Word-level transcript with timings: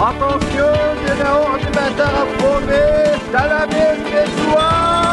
Attention, 0.00 1.08
général 1.08 1.54
animateur 1.54 2.22
approuvés, 2.22 3.20
salamé 3.32 3.96
visual 3.96 5.08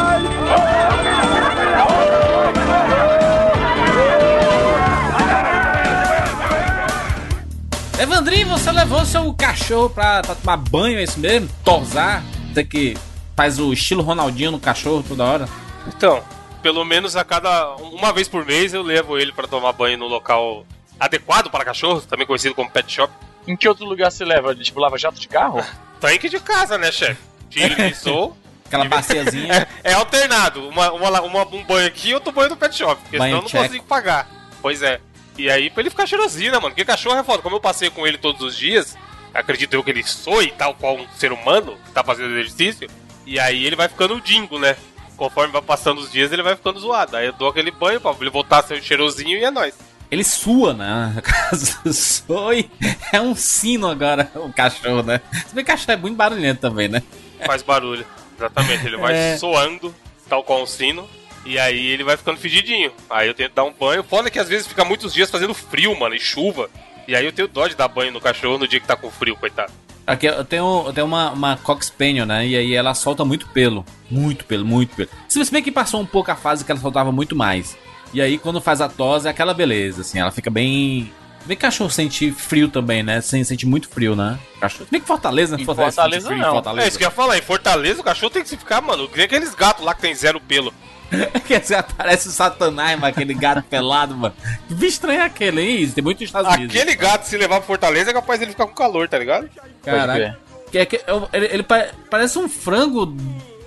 Evandrinho, 7.98 8.48
você 8.48 8.70
levou 8.70 9.04
seu 9.04 9.34
cachorro 9.34 9.90
pra, 9.90 10.22
pra 10.22 10.36
tomar 10.36 10.56
banho, 10.56 11.00
é 11.00 11.02
isso 11.02 11.18
mesmo? 11.18 11.48
Tosar? 11.64 12.22
Você 12.54 12.62
que 12.62 12.96
faz 13.34 13.58
o 13.58 13.72
estilo 13.72 14.04
Ronaldinho 14.04 14.52
no 14.52 14.60
cachorro 14.60 15.02
toda 15.02 15.24
hora? 15.24 15.48
Então, 15.88 16.22
pelo 16.62 16.84
menos 16.84 17.16
a 17.16 17.24
cada. 17.24 17.74
Uma 17.76 18.12
vez 18.12 18.28
por 18.28 18.46
mês 18.46 18.72
eu 18.72 18.82
levo 18.82 19.18
ele 19.18 19.32
pra 19.32 19.48
tomar 19.48 19.72
banho 19.72 19.98
no 19.98 20.06
local 20.06 20.64
adequado 21.00 21.50
para 21.50 21.64
cachorros, 21.64 22.06
também 22.06 22.24
conhecido 22.24 22.54
como 22.54 22.70
pet 22.70 22.92
shop. 22.92 23.12
Em 23.46 23.56
que 23.56 23.68
outro 23.68 23.84
lugar 23.84 24.10
você 24.10 24.24
leva? 24.24 24.54
Tipo, 24.54 24.80
lava 24.80 24.98
jato 24.98 25.20
de 25.20 25.28
carro? 25.28 25.64
Tanque 26.00 26.28
de 26.28 26.40
casa, 26.40 26.76
né, 26.76 26.90
chefe? 26.92 27.20
Tiro 27.48 27.74
de 27.74 27.94
sou. 27.94 28.36
Aquela 28.66 28.84
baciazinha. 28.86 29.68
É, 29.84 29.92
é 29.92 29.94
alternado. 29.94 30.68
Uma, 30.68 30.92
uma, 30.92 31.20
uma- 31.22 31.46
um 31.46 31.62
banho 31.64 31.86
aqui 31.86 32.08
e 32.10 32.14
outro 32.14 32.32
banho 32.32 32.50
no 32.50 32.56
pet 32.56 32.74
shop. 32.76 33.00
Porque 33.02 33.16
Banho 33.18 33.28
senão 33.30 33.38
eu 33.38 33.42
não 33.42 33.48
check. 33.48 33.62
consigo 33.62 33.84
pagar. 33.84 34.28
Pois 34.60 34.82
é. 34.82 35.00
E 35.38 35.48
aí, 35.50 35.70
pra 35.70 35.82
ele 35.82 35.90
ficar 35.90 36.06
cheirosinho, 36.06 36.50
né, 36.50 36.58
mano? 36.58 36.70
Porque 36.70 36.84
cachorro 36.84 37.18
é 37.18 37.22
foda. 37.22 37.42
Como 37.42 37.54
eu 37.56 37.60
passei 37.60 37.88
com 37.90 38.06
ele 38.06 38.18
todos 38.18 38.42
os 38.42 38.56
dias, 38.56 38.96
acredito 39.32 39.74
eu 39.74 39.84
que 39.84 39.90
ele 39.90 40.02
soe 40.02 40.50
tal 40.50 40.74
qual 40.74 40.96
um 40.96 41.06
ser 41.16 41.30
humano 41.30 41.78
que 41.86 41.92
tá 41.92 42.02
fazendo 42.02 42.36
exercício. 42.36 42.88
E 43.24 43.38
aí 43.38 43.64
ele 43.64 43.76
vai 43.76 43.88
ficando 43.88 44.20
dingo, 44.20 44.58
né? 44.58 44.76
Conforme 45.16 45.52
vai 45.52 45.62
passando 45.62 45.98
os 46.00 46.10
dias, 46.10 46.32
ele 46.32 46.42
vai 46.42 46.56
ficando 46.56 46.80
zoado. 46.80 47.16
Aí 47.16 47.26
eu 47.26 47.32
dou 47.32 47.48
aquele 47.48 47.70
banho 47.70 48.00
pra 48.00 48.14
ele 48.20 48.30
voltar 48.30 48.58
a 48.58 48.62
ser 48.62 48.82
cheirosinho 48.82 49.38
e 49.38 49.44
é 49.44 49.50
nóis. 49.50 49.74
Ele 50.10 50.22
sua, 50.24 50.72
né? 50.72 51.14
Soe. 51.92 52.70
É 53.12 53.20
um 53.20 53.34
sino 53.34 53.88
agora, 53.88 54.30
o 54.36 54.52
cachorro, 54.52 55.02
né? 55.02 55.20
Se 55.46 55.54
bem 55.54 55.64
que 55.64 55.70
cachorro 55.70 55.92
é 55.92 55.96
muito 55.96 56.16
barulhento 56.16 56.60
também, 56.60 56.88
né? 56.88 57.02
Faz 57.44 57.62
barulho. 57.62 58.06
Exatamente. 58.36 58.86
Ele 58.86 58.96
vai 58.96 59.14
É. 59.16 59.36
soando, 59.38 59.94
tal 60.28 60.42
qual 60.44 60.62
um 60.62 60.66
sino. 60.66 61.08
E 61.44 61.58
aí 61.58 61.86
ele 61.86 62.02
vai 62.04 62.16
ficando 62.16 62.38
fedidinho. 62.38 62.92
Aí 63.08 63.28
eu 63.28 63.34
tento 63.34 63.54
dar 63.54 63.64
um 63.64 63.72
banho. 63.72 64.02
Foda 64.02 64.30
que 64.30 64.38
às 64.38 64.48
vezes 64.48 64.66
fica 64.66 64.84
muitos 64.84 65.12
dias 65.12 65.30
fazendo 65.30 65.54
frio, 65.54 65.96
mano, 65.98 66.14
e 66.14 66.18
chuva. 66.20 66.68
E 67.06 67.14
aí 67.14 67.24
eu 67.24 67.32
tenho 67.32 67.46
dó 67.46 67.68
de 67.68 67.76
dar 67.76 67.86
banho 67.88 68.10
no 68.10 68.20
cachorro 68.20 68.58
no 68.58 68.66
dia 68.66 68.80
que 68.80 68.86
tá 68.86 68.96
com 68.96 69.10
frio, 69.10 69.36
coitado. 69.36 69.72
Aqui 70.06 70.26
eu 70.26 70.44
tenho, 70.44 70.84
eu 70.86 70.92
tenho 70.92 71.06
uma, 71.06 71.30
uma 71.32 71.56
Cox 71.56 71.86
Spaniel, 71.86 72.26
né? 72.26 72.46
E 72.46 72.56
aí 72.56 72.74
ela 72.74 72.94
solta 72.94 73.24
muito 73.24 73.48
pelo. 73.48 73.84
Muito 74.10 74.44
pelo, 74.44 74.64
muito 74.64 74.94
pelo. 74.94 75.08
Se 75.28 75.38
você 75.38 75.50
bem 75.50 75.62
que 75.62 75.72
passou 75.72 76.00
um 76.00 76.06
pouco 76.06 76.30
a 76.30 76.36
fase 76.36 76.64
que 76.64 76.70
ela 76.70 76.80
soltava 76.80 77.10
muito 77.10 77.34
mais. 77.34 77.76
E 78.12 78.20
aí 78.20 78.38
quando 78.38 78.60
faz 78.60 78.80
a 78.80 78.88
tosse 78.88 79.26
é 79.26 79.30
aquela 79.30 79.52
beleza, 79.54 80.00
assim. 80.02 80.18
Ela 80.18 80.30
fica 80.30 80.50
bem. 80.50 81.12
Bem 81.44 81.56
que 81.56 81.60
cachorro 81.62 81.88
sente 81.90 82.32
frio 82.32 82.68
também, 82.68 83.04
né? 83.04 83.20
Sen- 83.20 83.44
Sente 83.44 83.64
muito 83.66 83.88
frio, 83.88 84.16
né? 84.16 84.36
Cachorro. 84.60 84.88
Bem 84.90 85.00
que 85.00 85.06
Fortaleza, 85.06 85.56
né? 85.56 85.64
Fortaleza, 85.64 85.94
Fortaleza, 85.94 86.26
frio 86.28 86.38
não. 86.42 86.50
Fortaleza. 86.54 86.86
É 86.86 86.88
isso 86.88 86.98
que 86.98 87.04
eu 87.04 87.08
ia 87.08 87.12
falar. 87.12 87.38
Em 87.38 87.42
Fortaleza, 87.42 88.00
o 88.00 88.04
cachorro 88.04 88.30
tem 88.30 88.42
que 88.42 88.48
se 88.48 88.56
ficar, 88.56 88.80
mano. 88.80 89.06
Que 89.08 89.16
nem 89.16 89.26
aqueles 89.26 89.54
gatos 89.54 89.84
lá 89.84 89.94
que 89.94 90.00
tem 90.00 90.12
zero 90.14 90.40
pelo. 90.40 90.74
Quer 91.46 91.60
dizer, 91.60 91.84
parece 91.96 92.26
o 92.26 92.32
Satanás, 92.32 92.98
mano, 92.98 93.06
aquele 93.12 93.32
gato 93.32 93.62
pelado, 93.70 94.16
mano. 94.16 94.34
Que 94.66 94.74
bicho 94.74 94.94
estranho 94.94 95.20
é 95.20 95.24
aquele, 95.24 95.60
hein? 95.60 95.82
Isso 95.82 95.94
tem 95.94 96.02
muito 96.02 96.24
Estados 96.24 96.52
Unidos. 96.52 96.74
Aquele 96.74 96.96
gato, 96.96 97.22
se 97.26 97.36
levar 97.36 97.58
pra 97.58 97.66
Fortaleza, 97.66 98.10
é 98.10 98.14
capaz 98.14 98.42
ele 98.42 98.50
ficar 98.50 98.66
com 98.66 98.74
calor, 98.74 99.08
tá 99.08 99.16
ligado? 99.16 99.48
Caraca. 99.84 100.36
Que, 100.72 100.78
é 100.78 100.84
que, 100.84 101.00
ele 101.32 101.46
ele 101.46 101.62
pa- 101.62 101.86
parece 102.10 102.40
um 102.40 102.48
frango 102.48 103.16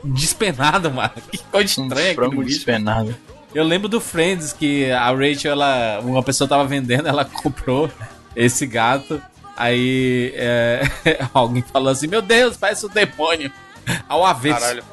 despenado, 0.04 0.92
mano. 0.92 1.12
Que 1.32 1.38
coisa 1.38 1.80
Um 1.82 1.86
estranha 1.88 2.14
frango 2.14 2.32
aquele 2.34 2.46
bicho. 2.46 2.58
despenado. 2.58 3.16
Eu 3.54 3.64
lembro 3.64 3.88
do 3.90 4.00
Friends 4.00 4.54
que 4.54 4.92
a 4.92 5.10
Rachel, 5.12 5.52
ela, 5.54 6.00
uma 6.02 6.22
pessoa 6.22 6.48
tava 6.48 6.66
vendendo, 6.66 7.08
ela 7.08 7.26
comprou 7.44 7.90
esse 8.36 8.66
gato. 8.66 9.22
Aí 9.58 10.32
é, 10.36 10.84
alguém 11.34 11.62
falou 11.64 11.90
assim: 11.92 12.08
Meu 12.08 12.22
Deus, 12.22 12.56
parece 12.58 12.86
um 12.86 12.90
demônio. 12.90 13.52
Ao 14.08 14.26
avesso. 14.26 14.60
Caralho. 14.60 14.84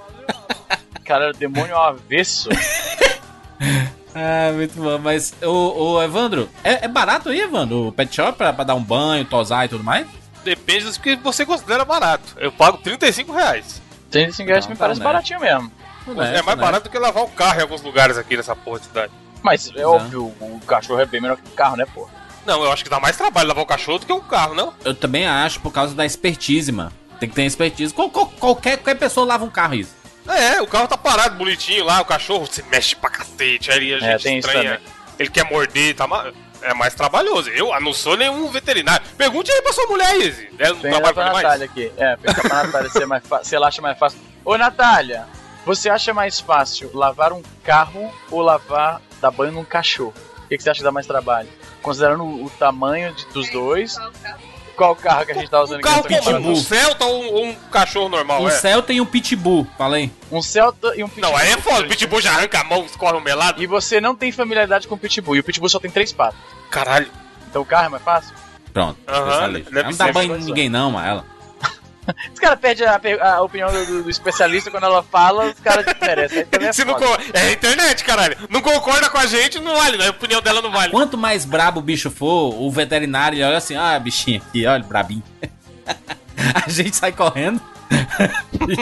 Cara, 1.04 1.32
demônio 1.32 1.76
ao 1.76 1.88
avesso. 1.88 2.48
Ah, 4.18 4.50
muito 4.54 4.74
bom. 4.80 4.98
Mas, 4.98 5.34
o, 5.42 5.92
o 5.92 6.02
Evandro, 6.02 6.48
é, 6.64 6.86
é 6.86 6.88
barato 6.88 7.28
aí, 7.28 7.38
Evandro? 7.40 7.88
O 7.88 7.92
pet 7.92 8.14
shop 8.16 8.38
pra, 8.38 8.50
pra 8.50 8.64
dar 8.64 8.74
um 8.74 8.82
banho, 8.82 9.26
tosar 9.26 9.66
e 9.66 9.68
tudo 9.68 9.84
mais? 9.84 10.06
Depende 10.42 10.90
do 10.90 10.98
que 11.00 11.16
você 11.16 11.44
considera 11.44 11.84
barato. 11.84 12.24
Eu 12.38 12.50
pago 12.50 12.78
35 12.78 13.30
reais. 13.30 13.82
35 14.10 14.48
reais 14.48 14.64
Não, 14.64 14.70
me 14.70 14.76
tá 14.76 14.84
parece 14.84 15.00
honesto. 15.00 15.12
baratinho 15.12 15.40
mesmo. 15.40 15.70
É 16.12 16.42
mais 16.42 16.58
barato 16.58 16.84
do 16.84 16.90
que 16.90 16.98
lavar 16.98 17.24
o 17.24 17.28
carro 17.28 17.58
em 17.58 17.62
alguns 17.62 17.82
lugares 17.82 18.16
aqui 18.18 18.36
nessa 18.36 18.54
porra 18.56 18.80
de 18.80 18.86
cidade. 18.86 19.12
Mas 19.42 19.70
é 19.76 19.86
óbvio, 19.86 20.24
o 20.40 20.60
cachorro 20.66 21.00
é 21.00 21.06
bem 21.06 21.20
melhor 21.20 21.36
que 21.36 21.48
o 21.48 21.52
carro, 21.52 21.76
né, 21.76 21.84
pô? 21.94 22.08
Não, 22.44 22.62
eu 22.64 22.72
acho 22.72 22.84
que 22.84 22.90
dá 22.90 23.00
mais 23.00 23.16
trabalho 23.16 23.48
lavar 23.48 23.64
o 23.64 23.66
cachorro 23.66 23.98
do 23.98 24.06
que 24.06 24.12
um 24.12 24.20
carro, 24.20 24.54
não? 24.54 24.72
Eu 24.84 24.94
também 24.94 25.26
acho 25.26 25.60
por 25.60 25.72
causa 25.72 25.94
da 25.94 26.04
expertise, 26.06 26.70
mano. 26.72 26.92
Tem 27.18 27.28
que 27.28 27.34
ter 27.34 27.42
expertise. 27.44 27.92
Qual- 27.92 28.10
qual- 28.10 28.28
qualquer, 28.28 28.76
qualquer 28.78 28.94
pessoa 28.98 29.26
lava 29.26 29.44
um 29.44 29.50
carro 29.50 29.74
isso. 29.74 29.94
É, 30.28 30.60
o 30.60 30.66
carro 30.66 30.88
tá 30.88 30.96
parado 30.96 31.36
bonitinho 31.36 31.84
lá, 31.84 32.00
o 32.00 32.04
cachorro 32.04 32.46
se 32.50 32.62
mexe 32.64 32.94
pra 32.96 33.08
cacete, 33.10 33.70
aí 33.70 33.94
a 33.94 33.98
gente 33.98 34.08
É, 34.10 34.18
tem 34.18 34.38
isso 34.38 34.48
estranha. 34.48 34.80
Ele 35.18 35.30
quer 35.30 35.44
morder, 35.50 35.94
tá 35.94 36.06
ma- 36.06 36.32
É 36.62 36.74
mais 36.74 36.94
trabalhoso. 36.94 37.48
Eu 37.50 37.72
ah, 37.72 37.78
não 37.80 37.92
sou 37.92 38.16
nenhum 38.16 38.48
veterinário. 38.50 39.04
Pergunte 39.16 39.52
aí 39.52 39.62
pra 39.62 39.72
sua 39.72 39.86
mulher, 39.86 40.16
Izzy. 40.16 40.48
Ela 40.58 40.74
não 40.74 40.80
Pergunta 40.80 41.12
trabalha 41.12 41.30
pra? 41.30 41.42
Natália 41.42 41.64
aqui. 41.66 41.92
É, 41.96 42.16
pergunta 42.16 42.48
pra 42.48 42.62
Natália 42.64 42.90
se, 42.90 43.02
é 43.02 43.06
mais 43.06 43.26
fa- 43.26 43.44
se 43.44 43.54
ela 43.54 43.68
acha 43.68 43.80
mais 43.82 43.96
fácil. 43.98 44.18
Ô, 44.44 44.56
Natália, 44.56 45.26
você 45.66 45.90
acha 45.90 46.14
mais 46.14 46.40
fácil 46.40 46.90
lavar 46.94 47.32
um 47.34 47.42
carro 47.62 48.10
ou 48.30 48.40
lavar, 48.40 49.02
dar 49.20 49.30
banho 49.30 49.52
num 49.52 49.64
cachorro? 49.64 50.14
O 50.44 50.48
que, 50.48 50.56
que 50.56 50.62
você 50.62 50.70
acha 50.70 50.78
que 50.78 50.84
dá 50.84 50.92
mais 50.92 51.06
trabalho? 51.06 51.48
Considerando 51.82 52.24
o, 52.24 52.44
o 52.46 52.50
tamanho 52.50 53.12
de- 53.14 53.26
dos 53.26 53.50
dois, 53.50 53.96
qual 54.76 54.94
carro 54.94 55.26
que 55.26 55.32
a 55.32 55.34
gente 55.34 55.50
tá 55.50 55.60
usando 55.62 55.78
Um 55.78 55.82
carro 55.82 56.00
aqui 56.00 56.22
semana? 56.22 56.46
um 56.48 56.54
Celta 56.56 57.04
ou 57.04 57.22
um, 57.44 57.48
um 57.50 57.54
cachorro 57.70 58.08
normal, 58.08 58.42
Um 58.42 58.48
é? 58.48 58.52
Celta 58.52 58.92
e 58.92 59.00
um 59.00 59.06
Pitbull, 59.06 59.66
falei. 59.76 60.10
Um 60.30 60.40
Celta 60.40 60.94
e 60.96 61.02
um 61.02 61.08
Pitbull. 61.08 61.30
Não, 61.30 61.36
aí 61.36 61.50
é 61.52 61.56
foda. 61.58 61.84
O 61.84 61.88
Pitbull 61.88 62.20
já 62.20 62.30
arranca 62.32 62.60
a 62.60 62.64
mão, 62.64 62.84
escorre 62.86 63.16
um 63.16 63.20
melado. 63.20 63.62
E 63.62 63.66
você 63.66 64.00
não 64.00 64.14
tem 64.14 64.30
familiaridade 64.30 64.86
com 64.86 64.94
o 64.94 64.98
Pitbull, 64.98 65.36
e 65.36 65.40
o 65.40 65.44
Pitbull 65.44 65.68
só 65.68 65.80
tem 65.80 65.90
três 65.90 66.12
patas. 66.12 66.38
Caralho. 66.70 67.10
Então 67.48 67.62
o 67.62 67.66
carro 67.66 67.86
é 67.86 67.88
mais 67.88 68.02
fácil? 68.02 68.34
Pronto. 68.72 68.98
Deve 69.06 69.78
Ela 69.80 69.90
não 69.90 69.96
dá 69.96 70.12
banho 70.12 70.36
em 70.36 70.40
ninguém, 70.44 70.68
não, 70.68 70.90
mas 70.90 71.06
ela. 71.08 71.24
Os 72.32 72.38
caras 72.38 72.58
perdem 72.60 72.86
a, 72.86 73.34
a 73.34 73.42
opinião 73.42 73.70
do, 73.70 74.02
do- 74.04 74.10
especialista 74.10 74.70
quando 74.70 74.84
ela 74.84 75.02
fala, 75.02 75.46
os 75.46 75.60
caras 75.60 75.84
desmerecem. 75.92 76.46
É 76.52 76.72
Se 76.72 76.84
não 76.84 76.96
É 77.32 77.40
a 77.48 77.52
internet, 77.52 78.04
caralho. 78.04 78.36
Não 78.48 78.60
concorda 78.60 79.08
com 79.10 79.18
a 79.18 79.26
gente, 79.26 79.58
não 79.58 79.76
vale, 79.76 79.96
né? 79.96 80.08
A 80.08 80.10
opinião 80.10 80.40
dela 80.40 80.62
não 80.62 80.70
vale. 80.70 80.90
Quanto 80.92 81.18
mais 81.18 81.44
brabo 81.44 81.80
o 81.80 81.82
bicho 81.82 82.10
for, 82.10 82.54
o 82.54 82.70
veterinário 82.70 83.44
olha 83.44 83.56
assim: 83.56 83.76
ah, 83.76 83.98
bichinho 83.98 84.40
aqui, 84.46 84.66
olha, 84.66 84.84
brabinho. 84.84 85.22
a 86.66 86.68
gente 86.68 86.96
sai 86.96 87.12
correndo. 87.12 87.60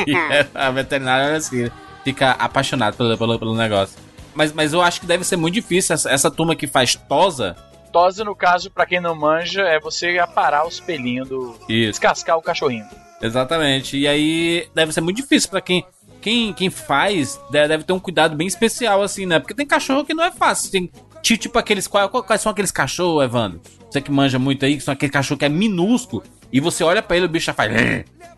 e 0.07 0.15
a 0.55 0.71
veterinária 0.71 1.27
olha 1.27 1.37
assim, 1.37 1.71
fica 2.03 2.33
apaixonado 2.33 2.97
pelo, 2.97 3.17
pelo, 3.17 3.39
pelo 3.39 3.55
negócio. 3.57 3.97
Mas, 4.35 4.53
mas 4.53 4.73
eu 4.73 4.83
acho 4.83 5.01
que 5.01 5.07
deve 5.07 5.25
ser 5.25 5.37
muito 5.37 5.55
difícil 5.55 5.95
essa, 5.95 6.11
essa 6.11 6.31
turma 6.31 6.57
que 6.57 6.67
faz 6.67 6.95
tosa. 6.95 7.57
Tosa, 7.93 8.25
no 8.25 8.35
caso, 8.35 8.71
pra 8.71 8.85
quem 8.85 9.01
não 9.01 9.15
manja, 9.15 9.63
é 9.63 9.79
você 9.79 10.19
aparar 10.19 10.67
os 10.67 10.81
pelinhos 10.81 11.29
do. 11.29 11.57
Isso. 11.69 11.93
descascar 11.93 12.37
o 12.37 12.43
cachorrinho. 12.43 12.85
Exatamente. 13.23 13.97
E 13.97 14.07
aí 14.07 14.69
deve 14.75 14.93
ser 14.93 15.01
muito 15.01 15.17
difícil 15.17 15.49
pra 15.51 15.61
quem. 15.61 15.85
Quem, 16.21 16.53
quem 16.55 16.71
faz 16.71 17.39
de- 17.51 17.69
deve 17.69 17.85
ter 17.85 17.93
um 17.93 17.99
cuidado 18.01 18.35
bem 18.35 18.47
especial, 18.47 19.03
assim, 19.03 19.27
né? 19.27 19.39
Porque 19.39 19.53
tem 19.55 19.67
cachorro 19.67 20.05
que 20.05 20.15
não 20.15 20.25
é 20.25 20.31
fácil. 20.31 20.71
Tem, 20.71 20.91
ti- 21.23 21.37
tipo 21.37 21.59
aqueles. 21.59 21.87
qual- 21.87 22.09
qual- 22.09 22.23
Quais 22.25 22.41
são 22.41 22.51
aqueles 22.53 22.71
cachorros, 22.71 23.23
Evandro? 23.25 23.61
Você 23.91 24.01
que 24.01 24.11
manja 24.11 24.39
muito 24.39 24.65
aí, 24.65 24.77
que 24.77 24.83
são 24.83 24.93
aquele 24.93 25.13
cachorro 25.13 25.39
que 25.39 25.45
é 25.45 25.49
minúsculo. 25.49 26.23
E 26.53 26.61
você 26.61 26.83
olha 26.83 27.03
pra 27.03 27.17
ele, 27.17 27.27
o 27.27 27.29
bicho 27.29 27.47
já 27.47 27.53
faz. 27.55 27.71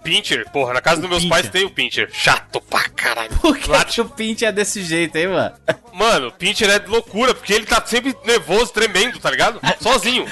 Pincher, 0.03 0.49
porra, 0.51 0.73
na 0.75 0.81
casa 0.81 0.99
O 0.99 1.01
dos 1.03 1.11
meus 1.11 1.23
Pinscher. 1.23 1.37
pais 1.43 1.51
tem 1.51 1.65
o 1.65 1.71
Pincher. 1.71 2.09
Chato 2.13 2.61
pra 2.61 2.89
caralho. 2.89 3.31
Por 3.41 3.57
que, 3.57 3.69
que 3.87 4.01
o 4.01 4.05
Pint 4.09 4.43
é 4.43 4.51
desse 4.53 4.83
jeito, 4.83 5.17
hein, 5.17 5.29
mano? 5.29 5.55
Mano, 5.93 6.29
o 6.29 6.33
Pincher 6.33 6.71
é 6.71 6.79
de 6.79 6.89
loucura, 6.89 7.35
porque 7.35 7.53
ele 7.53 7.67
tá 7.67 7.83
sempre 7.85 8.15
nervoso, 8.25 8.73
tremendo, 8.73 9.19
tá 9.19 9.31
ligado? 9.31 9.61
Sozinho. 9.81 10.25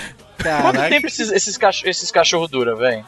Quanto 0.62 0.88
tempo 0.88 1.06
esses, 1.06 1.30
esses, 1.30 1.56
cachorro, 1.56 1.88
esses 1.90 2.10
cachorros 2.10 2.50
duram, 2.50 2.76
velho? 2.76 3.04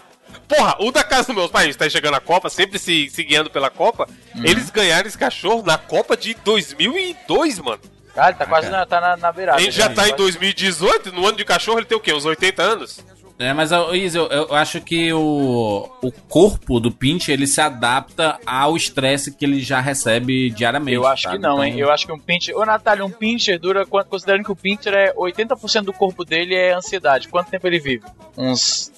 Porra, 0.48 0.76
o 0.80 0.92
da 0.92 1.02
casa 1.02 1.26
dos 1.28 1.36
meus 1.36 1.50
pais, 1.50 1.64
a 1.64 1.66
gente 1.70 1.78
tá 1.78 1.88
chegando 1.88 2.14
a 2.14 2.20
Copa, 2.20 2.48
sempre 2.48 2.78
se, 2.78 3.08
se 3.10 3.22
guiando 3.24 3.50
pela 3.50 3.68
Copa. 3.70 4.08
Uhum. 4.34 4.44
Eles 4.44 4.70
ganharam 4.70 5.06
esse 5.08 5.18
cachorro 5.18 5.62
na 5.64 5.76
Copa 5.76 6.16
de 6.16 6.34
2002, 6.44 7.58
mano. 7.58 7.80
Cara, 8.14 8.28
ele 8.30 8.38
tá 8.38 8.46
quase 8.46 8.68
na, 8.70 8.86
tá 8.86 9.00
na, 9.00 9.16
na 9.16 9.32
beirada. 9.32 9.58
A 9.58 9.60
gente 9.60 9.74
já 9.76 9.88
tá 9.88 10.04
em 10.08 10.10
quase- 10.12 10.16
2018, 10.16 11.12
no 11.12 11.26
ano 11.26 11.36
de 11.36 11.44
cachorro 11.44 11.78
ele 11.78 11.86
tem 11.86 11.96
o 11.98 12.00
quê? 12.00 12.12
Uns 12.14 12.24
80 12.24 12.62
anos? 12.62 13.04
É, 13.38 13.52
mas 13.52 13.70
ô, 13.70 13.94
Izzy, 13.94 14.16
eu, 14.16 14.26
eu 14.28 14.54
acho 14.54 14.80
que 14.80 15.12
o, 15.12 15.86
o 16.00 16.10
corpo 16.10 16.80
do 16.80 16.90
Pinch 16.90 17.28
ele 17.30 17.46
se 17.46 17.60
adapta 17.60 18.38
ao 18.46 18.74
estresse 18.74 19.30
que 19.30 19.44
ele 19.44 19.60
já 19.60 19.78
recebe 19.78 20.48
diariamente. 20.48 20.94
Eu 20.94 21.06
acho 21.06 21.24
sabe? 21.24 21.36
que 21.36 21.42
não, 21.42 21.62
hein? 21.62 21.74
Então, 21.74 21.86
Eu 21.86 21.92
acho 21.92 22.06
que 22.06 22.12
um 22.12 22.18
pincher. 22.18 22.56
Ô, 22.56 22.64
Natália, 22.64 23.04
um 23.04 23.10
pincher 23.10 23.58
dura. 23.60 23.84
quanto- 23.84 24.08
Considerando 24.08 24.42
que 24.42 24.52
o 24.52 24.56
pincher 24.56 24.94
é 24.94 25.12
80% 25.12 25.82
do 25.82 25.92
corpo 25.92 26.24
dele 26.24 26.54
é 26.54 26.72
ansiedade. 26.72 27.28
Quanto 27.28 27.50
tempo 27.50 27.66
ele 27.66 27.78
vive? 27.78 28.04
Uns. 28.38 28.90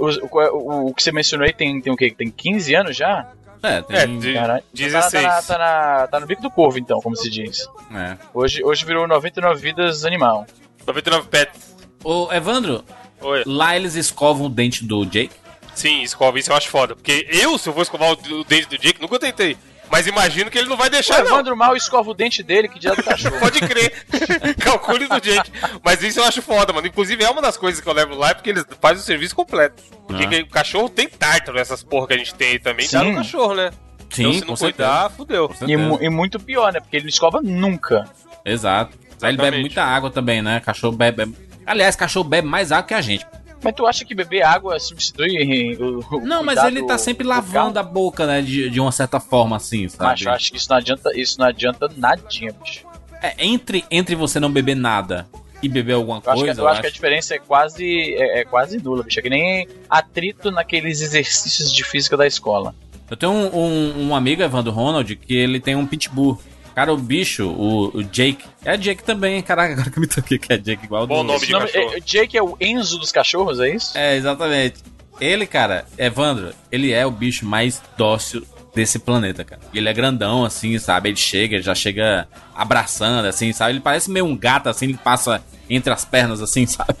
O, 0.00 0.26
o- 0.38 0.86
o 0.88 0.94
que 0.94 1.02
você 1.02 1.12
mencionou 1.12 1.46
aí 1.46 1.52
tem, 1.52 1.80
tem 1.80 1.92
o 1.92 1.96
quê? 1.96 2.14
Tem 2.16 2.30
15 2.30 2.74
anos 2.74 2.96
já? 2.96 3.26
É, 3.62 3.80
tem. 3.82 3.96
É, 3.96 4.06
de- 4.06 4.34
Caralho. 4.34 4.62
Tá, 4.62 4.66
16. 4.72 5.22
na- 5.24 5.42
tá, 5.42 5.58
na- 5.58 6.06
tá 6.06 6.20
no 6.20 6.26
bico 6.26 6.42
do 6.42 6.50
corvo, 6.50 6.78
então, 6.78 7.00
como 7.00 7.16
se 7.16 7.30
diz. 7.30 7.66
é. 7.94 8.16
Hoje, 8.34 8.62
hoje 8.64 8.84
virou 8.84 9.06
99 9.08 9.60
vidas 9.60 10.04
animal. 10.04 10.46
99 10.86 11.28
pets. 11.28 11.74
Ô, 12.02 12.30
Evandro, 12.32 12.84
Oi. 13.22 13.42
lá 13.46 13.74
eles 13.74 13.94
escovam 13.94 14.46
o 14.46 14.50
dente 14.50 14.84
do 14.84 15.04
Jake? 15.06 15.30
Sim, 15.74 16.02
escova, 16.02 16.38
isso 16.38 16.52
eu 16.52 16.56
acho 16.56 16.68
foda. 16.68 16.94
Porque 16.94 17.26
eu, 17.30 17.56
se 17.58 17.68
eu 17.68 17.72
vou 17.72 17.82
escovar 17.82 18.12
o 18.12 18.44
dente 18.44 18.68
do 18.68 18.78
Jake, 18.78 19.00
nunca 19.00 19.18
tentei. 19.18 19.56
Mas 19.94 20.08
imagino 20.08 20.50
que 20.50 20.58
ele 20.58 20.68
não 20.68 20.76
vai 20.76 20.88
O 20.88 20.90
deixar, 20.90 21.18
não. 21.22 21.26
Evandro 21.34 21.56
mal 21.56 21.76
escova 21.76 22.10
o 22.10 22.14
dente 22.14 22.42
dele, 22.42 22.66
que 22.68 22.80
dia 22.80 22.96
do 22.96 23.02
cachorro. 23.04 23.38
Pode 23.38 23.60
crer. 23.60 24.04
Calcule 24.58 25.06
do 25.06 25.20
Jake. 25.20 25.52
Mas 25.84 26.02
isso 26.02 26.18
eu 26.18 26.24
acho 26.24 26.42
foda, 26.42 26.72
mano. 26.72 26.84
Inclusive 26.88 27.22
é 27.22 27.30
uma 27.30 27.40
das 27.40 27.56
coisas 27.56 27.80
que 27.80 27.88
eu 27.88 27.92
levo 27.92 28.16
lá, 28.16 28.30
é 28.30 28.34
porque 28.34 28.50
eles 28.50 28.64
fazem 28.80 28.98
o 29.00 29.06
serviço 29.06 29.36
completo. 29.36 29.80
Porque 30.08 30.24
Ah. 30.24 30.42
o 30.42 30.48
cachorro 30.48 30.88
tem 30.88 31.08
tártaro, 31.08 31.60
essas 31.60 31.84
porra 31.84 32.08
que 32.08 32.14
a 32.14 32.18
gente 32.18 32.34
tem 32.34 32.48
aí 32.48 32.58
também. 32.58 32.88
Sim. 32.88 32.98
Tá 32.98 33.04
no 33.04 33.14
cachorro, 33.14 33.54
né? 33.54 33.70
Sim, 34.10 34.22
então 34.30 34.32
se 34.40 34.46
não 34.48 34.56
cuidar, 34.56 35.00
certeza. 35.10 35.16
fudeu. 35.16 35.54
E, 35.68 35.76
mu- 35.76 35.98
e 36.02 36.10
muito 36.10 36.40
pior, 36.40 36.72
né? 36.72 36.80
Porque 36.80 36.96
ele 36.96 37.04
não 37.04 37.10
escova 37.10 37.40
nunca. 37.40 38.04
Exato. 38.44 38.98
Aí 39.22 39.30
ele 39.30 39.36
bebe 39.36 39.42
Exatamente. 39.42 39.60
muita 39.60 39.84
água 39.84 40.10
também, 40.10 40.42
né? 40.42 40.58
Cachorro 40.58 40.96
bebe. 40.96 41.32
Aliás, 41.64 41.94
cachorro 41.94 42.28
bebe 42.28 42.48
mais 42.48 42.72
água 42.72 42.82
que 42.88 42.94
a 42.94 43.00
gente. 43.00 43.24
Mas 43.64 43.74
tu 43.74 43.86
acha 43.86 44.04
que 44.04 44.14
beber 44.14 44.42
água 44.42 44.78
substitui 44.78 45.74
o. 45.76 46.04
o 46.14 46.20
Não, 46.20 46.42
mas 46.42 46.62
ele 46.62 46.86
tá 46.86 46.98
sempre 46.98 47.24
do 47.24 47.30
lavando 47.30 47.78
a 47.78 47.82
boca, 47.82 48.26
né? 48.26 48.42
De, 48.42 48.68
de 48.68 48.78
uma 48.78 48.92
certa 48.92 49.18
forma, 49.18 49.56
assim, 49.56 49.88
sabe? 49.88 50.04
Macho, 50.04 50.28
eu 50.28 50.32
acho 50.32 50.50
que 50.50 50.58
isso 50.58 50.68
não 50.68 50.76
adianta, 50.76 51.10
isso 51.14 51.40
não 51.40 51.46
adianta 51.46 51.90
nadinha, 51.96 52.54
bicho. 52.62 52.86
É, 53.22 53.34
entre, 53.38 53.84
entre 53.90 54.14
você 54.14 54.38
não 54.38 54.52
beber 54.52 54.76
nada 54.76 55.26
e 55.62 55.68
beber 55.68 55.94
alguma 55.94 56.20
Eu 56.22 56.30
acho, 56.30 56.40
coisa, 56.42 56.54
que, 56.54 56.60
eu 56.60 56.68
acho 56.68 56.80
que 56.82 56.86
a 56.86 56.90
diferença 56.90 57.34
é 57.34 57.38
quase, 57.38 58.14
é, 58.14 58.40
é 58.40 58.44
quase 58.44 58.76
nula, 58.82 59.02
bicho. 59.02 59.18
É 59.18 59.22
que 59.22 59.30
nem 59.30 59.66
atrito 59.88 60.50
naqueles 60.50 61.00
exercícios 61.00 61.72
de 61.72 61.82
física 61.84 62.18
da 62.18 62.26
escola. 62.26 62.74
Eu 63.10 63.16
tenho 63.16 63.32
um, 63.32 63.56
um, 63.56 64.08
um 64.08 64.14
amigo, 64.14 64.42
Evandro 64.42 64.72
Ronald, 64.72 65.16
que 65.16 65.34
ele 65.34 65.58
tem 65.58 65.74
um 65.74 65.86
pitbull. 65.86 66.38
Cara, 66.74 66.92
o 66.92 66.96
bicho, 66.96 67.46
o, 67.48 67.96
o 67.98 68.02
Jake. 68.02 68.44
É 68.64 68.76
Jake 68.76 69.04
também, 69.04 69.40
caraca, 69.42 69.74
agora 69.74 69.90
que 69.90 69.98
eu 69.98 70.00
me 70.00 70.06
toquei 70.08 70.38
que 70.38 70.52
é 70.52 70.56
Jake 70.58 70.84
igual 70.84 71.06
Bom 71.06 71.24
do... 71.24 71.32
nome 71.32 71.46
de 71.46 71.52
nome- 71.52 71.66
cachorro. 71.70 71.94
é- 71.94 72.00
Jake 72.00 72.36
é 72.36 72.42
o 72.42 72.56
Enzo 72.60 72.98
dos 72.98 73.12
cachorros, 73.12 73.60
é 73.60 73.68
isso? 73.74 73.96
É, 73.96 74.16
exatamente. 74.16 74.76
Ele, 75.20 75.46
cara, 75.46 75.84
Evandro, 75.96 76.52
ele 76.72 76.90
é 76.92 77.06
o 77.06 77.10
bicho 77.12 77.46
mais 77.46 77.80
dócil 77.96 78.44
desse 78.74 78.98
planeta, 78.98 79.44
cara. 79.44 79.62
Ele 79.72 79.88
é 79.88 79.92
grandão, 79.92 80.44
assim, 80.44 80.76
sabe? 80.80 81.10
Ele 81.10 81.16
chega, 81.16 81.54
ele 81.54 81.62
já 81.62 81.76
chega 81.76 82.26
abraçando, 82.52 83.24
assim, 83.26 83.52
sabe? 83.52 83.74
Ele 83.74 83.80
parece 83.80 84.10
meio 84.10 84.24
um 84.26 84.36
gato, 84.36 84.68
assim, 84.68 84.86
ele 84.86 84.96
passa 84.98 85.44
entre 85.70 85.92
as 85.92 86.04
pernas, 86.04 86.42
assim, 86.42 86.66
sabe? 86.66 86.96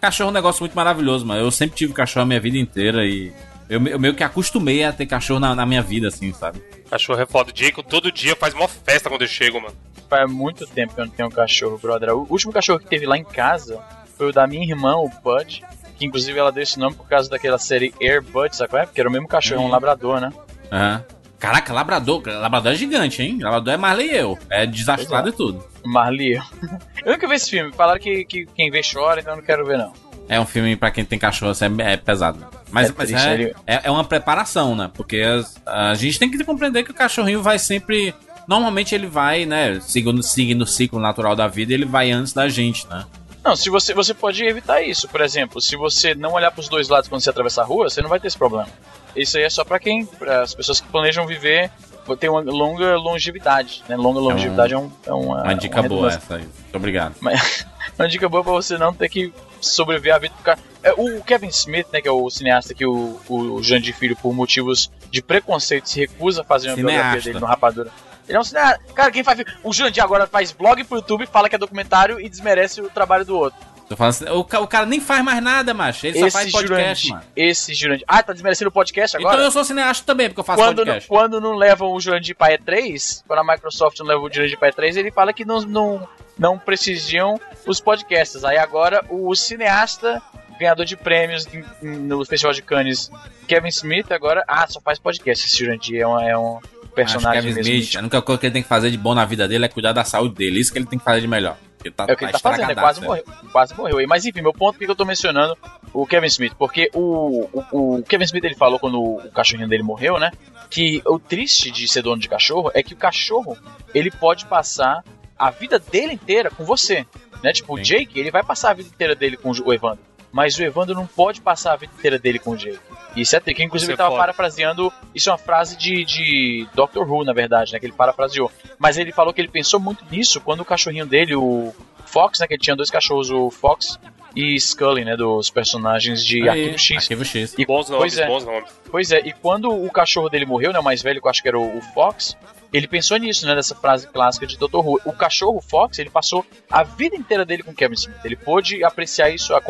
cachorro 0.00 0.28
é 0.28 0.30
um 0.30 0.34
negócio 0.34 0.62
muito 0.62 0.74
maravilhoso, 0.74 1.26
mano. 1.26 1.40
Eu 1.42 1.50
sempre 1.50 1.76
tive 1.76 1.92
cachorro 1.92 2.22
a 2.22 2.26
minha 2.26 2.40
vida 2.40 2.56
inteira 2.56 3.04
e 3.04 3.30
eu, 3.68 3.84
eu 3.86 3.98
meio 3.98 4.14
que 4.14 4.24
acostumei 4.24 4.82
a 4.82 4.92
ter 4.92 5.04
cachorro 5.04 5.40
na, 5.40 5.54
na 5.54 5.66
minha 5.66 5.82
vida, 5.82 6.08
assim, 6.08 6.32
sabe? 6.32 6.62
Cachorro 6.90 7.20
é 7.20 7.26
foda. 7.26 7.50
O 7.50 7.52
Jake 7.52 7.82
todo 7.82 8.10
dia 8.12 8.36
faz 8.36 8.54
uma 8.54 8.68
festa 8.68 9.08
quando 9.08 9.22
eu 9.22 9.28
chego, 9.28 9.60
mano. 9.60 9.74
Faz 10.08 10.30
muito 10.30 10.66
tempo 10.66 10.94
que 10.94 11.00
eu 11.00 11.06
não 11.06 11.12
tenho 11.12 11.28
um 11.28 11.32
cachorro, 11.32 11.78
brother. 11.78 12.10
O 12.14 12.26
último 12.30 12.52
cachorro 12.52 12.78
que 12.78 12.86
teve 12.86 13.06
lá 13.06 13.16
em 13.18 13.24
casa 13.24 13.80
foi 14.16 14.28
o 14.28 14.32
da 14.32 14.46
minha 14.46 14.64
irmã, 14.64 14.94
o 14.96 15.08
Bud. 15.22 15.64
Que 15.98 16.04
inclusive 16.04 16.38
ela 16.38 16.52
deu 16.52 16.62
esse 16.62 16.78
nome 16.78 16.94
por 16.94 17.08
causa 17.08 17.28
daquela 17.30 17.58
série 17.58 17.92
Air 18.00 18.22
Bud, 18.22 18.54
sabe 18.54 18.70
qual 18.70 18.82
é? 18.82 18.86
Porque 18.86 19.00
era 19.00 19.08
o 19.08 19.12
mesmo 19.12 19.26
cachorro, 19.26 19.62
um 19.62 19.64
Uhum. 19.64 19.70
labrador, 19.70 20.20
né? 20.20 20.30
Aham. 20.70 21.04
Caraca, 21.38 21.72
labrador. 21.72 22.22
Labrador 22.26 22.72
é 22.72 22.74
gigante, 22.76 23.22
hein? 23.22 23.38
Labrador 23.42 23.74
é 23.74 23.76
Marley 23.76 24.08
e 24.10 24.16
eu. 24.16 24.38
É 24.48 24.66
desastrado 24.66 25.28
e 25.28 25.32
tudo. 25.32 25.62
Marley. 25.84 26.34
Eu 27.04 27.12
nunca 27.12 27.28
vi 27.28 27.34
esse 27.34 27.50
filme. 27.50 27.72
Falaram 27.72 28.00
que, 28.00 28.24
que 28.24 28.46
quem 28.46 28.70
vê 28.70 28.80
chora, 28.82 29.20
então 29.20 29.34
eu 29.34 29.36
não 29.36 29.44
quero 29.44 29.64
ver, 29.64 29.76
não. 29.78 29.92
É 30.28 30.40
um 30.40 30.46
filme 30.46 30.74
pra 30.76 30.90
quem 30.90 31.04
tem 31.04 31.18
cachorro, 31.18 31.52
assim, 31.52 31.66
é, 31.80 31.92
é 31.92 31.96
pesado. 31.96 32.44
Mas, 32.76 32.90
É 32.90 32.94
mas 32.96 33.12
é, 33.12 33.34
ele- 33.34 33.54
é, 33.66 33.80
é 33.84 33.90
uma 33.90 34.04
preparação, 34.04 34.74
né? 34.76 34.90
Porque 34.94 35.16
as- 35.20 35.56
a 35.66 35.94
gente 35.94 36.18
tem 36.18 36.30
que 36.30 36.42
compreender 36.44 36.84
que 36.84 36.90
o 36.90 36.94
cachorrinho 36.94 37.42
vai 37.42 37.58
sempre. 37.58 38.14
Normalmente 38.46 38.94
ele 38.94 39.06
vai, 39.06 39.44
né? 39.46 39.80
Seguindo, 39.80 40.22
seguindo 40.22 40.62
o 40.62 40.66
ciclo 40.66 41.00
natural 41.00 41.34
da 41.34 41.48
vida, 41.48 41.72
ele 41.74 41.84
vai 41.84 42.10
antes 42.12 42.32
da 42.32 42.48
gente, 42.48 42.86
né? 42.88 43.04
Não, 43.44 43.54
se 43.56 43.70
você, 43.70 43.94
você 43.94 44.12
pode 44.12 44.44
evitar 44.44 44.82
isso. 44.82 45.08
Por 45.08 45.20
exemplo, 45.20 45.60
se 45.60 45.76
você 45.76 46.14
não 46.14 46.32
olhar 46.32 46.50
pros 46.50 46.68
dois 46.68 46.88
lados 46.88 47.08
quando 47.08 47.20
você 47.22 47.30
atravessar 47.30 47.62
a 47.62 47.64
rua, 47.64 47.88
você 47.88 48.02
não 48.02 48.08
vai 48.08 48.18
ter 48.20 48.26
esse 48.28 48.36
problema. 48.38 48.68
Isso 49.14 49.36
aí 49.38 49.44
é 49.44 49.50
só 49.50 49.64
pra 49.64 49.78
quem, 49.78 50.04
para 50.04 50.42
as 50.42 50.54
pessoas 50.54 50.80
que 50.80 50.88
planejam 50.88 51.26
viver, 51.26 51.70
ter 52.14 52.28
uma 52.28 52.40
longa 52.42 52.96
longevidade, 52.96 53.82
né? 53.88 53.96
Longa 53.96 54.20
longevidade 54.20 54.74
é, 54.74 54.78
um, 54.78 54.90
é 55.06 55.12
uma, 55.12 55.42
Uma 55.42 55.54
dica 55.54 55.82
boa 55.82 56.10
redundância. 56.10 56.18
essa 56.18 56.34
aí. 56.36 56.42
Muito 56.42 56.76
obrigado. 56.76 57.14
Uma 57.98 58.08
dica 58.08 58.28
boa 58.28 58.44
pra 58.44 58.52
você 58.52 58.76
não 58.76 58.92
ter 58.92 59.08
que 59.08 59.32
sobreviver 59.58 60.14
a 60.14 60.18
vida 60.18 60.34
do 60.36 60.42
cara. 60.42 60.58
É, 60.82 60.92
o 60.92 61.22
Kevin 61.22 61.48
Smith, 61.48 61.86
né, 61.92 62.00
que 62.02 62.08
é 62.08 62.10
o 62.10 62.28
cineasta 62.28 62.74
que 62.74 62.84
o, 62.84 63.18
o 63.28 63.62
Jandir 63.62 63.96
Filho, 63.96 64.14
por 64.16 64.34
motivos 64.34 64.90
de 65.10 65.22
preconceito, 65.22 65.88
se 65.88 66.00
recusa 66.00 66.42
a 66.42 66.44
fazer 66.44 66.68
uma 66.68 66.76
biografia 66.76 67.02
Cineasta. 67.04 67.28
dele 67.30 67.40
no 67.40 67.46
Rapadura. 67.46 67.90
Ele 68.28 68.36
é 68.36 68.40
um 68.40 68.44
cineasta. 68.44 68.80
Cara, 68.94 69.10
quem 69.10 69.24
faz. 69.24 69.42
O 69.62 69.72
Jandir 69.72 70.02
agora 70.02 70.26
faz 70.26 70.52
blog 70.52 70.84
pro 70.84 70.98
YouTube, 70.98 71.26
fala 71.26 71.48
que 71.48 71.54
é 71.54 71.58
documentário 71.58 72.20
e 72.20 72.28
desmerece 72.28 72.82
o 72.82 72.90
trabalho 72.90 73.24
do 73.24 73.36
outro. 73.36 73.58
Tô 73.88 73.96
falando 73.96 74.10
assim, 74.10 74.24
o, 74.28 74.40
o 74.40 74.66
cara 74.66 74.84
nem 74.84 75.00
faz 75.00 75.22
mais 75.22 75.42
nada, 75.42 75.72
macho. 75.72 76.06
Ele 76.06 76.18
só 76.18 76.30
faz 76.30 76.50
podcast, 76.50 77.06
Jurandir. 77.06 77.10
mano. 77.12 77.24
Esse 77.36 77.72
Jurandir. 77.72 78.04
Ah, 78.08 78.22
tá 78.22 78.32
desmerecendo 78.32 78.68
o 78.68 78.72
podcast 78.72 79.16
agora? 79.16 79.34
Então 79.34 79.44
eu 79.44 79.50
sou 79.50 79.64
cineasta 79.64 80.04
também, 80.04 80.28
porque 80.28 80.40
eu 80.40 80.44
faço 80.44 80.60
quando, 80.60 80.78
não, 80.78 80.84
podcast. 80.84 81.08
quando 81.08 81.40
não 81.40 81.54
levam 81.54 81.92
o 81.92 82.00
Jurandir 82.00 82.34
pra 82.34 82.48
E3, 82.48 83.22
quando 83.26 83.38
a 83.38 83.44
Microsoft 83.44 83.98
não 84.00 84.06
leva 84.06 84.20
o 84.20 84.32
Jurandir 84.32 84.58
pra 84.58 84.72
E3, 84.72 84.96
ele 84.96 85.10
fala 85.12 85.32
que 85.32 85.44
não, 85.44 85.60
não, 85.62 86.08
não 86.36 86.58
prestigiam 86.58 87.40
os 87.64 87.80
podcasts. 87.80 88.44
Aí 88.44 88.58
agora 88.58 89.04
o 89.08 89.32
cineasta, 89.36 90.20
ganhador 90.58 90.84
de 90.84 90.96
prêmios 90.96 91.46
no 91.80 92.24
Festival 92.24 92.52
de 92.52 92.62
Cannes, 92.62 93.10
Kevin 93.46 93.68
Smith, 93.68 94.10
agora, 94.10 94.42
ah, 94.48 94.66
só 94.66 94.80
faz 94.80 94.98
podcast. 94.98 95.46
Esse 95.46 95.58
Jurandir 95.58 96.00
é 96.00 96.06
um, 96.06 96.20
é 96.20 96.36
um 96.36 96.58
Acho 97.02 97.18
que 97.18 97.24
personagem 97.24 97.54
Kevin. 97.54 97.60
Smith, 97.60 97.96
a 97.96 98.00
única 98.00 98.22
coisa 98.22 98.40
que 98.40 98.46
ele 98.46 98.52
tem 98.52 98.62
que 98.62 98.68
fazer 98.68 98.90
de 98.90 98.98
bom 98.98 99.14
na 99.14 99.24
vida 99.24 99.46
dele 99.46 99.64
é 99.64 99.68
cuidar 99.68 99.92
da 99.92 100.04
saúde 100.04 100.34
dele. 100.34 100.60
Isso 100.60 100.72
que 100.72 100.78
ele 100.78 100.86
tem 100.86 100.98
que 100.98 101.04
fazer 101.04 101.20
de 101.20 101.28
melhor. 101.28 101.56
Tá, 101.94 102.06
É 102.08 102.14
o 102.14 102.16
que 102.16 102.24
ele 102.24 102.32
tá 102.32 102.38
fazendo, 102.38 102.68
né? 102.68 102.74
Quase 102.74 103.00
morreu, 103.00 103.24
quase 103.52 103.76
morreu. 103.76 104.08
Mas 104.08 104.24
enfim, 104.24 104.40
meu 104.40 104.52
ponto 104.52 104.76
é 104.76 104.84
que 104.84 104.90
eu 104.90 104.96
tô 104.96 105.04
mencionando 105.04 105.56
o 105.92 106.06
Kevin 106.06 106.26
Smith, 106.26 106.54
porque 106.58 106.90
o, 106.92 107.48
o, 107.52 107.96
o 107.98 108.02
Kevin 108.02 108.24
Smith 108.24 108.44
ele 108.44 108.56
falou 108.56 108.78
quando 108.78 109.00
o, 109.00 109.18
o 109.18 109.30
cachorrinho 109.30 109.68
dele 109.68 109.82
morreu, 109.82 110.18
né? 110.18 110.30
Que 110.68 111.00
o 111.06 111.18
triste 111.18 111.70
de 111.70 111.86
ser 111.86 112.02
dono 112.02 112.20
de 112.20 112.28
cachorro 112.28 112.70
é 112.74 112.82
que 112.82 112.94
o 112.94 112.96
cachorro 112.96 113.56
ele 113.94 114.10
pode 114.10 114.46
passar 114.46 115.04
a 115.38 115.50
vida 115.50 115.78
dele 115.78 116.14
inteira 116.14 116.50
com 116.50 116.64
você, 116.64 117.06
né? 117.42 117.52
Tipo, 117.52 117.74
o 117.74 117.76
Sim. 117.76 117.82
Jake, 117.84 118.18
ele 118.18 118.30
vai 118.30 118.42
passar 118.42 118.70
a 118.70 118.74
vida 118.74 118.88
inteira 118.88 119.14
dele 119.14 119.36
com 119.36 119.50
o 119.50 119.72
Evandro. 119.72 120.00
Mas 120.36 120.58
o 120.58 120.62
Evandro 120.62 120.94
não 120.94 121.06
pode 121.06 121.40
passar 121.40 121.72
a 121.72 121.76
vida 121.76 121.94
inteira 121.98 122.18
dele 122.18 122.38
com 122.38 122.50
o 122.50 122.56
Jake. 122.58 122.78
Isso 123.16 123.34
é 123.34 123.40
triste. 123.40 123.62
Inclusive, 123.62 123.90
Isso 123.90 123.92
é 123.92 123.94
ele 123.94 123.96
tava 123.96 124.10
foda. 124.10 124.20
parafraseando. 124.20 124.92
Isso 125.14 125.30
é 125.30 125.32
uma 125.32 125.38
frase 125.38 125.78
de, 125.78 126.04
de 126.04 126.68
Doctor 126.74 127.10
Who, 127.10 127.24
na 127.24 127.32
verdade, 127.32 127.72
né? 127.72 127.80
Que 127.80 127.86
ele 127.86 127.94
parafraseou. 127.94 128.52
Mas 128.78 128.98
ele 128.98 129.12
falou 129.12 129.32
que 129.32 129.40
ele 129.40 129.48
pensou 129.48 129.80
muito 129.80 130.04
nisso 130.10 130.38
quando 130.38 130.60
o 130.60 130.64
cachorrinho 130.66 131.06
dele, 131.06 131.34
o 131.34 131.74
Fox, 132.04 132.38
né? 132.38 132.46
Que 132.46 132.52
ele 132.52 132.60
tinha 132.60 132.76
dois 132.76 132.90
cachorros, 132.90 133.30
o 133.30 133.50
Fox 133.50 133.98
e 134.36 134.60
Scully, 134.60 135.06
né? 135.06 135.16
Dos 135.16 135.48
personagens 135.48 136.22
de 136.22 136.42
Aí, 136.42 136.64
Arquivo 136.64 136.78
X. 136.78 136.96
Arquivo 136.98 137.24
X. 137.24 137.54
E, 137.56 137.64
Bons 137.64 137.88
nomes, 137.88 138.14
pois 138.14 138.18
é. 138.18 138.26
bons 138.26 138.44
nomes. 138.44 138.70
Pois 138.90 139.12
é, 139.12 139.20
e 139.20 139.32
quando 139.32 139.70
o 139.70 139.90
cachorro 139.90 140.28
dele 140.28 140.44
morreu, 140.44 140.70
né, 140.70 140.78
o 140.78 140.84
mais 140.84 141.00
velho, 141.00 141.18
que 141.18 141.26
eu 141.26 141.30
acho 141.30 141.40
que 141.40 141.48
era 141.48 141.58
o, 141.58 141.78
o 141.78 141.80
Fox, 141.94 142.36
ele 142.72 142.88
pensou 142.88 143.16
nisso, 143.16 143.46
né, 143.46 143.54
nessa 143.54 143.74
frase 143.74 144.06
clássica 144.06 144.46
de 144.46 144.56
Dr. 144.56 144.76
Who. 144.76 145.00
O 145.04 145.12
cachorro 145.12 145.60
Fox, 145.60 145.98
ele 145.98 146.10
passou 146.10 146.44
a 146.70 146.82
vida 146.82 147.16
inteira 147.16 147.44
dele 147.44 147.62
com 147.62 147.74
Kevin 147.74 147.94
Smith. 147.94 148.24
Ele 148.24 148.36
pôde 148.36 148.84
apreciar 148.84 149.30
isso, 149.30 149.54
a, 149.54 149.62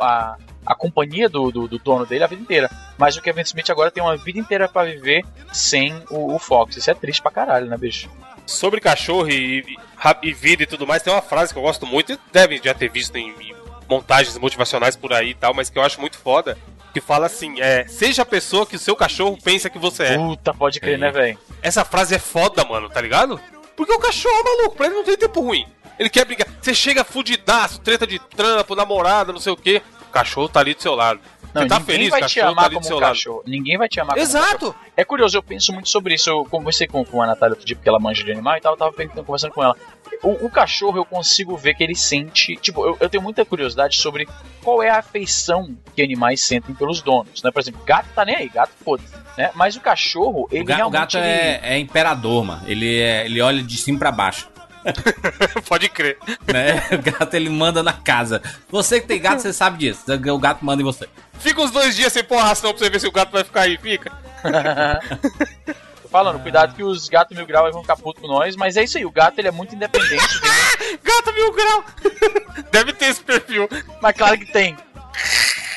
a, 0.00 0.36
a 0.64 0.74
companhia 0.74 1.28
do, 1.28 1.50
do, 1.50 1.68
do 1.68 1.78
dono 1.78 2.06
dele 2.06 2.24
a 2.24 2.26
vida 2.28 2.42
inteira. 2.42 2.70
Mas 2.98 3.16
o 3.16 3.22
Kevin 3.22 3.42
Smith 3.42 3.70
agora 3.70 3.90
tem 3.90 4.02
uma 4.02 4.16
vida 4.16 4.38
inteira 4.38 4.68
pra 4.68 4.84
viver 4.84 5.24
sem 5.52 5.94
o, 6.10 6.34
o 6.34 6.38
Fox. 6.38 6.76
Isso 6.76 6.90
é 6.90 6.94
triste 6.94 7.22
pra 7.22 7.30
caralho, 7.30 7.66
né, 7.66 7.76
bicho? 7.76 8.10
Sobre 8.46 8.80
cachorro 8.80 9.28
e, 9.28 9.60
e, 9.60 9.76
e 10.22 10.32
vida 10.32 10.62
e 10.62 10.66
tudo 10.66 10.86
mais, 10.86 11.02
tem 11.02 11.12
uma 11.12 11.22
frase 11.22 11.52
que 11.52 11.58
eu 11.58 11.62
gosto 11.62 11.84
muito, 11.86 12.12
e 12.12 12.18
devem 12.32 12.60
já 12.62 12.72
ter 12.72 12.88
visto 12.88 13.16
em, 13.16 13.30
em 13.40 13.56
montagens 13.88 14.38
motivacionais 14.38 14.94
por 14.94 15.12
aí 15.12 15.30
e 15.30 15.34
tal, 15.34 15.52
mas 15.52 15.68
que 15.68 15.78
eu 15.78 15.82
acho 15.82 16.00
muito 16.00 16.16
foda, 16.16 16.56
que 16.96 17.00
fala 17.02 17.26
assim, 17.26 17.60
é, 17.60 17.86
seja 17.86 18.22
a 18.22 18.24
pessoa 18.24 18.64
que 18.64 18.74
o 18.74 18.78
seu 18.78 18.96
cachorro 18.96 19.36
pensa 19.44 19.68
que 19.68 19.78
você 19.78 20.04
é. 20.04 20.16
Puta, 20.16 20.54
pode 20.54 20.80
crer, 20.80 20.94
É. 20.94 20.96
né, 20.96 21.10
velho? 21.10 21.38
Essa 21.60 21.84
frase 21.84 22.14
é 22.14 22.18
foda, 22.18 22.64
mano, 22.64 22.88
tá 22.88 23.02
ligado? 23.02 23.38
Porque 23.76 23.92
o 23.92 23.98
cachorro, 23.98 24.42
maluco, 24.42 24.76
pra 24.76 24.86
ele 24.86 24.94
não 24.94 25.04
tem 25.04 25.14
tempo 25.14 25.42
ruim. 25.42 25.66
Ele 25.98 26.08
quer 26.08 26.24
brigar. 26.24 26.48
Você 26.58 26.74
chega 26.74 27.04
fudidaço, 27.04 27.80
treta 27.82 28.06
de 28.06 28.18
trampo, 28.18 28.74
namorada, 28.74 29.30
não 29.30 29.40
sei 29.40 29.52
o 29.52 29.56
quê. 29.58 29.82
O 30.08 30.10
cachorro 30.10 30.48
tá 30.48 30.60
ali 30.60 30.72
do 30.72 30.80
seu 30.80 30.94
lado. 30.94 31.20
Não, 31.52 31.62
Você 31.62 31.68
tá 31.68 31.78
ninguém 31.80 31.94
feliz, 31.94 32.08
o 32.08 32.10
vai 32.12 32.20
te 32.20 32.22
cachorro 32.22 32.46
tá 32.46 32.52
amar 32.52 32.64
ali 32.64 32.70
do 32.70 32.74
como 32.76 32.86
seu 32.86 32.96
um 32.96 33.00
lado. 33.00 33.08
cachorro. 33.10 33.42
Ninguém 33.46 33.76
vai 33.78 33.88
te 33.90 34.00
amar 34.00 34.16
como 34.16 34.26
um 34.26 34.32
cachorro. 34.32 34.46
Exato! 34.50 34.74
É 34.96 35.04
curioso, 35.04 35.36
eu 35.36 35.42
penso 35.42 35.72
muito 35.72 35.88
sobre 35.90 36.14
isso. 36.14 36.30
Eu 36.30 36.44
conversei 36.46 36.86
com, 36.86 37.04
com 37.04 37.20
a 37.22 37.26
Natália 37.26 37.52
outro 37.52 37.66
dia, 37.66 37.76
porque 37.76 37.88
ela 37.88 37.98
manja 38.00 38.24
de 38.24 38.32
animal 38.32 38.56
e 38.56 38.60
tal, 38.62 38.72
eu 38.72 38.78
tava 38.78 38.92
conversando 39.22 39.52
com 39.52 39.62
ela. 39.62 39.76
O, 40.22 40.46
o 40.46 40.50
cachorro 40.50 40.96
eu 40.98 41.04
consigo 41.04 41.56
ver 41.56 41.74
que 41.74 41.82
ele 41.84 41.94
sente. 41.94 42.56
Tipo, 42.56 42.84
eu, 42.86 42.96
eu 43.00 43.08
tenho 43.08 43.22
muita 43.22 43.44
curiosidade 43.44 43.96
sobre 43.96 44.26
qual 44.62 44.82
é 44.82 44.88
a 44.90 44.98
afeição 44.98 45.76
que 45.94 46.02
animais 46.02 46.40
sentem 46.42 46.74
pelos 46.74 47.00
donos, 47.02 47.42
né? 47.42 47.50
Por 47.50 47.60
exemplo, 47.60 47.80
gato 47.84 48.06
tá 48.14 48.24
nem 48.24 48.34
aí, 48.36 48.48
gato 48.48 48.72
foda-se, 48.84 49.12
né? 49.36 49.50
Mas 49.54 49.76
o 49.76 49.80
cachorro, 49.80 50.48
ele 50.50 50.62
O, 50.62 50.66
ga- 50.66 50.74
o 50.74 50.76
realmente. 50.76 51.00
gato 51.00 51.18
ele- 51.18 51.26
é, 51.26 51.60
é 51.62 51.78
imperador, 51.78 52.44
mano. 52.44 52.62
Ele, 52.66 52.98
é- 53.00 53.24
ele 53.26 53.40
olha 53.40 53.62
de 53.62 53.76
cima 53.76 53.98
pra 53.98 54.10
baixo. 54.10 54.48
Pode 55.68 55.88
crer. 55.88 56.16
Né? 56.46 56.80
O 56.92 57.02
gato 57.02 57.34
ele 57.34 57.50
manda 57.50 57.82
na 57.82 57.92
casa. 57.92 58.40
Você 58.70 59.00
que 59.00 59.06
tem 59.08 59.20
gato, 59.20 59.40
você 59.40 59.52
sabe 59.52 59.78
disso. 59.78 60.04
O 60.32 60.38
gato 60.38 60.64
manda 60.64 60.80
em 60.80 60.84
você. 60.84 61.08
Fica 61.38 61.60
uns 61.60 61.70
dois 61.72 61.94
dias 61.96 62.12
sem 62.12 62.22
pôr 62.24 62.38
ração 62.38 62.70
pra 62.72 62.78
você 62.78 62.88
ver 62.90 63.00
se 63.00 63.06
o 63.06 63.12
gato 63.12 63.32
vai 63.32 63.42
ficar 63.44 63.62
aí, 63.62 63.76
fica. 63.76 64.12
Falando, 66.16 66.40
cuidado 66.40 66.74
que 66.74 66.82
os 66.82 67.10
gatos 67.10 67.36
mil 67.36 67.44
graus 67.44 67.74
vão 67.74 67.82
ficar 67.82 67.94
putos 67.94 68.22
com 68.22 68.26
nós, 68.26 68.56
mas 68.56 68.74
é 68.78 68.84
isso 68.84 68.96
aí, 68.96 69.04
o 69.04 69.10
gato 69.10 69.38
ele 69.38 69.48
é 69.48 69.50
muito 69.50 69.74
independente, 69.74 70.16
tem 70.40 70.50
muito- 70.50 71.04
Gato 71.04 71.30
mil 71.34 71.52
grau! 71.52 71.84
Deve 72.72 72.94
ter 72.94 73.08
esse 73.10 73.22
perfil. 73.22 73.68
mas 74.00 74.16
claro 74.16 74.38
que 74.38 74.50
tem. 74.50 74.74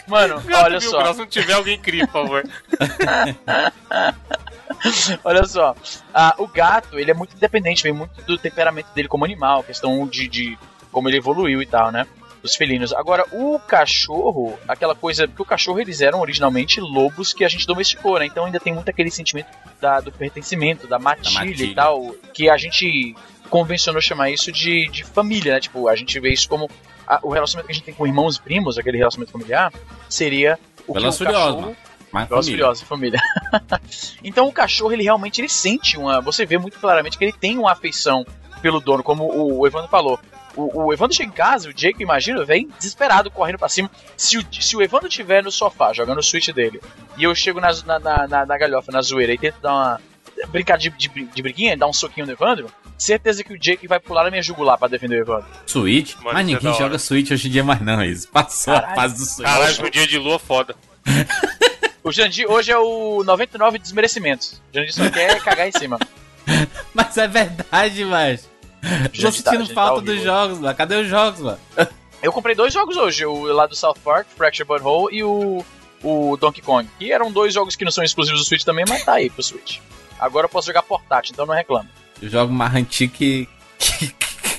Mano, 0.08 0.40
Gato 0.40 0.64
olha 0.64 0.80
mil 0.80 0.90
só. 0.90 1.00
graus, 1.00 1.18
se 1.18 1.22
não 1.24 1.28
tiver 1.28 1.52
alguém 1.52 1.78
cria, 1.78 2.08
por 2.08 2.14
favor. 2.14 2.44
Olha 5.26 5.44
só, 5.46 5.76
ah, 6.14 6.34
o 6.38 6.48
gato, 6.48 6.98
ele 6.98 7.12
é 7.12 7.14
muito 7.14 7.36
independente, 7.36 7.84
vem 7.84 7.92
muito 7.92 8.22
do 8.22 8.38
temperamento 8.38 8.94
dele 8.94 9.10
como 9.10 9.26
animal, 9.26 9.62
questão 9.62 10.08
de, 10.08 10.26
de 10.30 10.58
como 10.90 11.10
ele 11.10 11.18
evoluiu 11.18 11.62
e 11.62 11.66
tal, 11.66 11.92
né? 11.92 12.08
Dos 12.42 12.56
felinos. 12.56 12.94
Agora, 12.94 13.26
o 13.34 13.60
cachorro, 13.60 14.58
aquela 14.68 14.96
coisa. 14.96 15.28
Porque 15.28 15.42
o 15.42 15.46
cachorro 15.46 15.80
eles 15.80 16.00
eram 16.00 16.22
originalmente 16.22 16.80
lobos 16.80 17.34
que 17.34 17.44
a 17.44 17.50
gente 17.50 17.68
domesticou, 17.68 18.18
né? 18.18 18.26
Então 18.26 18.46
ainda 18.46 18.60
tem 18.60 18.74
muito 18.74 18.88
aquele 18.90 19.12
sentimento 19.12 19.48
da- 19.82 20.00
do 20.00 20.12
pertencimento, 20.12 20.88
da 20.88 20.98
matilha, 20.98 21.40
matilha. 21.46 21.64
e 21.66 21.76
tal, 21.76 22.16
que 22.34 22.50
a 22.50 22.58
gente 22.58 23.14
convencionou 23.50 24.02
chamar 24.02 24.30
isso 24.30 24.52
de, 24.54 24.88
de 24.90 25.04
família, 25.04 25.54
né? 25.56 25.60
Tipo, 25.60 25.88
a 25.90 25.96
gente 25.98 26.18
vê 26.20 26.32
isso 26.32 26.48
como. 26.48 26.70
a- 27.06 27.20
o 27.24 27.30
relacionamento 27.30 27.66
que 27.68 27.72
a 27.74 27.76
gente 27.76 27.84
tem 27.86 27.94
com 27.94 28.08
irmãos 28.08 28.38
e 28.38 28.42
primos, 28.42 28.78
aquele 28.78 28.98
relacionamento 28.98 29.32
familiar, 29.34 29.74
seria 30.08 30.58
o 30.88 30.94
que 30.94 31.00
o 31.00 31.12
Furiosos, 31.12 31.20
cachorro. 31.28 31.76
Mas 32.12 32.26
e 32.26 32.30
família. 32.30 32.52
Furiosos, 32.52 32.84
família. 32.88 33.20
então 34.24 34.48
o 34.48 34.52
cachorro, 34.52 34.94
ele 34.94 35.04
realmente 35.04 35.42
ele 35.42 35.50
sente 35.50 35.98
uma. 35.98 36.22
Você 36.22 36.46
vê 36.46 36.58
muito 36.58 36.80
claramente 36.80 37.18
que 37.18 37.24
ele 37.26 37.34
tem 37.34 37.58
uma 37.58 37.72
afeição 37.72 38.26
pelo 38.62 38.80
dono, 38.80 39.04
como 39.04 39.24
o, 39.26 39.60
o 39.60 39.68
Evandro 39.68 39.90
falou. 39.90 40.20
O, 40.56 40.86
o 40.86 40.94
Evandro 40.94 41.16
chega 41.16 41.30
em 41.30 41.34
casa, 41.34 41.70
o 41.70 41.74
Jake, 41.74 42.02
imagina, 42.04 42.44
vem 42.44 42.68
desesperado, 42.78 43.30
correndo 43.32 43.58
pra 43.60 43.70
cima. 43.70 43.90
Se 44.18 44.38
o, 44.38 44.46
se 44.60 44.76
o 44.76 44.82
Evandro 44.82 45.08
tiver 45.10 45.44
no 45.44 45.52
sofá, 45.52 45.94
jogando 45.94 46.18
o 46.20 46.24
Switch 46.24 46.50
dele, 46.50 46.82
e 47.18 47.24
eu 47.24 47.34
chego 47.36 47.60
na, 47.60 47.70
na, 47.86 48.00
na, 48.00 48.28
na- 48.28 48.46
na 48.46 48.58
galhofa, 48.58 48.92
na 48.92 49.02
zoeira, 49.02 49.34
e 49.34 49.38
tento 49.38 49.60
dar 49.62 49.72
uma. 49.74 50.02
brincar 50.50 50.78
de, 50.78 50.90
de, 50.90 51.08
de 51.08 51.42
briguinha, 51.42 51.78
dar 51.78 51.88
um 51.88 51.94
soquinho 51.94 52.26
no 52.26 52.32
Evandro, 52.34 52.68
certeza 52.98 53.44
que 53.44 53.54
o 53.54 53.60
Jake 53.60 53.88
vai 53.88 54.00
pular 54.00 54.24
na 54.24 54.32
minha 54.32 54.42
jugular 54.44 54.78
pra 54.78 54.88
defender 54.88 55.18
o 55.20 55.22
Evandro. 55.24 55.48
Switch? 55.66 56.16
Mano, 56.16 56.30
mas 56.34 56.40
é 56.40 56.44
ninguém 56.44 56.74
joga. 56.74 56.98
Switch 57.00 57.32
hoje 57.32 57.48
em 57.48 57.52
dia 57.52 57.64
mais 57.64 57.80
não, 57.82 58.04
isso. 58.04 58.28
Passou 58.30 58.74
a 58.74 58.82
Caralho. 58.82 58.96
fase 59.02 59.16
do 59.18 59.26
Switch. 59.26 59.48
Caralho, 59.48 59.86
um 59.86 59.90
dia 59.90 60.08
de 60.08 60.18
lua 60.18 60.40
foda. 60.40 60.76
O 62.02 62.14
Jandir 62.14 62.50
hoje 62.50 62.72
é 62.72 62.78
o 62.78 63.24
99 63.26 63.78
desmerecimentos. 63.78 64.62
O 64.72 64.76
Jandir 64.78 64.94
só 64.94 65.10
quer 65.12 65.38
cagar 65.44 65.68
em 65.68 65.72
cima. 65.72 66.00
Mas 66.96 67.18
é 67.18 67.28
verdade, 67.28 68.06
mas. 68.06 68.49
Tô 69.14 69.22
Jandir 69.22 69.44
tá- 69.44 69.52
sentindo 69.52 69.68
tá 69.68 69.74
falta 69.74 69.96
ao 69.96 70.02
dos 70.02 70.22
jogos, 70.24 70.60
mano. 70.60 70.76
Cadê 70.76 70.96
os 70.96 71.08
jogos, 71.08 71.40
mano? 71.40 71.60
Eu 72.22 72.34
comprei 72.34 72.54
dois 72.54 72.74
jogos 72.74 72.98
hoje, 72.98 73.26
o 73.26 73.44
lá 73.54 73.66
do 73.66 73.76
South 73.76 73.96
Park, 74.04 74.28
Fracture 74.36 74.68
Butthole, 74.68 75.16
e 75.16 75.24
o, 75.24 75.64
o 76.04 76.36
Donkey 76.38 76.62
Kong. 76.62 76.88
Que 77.00 77.14
eram 77.14 77.32
dois 77.32 77.54
jogos 77.54 77.78
que 77.78 77.86
não 77.86 77.92
são 77.92 78.04
exclusivos 78.04 78.42
do 78.42 78.46
Switch 78.46 78.64
também, 78.64 78.84
mas 78.88 79.06
tá 79.06 79.14
aí 79.14 79.30
pro 79.30 79.42
Switch. 79.42 79.80
Agora 80.20 80.46
eu 80.46 80.50
posso 80.50 80.68
jogar 80.68 80.84
portátil, 80.84 81.32
então 81.32 81.46
não 81.46 81.54
reclamo. 81.56 81.88
Eu 82.22 82.28
jogo 82.30 82.52
mais 82.52 82.76
antigo 82.76 83.14
que. 83.14 83.48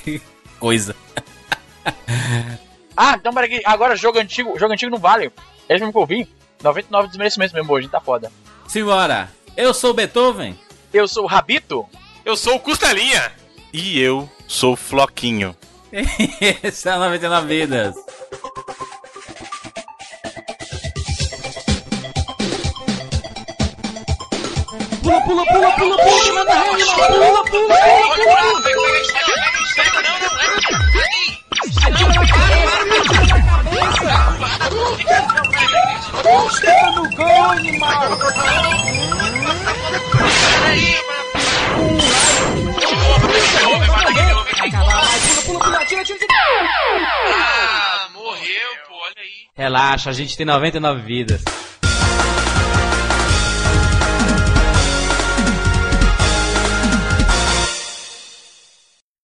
que- 0.03 0.21
coisa. 0.59 0.95
Ah, 2.97 3.15
então 3.15 3.33
peraí, 3.33 3.55
aqui, 3.55 3.61
agora 3.65 3.95
jogo 3.95 4.19
antigo, 4.19 4.57
jogo 4.57 4.73
antigo 4.73 4.91
não 4.91 4.97
vale. 4.99 5.31
Eles 5.69 5.81
mesmo 5.81 5.91
que 5.91 5.97
eu 5.99 6.05
vi, 6.05 6.27
99 6.63 7.07
desmerecimentos 7.07 7.53
mesmo 7.53 7.71
hoje, 7.71 7.87
tá 7.87 7.99
foda. 7.99 8.31
Simbora. 8.67 9.29
Eu 9.55 9.73
sou 9.73 9.93
Beethoven. 9.93 10.57
Eu 10.93 11.07
sou 11.07 11.23
o 11.23 11.27
Rabito, 11.27 11.85
Eu 12.25 12.35
sou 12.35 12.55
o 12.55 12.59
Costelinha. 12.59 13.31
E 13.73 13.99
eu 13.99 14.29
sou 14.47 14.75
Floquinho. 14.75 15.55
Esse 16.63 16.89
é 16.89 16.95
o 16.95 16.99
99 16.99 17.47
Vidas. 17.47 17.95
Morreu, 48.13 48.69
pô, 48.87 48.93
olha 48.95 49.13
aí. 49.17 49.47
Relaxa, 49.55 50.09
a 50.09 50.13
gente 50.13 50.37
tem 50.37 50.45
99 50.45 51.01
vidas. 51.01 51.41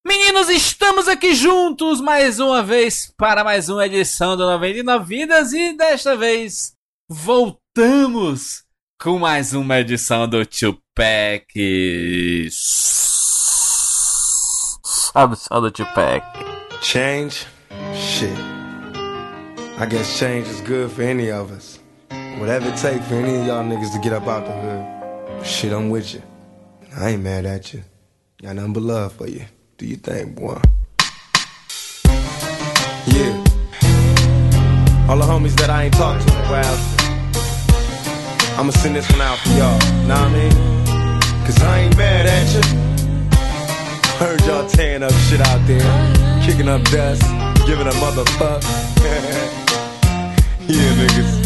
Meninos, 0.05 0.49
estamos 0.49 1.07
aqui 1.07 1.33
juntos 1.33 2.01
mais 2.01 2.39
uma 2.39 2.63
vez 2.63 3.13
para 3.17 3.43
mais 3.43 3.69
uma 3.69 3.85
edição 3.85 4.37
do 4.37 4.45
99 4.45 5.05
Vidas 5.05 5.53
e 5.53 5.73
desta 5.73 6.15
vez 6.15 6.73
voltamos 7.09 8.63
com 8.99 9.19
mais 9.19 9.53
uma 9.53 9.79
edição 9.79 10.27
do 10.27 10.45
Tupac. 10.45 11.45
Sabe 15.17 15.35
só 15.35 15.59
do 15.59 15.71
Tupac. 15.71 16.21
Change? 16.79 17.47
Shit. 17.95 18.37
I 19.79 19.87
guess 19.89 20.19
change 20.19 20.47
is 20.47 20.61
good 20.61 20.91
for 20.91 21.01
any 21.01 21.31
of 21.31 21.49
us. 21.49 21.79
Whatever 22.37 22.67
it 22.67 22.77
takes 22.77 23.03
for 23.07 23.15
any 23.15 23.35
of 23.39 23.47
y'all 23.47 23.63
niggas 23.63 23.91
to 23.93 23.99
get 23.99 24.13
up 24.13 24.27
out 24.27 24.45
the 24.45 24.51
hood. 24.51 25.43
Shit, 25.43 25.73
I'm 25.73 25.89
with 25.89 26.13
you. 26.13 26.21
I 26.95 27.09
ain't 27.09 27.23
mad 27.23 27.47
at 27.47 27.73
you. 27.73 27.83
Got 28.43 28.57
nothing 28.57 28.73
but 28.73 28.83
love 28.83 29.13
for 29.13 29.27
you. 29.27 29.43
Do 29.79 29.87
you 29.87 29.95
think, 29.95 30.35
boy? 30.35 30.61
Yeah. 33.07 33.33
All 35.09 35.17
the 35.17 35.25
homies 35.25 35.55
that 35.55 35.71
I 35.71 35.85
ain't 35.85 35.95
talked 35.95 36.27
to 36.27 36.31
in 36.31 36.37
a 36.37 36.47
while. 36.47 36.77
I'ma 38.59 38.69
send 38.69 38.95
this 38.95 39.09
one 39.09 39.21
out 39.21 39.39
for 39.39 39.49
y'all. 39.49 39.79
Know 40.05 40.13
what 40.13 40.29
I 40.29 40.31
mean? 40.31 40.51
Cause 41.43 41.59
I 41.63 41.79
ain't 41.79 41.97
mad 41.97 42.27
at 42.27 42.53
you. 42.53 42.86
Heard 44.17 44.41
y'all 44.45 44.67
tearing 44.67 45.03
up 45.03 45.13
shit 45.29 45.39
out 45.41 45.61
there, 45.67 45.85
kicking 46.41 46.67
up 46.67 46.81
dust, 46.85 47.21
giving 47.67 47.85
a 47.85 47.95
motherfuck. 48.01 48.63
yeah, 50.65 50.93
niggas. 50.97 51.37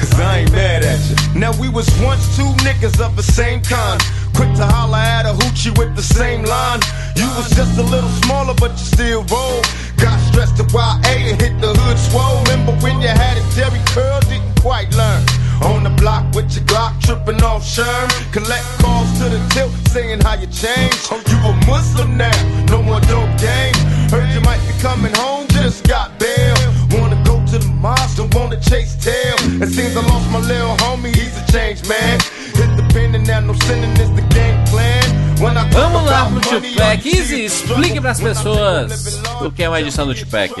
Cause 0.00 0.18
I 0.20 0.38
ain't 0.38 0.52
mad 0.52 0.82
at 0.84 0.98
you. 1.04 1.38
Now 1.38 1.52
we 1.60 1.68
was 1.68 1.86
once 2.00 2.34
two 2.34 2.48
niggas 2.64 2.98
of 2.98 3.14
the 3.16 3.22
same 3.22 3.60
kind. 3.60 4.00
Quick 4.34 4.54
to 4.56 4.64
holler 4.64 4.96
at 4.96 5.26
a 5.26 5.34
hoochie 5.34 5.76
with 5.76 5.94
the 5.94 6.02
same 6.02 6.44
line. 6.44 6.80
You 7.14 7.28
was 7.36 7.50
just 7.50 7.76
a 7.76 7.82
little 7.82 8.08
smaller, 8.24 8.54
but 8.54 8.70
you 8.72 8.86
still 8.96 9.24
roll. 9.24 9.60
Got 9.98 10.18
stressed 10.32 10.56
to 10.56 10.64
YA 10.72 11.28
and 11.28 11.38
hit 11.38 11.60
the 11.60 11.74
hood 11.76 11.98
swole. 11.98 12.40
Remember 12.44 12.72
when 12.80 13.02
you 13.02 13.08
had 13.08 13.36
it, 13.36 13.44
Jerry 13.52 13.82
Curl 13.92 14.20
didn't 14.20 14.60
quite 14.62 14.90
learn. 14.96 15.43
On 15.62 15.82
the 15.84 15.90
block 15.90 16.34
with 16.34 16.54
your 16.54 16.64
Glock, 16.64 17.00
tripping 17.00 17.42
off 17.42 17.62
Sherm. 17.62 18.08
Collect 18.32 18.64
calls 18.80 19.10
to 19.18 19.28
the 19.28 19.40
tilt, 19.50 19.72
saying 19.88 20.20
how 20.20 20.34
you 20.34 20.46
changed. 20.48 21.08
Oh, 21.10 21.22
you 21.30 21.38
a 21.46 21.52
Muslim 21.66 22.16
now, 22.16 22.34
no 22.66 22.82
more 22.82 23.00
dope 23.02 23.30
game. 23.38 23.74
Heard 24.10 24.28
you 24.34 24.40
might 24.40 24.60
be 24.66 24.74
coming 24.80 25.14
home, 25.14 25.46
just 25.48 25.86
got 25.88 26.18
bail. 26.18 26.56
Wanna 26.90 27.22
go 27.24 27.44
to 27.46 27.58
the 27.58 27.72
mosque, 27.80 28.16
don't 28.16 28.34
wanna 28.34 28.60
chase 28.60 28.96
tail. 29.02 29.36
It 29.62 29.68
seems 29.68 29.96
I 29.96 30.02
lost 30.06 30.30
my 30.30 30.40
little 30.40 30.76
homie, 30.84 31.14
he's 31.14 31.36
a 31.36 31.52
changed 31.52 31.88
man. 31.88 32.20
Hit 32.54 32.70
the 32.76 32.86
pen 32.92 33.14
and 33.14 33.26
now 33.26 33.40
no 33.40 33.54
sinning 33.54 33.92
is 33.98 34.10
the 34.10 34.22
game 34.34 34.64
plan. 34.66 35.04
When 35.40 35.56
I 35.56 35.68
talk 35.70 35.92
Vamos 35.92 36.04
lá 36.04 36.26
pro 36.26 36.40
money, 36.40 36.74
Tupac. 36.74 37.06
Easy, 37.08 37.44
is 37.44 37.62
explique 37.62 38.00
pras 38.00 38.20
pessoas 38.20 39.22
o 39.40 39.50
que 39.50 39.62
é 39.62 39.68
uma 39.68 39.80
edição 39.80 40.06
do 40.06 40.14
Tupac. 40.14 40.52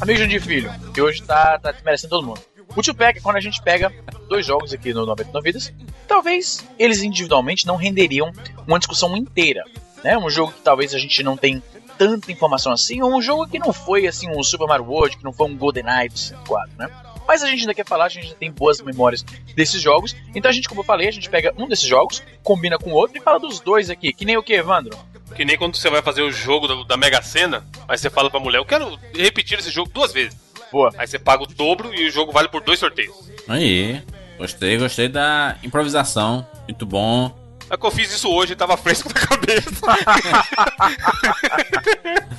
amigo 0.00 0.18
Jandir 0.18 0.42
Filho, 0.42 0.70
que 0.92 1.00
hoje 1.00 1.22
tá, 1.22 1.58
tá 1.58 1.72
desmerecendo 1.72 2.10
todo 2.10 2.26
mundo. 2.26 2.40
O 2.74 2.80
é 3.02 3.12
quando 3.20 3.36
a 3.36 3.40
gente 3.40 3.60
pega 3.62 3.92
dois 4.28 4.46
jogos 4.46 4.72
aqui 4.72 4.94
no 4.94 5.04
99 5.04 5.44
Vidas, 5.44 5.72
talvez 6.08 6.66
eles 6.78 7.02
individualmente 7.02 7.66
não 7.66 7.76
renderiam 7.76 8.32
uma 8.66 8.78
discussão 8.78 9.14
inteira. 9.16 9.62
Né? 10.02 10.16
Um 10.16 10.30
jogo 10.30 10.52
que 10.52 10.60
talvez 10.62 10.94
a 10.94 10.98
gente 10.98 11.22
não 11.22 11.36
tem 11.36 11.62
tanta 11.98 12.32
informação 12.32 12.72
assim, 12.72 13.02
ou 13.02 13.14
um 13.14 13.20
jogo 13.20 13.46
que 13.46 13.58
não 13.58 13.72
foi 13.72 14.06
assim 14.06 14.28
um 14.28 14.42
Super 14.42 14.66
Mario 14.66 14.86
World, 14.86 15.18
que 15.18 15.24
não 15.24 15.32
foi 15.32 15.46
um 15.48 15.56
GoldenEye 15.56 16.08
do 16.08 16.18
64, 16.18 16.70
né? 16.78 16.90
Mas 17.28 17.42
a 17.42 17.46
gente 17.46 17.60
ainda 17.60 17.74
quer 17.74 17.86
falar, 17.86 18.06
a 18.06 18.08
gente 18.08 18.24
ainda 18.24 18.36
tem 18.36 18.50
boas 18.50 18.80
memórias 18.80 19.22
desses 19.54 19.80
jogos. 19.80 20.16
Então 20.34 20.50
a 20.50 20.52
gente, 20.52 20.68
como 20.68 20.80
eu 20.80 20.84
falei, 20.84 21.06
a 21.08 21.12
gente 21.12 21.30
pega 21.30 21.54
um 21.56 21.68
desses 21.68 21.86
jogos, 21.86 22.22
combina 22.42 22.78
com 22.78 22.90
o 22.90 22.94
outro 22.94 23.18
e 23.18 23.20
fala 23.20 23.38
dos 23.38 23.60
dois 23.60 23.90
aqui. 23.90 24.12
Que 24.12 24.24
nem 24.24 24.36
o 24.36 24.42
que, 24.42 24.54
Evandro? 24.54 24.98
Que 25.36 25.44
nem 25.44 25.56
quando 25.56 25.76
você 25.76 25.88
vai 25.88 26.02
fazer 26.02 26.22
o 26.22 26.32
jogo 26.32 26.84
da 26.84 26.96
Mega 26.96 27.22
Sena, 27.22 27.64
aí 27.86 27.96
você 27.96 28.10
fala 28.10 28.28
pra 28.28 28.40
mulher, 28.40 28.58
eu 28.58 28.64
quero 28.64 28.98
repetir 29.14 29.58
esse 29.58 29.70
jogo 29.70 29.90
duas 29.90 30.12
vezes. 30.12 30.36
Boa. 30.72 30.90
Aí 30.96 31.06
você 31.06 31.18
paga 31.18 31.42
o 31.44 31.46
dobro 31.46 31.94
e 31.94 32.08
o 32.08 32.10
jogo 32.10 32.32
vale 32.32 32.48
por 32.48 32.62
dois 32.62 32.78
sorteios. 32.78 33.30
Aí, 33.46 34.02
gostei, 34.38 34.78
gostei 34.78 35.06
da 35.08 35.56
improvisação. 35.62 36.46
Muito 36.66 36.86
bom. 36.86 37.36
É 37.68 37.76
que 37.76 37.86
eu 37.86 37.90
fiz 37.90 38.12
isso 38.12 38.28
hoje 38.30 38.54
e 38.54 38.56
tava 38.56 38.76
fresco 38.76 39.08
na 39.14 39.14
cabeça. 39.14 39.86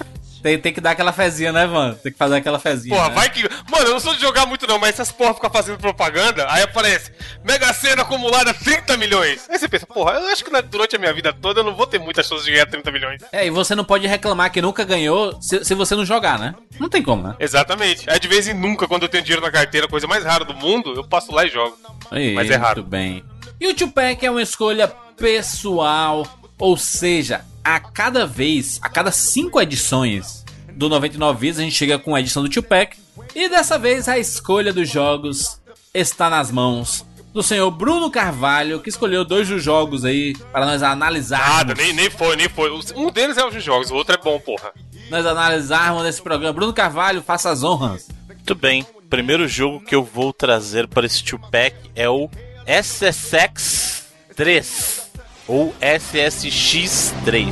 Tem, 0.43 0.59
tem 0.59 0.73
que 0.73 0.81
dar 0.81 0.91
aquela 0.91 1.13
fezinha, 1.13 1.53
né, 1.53 1.65
mano? 1.65 1.95
Tem 1.95 2.11
que 2.11 2.17
fazer 2.17 2.35
aquela 2.35 2.59
fezinha. 2.59 2.93
Porra, 2.93 3.07
né? 3.07 3.15
vai 3.15 3.29
que. 3.29 3.43
Mano, 3.71 3.85
eu 3.85 3.91
não 3.91 3.99
sou 4.01 4.13
de 4.13 4.19
jogar 4.19 4.45
muito 4.45 4.67
não, 4.67 4.77
mas 4.77 4.89
essas 4.89 5.09
porra 5.09 5.33
ficam 5.33 5.49
fazendo 5.49 5.77
propaganda, 5.77 6.45
aí 6.49 6.63
aparece 6.63 7.13
Mega 7.45 7.71
Sena 7.71 8.01
acumulada 8.01 8.53
30 8.53 8.97
milhões. 8.97 9.47
Aí 9.49 9.57
você 9.57 9.69
pensa, 9.69 9.85
porra, 9.87 10.19
eu 10.19 10.27
acho 10.27 10.43
que 10.43 10.51
durante 10.63 10.97
a 10.97 10.99
minha 10.99 11.13
vida 11.13 11.31
toda 11.31 11.61
eu 11.61 11.63
não 11.63 11.73
vou 11.73 11.87
ter 11.87 11.97
muitas 11.97 12.27
chances 12.27 12.43
de 12.43 12.51
ganhar 12.51 12.65
30 12.65 12.91
milhões. 12.91 13.21
É, 13.31 13.47
e 13.47 13.49
você 13.49 13.73
não 13.73 13.85
pode 13.85 14.05
reclamar 14.05 14.51
que 14.51 14.61
nunca 14.61 14.83
ganhou 14.83 15.41
se, 15.41 15.63
se 15.63 15.73
você 15.73 15.95
não 15.95 16.05
jogar, 16.05 16.37
né? 16.37 16.53
Não 16.77 16.89
tem 16.89 17.01
como, 17.01 17.23
né? 17.23 17.35
Exatamente. 17.39 18.09
Aí 18.09 18.19
de 18.19 18.27
vez 18.27 18.45
em 18.45 18.53
nunca, 18.53 18.85
quando 18.85 19.03
eu 19.03 19.09
tenho 19.09 19.23
dinheiro 19.23 19.41
na 19.41 19.51
carteira, 19.51 19.87
coisa 19.87 20.07
mais 20.07 20.25
rara 20.25 20.43
do 20.43 20.53
mundo, 20.53 20.93
eu 20.93 21.05
passo 21.05 21.31
lá 21.31 21.45
e 21.45 21.49
jogo. 21.49 21.77
Aí, 22.11 22.33
Mas 22.33 22.49
é 22.49 22.55
raro. 22.57 22.81
Muito 22.81 22.89
bem. 22.89 23.23
E 23.61 23.67
o 23.67 23.73
Tupac 23.73 24.25
é 24.25 24.29
uma 24.29 24.41
escolha 24.41 24.89
pessoal, 25.15 26.27
ou 26.59 26.75
seja, 26.75 27.45
a 27.63 27.79
cada 27.79 28.25
vez, 28.25 28.79
a 28.81 28.89
cada 28.89 29.11
cinco 29.11 29.61
edições 29.61 30.43
do 30.73 30.89
99 30.89 31.39
Vidas, 31.39 31.59
a 31.59 31.63
gente 31.63 31.75
chega 31.75 31.97
com 31.97 32.15
a 32.15 32.19
edição 32.19 32.43
do 32.43 32.49
Tupac. 32.49 32.97
E 33.35 33.47
dessa 33.47 33.77
vez 33.77 34.07
a 34.07 34.17
escolha 34.17 34.73
dos 34.73 34.89
jogos 34.89 35.59
está 35.93 36.29
nas 36.29 36.51
mãos 36.51 37.05
do 37.33 37.41
senhor 37.41 37.71
Bruno 37.71 38.11
Carvalho, 38.11 38.79
que 38.79 38.89
escolheu 38.89 39.25
dois 39.25 39.47
dos 39.47 39.63
jogos 39.63 40.05
aí 40.05 40.35
para 40.51 40.65
nós 40.65 40.83
analisarmos. 40.83 41.47
Nada, 41.47 41.73
nem, 41.73 41.93
nem 41.93 42.09
foi, 42.09 42.35
nem 42.35 42.47
foi. 42.47 42.69
Um 42.95 43.09
deles 43.09 43.37
é 43.37 43.45
os 43.45 43.63
jogos, 43.63 43.89
o 43.89 43.95
outro 43.95 44.13
é 44.13 44.17
bom, 44.17 44.39
porra. 44.39 44.71
Nós 45.09 45.25
analisarmos 45.25 46.03
nesse 46.03 46.21
programa. 46.21 46.53
Bruno 46.53 46.73
Carvalho, 46.73 47.23
faça 47.23 47.49
as 47.49 47.63
honras. 47.63 48.07
Muito 48.27 48.55
bem. 48.55 48.85
Primeiro 49.09 49.47
jogo 49.47 49.83
que 49.83 49.95
eu 49.95 50.03
vou 50.03 50.31
trazer 50.31 50.87
para 50.87 51.05
esse 51.05 51.23
two-pack 51.23 51.75
é 51.95 52.09
o 52.09 52.29
SSX 52.67 54.05
3 54.35 55.02
ou 55.47 55.73
SSX 55.81 57.11
3. 57.25 57.47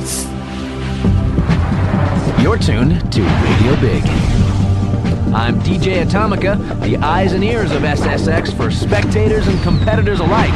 You're 2.42 2.58
tuned 2.58 3.12
to 3.12 3.22
Radio 3.22 3.76
Big. 3.80 4.02
I'm 5.34 5.58
DJ 5.60 6.02
Atomica, 6.02 6.56
the 6.80 6.96
eyes 6.98 7.32
and 7.32 7.42
ears 7.44 7.72
of 7.72 7.82
SSX 7.82 8.52
for 8.56 8.70
spectators 8.70 9.46
and 9.46 9.62
competitors 9.62 10.20
alike. 10.20 10.52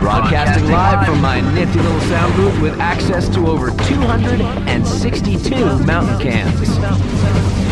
Broadcasting 0.00 0.68
live 0.70 1.06
from 1.06 1.20
my 1.20 1.40
nifty 1.54 1.78
little 1.78 2.00
sound 2.00 2.34
booth 2.34 2.60
with 2.60 2.78
access 2.80 3.28
to 3.30 3.46
over 3.46 3.70
262 3.70 5.78
mountain 5.84 6.18
cams. 6.20 7.69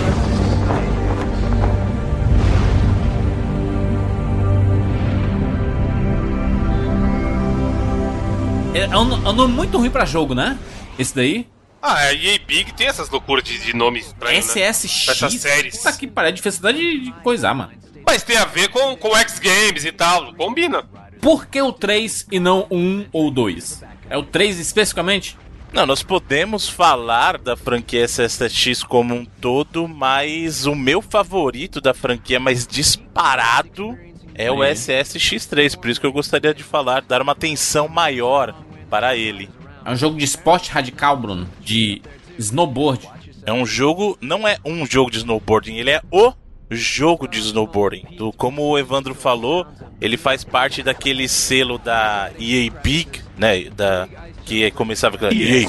É 8.78 8.84
é 8.84 8.96
um, 8.96 9.26
é 9.26 9.30
um 9.30 9.32
nome 9.32 9.54
muito 9.54 9.76
ruim 9.76 9.90
pra 9.90 10.04
jogo, 10.04 10.34
né? 10.34 10.56
Esse 10.98 11.14
daí. 11.14 11.46
Ah, 11.82 11.94
a 11.94 12.14
EA 12.14 12.38
Big 12.46 12.72
tem 12.74 12.86
essas 12.86 13.08
loucuras 13.08 13.44
de, 13.44 13.58
de 13.58 13.74
nomes 13.74 14.06
estranhos, 14.06 14.54
né? 14.54 14.72
SSX. 14.72 15.08
Essas 15.08 15.34
séries. 15.34 15.76
Puta 15.76 15.92
que 15.92 16.06
pariu, 16.06 16.28
é 16.28 16.32
difícil 16.32 16.72
de, 16.72 17.00
de 17.00 17.12
coisar, 17.22 17.54
mano. 17.54 17.72
Mas 18.06 18.22
tem 18.22 18.36
a 18.36 18.44
ver 18.44 18.68
com, 18.68 18.96
com 18.96 19.16
X 19.16 19.38
Games 19.38 19.84
e 19.84 19.92
tal, 19.92 20.32
combina. 20.34 20.84
Por 21.20 21.46
que 21.46 21.60
o 21.60 21.72
3 21.72 22.26
e 22.30 22.40
não 22.40 22.66
o 22.70 22.76
1 22.76 23.06
ou 23.12 23.30
2? 23.30 23.82
É 24.08 24.16
o 24.16 24.22
3 24.22 24.58
especificamente? 24.58 25.36
Não, 25.72 25.84
nós 25.84 26.02
podemos 26.02 26.68
falar 26.68 27.36
da 27.36 27.56
franquia 27.56 28.06
SSX 28.06 28.82
como 28.82 29.14
um 29.14 29.24
todo, 29.24 29.86
mas 29.86 30.66
o 30.66 30.74
meu 30.74 31.02
favorito 31.02 31.80
da 31.80 31.92
franquia 31.92 32.40
mais 32.40 32.66
disparado 32.66 33.96
é 34.34 34.50
o 34.50 34.62
Aí. 34.62 34.72
SSX3, 34.72 35.76
por 35.76 35.90
isso 35.90 36.00
que 36.00 36.06
eu 36.06 36.12
gostaria 36.12 36.54
de 36.54 36.62
falar, 36.62 37.02
dar 37.02 37.20
uma 37.20 37.32
atenção 37.32 37.88
maior 37.88 38.54
para 38.88 39.16
ele. 39.16 39.48
É 39.84 39.90
um 39.90 39.96
jogo 39.96 40.18
de 40.18 40.24
esporte 40.24 40.70
radical, 40.70 41.16
Bruno. 41.16 41.48
De 41.60 42.02
snowboard. 42.38 43.08
É 43.44 43.52
um 43.52 43.64
jogo, 43.64 44.18
não 44.20 44.46
é 44.46 44.58
um 44.64 44.84
jogo 44.84 45.10
de 45.10 45.18
snowboarding, 45.18 45.76
ele 45.76 45.90
é 45.90 46.02
o 46.10 46.32
jogo 46.70 47.26
de 47.26 47.38
snowboarding. 47.38 48.04
Do, 48.16 48.32
como 48.32 48.62
o 48.62 48.78
Evandro 48.78 49.14
falou, 49.14 49.66
ele 50.00 50.16
faz 50.16 50.44
parte 50.44 50.82
daquele 50.82 51.26
selo 51.28 51.78
da 51.78 52.30
EA 52.38 52.70
Big, 52.82 53.22
né, 53.38 53.64
da 53.70 54.06
que 54.44 54.70
começava 54.72 55.16
com 55.18 55.26
a 55.26 55.30
EA 55.32 55.66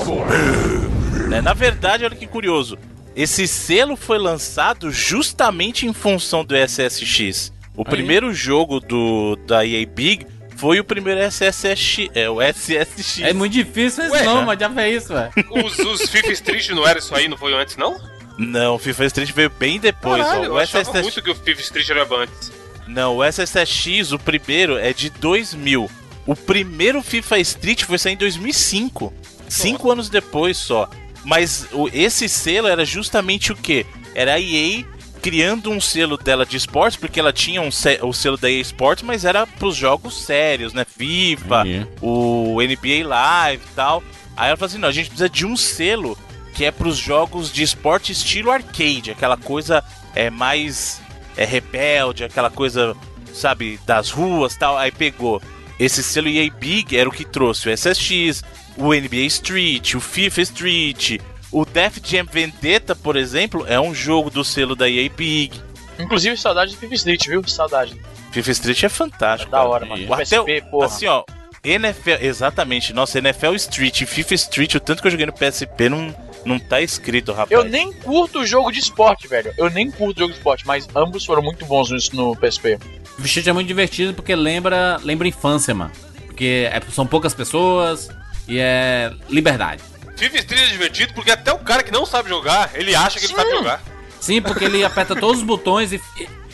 né? 1.30 1.42
Na 1.42 1.54
verdade, 1.54 2.04
olha 2.04 2.16
que 2.16 2.26
curioso. 2.26 2.78
Esse 3.16 3.48
selo 3.48 3.96
foi 3.96 4.18
lançado 4.18 4.92
justamente 4.92 5.86
em 5.86 5.94
função 5.94 6.44
do 6.44 6.56
SSX. 6.56 7.52
O 7.76 7.84
primeiro 7.84 8.34
jogo 8.34 8.80
do 8.80 9.38
da 9.48 9.66
EA 9.66 9.86
Big 9.86 10.26
foi 10.60 10.80
o 10.80 10.84
primeiro 10.84 11.22
SSX, 11.22 12.10
é 12.14 12.30
o 12.30 12.42
SSX. 12.42 13.22
É 13.22 13.34
muito 13.34 13.54
difícil 13.54 14.04
esse 14.04 14.14
Ué, 14.14 14.24
nome, 14.24 14.40
né? 14.42 14.46
mas 14.48 14.60
já 14.60 14.70
fez 14.70 15.04
isso, 15.04 15.14
velho. 15.14 15.32
Os, 15.66 15.80
os 15.80 16.10
FIFA 16.10 16.32
Street 16.34 16.70
não 16.70 16.88
era 16.88 17.00
isso 17.00 17.16
aí, 17.16 17.28
não 17.28 17.38
foi 17.38 17.54
antes, 17.54 17.78
não? 17.78 18.00
Não, 18.38 18.76
o 18.76 18.80
FIFA 18.80 19.06
Street 19.06 19.32
veio 19.32 19.50
bem 19.50 19.80
depois. 19.80 20.22
Caralho, 20.24 20.42
ó. 20.42 20.46
eu 20.46 20.54
O 20.54 20.58
achava 20.58 20.82
SSX 20.84 21.02
muito 21.02 21.22
que 21.22 21.30
o 21.32 21.36
FIFA 21.36 21.62
Street 21.62 21.90
era 21.90 22.04
antes. 22.22 22.52
Não, 22.88 23.18
o 23.18 23.24
SSX, 23.24 24.12
o 24.12 24.20
primeiro, 24.20 24.78
é 24.78 24.94
de 24.94 25.10
2000. 25.10 25.90
O 26.26 26.36
primeiro 26.36 27.02
FIFA 27.02 27.40
Street 27.40 27.84
foi 27.84 27.98
sair 27.98 28.14
em 28.14 28.18
2005. 28.18 29.14
Cinco 29.48 29.92
anos 29.92 30.10
depois 30.10 30.58
só. 30.58 30.90
Mas 31.24 31.68
o- 31.72 31.90
esse 31.92 32.30
selo 32.30 32.68
era 32.68 32.86
justamente 32.86 33.52
o 33.52 33.56
quê? 33.56 33.86
Era 34.16 34.36
a 34.36 34.40
EA 34.40 34.84
criando 35.22 35.70
um 35.70 35.80
selo 35.80 36.18
dela 36.18 36.46
de 36.46 36.58
esportes, 36.58 36.98
porque 36.98 37.20
ela 37.20 37.34
tinha 37.34 37.62
um 37.62 37.70
o 38.02 38.14
selo 38.14 38.38
da 38.38 38.50
EA 38.50 38.62
Sports, 38.62 39.04
mas 39.04 39.26
era 39.26 39.46
pros 39.46 39.76
jogos 39.76 40.24
sérios, 40.24 40.74
né? 40.74 40.86
FIFA, 40.86 41.62
Entendi. 41.68 41.88
o 42.02 42.58
NBA 42.62 43.08
Live 43.08 43.64
e 43.64 43.76
tal. 43.76 44.04
Aí 44.36 44.48
ela 44.48 44.58
falou 44.58 44.68
assim: 44.68 44.78
não, 44.78 44.90
a 44.90 44.92
gente 44.92 45.08
precisa 45.10 45.30
de 45.30 45.46
um 45.46 45.56
selo 45.56 46.18
que 46.54 46.66
é 46.66 46.72
pros 46.72 46.98
jogos 46.98 47.52
de 47.52 47.64
esporte 47.64 48.12
estilo 48.12 48.52
arcade, 48.52 49.12
aquela 49.12 49.38
coisa 49.38 49.84
é 50.16 50.30
mais 50.30 51.02
é 51.38 51.46
rebelde, 51.46 52.24
aquela 52.26 52.50
coisa, 52.50 52.96
sabe, 53.34 53.80
das 53.86 54.12
ruas 54.12 54.56
tal. 54.58 54.78
Aí 54.78 54.92
pegou 54.92 55.42
esse 55.80 56.04
selo 56.04 56.28
EA 56.28 56.52
Big, 56.52 56.98
era 56.98 57.08
o 57.08 57.12
que 57.12 57.24
trouxe 57.24 57.70
o 57.70 57.72
SSX, 57.78 58.44
o 58.76 58.94
NBA 58.94 59.26
Street, 59.28 59.96
o 59.96 60.02
FIFA 60.02 60.42
Street, 60.42 61.18
o 61.52 61.66
Def 61.66 61.98
Jam 62.04 62.26
Vendetta, 62.32 62.96
por 62.96 63.16
exemplo, 63.16 63.66
é 63.68 63.80
um 63.80 63.94
jogo 63.94 64.30
do 64.30 64.44
selo 64.44 64.76
da 64.76 64.90
EA 64.90 65.10
Big. 65.10 65.60
Inclusive, 66.00 66.38
saudade 66.38 66.72
do 66.74 66.78
FIFA 66.78 66.94
Street, 66.96 67.28
viu? 67.28 67.44
Saudade. 67.48 67.96
FIFA 68.32 68.52
Street 68.52 68.84
é 68.84 68.90
fantástico. 68.90 69.52
Da 69.52 69.58
cara. 69.58 69.70
hora, 69.70 69.86
mano. 69.86 70.08
O 70.08 70.14
Até 70.14 70.40
o- 70.40 70.46
PSP, 70.46 70.62
porra. 70.70 70.86
Assim, 70.86 71.08
ó, 71.08 71.24
NFL, 71.64 72.22
exatamente, 72.22 72.94
nossa, 72.94 73.18
NFL 73.20 73.54
Street 73.56 74.02
e 74.02 74.06
FIFA 74.06 74.34
Street, 74.36 74.76
o 74.76 74.80
tanto 74.80 75.02
que 75.02 75.08
eu 75.08 75.12
joguei 75.12 75.26
no 75.26 75.34
PSP 75.34 75.90
não, 75.90 76.16
não 76.46 76.58
tá 76.60 76.80
escrito, 76.80 77.32
rapaz. 77.34 77.52
Eu 77.52 77.64
nem 77.66 77.92
curto 77.92 78.46
jogo 78.46 78.72
de 78.72 78.80
esporte, 78.80 79.28
velho. 79.28 79.54
Eu 79.58 79.70
nem 79.70 79.92
curto 79.92 80.20
jogo 80.20 80.32
de 80.32 80.38
esporte, 80.38 80.66
mas 80.66 80.88
ambos 80.96 81.26
foram 81.26 81.42
muito 81.42 81.66
bons 81.66 81.92
nisso 81.92 82.16
no 82.16 82.34
PSP. 82.36 82.78
O 83.20 83.26
Street 83.26 83.48
é 83.48 83.52
muito 83.54 83.68
divertido 83.68 84.14
porque 84.14 84.34
lembra, 84.36 84.98
lembra 85.04 85.28
infância, 85.28 85.74
mano. 85.76 85.92
Porque 86.28 86.70
é- 86.72 86.82
são 86.94 87.06
poucas 87.06 87.34
pessoas 87.34 88.10
e 88.48 88.58
é 88.58 89.12
liberdade. 89.30 89.84
FIFA 90.20 90.38
Street 90.38 90.62
é 90.64 90.72
divertido 90.72 91.14
porque 91.14 91.32
até 91.32 91.52
o 91.54 91.60
cara 91.60 91.82
que 91.84 91.92
não 91.92 92.06
sabe 92.06 92.30
jogar, 92.30 92.72
ele 92.76 92.94
acha 92.96 93.20
que 93.20 93.26
ele 93.26 93.36
sabe 93.36 93.50
jogar. 93.52 93.82
Sim, 94.20 94.42
porque 94.42 94.66
ele 94.66 94.84
aperta 94.84 95.16
todos 95.16 95.40
os 95.40 95.44
botões 95.48 95.94
e. 95.94 96.02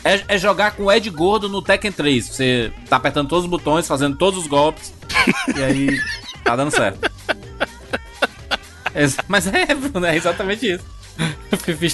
É, 0.04 0.22
é 0.28 0.38
jogar 0.38 0.70
com 0.70 0.84
o 0.84 0.92
Ed 0.92 1.10
Gordo 1.10 1.48
no 1.48 1.60
Tekken 1.60 1.90
3. 1.90 2.28
Você 2.28 2.72
tá 2.88 2.94
apertando 2.96 3.28
todos 3.28 3.44
os 3.44 3.50
botões, 3.50 3.88
fazendo 3.88 4.16
todos 4.16 4.38
os 4.40 4.46
golpes. 4.46 4.92
e 5.56 5.62
aí. 5.62 6.00
Tá 6.44 6.54
dando 6.54 6.70
certo. 6.70 7.10
Mas 9.28 9.46
é, 9.48 9.66
Bruno, 9.74 10.06
é 10.06 10.16
exatamente 10.16 10.72
isso. 10.74 10.84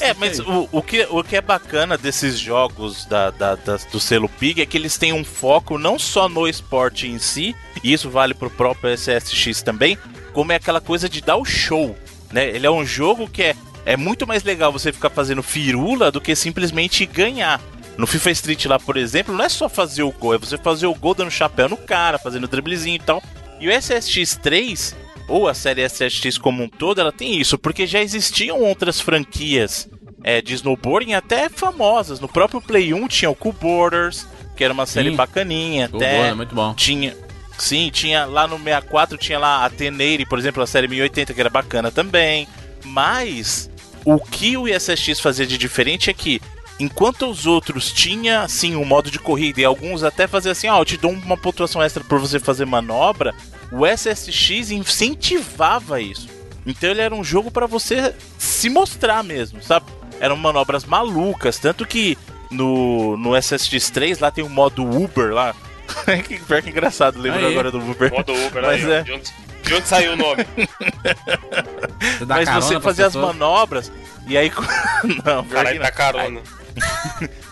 É, 0.00 0.12
mas 0.14 0.40
o, 0.40 0.68
o, 0.72 0.82
que, 0.82 1.06
o 1.08 1.22
que 1.22 1.37
é 1.37 1.40
bacana 1.40 1.96
desses 1.96 2.37
jogos 2.38 3.04
da, 3.04 3.30
da- 3.30 3.54
das- 3.54 3.85
do 3.85 4.00
selo 4.00 4.28
Pig 4.28 4.61
é 4.61 4.66
que 4.66 4.76
eles 4.76 4.98
têm 4.98 5.12
um 5.12 5.24
foco 5.24 5.78
não 5.78 5.96
só 5.98 6.28
no 6.28 6.48
esporte 6.48 7.06
em 7.06 7.18
si, 7.20 7.54
e 7.85 7.92
isso 7.92 8.11
vale 8.11 8.35
pro 8.35 8.50
próprio 8.50 8.90
SSX 8.92 9.62
também, 9.62 9.96
como 10.33 10.53
é 10.53 10.57
aquela 10.57 10.81
coisa 10.81 11.09
de 11.09 11.21
dar 11.21 11.37
o 11.37 11.45
show, 11.45 11.97
né? 12.33 12.49
Ele 12.49 12.66
é 12.66 12.71
um 12.71 12.85
jogo 12.85 13.29
que 13.29 13.42
é, 13.42 13.57
é 13.85 13.97
muito 13.97 14.27
mais 14.27 14.42
legal 14.42 14.73
você 14.73 14.92
ficar 14.92 15.11
fazendo 15.11 15.42
firula 15.42 16.11
do 16.11 16.21
que 16.21 16.35
simplesmente 16.35 17.07
ganhar. 17.07 17.61
No 17.97 18.07
FIFA 18.07 18.31
Street 18.31 18.64
lá, 18.66 18.79
por 18.79 18.97
exemplo, 18.97 19.35
não 19.35 19.45
é 19.45 19.49
só 19.49 19.68
fazer 19.68 20.03
o 20.03 20.11
gol, 20.11 20.35
é 20.35 20.38
você 20.38 20.57
fazer 20.57 20.87
o 20.87 20.95
gol 20.95 21.14
dando 21.14 21.31
chapéu 21.31 21.68
no 21.68 21.77
cara, 21.77 22.18
fazendo 22.18 22.49
driblezinho 22.49 22.97
e 22.97 22.99
tal. 22.99 23.23
E 23.61 23.68
o 23.68 23.71
SSX 23.71 24.37
3, 24.37 24.97
ou 25.29 25.47
a 25.47 25.55
série 25.55 25.87
SSX 25.87 26.38
como 26.38 26.64
um 26.64 26.68
todo, 26.68 27.01
ela 27.01 27.12
tem 27.12 27.38
isso, 27.38 27.59
porque 27.59 27.87
já 27.87 28.01
existiam 28.01 28.61
outras 28.61 29.01
franquias 29.01 29.88
é, 30.25 30.40
de 30.40 30.55
snowboarding 30.55 31.14
até 31.14 31.49
famosas. 31.49 32.18
No 32.18 32.29
próprio 32.29 32.61
Play 32.61 32.95
1 32.95 33.09
tinha 33.09 33.31
o 33.31 33.35
Cool 33.35 33.53
Borders, 33.53 34.27
que 34.57 34.64
era 34.64 34.73
uma 34.73 34.87
série 34.87 35.11
Sim. 35.11 35.16
bacaninha 35.16 35.87
até. 35.87 36.29
é 36.29 36.35
muito 36.35 36.55
bom. 36.55 36.75
Tinha. 36.75 37.14
Sim, 37.58 37.90
tinha 37.92 38.24
lá 38.24 38.46
no 38.46 38.56
64 38.56 39.18
tinha 39.18 39.38
lá 39.38 39.64
a 39.64 39.70
Teneire, 39.70 40.26
por 40.26 40.38
exemplo, 40.38 40.62
a 40.62 40.66
série 40.66 40.88
1080 40.88 41.34
que 41.34 41.40
era 41.40 41.50
bacana 41.50 41.90
também. 41.90 42.48
Mas 42.84 43.70
o 44.04 44.18
que 44.18 44.56
o 44.56 44.66
ISSX 44.66 45.20
fazia 45.20 45.46
de 45.46 45.56
diferente 45.56 46.10
é 46.10 46.14
que 46.14 46.40
enquanto 46.80 47.30
os 47.30 47.46
outros 47.46 47.92
tinha 47.92 48.48
sim 48.48 48.74
um 48.74 48.84
modo 48.84 49.10
de 49.10 49.18
corrida 49.18 49.60
e 49.60 49.64
alguns 49.64 50.02
até 50.02 50.26
faziam 50.26 50.52
assim, 50.52 50.68
ó, 50.68 50.80
eu 50.80 50.84
te 50.84 50.96
dou 50.96 51.12
uma 51.12 51.36
pontuação 51.36 51.82
extra 51.82 52.02
por 52.02 52.18
você 52.18 52.40
fazer 52.40 52.64
manobra, 52.64 53.34
o 53.70 53.86
SSX 53.86 54.70
incentivava 54.70 56.00
isso. 56.00 56.28
Então 56.66 56.90
ele 56.90 57.00
era 57.00 57.14
um 57.14 57.24
jogo 57.24 57.50
pra 57.50 57.66
você 57.66 58.14
se 58.38 58.68
mostrar 58.68 59.22
mesmo, 59.22 59.62
sabe? 59.62 59.86
eram 60.22 60.36
manobras 60.36 60.84
malucas. 60.84 61.58
Tanto 61.58 61.84
que 61.84 62.16
no, 62.48 63.16
no 63.16 63.30
SSX3 63.30 64.20
lá 64.20 64.30
tem 64.30 64.44
um 64.44 64.48
modo 64.48 64.84
Uber 64.84 65.34
lá. 65.34 65.52
que, 66.26 66.38
pior 66.40 66.62
que 66.62 66.70
engraçado, 66.70 67.20
lembro 67.20 67.40
Aí. 67.40 67.52
agora 67.52 67.70
do 67.70 67.78
Uber. 67.78 68.12
Uber 68.12 68.62
Mas 68.62 68.85
aí, 68.85 68.92
é. 68.92 69.02
de, 69.02 69.12
onde, 69.12 69.33
de 69.62 69.74
onde 69.74 69.88
saiu 69.88 70.12
o 70.12 70.16
nome? 70.16 70.46
Você 72.18 72.24
dá 72.24 72.35
Mas 72.37 72.48
você 72.64 72.81
fazia 72.81 73.07
as 73.07 73.14
manobras 73.14 73.92
e 74.26 74.37
aí. 74.37 74.50
não, 75.24 75.44
Caralho, 75.44 75.81
da 75.81 75.90
carona. 75.90 76.40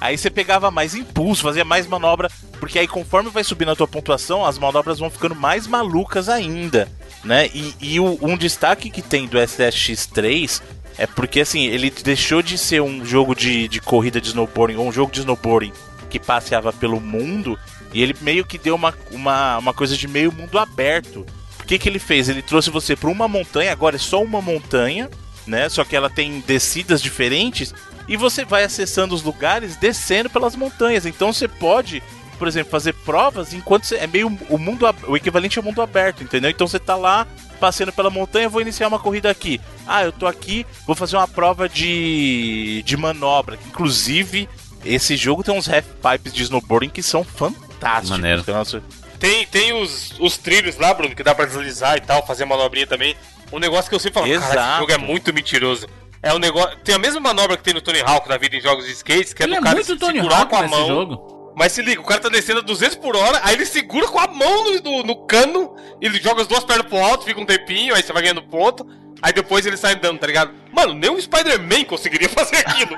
Aí 0.01 0.17
você 0.17 0.31
pegava 0.31 0.71
mais 0.71 0.95
impulso, 0.95 1.43
fazia 1.43 1.65
mais 1.65 1.87
manobra, 1.87 2.31
porque 2.59 2.79
aí 2.79 2.89
conforme 2.89 3.29
vai 3.31 3.45
subindo 3.45 3.71
a 3.71 3.77
tua 3.77 3.87
pontuação, 3.87 4.45
as 4.47 4.59
manobras 4.59 4.99
vão 4.99 5.11
ficando 5.11 5.35
mais 5.35 5.67
malucas 5.67 6.29
ainda, 6.29 6.89
né? 7.23 7.49
E, 7.55 7.75
e 7.81 8.01
o- 8.01 8.19
um 8.23 8.37
destaque 8.37 8.89
que 8.89 9.03
tem 9.03 9.27
do 9.27 9.39
SSX3 9.39 10.63
é 10.97 11.07
porque 11.07 11.41
assim, 11.41 11.67
ele 11.67 11.91
deixou 11.91 12.41
de 12.43 12.57
ser 12.57 12.81
um 12.81 13.05
jogo 13.05 13.35
de, 13.35 13.69
de 13.69 13.81
corrida 13.81 14.21
de 14.21 14.29
snowboarding 14.29 14.77
ou 14.77 14.89
um 14.89 14.93
jogo 14.93 15.13
de 15.13 15.21
snowboarding 15.21 15.73
que 16.09 16.19
passeava 16.19 16.73
pelo 16.73 16.99
mundo 17.01 17.59
e 17.93 18.03
ele 18.03 18.15
meio 18.21 18.45
que 18.45 18.59
deu 18.59 18.75
uma, 18.75 18.95
uma, 19.11 19.59
uma 19.59 19.75
coisa 19.75 19.97
de 19.97 20.07
meio 20.07 20.33
mundo 20.33 20.59
aberto. 20.59 21.27
O 21.61 21.65
que, 21.65 21.79
que 21.79 21.89
ele 21.89 21.99
fez? 21.99 22.29
Ele 22.29 22.43
trouxe 22.43 22.71
você 22.71 22.97
para 22.97 23.11
uma 23.11 23.29
montanha, 23.29 23.73
agora 23.73 23.97
é 23.97 23.99
só 23.99 24.23
uma 24.23 24.41
montanha, 24.41 25.09
né? 25.47 25.69
Só 25.69 25.85
que 25.85 25.97
ela 25.97 26.11
tem 26.11 26.41
descidas 26.41 27.03
diferentes 27.03 27.75
e 28.09 28.17
você 28.17 28.45
vai 28.45 28.65
acessando 28.65 29.15
os 29.15 29.23
lugares 29.23 29.77
descendo 29.77 30.31
pelas 30.31 30.57
montanhas. 30.57 31.07
Então 31.07 31.33
você 31.33 31.47
pode, 31.47 32.03
por 32.39 32.49
exemplo, 32.49 32.71
fazer 32.71 32.93
provas 32.93 33.53
enquanto 33.53 33.85
você 33.87 33.97
é 33.97 34.07
meio 34.07 34.27
o 34.49 34.59
mundo 34.59 34.85
o 35.07 35.17
equivalente 35.17 35.59
ao 35.59 35.65
mundo 35.65 35.83
aberto, 35.83 36.25
entendeu? 36.25 36.51
Então 36.51 36.67
você 36.67 36.79
tá 36.79 36.97
lá 36.97 37.27
passeando 37.61 37.93
pela 37.93 38.11
montanha, 38.11 38.49
vou 38.49 38.61
iniciar 38.63 38.89
uma 38.89 38.99
corrida 38.99 39.31
aqui. 39.31 39.61
Ah, 39.87 40.03
eu 40.03 40.13
tô 40.13 40.27
aqui, 40.27 40.67
vou 40.87 40.97
fazer 40.97 41.17
uma 41.17 41.29
prova 41.29 41.69
de 41.69 42.83
de 42.85 42.97
manobra. 42.97 43.59
Inclusive, 43.69 44.49
esse 44.85 45.17
jogo 45.17 45.45
tem 45.45 45.57
uns 45.57 45.69
half 45.69 45.87
pipes 46.03 46.33
de 46.33 46.43
snowboarding 46.43 46.89
que 46.89 47.03
são 47.03 47.23
fantásticos. 47.23 47.70
Maneiro. 48.11 48.45
Nossa, 48.47 48.83
Tem, 49.19 49.47
tem 49.47 49.73
os, 49.73 50.15
os 50.19 50.39
trilhos 50.39 50.77
lá, 50.77 50.93
Bruno, 50.95 51.15
que 51.15 51.23
dá 51.23 51.35
pra 51.35 51.45
deslizar 51.47 51.97
e 51.97 52.01
tal, 52.01 52.27
fazer 52.27 52.45
manobrinha 52.45 52.87
também. 52.87 53.17
Um 53.53 53.59
negócio 53.59 53.89
que 53.89 53.95
eu 53.95 54.01
sempre 54.01 54.21
falo, 54.21 54.27
cara, 54.33 54.39
esse 54.45 54.53
Exato. 54.53 54.81
jogo 54.81 54.93
é 54.93 54.99
muito 54.99 55.33
mentiroso. 55.35 55.87
É 56.23 56.33
um 56.35 56.39
negócio. 56.39 56.77
Tem 56.85 56.95
a 56.95 56.99
mesma 56.99 57.21
manobra 57.21 57.57
que 57.57 57.63
tem 57.63 57.75
no 57.75 57.81
Tony 57.81 58.01
Hawk 58.01 58.29
da 58.29 58.37
vida 58.37 58.57
em 58.57 58.61
jogos 58.61 58.85
de 58.87 58.93
skate, 58.93 59.35
que 59.35 59.43
é 59.43 59.47
Ele 59.47 59.55
do 59.55 59.59
é 59.59 59.63
cara 59.63 59.75
muito 59.75 59.87
se 59.87 59.97
Tony 59.97 60.15
segurar 60.19 60.41
Hawk 60.41 60.51
com 60.51 60.57
a 60.57 60.69
mão. 60.69 60.87
jogo. 60.87 61.53
Mas 61.57 61.73
se 61.73 61.83
liga, 61.83 62.01
o 62.01 62.05
cara 62.05 62.21
tá 62.21 62.29
descendo 62.29 62.61
a 62.61 62.63
200 62.63 62.97
por 62.97 63.17
hora, 63.17 63.41
aí 63.43 63.55
ele 63.55 63.67
segura 63.67 64.07
com 64.09 64.19
a 64.19 64.27
mão 64.29 64.65
no, 64.73 64.81
no, 64.81 65.03
no 65.03 65.27
cano, 65.27 65.75
ele 66.01 66.19
joga 66.23 66.43
as 66.43 66.47
duas 66.47 66.63
pernas 66.65 66.87
pro 66.87 66.97
alto, 66.99 67.25
fica 67.25 67.41
um 67.41 67.45
tempinho, 67.45 67.95
aí 67.95 68.03
você 68.03 68.13
vai 68.13 68.23
ganhando 68.23 68.43
ponto, 68.43 68.87
aí 69.23 69.33
depois 69.33 69.65
ele 69.67 69.77
sai 69.77 69.95
andando, 69.95 70.19
tá 70.19 70.27
ligado? 70.27 70.53
Mano, 70.73 70.95
nem 70.95 71.11
o 71.11 71.21
Spider-Man 71.21 71.85
conseguiria 71.85 72.29
fazer 72.31 72.57
aquilo. 72.57 72.97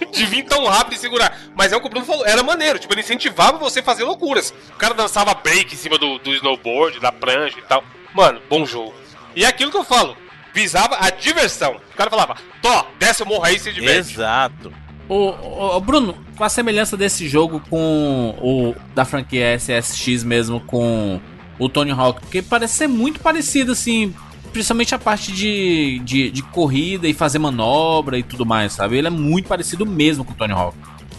de, 0.00 0.06
de 0.10 0.26
vir 0.26 0.44
tão 0.44 0.64
rápido 0.66 0.94
e 0.94 0.98
segurar. 0.98 1.36
Mas 1.54 1.72
é 1.72 1.76
o 1.76 1.80
que 1.80 1.86
o 1.86 1.90
Bruno 1.90 2.06
falou, 2.06 2.26
era 2.26 2.42
maneiro, 2.42 2.78
tipo, 2.78 2.92
ele 2.94 3.00
incentivava 3.02 3.58
você 3.58 3.80
a 3.80 3.82
fazer 3.82 4.04
loucuras. 4.04 4.52
O 4.70 4.76
cara 4.78 4.94
dançava 4.94 5.34
break 5.34 5.74
em 5.74 5.76
cima 5.78 5.98
do, 5.98 6.18
do 6.18 6.32
snowboard, 6.34 7.00
da 7.00 7.12
prancha 7.12 7.58
e 7.58 7.62
tal. 7.62 7.84
Mano, 8.14 8.40
bom 8.48 8.64
jogo. 8.64 8.94
E 9.34 9.44
é 9.44 9.46
aquilo 9.48 9.70
que 9.70 9.76
eu 9.76 9.84
falo, 9.84 10.16
visava 10.54 10.96
a 11.00 11.10
diversão. 11.10 11.76
O 11.92 11.96
cara 11.96 12.08
falava, 12.10 12.36
Tó, 12.62 12.86
desce 12.98 13.22
o 13.22 13.26
morro 13.26 13.44
aí 13.44 13.56
e 13.56 13.58
se 13.60 13.72
diverte. 13.72 14.12
Exato. 14.12 14.72
O, 15.08 15.14
o- 15.28 15.76
o 15.76 15.80
Bruno, 15.80 16.16
com 16.36 16.42
a 16.42 16.48
semelhança 16.48 16.96
desse 16.96 17.28
jogo 17.28 17.62
com 17.70 18.34
o 18.40 18.74
da 18.94 19.04
franquia 19.04 19.54
SSX 19.56 20.24
mesmo 20.24 20.58
com 20.60 21.20
o 21.58 21.68
Tony 21.68 21.92
Hawk, 21.92 22.20
porque 22.22 22.42
parece 22.42 22.74
ser 22.74 22.88
muito 22.88 23.20
parecido 23.20 23.72
assim, 23.72 24.12
principalmente 24.56 24.94
a 24.94 24.98
parte 24.98 25.32
de, 25.32 25.98
de, 26.02 26.30
de 26.30 26.42
corrida 26.42 27.06
e 27.06 27.12
fazer 27.12 27.38
manobra 27.38 28.18
e 28.18 28.22
tudo 28.22 28.46
mais, 28.46 28.72
sabe? 28.72 28.96
Ele 28.96 29.06
é 29.06 29.10
muito 29.10 29.46
parecido 29.46 29.84
mesmo 29.84 30.24
com 30.24 30.32
o 30.32 30.34
Tony 30.34 30.54
Hawk. 30.54 30.74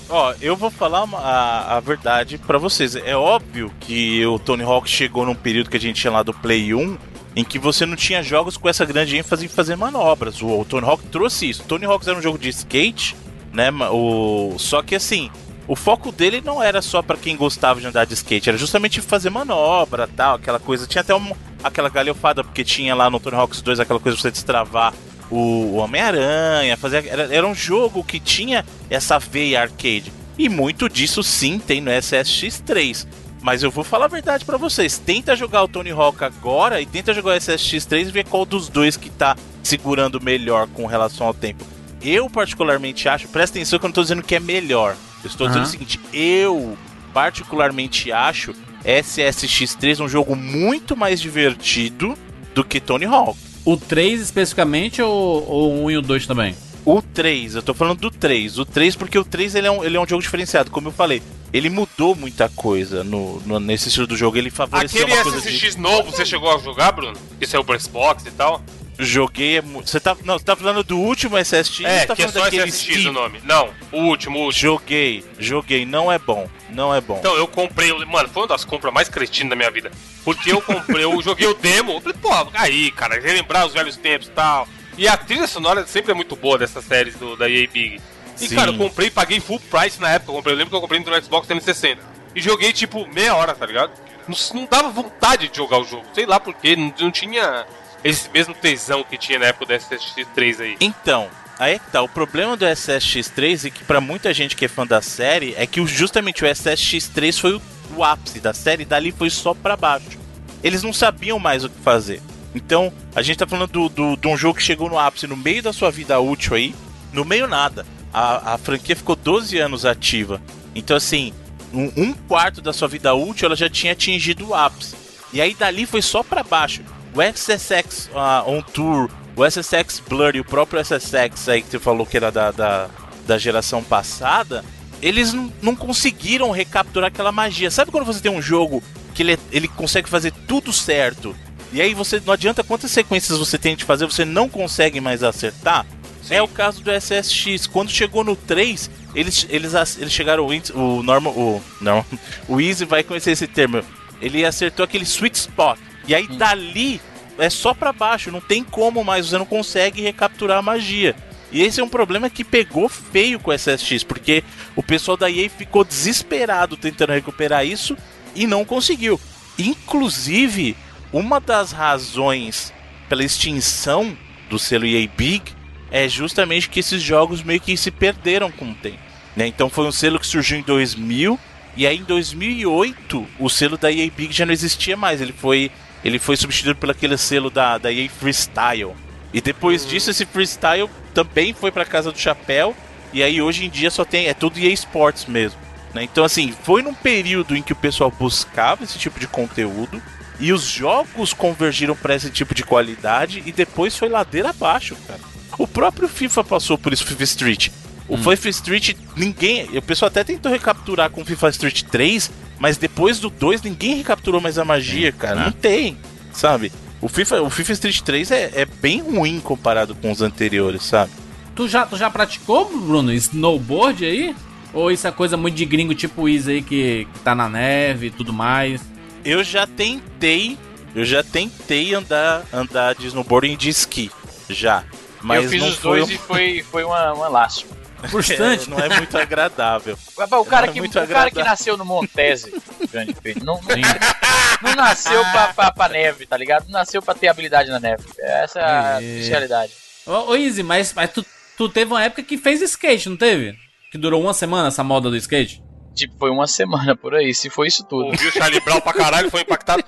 Ó, 0.09 0.33
eu 0.41 0.55
vou 0.55 0.71
falar 0.71 1.07
a, 1.13 1.77
a 1.77 1.79
verdade 1.79 2.39
pra 2.39 2.57
vocês. 2.57 2.95
É 2.95 3.15
óbvio 3.15 3.71
que 3.79 4.25
o 4.25 4.39
Tony 4.39 4.63
Hawk 4.63 4.89
chegou 4.89 5.23
num 5.23 5.35
período 5.35 5.69
que 5.69 5.77
a 5.77 5.79
gente 5.79 6.01
tinha 6.01 6.11
lá 6.11 6.23
do 6.23 6.33
Play 6.33 6.73
1, 6.73 6.97
em 7.35 7.43
que 7.43 7.59
você 7.59 7.85
não 7.85 7.95
tinha 7.95 8.23
jogos 8.23 8.57
com 8.57 8.67
essa 8.67 8.83
grande 8.85 9.15
ênfase 9.15 9.45
em 9.45 9.49
fazer 9.49 9.75
manobras. 9.75 10.41
O, 10.41 10.59
o 10.59 10.65
Tony 10.65 10.87
Hawk 10.87 11.05
trouxe 11.05 11.47
isso. 11.47 11.61
O 11.61 11.65
Tony 11.65 11.85
Hawk 11.85 12.09
era 12.09 12.17
um 12.17 12.21
jogo 12.23 12.39
de 12.39 12.49
skate, 12.49 13.15
né? 13.53 13.69
O, 13.91 14.55
só 14.57 14.81
que 14.81 14.95
assim, 14.95 15.29
o 15.67 15.75
foco 15.75 16.11
dele 16.11 16.41
não 16.43 16.63
era 16.63 16.81
só 16.81 17.03
pra 17.03 17.17
quem 17.17 17.37
gostava 17.37 17.79
de 17.79 17.85
andar 17.85 18.05
de 18.05 18.15
skate, 18.15 18.49
era 18.49 18.57
justamente 18.57 18.99
fazer 18.99 19.29
manobra, 19.29 20.07
tal, 20.07 20.37
aquela 20.37 20.59
coisa. 20.59 20.87
Tinha 20.87 21.01
até 21.01 21.13
um, 21.13 21.33
aquela 21.63 21.89
galhofada, 21.89 22.43
porque 22.43 22.63
tinha 22.63 22.93
lá 22.95 23.09
no 23.09 23.19
Tony 23.19 23.35
Hawks 23.35 23.61
2 23.61 23.79
aquela 23.79 23.99
coisa 23.99 24.15
de 24.15 24.21
você 24.21 24.31
destravar 24.31 24.93
o, 25.29 25.75
Homem-Aranha, 25.75 26.77
fazer 26.77 27.05
era, 27.07 27.33
era 27.33 27.47
um 27.47 27.53
jogo 27.53 28.03
que 28.03 28.19
tinha 28.19 28.65
essa 28.89 29.19
veia 29.19 29.61
arcade. 29.61 30.11
E 30.37 30.47
muito 30.47 30.87
disso 30.87 31.23
sim 31.23 31.59
tem 31.59 31.81
no 31.81 31.91
SSX3. 31.91 33.07
Mas 33.41 33.63
eu 33.63 33.71
vou 33.71 33.83
falar 33.83 34.05
a 34.05 34.09
verdade 34.09 34.45
pra 34.45 34.57
vocês. 34.57 34.97
Tenta 34.97 35.35
jogar 35.35 35.63
o 35.63 35.67
Tony 35.67 35.91
Hawk 35.91 36.23
agora 36.23 36.81
e 36.81 36.85
tenta 36.85 37.13
jogar 37.13 37.35
o 37.35 37.39
SSX3 37.39 38.01
e 38.07 38.11
ver 38.11 38.25
qual 38.25 38.45
dos 38.45 38.69
dois 38.69 38.97
que 38.97 39.09
tá 39.09 39.35
segurando 39.63 40.21
melhor 40.21 40.67
com 40.67 40.85
relação 40.85 41.27
ao 41.27 41.33
tempo. 41.33 41.65
Eu 42.01 42.29
particularmente 42.29 43.09
acho, 43.09 43.27
presta 43.27 43.57
atenção 43.57 43.79
que 43.79 43.85
eu 43.85 43.89
não 43.89 43.93
tô 43.93 44.01
dizendo 44.01 44.23
que 44.23 44.35
é 44.35 44.39
melhor. 44.39 44.95
Eu 45.23 45.27
estou 45.27 45.47
dizendo 45.47 45.63
Aham. 45.63 45.69
o 45.69 45.71
seguinte, 45.71 45.99
eu 46.13 46.77
particularmente 47.13 48.11
acho 48.11 48.53
SSX3 48.87 49.99
um 50.03 50.07
jogo 50.07 50.35
muito 50.35 50.95
mais 50.95 51.19
divertido 51.19 52.17
do 52.55 52.63
que 52.63 52.79
Tony 52.79 53.05
Hawk. 53.05 53.37
O 53.65 53.75
3 53.75 54.21
especificamente 54.21 55.01
ou, 55.01 55.45
ou 55.47 55.73
o 55.73 55.83
1 55.85 55.91
e 55.91 55.97
o 55.97 56.01
2 56.01 56.25
também? 56.25 56.55
O 56.85 57.01
3, 57.01 57.55
eu 57.55 57.61
tô 57.61 57.73
falando 57.73 57.99
do 57.99 58.09
3. 58.09 58.57
O 58.59 58.63
3 58.65 58.95
porque 58.95 59.19
o 59.19 59.25
3 59.25 59.55
ele 59.55 59.67
é, 59.67 59.71
um, 59.71 59.83
ele 59.83 59.97
é 59.97 59.99
um 59.99 60.07
jogo 60.07 60.21
diferenciado, 60.23 60.71
como 60.71 60.87
eu 60.87 60.91
falei. 60.93 61.21
Ele 61.51 61.69
mudou 61.69 62.15
muita 62.15 62.47
coisa 62.47 63.03
no, 63.03 63.41
no- 63.41 63.59
nesse 63.59 63.89
estilo 63.89 64.07
do 64.07 64.15
jogo. 64.15 64.37
Ele 64.37 64.49
favoreceu 64.49 65.01
Aquele 65.03 65.17
uma 65.17 65.23
coisa 65.23 65.41
de... 65.41 65.57
SSX 65.57 65.75
novo, 65.75 66.11
você 66.11 66.25
chegou 66.25 66.49
a 66.53 66.57
jogar, 66.57 66.93
Bruno? 66.93 67.17
Que 67.37 67.45
saiu 67.45 67.63
pro 67.65 67.77
Xbox 67.79 68.25
e 68.25 68.31
tal? 68.31 68.61
Joguei... 68.99 69.57
é 69.57 69.61
Você 69.61 69.99
tá... 69.99 70.15
Não, 70.23 70.37
você 70.37 70.45
tá 70.45 70.55
falando 70.55 70.83
do 70.83 70.97
último 70.97 71.37
SSX? 71.37 71.81
É, 71.85 72.05
tá 72.05 72.15
que 72.15 72.23
é 72.23 72.27
só 72.27 72.47
SSX 72.47 73.05
o 73.05 73.11
nome. 73.11 73.39
Não, 73.43 73.69
o 73.91 74.01
último, 74.01 74.39
o 74.39 74.45
último. 74.45 74.51
Joguei, 74.51 75.23
joguei. 75.37 75.85
Não 75.85 76.11
é 76.11 76.17
bom. 76.17 76.49
Não 76.69 76.93
é 76.93 76.99
bom. 76.99 77.17
Então, 77.19 77.35
eu 77.35 77.47
comprei, 77.47 77.93
mano, 78.05 78.29
foi 78.29 78.43
uma 78.43 78.47
das 78.47 78.65
compras 78.65 78.93
mais 78.93 79.07
cretinas 79.09 79.51
da 79.51 79.55
minha 79.55 79.71
vida. 79.71 79.91
Porque 80.23 80.51
eu 80.51 80.61
comprei, 80.61 81.03
eu 81.03 81.21
joguei 81.21 81.47
o 81.47 81.53
demo, 81.53 81.93
eu 81.93 82.01
falei, 82.01 82.17
pô, 82.21 82.29
aí, 82.53 82.91
cara, 82.91 83.19
relembrar 83.19 83.65
os 83.65 83.73
velhos 83.73 83.95
tempos 83.97 84.27
e 84.27 84.31
tal. 84.31 84.67
E 84.97 85.07
a 85.07 85.15
trilha 85.15 85.47
sonora 85.47 85.85
sempre 85.85 86.11
é 86.11 86.15
muito 86.15 86.35
boa 86.35 86.57
dessas 86.57 86.83
séries 86.83 87.15
do, 87.15 87.37
da 87.37 87.49
EA 87.49 87.67
Big. 87.67 88.01
E, 88.39 88.47
Sim. 88.47 88.55
cara, 88.55 88.71
eu 88.71 88.77
comprei, 88.77 89.09
paguei 89.09 89.39
full 89.39 89.59
price 89.59 90.01
na 90.01 90.09
época. 90.11 90.31
Eu, 90.31 90.35
comprei, 90.35 90.53
eu 90.53 90.57
lembro 90.57 90.71
que 90.71 90.75
eu 90.75 90.81
comprei 90.81 90.99
no 90.99 91.23
Xbox 91.23 91.47
360. 91.47 92.01
E 92.35 92.41
joguei, 92.41 92.73
tipo, 92.73 93.07
meia 93.07 93.35
hora, 93.35 93.53
tá 93.53 93.65
ligado? 93.65 93.91
Não, 94.27 94.35
não 94.53 94.67
dava 94.69 94.89
vontade 94.89 95.47
de 95.47 95.57
jogar 95.57 95.79
o 95.79 95.83
jogo. 95.83 96.05
Sei 96.13 96.25
lá 96.25 96.39
porquê, 96.39 96.75
não, 96.75 96.93
não 96.99 97.11
tinha 97.11 97.65
esse 98.09 98.29
mesmo 98.29 98.53
tesão 98.53 99.03
que 99.03 99.17
tinha 99.17 99.39
na 99.39 99.45
época 99.47 99.65
do 99.65 99.73
SSX3 99.73 100.59
aí. 100.61 100.77
Então, 100.79 101.27
aí 101.59 101.79
tá. 101.91 102.01
O 102.01 102.09
problema 102.09 102.55
do 102.57 102.65
SSX3 102.65 103.65
e 103.65 103.71
que 103.71 103.83
pra 103.83 103.99
muita 104.01 104.33
gente 104.33 104.55
que 104.55 104.65
é 104.65 104.67
fã 104.67 104.85
da 104.85 105.01
série 105.01 105.53
é 105.57 105.65
que 105.67 105.85
justamente 105.85 106.43
o 106.43 106.47
SSX3 106.47 107.39
foi 107.39 107.53
o, 107.55 107.61
o 107.95 108.03
ápice 108.03 108.39
da 108.39 108.53
série, 108.53 108.85
dali 108.85 109.11
foi 109.11 109.29
só 109.29 109.53
pra 109.53 109.75
baixo. 109.75 110.17
Eles 110.63 110.83
não 110.83 110.91
sabiam 110.93 111.37
mais 111.39 111.63
o 111.63 111.69
que 111.69 111.79
fazer. 111.81 112.21
Então, 112.55 112.91
a 113.15 113.21
gente 113.21 113.37
tá 113.37 113.45
falando 113.45 113.71
do- 113.71 113.89
do- 113.89 114.15
de 114.17 114.27
um 114.27 114.35
jogo 114.37 114.57
que 114.57 114.63
chegou 114.63 114.89
no 114.89 114.97
ápice 114.97 115.27
no 115.27 115.37
meio 115.37 115.61
da 115.61 115.71
sua 115.71 115.91
vida 115.91 116.19
útil 116.19 116.55
aí, 116.55 116.73
no 117.13 117.23
meio 117.23 117.47
nada. 117.47 117.85
A, 118.13 118.53
a 118.53 118.57
franquia 118.57 118.95
ficou 118.95 119.15
12 119.15 119.57
anos 119.59 119.85
ativa. 119.85 120.41
Então, 120.73 120.97
assim, 120.97 121.33
um, 121.73 121.91
um 121.95 122.13
quarto 122.13 122.61
da 122.61 122.73
sua 122.73 122.87
vida 122.87 123.13
útil 123.13 123.45
ela 123.45 123.55
já 123.55 123.69
tinha 123.69 123.93
atingido 123.93 124.47
o 124.47 124.55
ápice. 124.55 124.95
E 125.31 125.41
aí 125.41 125.53
dali 125.53 125.85
foi 125.85 126.01
só 126.01 126.23
pra 126.23 126.41
baixo. 126.41 126.81
O 127.17 127.21
SSX 127.23 128.11
ah, 128.13 128.43
On 128.45 128.61
Tour, 128.61 129.09
o 129.35 129.43
SSX 129.43 129.99
Blur 130.07 130.35
e 130.35 130.39
o 130.39 130.45
próprio 130.45 130.79
SSX 130.79 131.49
aí 131.49 131.63
que 131.63 131.71
você 131.71 131.79
falou 131.79 132.05
que 132.05 132.15
era 132.15 132.31
da, 132.31 132.51
da, 132.51 132.89
da 133.25 133.39
geração 133.39 133.83
passada, 133.83 134.63
eles 135.01 135.33
não, 135.33 135.75
conseguiram 135.75 136.51
recapturar 136.51 137.07
aquela 137.07 137.31
magia. 137.31 137.71
Sabe 137.71 137.89
quando 137.89 138.05
você 138.05 138.19
tem 138.19 138.31
um 138.31 138.39
jogo 138.39 138.83
que 139.15 139.23
ele, 139.23 139.39
ele 139.51 139.67
consegue 139.67 140.07
fazer 140.07 140.31
tudo 140.47 140.71
certo? 140.71 141.35
E 141.73 141.81
aí 141.81 141.95
você 141.95 142.21
não 142.23 142.33
adianta 142.33 142.63
quantas 142.63 142.91
sequências 142.91 143.35
você 143.39 143.57
tem 143.57 143.75
de 143.75 143.83
fazer, 143.83 144.05
você 144.05 144.23
não 144.23 144.47
consegue 144.47 145.01
mais 145.01 145.23
acertar? 145.23 145.87
É 146.29 146.39
o 146.39 146.47
caso 146.47 146.83
do 146.83 146.91
SSX. 146.91 147.65
Quando 147.65 147.89
chegou 147.89 148.23
no 148.23 148.35
3, 148.35 148.91
eles, 149.15 149.47
eles, 149.49 149.73
eles 149.97 150.13
chegaram. 150.13 150.45
O, 150.45 150.79
o 150.79 151.01
normal. 151.01 151.33
O, 151.33 151.63
não. 151.81 152.05
O 152.47 152.61
Easy 152.61 152.85
vai 152.85 153.01
conhecer 153.01 153.31
esse 153.31 153.47
termo. 153.47 153.81
Ele 154.21 154.45
acertou 154.45 154.83
aquele 154.83 155.03
sweet 155.03 155.35
spot. 155.35 155.79
E 156.07 156.15
aí 156.15 156.27
dali 156.27 157.01
é 157.37 157.49
só 157.49 157.73
pra 157.73 157.91
baixo. 157.91 158.31
Não 158.31 158.41
tem 158.41 158.63
como 158.63 159.03
mais. 159.03 159.27
Você 159.27 159.37
não 159.37 159.45
consegue 159.45 160.01
recapturar 160.01 160.59
a 160.59 160.61
magia. 160.61 161.15
E 161.51 161.61
esse 161.61 161.79
é 161.79 161.83
um 161.83 161.89
problema 161.89 162.29
que 162.29 162.43
pegou 162.43 162.89
feio 162.89 163.39
com 163.39 163.51
o 163.51 163.53
SSX. 163.53 164.03
Porque 164.03 164.43
o 164.75 164.83
pessoal 164.83 165.17
da 165.17 165.29
EA 165.29 165.49
ficou 165.49 165.83
desesperado 165.83 166.77
tentando 166.77 167.13
recuperar 167.13 167.65
isso 167.65 167.97
e 168.35 168.47
não 168.47 168.63
conseguiu. 168.63 169.19
Inclusive, 169.57 170.75
uma 171.11 171.39
das 171.39 171.71
razões 171.71 172.73
pela 173.09 173.23
extinção 173.23 174.17
do 174.49 174.59
selo 174.59 174.85
EA 174.85 175.07
Big 175.15 175.43
é 175.89 176.07
justamente 176.07 176.69
que 176.69 176.79
esses 176.79 177.01
jogos 177.01 177.41
meio 177.41 177.59
que 177.59 177.75
se 177.77 177.91
perderam 177.91 178.51
com 178.51 178.71
o 178.71 178.75
tempo. 178.75 178.99
Né? 179.35 179.47
Então 179.47 179.69
foi 179.69 179.85
um 179.85 179.91
selo 179.91 180.19
que 180.19 180.27
surgiu 180.27 180.57
em 180.57 180.63
2000 180.63 181.39
e 181.75 181.85
aí 181.85 181.97
em 181.97 182.03
2008 182.03 183.27
o 183.39 183.49
selo 183.49 183.77
da 183.77 183.91
EA 183.91 184.09
Big 184.09 184.33
já 184.33 184.45
não 184.45 184.53
existia 184.53 184.97
mais. 184.97 185.21
Ele 185.21 185.33
foi, 185.33 185.71
ele 186.07 186.19
foi 186.19 186.37
substituído 186.37 186.79
por 186.79 186.89
aquele 186.89 187.17
selo 187.17 187.49
da, 187.49 187.77
da 187.77 187.91
EA 187.91 188.09
Freestyle. 188.09 188.95
E 189.33 189.41
depois 189.41 189.85
disso 189.85 190.09
esse 190.09 190.25
Freestyle 190.25 190.89
também 191.13 191.53
foi 191.53 191.71
para 191.71 191.83
casa 191.85 192.11
do 192.11 192.17
chapéu 192.17 192.75
e 193.11 193.21
aí 193.21 193.41
hoje 193.41 193.65
em 193.65 193.69
dia 193.69 193.91
só 193.91 194.05
tem 194.05 194.27
é 194.27 194.33
tudo 194.33 194.57
EA 194.57 194.71
Sports 194.71 195.25
mesmo. 195.25 195.59
Né? 195.93 196.03
Então 196.03 196.23
assim 196.23 196.53
foi 196.63 196.81
num 196.81 196.93
período 196.93 197.55
em 197.55 197.61
que 197.61 197.73
o 197.73 197.75
pessoal 197.75 198.09
buscava 198.09 198.83
esse 198.83 198.97
tipo 198.97 199.19
de 199.19 199.27
conteúdo 199.27 200.01
e 200.39 200.53
os 200.53 200.63
jogos 200.63 201.33
convergiram 201.33 201.95
para 201.95 202.15
esse 202.15 202.29
tipo 202.29 202.55
de 202.55 202.63
qualidade 202.63 203.43
e 203.45 203.51
depois 203.51 203.97
foi 203.97 204.07
ladeira 204.07 204.51
abaixo, 204.51 204.95
cara. 205.07 205.19
O 205.57 205.67
próprio 205.67 206.07
FIFA 206.07 206.43
passou 206.43 206.77
por 206.77 206.93
isso, 206.93 207.05
FIFA 207.05 207.23
Street. 207.23 207.69
O 208.07 208.17
FIFA 208.17 208.49
Street, 208.49 208.95
ninguém. 209.15 209.65
O 209.77 209.81
pessoal 209.81 210.07
até 210.07 210.23
tentou 210.23 210.51
recapturar 210.51 211.09
com 211.09 211.21
o 211.21 211.25
FIFA 211.25 211.49
Street 211.49 211.81
3, 211.83 212.31
mas 212.59 212.77
depois 212.77 213.19
do 213.19 213.29
2 213.29 213.61
ninguém 213.61 213.95
recapturou 213.95 214.39
mais 214.41 214.57
a 214.57 214.65
magia, 214.65 215.11
cara. 215.11 215.45
Não 215.45 215.51
tem, 215.51 215.97
sabe? 216.31 216.71
O 217.01 217.07
FIFA, 217.07 217.41
o 217.43 217.49
FIFA 217.49 217.73
Street 217.73 218.01
3 218.01 218.31
é, 218.31 218.51
é 218.55 218.65
bem 218.65 219.01
ruim 219.01 219.39
comparado 219.39 219.93
com 219.95 220.11
os 220.11 220.21
anteriores, 220.21 220.83
sabe? 220.83 221.11
Tu 221.55 221.67
já, 221.67 221.85
tu 221.85 221.95
já 221.97 222.09
praticou, 222.09 222.65
Bruno, 222.65 223.11
snowboard 223.13 224.05
aí? 224.05 224.35
Ou 224.73 224.91
isso 224.91 225.07
é 225.07 225.11
coisa 225.11 225.37
muito 225.37 225.55
de 225.55 225.65
gringo 225.65 225.95
tipo 225.95 226.23
o 226.23 226.29
Isa 226.29 226.51
aí 226.51 226.61
que, 226.61 227.07
que 227.13 227.19
tá 227.19 227.33
na 227.33 227.47
neve 227.49 228.07
e 228.07 228.11
tudo 228.11 228.33
mais? 228.33 228.81
Eu 229.23 229.43
já 229.43 229.65
tentei, 229.65 230.57
eu 230.95 231.03
já 231.05 231.23
tentei 231.23 231.93
andar, 231.93 232.43
andar 232.53 232.93
de 232.95 233.07
snowboard 233.07 233.47
e 233.47 233.55
de 233.55 233.69
esqui, 233.69 234.11
já. 234.49 234.83
Mas 235.21 235.45
eu 235.45 235.49
fiz 235.49 235.61
não 235.61 235.69
os 235.69 235.75
foi 235.77 235.99
dois 235.99 236.09
um- 236.09 236.13
e 236.13 236.17
foi, 236.17 236.65
foi 236.69 236.83
uma, 236.83 237.13
uma 237.13 237.27
lástima. 237.27 237.71
Frustrante. 238.09 238.65
É, 238.65 238.69
não 238.69 238.79
é 238.79 238.89
muito 238.97 239.17
agradável. 239.17 239.97
O 240.15 240.45
cara, 240.45 240.67
Não 240.67 240.71
é 240.71 240.73
que, 240.73 240.79
o 240.79 240.83
muito 240.83 240.93
cara 240.93 241.05
que 241.07 241.13
agradável. 241.13 241.43
nasceu 241.45 241.77
no 241.77 241.85
Montese, 241.85 242.53
grande 242.91 243.15
filho, 243.21 243.43
não, 243.43 243.55
não, 243.61 244.69
não 244.69 244.75
nasceu 244.75 245.21
pra, 245.31 245.47
pra, 245.53 245.71
pra 245.71 245.89
neve, 245.89 246.25
tá 246.25 246.37
ligado? 246.37 246.65
Não 246.65 246.73
nasceu 246.79 247.01
pra 247.01 247.13
ter 247.15 247.27
habilidade 247.27 247.69
na 247.69 247.79
neve. 247.79 248.03
Essa 248.19 248.59
é 248.59 248.63
a 248.63 248.95
É. 248.95 248.97
triste 248.99 249.29
realidade. 249.29 249.71
Ô, 250.05 250.31
ô 250.31 250.35
Izzy, 250.35 250.63
mas, 250.63 250.93
mas 250.93 251.11
tu, 251.11 251.25
tu 251.57 251.67
teve 251.69 251.91
uma 251.91 252.03
época 252.03 252.23
que 252.23 252.37
fez 252.37 252.61
skate, 252.61 253.09
não 253.09 253.17
teve? 253.17 253.55
Que 253.91 253.97
durou 253.97 254.21
uma 254.21 254.33
semana 254.33 254.67
essa 254.67 254.83
moda 254.83 255.09
do 255.09 255.15
skate? 255.17 255.61
Tipo, 255.95 256.15
foi 256.19 256.29
uma 256.29 256.45
semana 256.45 256.95
por 256.95 257.15
aí, 257.15 257.33
se 257.33 257.49
foi 257.49 257.67
isso 257.67 257.83
tudo. 257.83 258.05
Ouviu 258.05 258.29
o 258.29 258.31
Charlie 258.31 258.59
Brown 258.59 258.79
pra 258.79 258.93
caralho, 258.93 259.31
foi 259.31 259.41
impactado. 259.41 259.83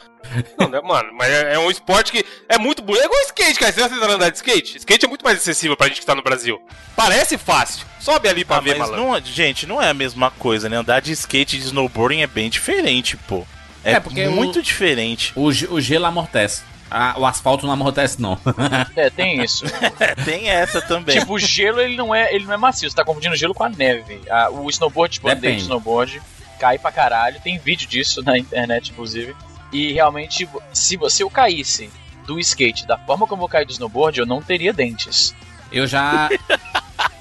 Não, 0.58 0.68
né, 0.70 0.82
mano? 0.82 1.10
Mas 1.14 1.30
é, 1.32 1.54
é 1.56 1.60
um 1.60 1.70
esporte 1.72 2.12
que 2.12 2.26
é 2.48 2.58
muito 2.58 2.82
bonito. 2.82 3.02
É 3.02 3.06
igual 3.06 3.22
skate, 3.24 3.60
cara. 3.60 3.72
Você 3.72 3.80
já 3.80 3.90
tentaram 3.90 4.14
andar 4.14 4.30
de 4.30 4.38
skate? 4.38 4.78
Skate 4.78 5.06
é 5.06 5.08
muito 5.08 5.24
mais 5.24 5.38
acessível 5.38 5.76
pra 5.78 5.88
gente 5.88 6.00
que 6.00 6.06
tá 6.06 6.16
no 6.16 6.22
Brasil. 6.24 6.62
Parece 6.96 7.38
fácil. 7.38 7.86
Sobe 8.00 8.28
ali 8.30 8.44
pra 8.46 8.58
Ah, 8.58 8.62
ver, 8.62 8.78
mas 8.78 8.90
malandro. 8.90 9.06
não, 9.12 9.22
gente, 9.26 9.66
não 9.66 9.82
é 9.82 9.90
a 9.90 9.94
mesma 9.94 10.32
coisa, 10.32 10.70
né? 10.70 10.78
Andar 10.78 11.00
de 11.02 11.12
skate 11.12 11.56
e 11.58 11.60
de 11.60 11.66
snowboarding 11.66 12.22
é 12.22 12.28
bem 12.28 12.50
diferente, 12.50 13.16
pô. 13.18 13.46
É, 13.84 13.94
É, 13.94 14.00
porque 14.00 14.28
muito 14.28 14.60
o- 14.60 14.62
diferente. 14.62 15.32
O, 15.36 15.46
o 15.48 15.82
gelo 15.82 16.06
amortece. 16.06 16.64
Ah, 16.92 17.14
o 17.18 17.26
asfalto 17.26 17.66
não 17.68 17.74
amortece, 17.74 18.20
não. 18.22 18.38
É, 18.96 19.10
tem 19.10 19.44
isso. 19.44 19.64
É, 20.00 20.16
tem 20.16 20.50
essa 20.50 20.82
também. 20.82 21.20
tipo, 21.20 21.34
o 21.36 21.40
gelo 21.40 21.80
ele 21.80 21.96
não 21.96 22.14
é, 22.14 22.34
ele 22.34 22.46
não 22.46 22.54
é 22.54 22.58
macio, 22.58 22.90
você 22.90 22.96
tá 22.96 23.06
confundindo 23.06 23.36
gelo 23.36 23.54
com 23.54 23.64
a 23.64 23.70
neve. 23.70 24.20
Ah, 24.30 24.50
o 24.50 24.68
snowboard, 24.70 25.14
tipo, 25.14 25.28
Depende. 25.30 25.62
snowboard, 25.62 26.22
cai 26.60 26.78
pra 26.80 26.92
caralho, 26.92 27.40
tem 27.42 27.58
vídeo 27.60 27.88
disso 27.88 28.22
na 28.24 28.38
internet, 28.38 28.92
inclusive. 28.92 29.36
E 29.72 29.94
realmente, 29.94 30.48
se, 30.74 30.98
vo- 30.98 31.10
se 31.10 31.24
eu 31.24 31.30
caísse 31.30 31.90
do 32.26 32.40
skate 32.40 32.86
da 32.86 32.98
forma 32.98 33.26
como 33.28 33.44
eu 33.44 33.48
caí 33.50 33.66
do 33.66 33.72
snowboard, 33.72 34.20
eu 34.20 34.26
não 34.26 34.42
teria 34.42 34.74
dentes. 34.74 35.34
Eu 35.72 35.86
já. 35.88 36.30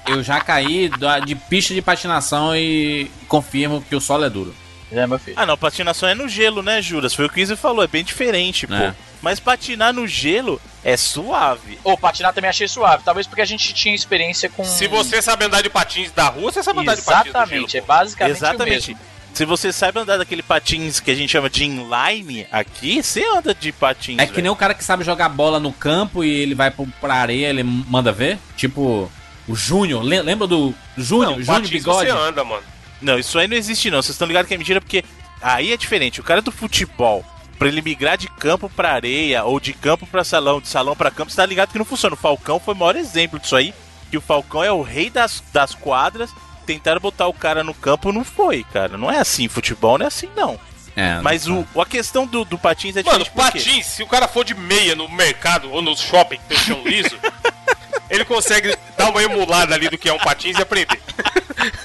Eu 0.07 0.23
já 0.23 0.41
caí 0.41 0.89
de 1.23 1.35
pista 1.35 1.71
de 1.71 1.83
patinação 1.83 2.55
e 2.55 3.11
confirmo 3.27 3.79
que 3.79 3.95
o 3.95 4.01
solo 4.01 4.25
é 4.25 4.29
duro. 4.29 4.55
É, 4.91 5.05
meu 5.05 5.19
filho. 5.19 5.37
Ah, 5.39 5.45
não, 5.45 5.55
patinação 5.55 6.09
é 6.09 6.15
no 6.15 6.27
gelo, 6.27 6.63
né, 6.63 6.81
Juras? 6.81 7.13
Foi 7.13 7.25
o 7.25 7.29
que 7.29 7.43
o 7.43 7.55
falou, 7.55 7.83
é 7.83 7.87
bem 7.87 8.03
diferente, 8.03 8.65
pô. 8.65 8.73
É. 8.73 8.95
Mas 9.21 9.39
patinar 9.39 9.93
no 9.93 10.07
gelo 10.07 10.59
é 10.83 10.97
suave. 10.97 11.77
Ou 11.83 11.95
patinar 11.95 12.33
também 12.33 12.49
achei 12.49 12.67
suave, 12.67 13.03
talvez 13.03 13.27
porque 13.27 13.41
a 13.41 13.45
gente 13.45 13.71
tinha 13.73 13.93
experiência 13.93 14.49
com. 14.49 14.63
Se 14.63 14.87
você 14.87 15.21
sabe 15.21 15.45
andar 15.45 15.61
de 15.61 15.69
patins 15.69 16.11
da 16.11 16.27
rua, 16.27 16.51
você 16.51 16.63
sabe 16.63 16.79
andar 16.79 16.95
de 16.95 17.03
patins 17.03 17.27
Exatamente, 17.27 17.77
é 17.77 17.81
basicamente 17.81 18.33
o 18.33 18.37
Exatamente. 18.37 18.97
Se 19.39 19.45
você 19.45 19.71
sabe 19.71 19.97
andar 19.97 20.17
daquele 20.17 20.43
patins 20.43 20.99
que 20.99 21.09
a 21.09 21.15
gente 21.15 21.29
chama 21.29 21.49
de 21.49 21.63
inline 21.63 22.45
aqui, 22.51 23.01
você 23.01 23.23
anda 23.25 23.55
de 23.55 23.71
patins. 23.71 24.19
É 24.19 24.25
que 24.27 24.41
nem 24.41 24.51
o 24.51 24.55
cara 24.55 24.73
que 24.73 24.83
sabe 24.83 25.05
jogar 25.05 25.29
bola 25.29 25.61
no 25.61 25.71
campo 25.71 26.25
e 26.25 26.29
ele 26.29 26.53
vai 26.53 26.69
pra 26.99 27.13
areia, 27.13 27.47
ele 27.47 27.63
manda 27.63 28.11
ver. 28.11 28.37
Tipo, 28.57 29.09
o 29.47 29.55
Júnior. 29.55 30.03
Le- 30.03 30.21
Lembra 30.23 30.45
do 30.45 30.75
Júnior? 30.97 31.37
Não, 31.37 31.41
Júnior 31.41 31.61
patins 31.61 31.69
Bigode? 31.69 32.09
você 32.11 32.17
anda, 32.17 32.43
mano. 32.43 32.63
Não, 33.01 33.17
isso 33.17 33.39
aí 33.39 33.47
não 33.47 33.55
existe 33.55 33.89
não. 33.89 34.01
Vocês 34.01 34.13
estão 34.15 34.27
ligados 34.27 34.45
que 34.49 34.55
é 34.55 34.57
mentira 34.57 34.81
porque 34.81 35.05
aí 35.41 35.71
é 35.71 35.77
diferente. 35.77 36.19
O 36.19 36.23
cara 36.25 36.41
do 36.41 36.51
futebol, 36.51 37.23
pra 37.57 37.69
ele 37.69 37.81
migrar 37.81 38.17
de 38.17 38.27
campo 38.27 38.69
pra 38.69 38.91
areia 38.91 39.45
ou 39.45 39.57
de 39.57 39.71
campo 39.71 40.05
pra 40.05 40.25
salão, 40.25 40.59
de 40.59 40.67
salão 40.67 40.97
pra 40.97 41.09
campo, 41.11 41.31
você 41.31 41.37
tá 41.37 41.45
ligado 41.45 41.71
que 41.71 41.77
não 41.77 41.85
funciona. 41.85 42.13
O 42.13 42.17
Falcão 42.17 42.59
foi 42.59 42.73
o 42.73 42.77
maior 42.77 42.97
exemplo 42.97 43.39
disso 43.39 43.55
aí. 43.55 43.73
Que 44.11 44.17
o 44.17 44.21
Falcão 44.21 44.61
é 44.61 44.71
o 44.73 44.81
rei 44.81 45.09
das, 45.09 45.41
das 45.53 45.73
quadras. 45.73 46.29
Tentaram 46.69 47.01
botar 47.01 47.25
o 47.25 47.33
cara 47.33 47.63
no 47.63 47.73
campo, 47.73 48.11
não 48.11 48.23
foi, 48.23 48.63
cara. 48.63 48.95
Não 48.95 49.09
é 49.09 49.17
assim. 49.17 49.47
Futebol 49.47 49.97
não 49.97 50.05
é 50.05 50.07
assim, 50.07 50.29
não. 50.37 50.59
É, 50.95 51.19
Mas 51.19 51.47
não- 51.47 51.67
o, 51.73 51.81
a 51.81 51.85
questão 51.85 52.27
do, 52.27 52.45
do 52.45 52.59
patins 52.59 52.95
é 52.95 53.01
Mano, 53.01 53.25
patins, 53.31 53.87
se 53.87 54.03
o 54.03 54.07
cara 54.07 54.27
for 54.27 54.45
de 54.45 54.53
meia 54.53 54.95
no 54.95 55.09
mercado 55.09 55.71
ou 55.71 55.81
no 55.81 55.97
shopping 55.97 56.37
que 56.37 56.43
tem 56.43 56.57
chão 56.59 56.83
liso, 56.85 57.17
ele 58.07 58.23
consegue 58.23 58.77
dar 58.95 59.09
uma 59.09 59.23
emulada 59.23 59.73
ali 59.73 59.89
do 59.89 59.97
que 59.97 60.07
é 60.07 60.13
um 60.13 60.19
patins 60.19 60.59
e 60.59 60.61
aprender. 60.61 61.01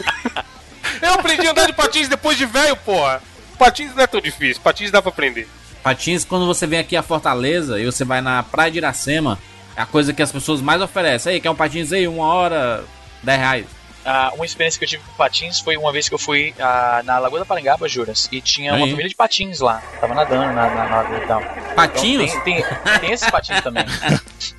Eu 1.01 1.15
aprendi 1.15 1.47
a 1.47 1.53
andar 1.53 1.65
de 1.67 1.73
patins 1.73 2.07
depois 2.07 2.37
de 2.37 2.45
velho, 2.45 2.77
porra. 2.77 3.23
Patins 3.59 3.95
não 3.95 4.03
é 4.03 4.07
tão 4.07 4.21
difícil, 4.21 4.63
patins 4.63 4.91
dá 4.91 5.01
pra 5.01 5.09
aprender. 5.09 5.49
Patins, 5.83 6.27
quando 6.27 6.45
você 6.47 6.67
vem 6.67 6.79
aqui 6.81 6.95
a 6.95 7.03
Fortaleza 7.03 7.81
e 7.81 7.87
você 7.87 8.05
vai 8.05 8.21
na 8.21 8.43
Praia 8.43 8.71
de 8.71 8.79
Iracema, 8.79 9.39
é 9.75 9.81
a 9.81 9.87
coisa 9.87 10.13
que 10.13 10.21
as 10.23 10.31
pessoas 10.31 10.61
mais 10.61 10.83
oferecem. 10.83 11.33
Aí, 11.33 11.41
quer 11.41 11.49
um 11.51 11.57
patins 11.57 11.91
aí? 11.91 12.07
Uma 12.07 12.27
hora, 12.27 12.85
10 13.23 13.39
reais. 13.39 13.67
Ah, 14.05 14.33
uma 14.35 14.45
experiência 14.45 14.79
que 14.79 14.85
eu 14.85 14.89
tive 14.89 15.03
com 15.03 15.13
patins 15.15 15.61
foi 15.61 15.77
uma 15.79 15.91
vez 15.91 16.09
que 16.09 16.15
eu 16.15 16.19
fui 16.19 16.55
ah, 16.61 17.01
na 17.05 17.19
Lagoa 17.19 17.39
da 17.41 17.45
Parangaba, 17.47 17.89
Juras, 17.89 18.29
e 18.31 18.41
tinha 18.41 18.73
uma 18.75 18.85
Aí. 18.85 18.91
família 18.91 19.09
de 19.09 19.15
patins 19.15 19.61
lá. 19.61 19.83
Tava 20.01 20.15
nadando 20.15 20.43
na, 20.45 20.53
na, 20.53 20.75
na 20.89 20.97
lagoa 20.97 21.19
e 21.19 21.27
tal. 21.27 21.41
Então, 21.41 21.75
Patinhos? 21.75 22.31
tem, 22.33 22.41
tem, 22.61 22.65
tem 23.01 23.13
esses 23.13 23.31
patins 23.31 23.63
também. 23.63 23.85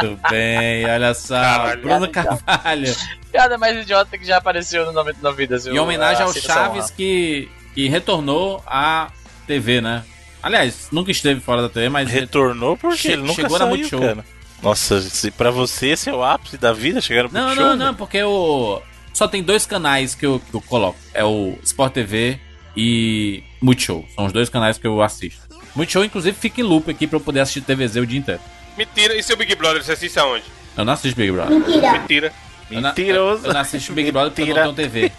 Tudo 0.00 0.18
bem, 0.28 0.84
olha 0.90 1.14
só. 1.14 1.34
Caralho. 1.40 1.82
Bruno 1.82 2.08
Carvalho. 2.10 2.96
Piada 3.30 3.56
mais 3.56 3.76
idiota 3.76 4.18
que 4.18 4.24
já 4.24 4.38
apareceu 4.38 4.84
no 4.86 4.92
99 4.92 5.36
Vidas. 5.36 5.66
Em 5.66 5.78
homenagem 5.78 6.22
ao 6.24 6.32
citação 6.32 6.64
Chaves 6.74 6.90
que, 6.90 7.48
que 7.74 7.88
retornou 7.88 8.62
à 8.66 9.10
TV, 9.46 9.80
né? 9.80 10.02
Aliás, 10.42 10.88
nunca 10.90 11.10
esteve 11.10 11.40
fora 11.40 11.62
da 11.62 11.68
TV, 11.68 11.88
mas 11.88 12.10
Retornou 12.10 12.76
porque 12.76 12.98
Che- 12.98 13.12
ele 13.12 13.22
nunca 13.22 13.34
chegou 13.34 13.52
na 13.58 13.64
saiu, 13.66 13.68
Multishow. 13.76 14.00
cara. 14.00 14.24
Nossa, 14.62 15.00
se 15.02 15.30
pra 15.30 15.50
você 15.50 15.88
esse 15.88 16.08
é 16.08 16.14
o 16.14 16.22
ápice 16.24 16.56
da 16.56 16.72
vida, 16.72 17.00
chegar 17.00 17.24
no 17.24 17.30
Não, 17.32 17.54
não, 17.54 17.76
né? 17.76 17.84
não, 17.86 17.94
porque 17.94 18.22
o. 18.22 18.80
Só 19.12 19.28
tem 19.28 19.42
dois 19.42 19.66
canais 19.66 20.14
que 20.14 20.24
eu, 20.26 20.40
que 20.50 20.54
eu 20.56 20.60
coloco. 20.62 20.98
É 21.12 21.22
o 21.24 21.56
Sport 21.62 21.92
TV 21.92 22.40
e 22.76 23.42
Multishow. 23.60 24.04
São 24.14 24.26
os 24.26 24.32
dois 24.32 24.48
canais 24.48 24.78
que 24.78 24.86
eu 24.86 25.02
assisto. 25.02 25.40
Multishow, 25.76 26.04
inclusive, 26.04 26.36
fica 26.36 26.60
em 26.60 26.64
loop 26.64 26.90
aqui 26.90 27.06
pra 27.06 27.16
eu 27.16 27.20
poder 27.20 27.40
assistir 27.40 27.60
TVZ 27.60 27.96
o 27.96 28.06
dia 28.06 28.18
inteiro. 28.18 28.40
Mentira, 28.76 29.14
e 29.14 29.22
seu 29.22 29.36
Big 29.36 29.54
Brother, 29.54 29.84
você 29.84 29.92
assiste 29.92 30.18
aonde? 30.18 30.44
Eu 30.76 30.84
não 30.84 30.92
assisto 30.94 31.16
Big 31.16 31.30
Brother. 31.30 31.58
Mentira. 31.92 32.32
Eu 32.70 32.80
não- 32.80 32.88
Mentiroso. 32.88 33.46
Eu 33.46 33.52
não 33.52 33.60
assisto 33.60 33.92
Big 33.92 34.10
Brother 34.10 34.32
porque 34.32 34.50
eu 34.50 34.64
não 34.64 34.74
tenho 34.74 34.90
TV. 34.90 35.12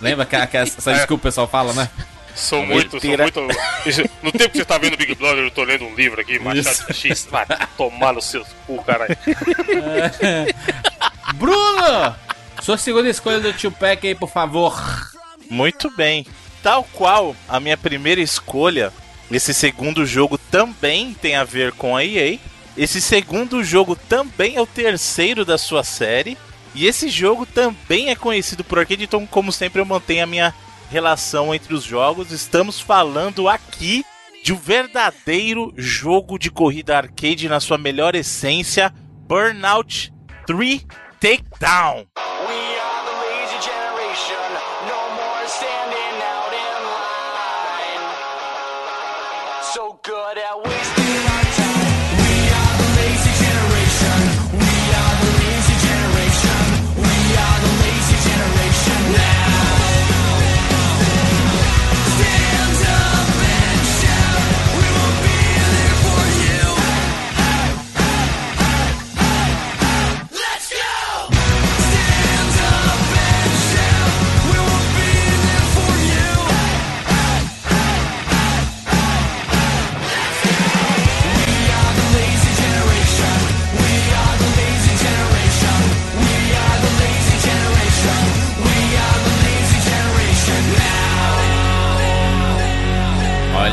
Lembra 0.00 0.24
que, 0.24 0.46
que 0.46 0.56
essa 0.56 0.90
É. 0.90 0.94
desculpa 0.94 1.06
que 1.06 1.12
o 1.14 1.18
pessoal 1.18 1.46
fala, 1.48 1.72
né? 1.74 1.90
Sou 2.34 2.64
muito, 2.64 3.00
sou 3.00 3.18
muito. 3.18 3.40
No 4.22 4.32
tempo 4.32 4.50
que 4.50 4.58
você 4.58 4.64
tá 4.64 4.78
vendo 4.78 4.96
Big 4.96 5.14
Brother, 5.14 5.44
eu 5.44 5.50
tô 5.50 5.64
lendo 5.64 5.84
um 5.84 5.94
livro 5.94 6.20
aqui, 6.20 6.38
Machado 6.38 6.92
X. 6.94 7.28
Vai 7.30 7.46
tomar 7.76 8.12
nos 8.12 8.24
seus 8.24 8.46
cu, 8.66 8.82
caralho. 8.82 9.16
Bruno! 11.34 12.14
Sua 12.62 12.78
segunda 12.78 13.08
escolha 13.08 13.40
do 13.40 13.52
Tio 13.52 13.72
Pack 13.72 14.06
aí, 14.06 14.14
por 14.14 14.30
favor. 14.30 14.80
Muito 15.50 15.90
bem. 15.90 16.24
Tal 16.62 16.84
qual 16.92 17.34
a 17.48 17.58
minha 17.58 17.76
primeira 17.76 18.20
escolha, 18.20 18.92
esse 19.30 19.52
segundo 19.52 20.06
jogo 20.06 20.38
também 20.38 21.12
tem 21.14 21.34
a 21.34 21.44
ver 21.44 21.72
com 21.72 21.96
a 21.96 22.04
EA. 22.04 22.38
Esse 22.76 23.00
segundo 23.00 23.64
jogo 23.64 23.96
também 23.96 24.56
é 24.56 24.60
o 24.60 24.66
terceiro 24.66 25.44
da 25.44 25.58
sua 25.58 25.82
série. 25.82 26.38
E 26.74 26.86
esse 26.86 27.08
jogo 27.08 27.44
também 27.44 28.10
é 28.10 28.14
conhecido 28.14 28.64
por 28.64 28.78
arcade, 28.78 29.04
então, 29.04 29.26
como 29.26 29.52
sempre, 29.52 29.80
eu 29.80 29.84
mantenho 29.84 30.24
a 30.24 30.26
minha 30.26 30.54
relação 30.92 31.54
entre 31.54 31.72
os 31.72 31.82
jogos. 31.82 32.30
Estamos 32.30 32.78
falando 32.78 33.48
aqui 33.48 34.04
de 34.44 34.52
um 34.52 34.56
verdadeiro 34.56 35.72
jogo 35.74 36.38
de 36.38 36.50
corrida 36.50 36.98
arcade 36.98 37.48
na 37.48 37.60
sua 37.60 37.78
melhor 37.78 38.14
essência: 38.14 38.92
Burnout 39.26 40.12
3 40.46 40.84
Takedown. 41.18 42.04
We 42.46 42.81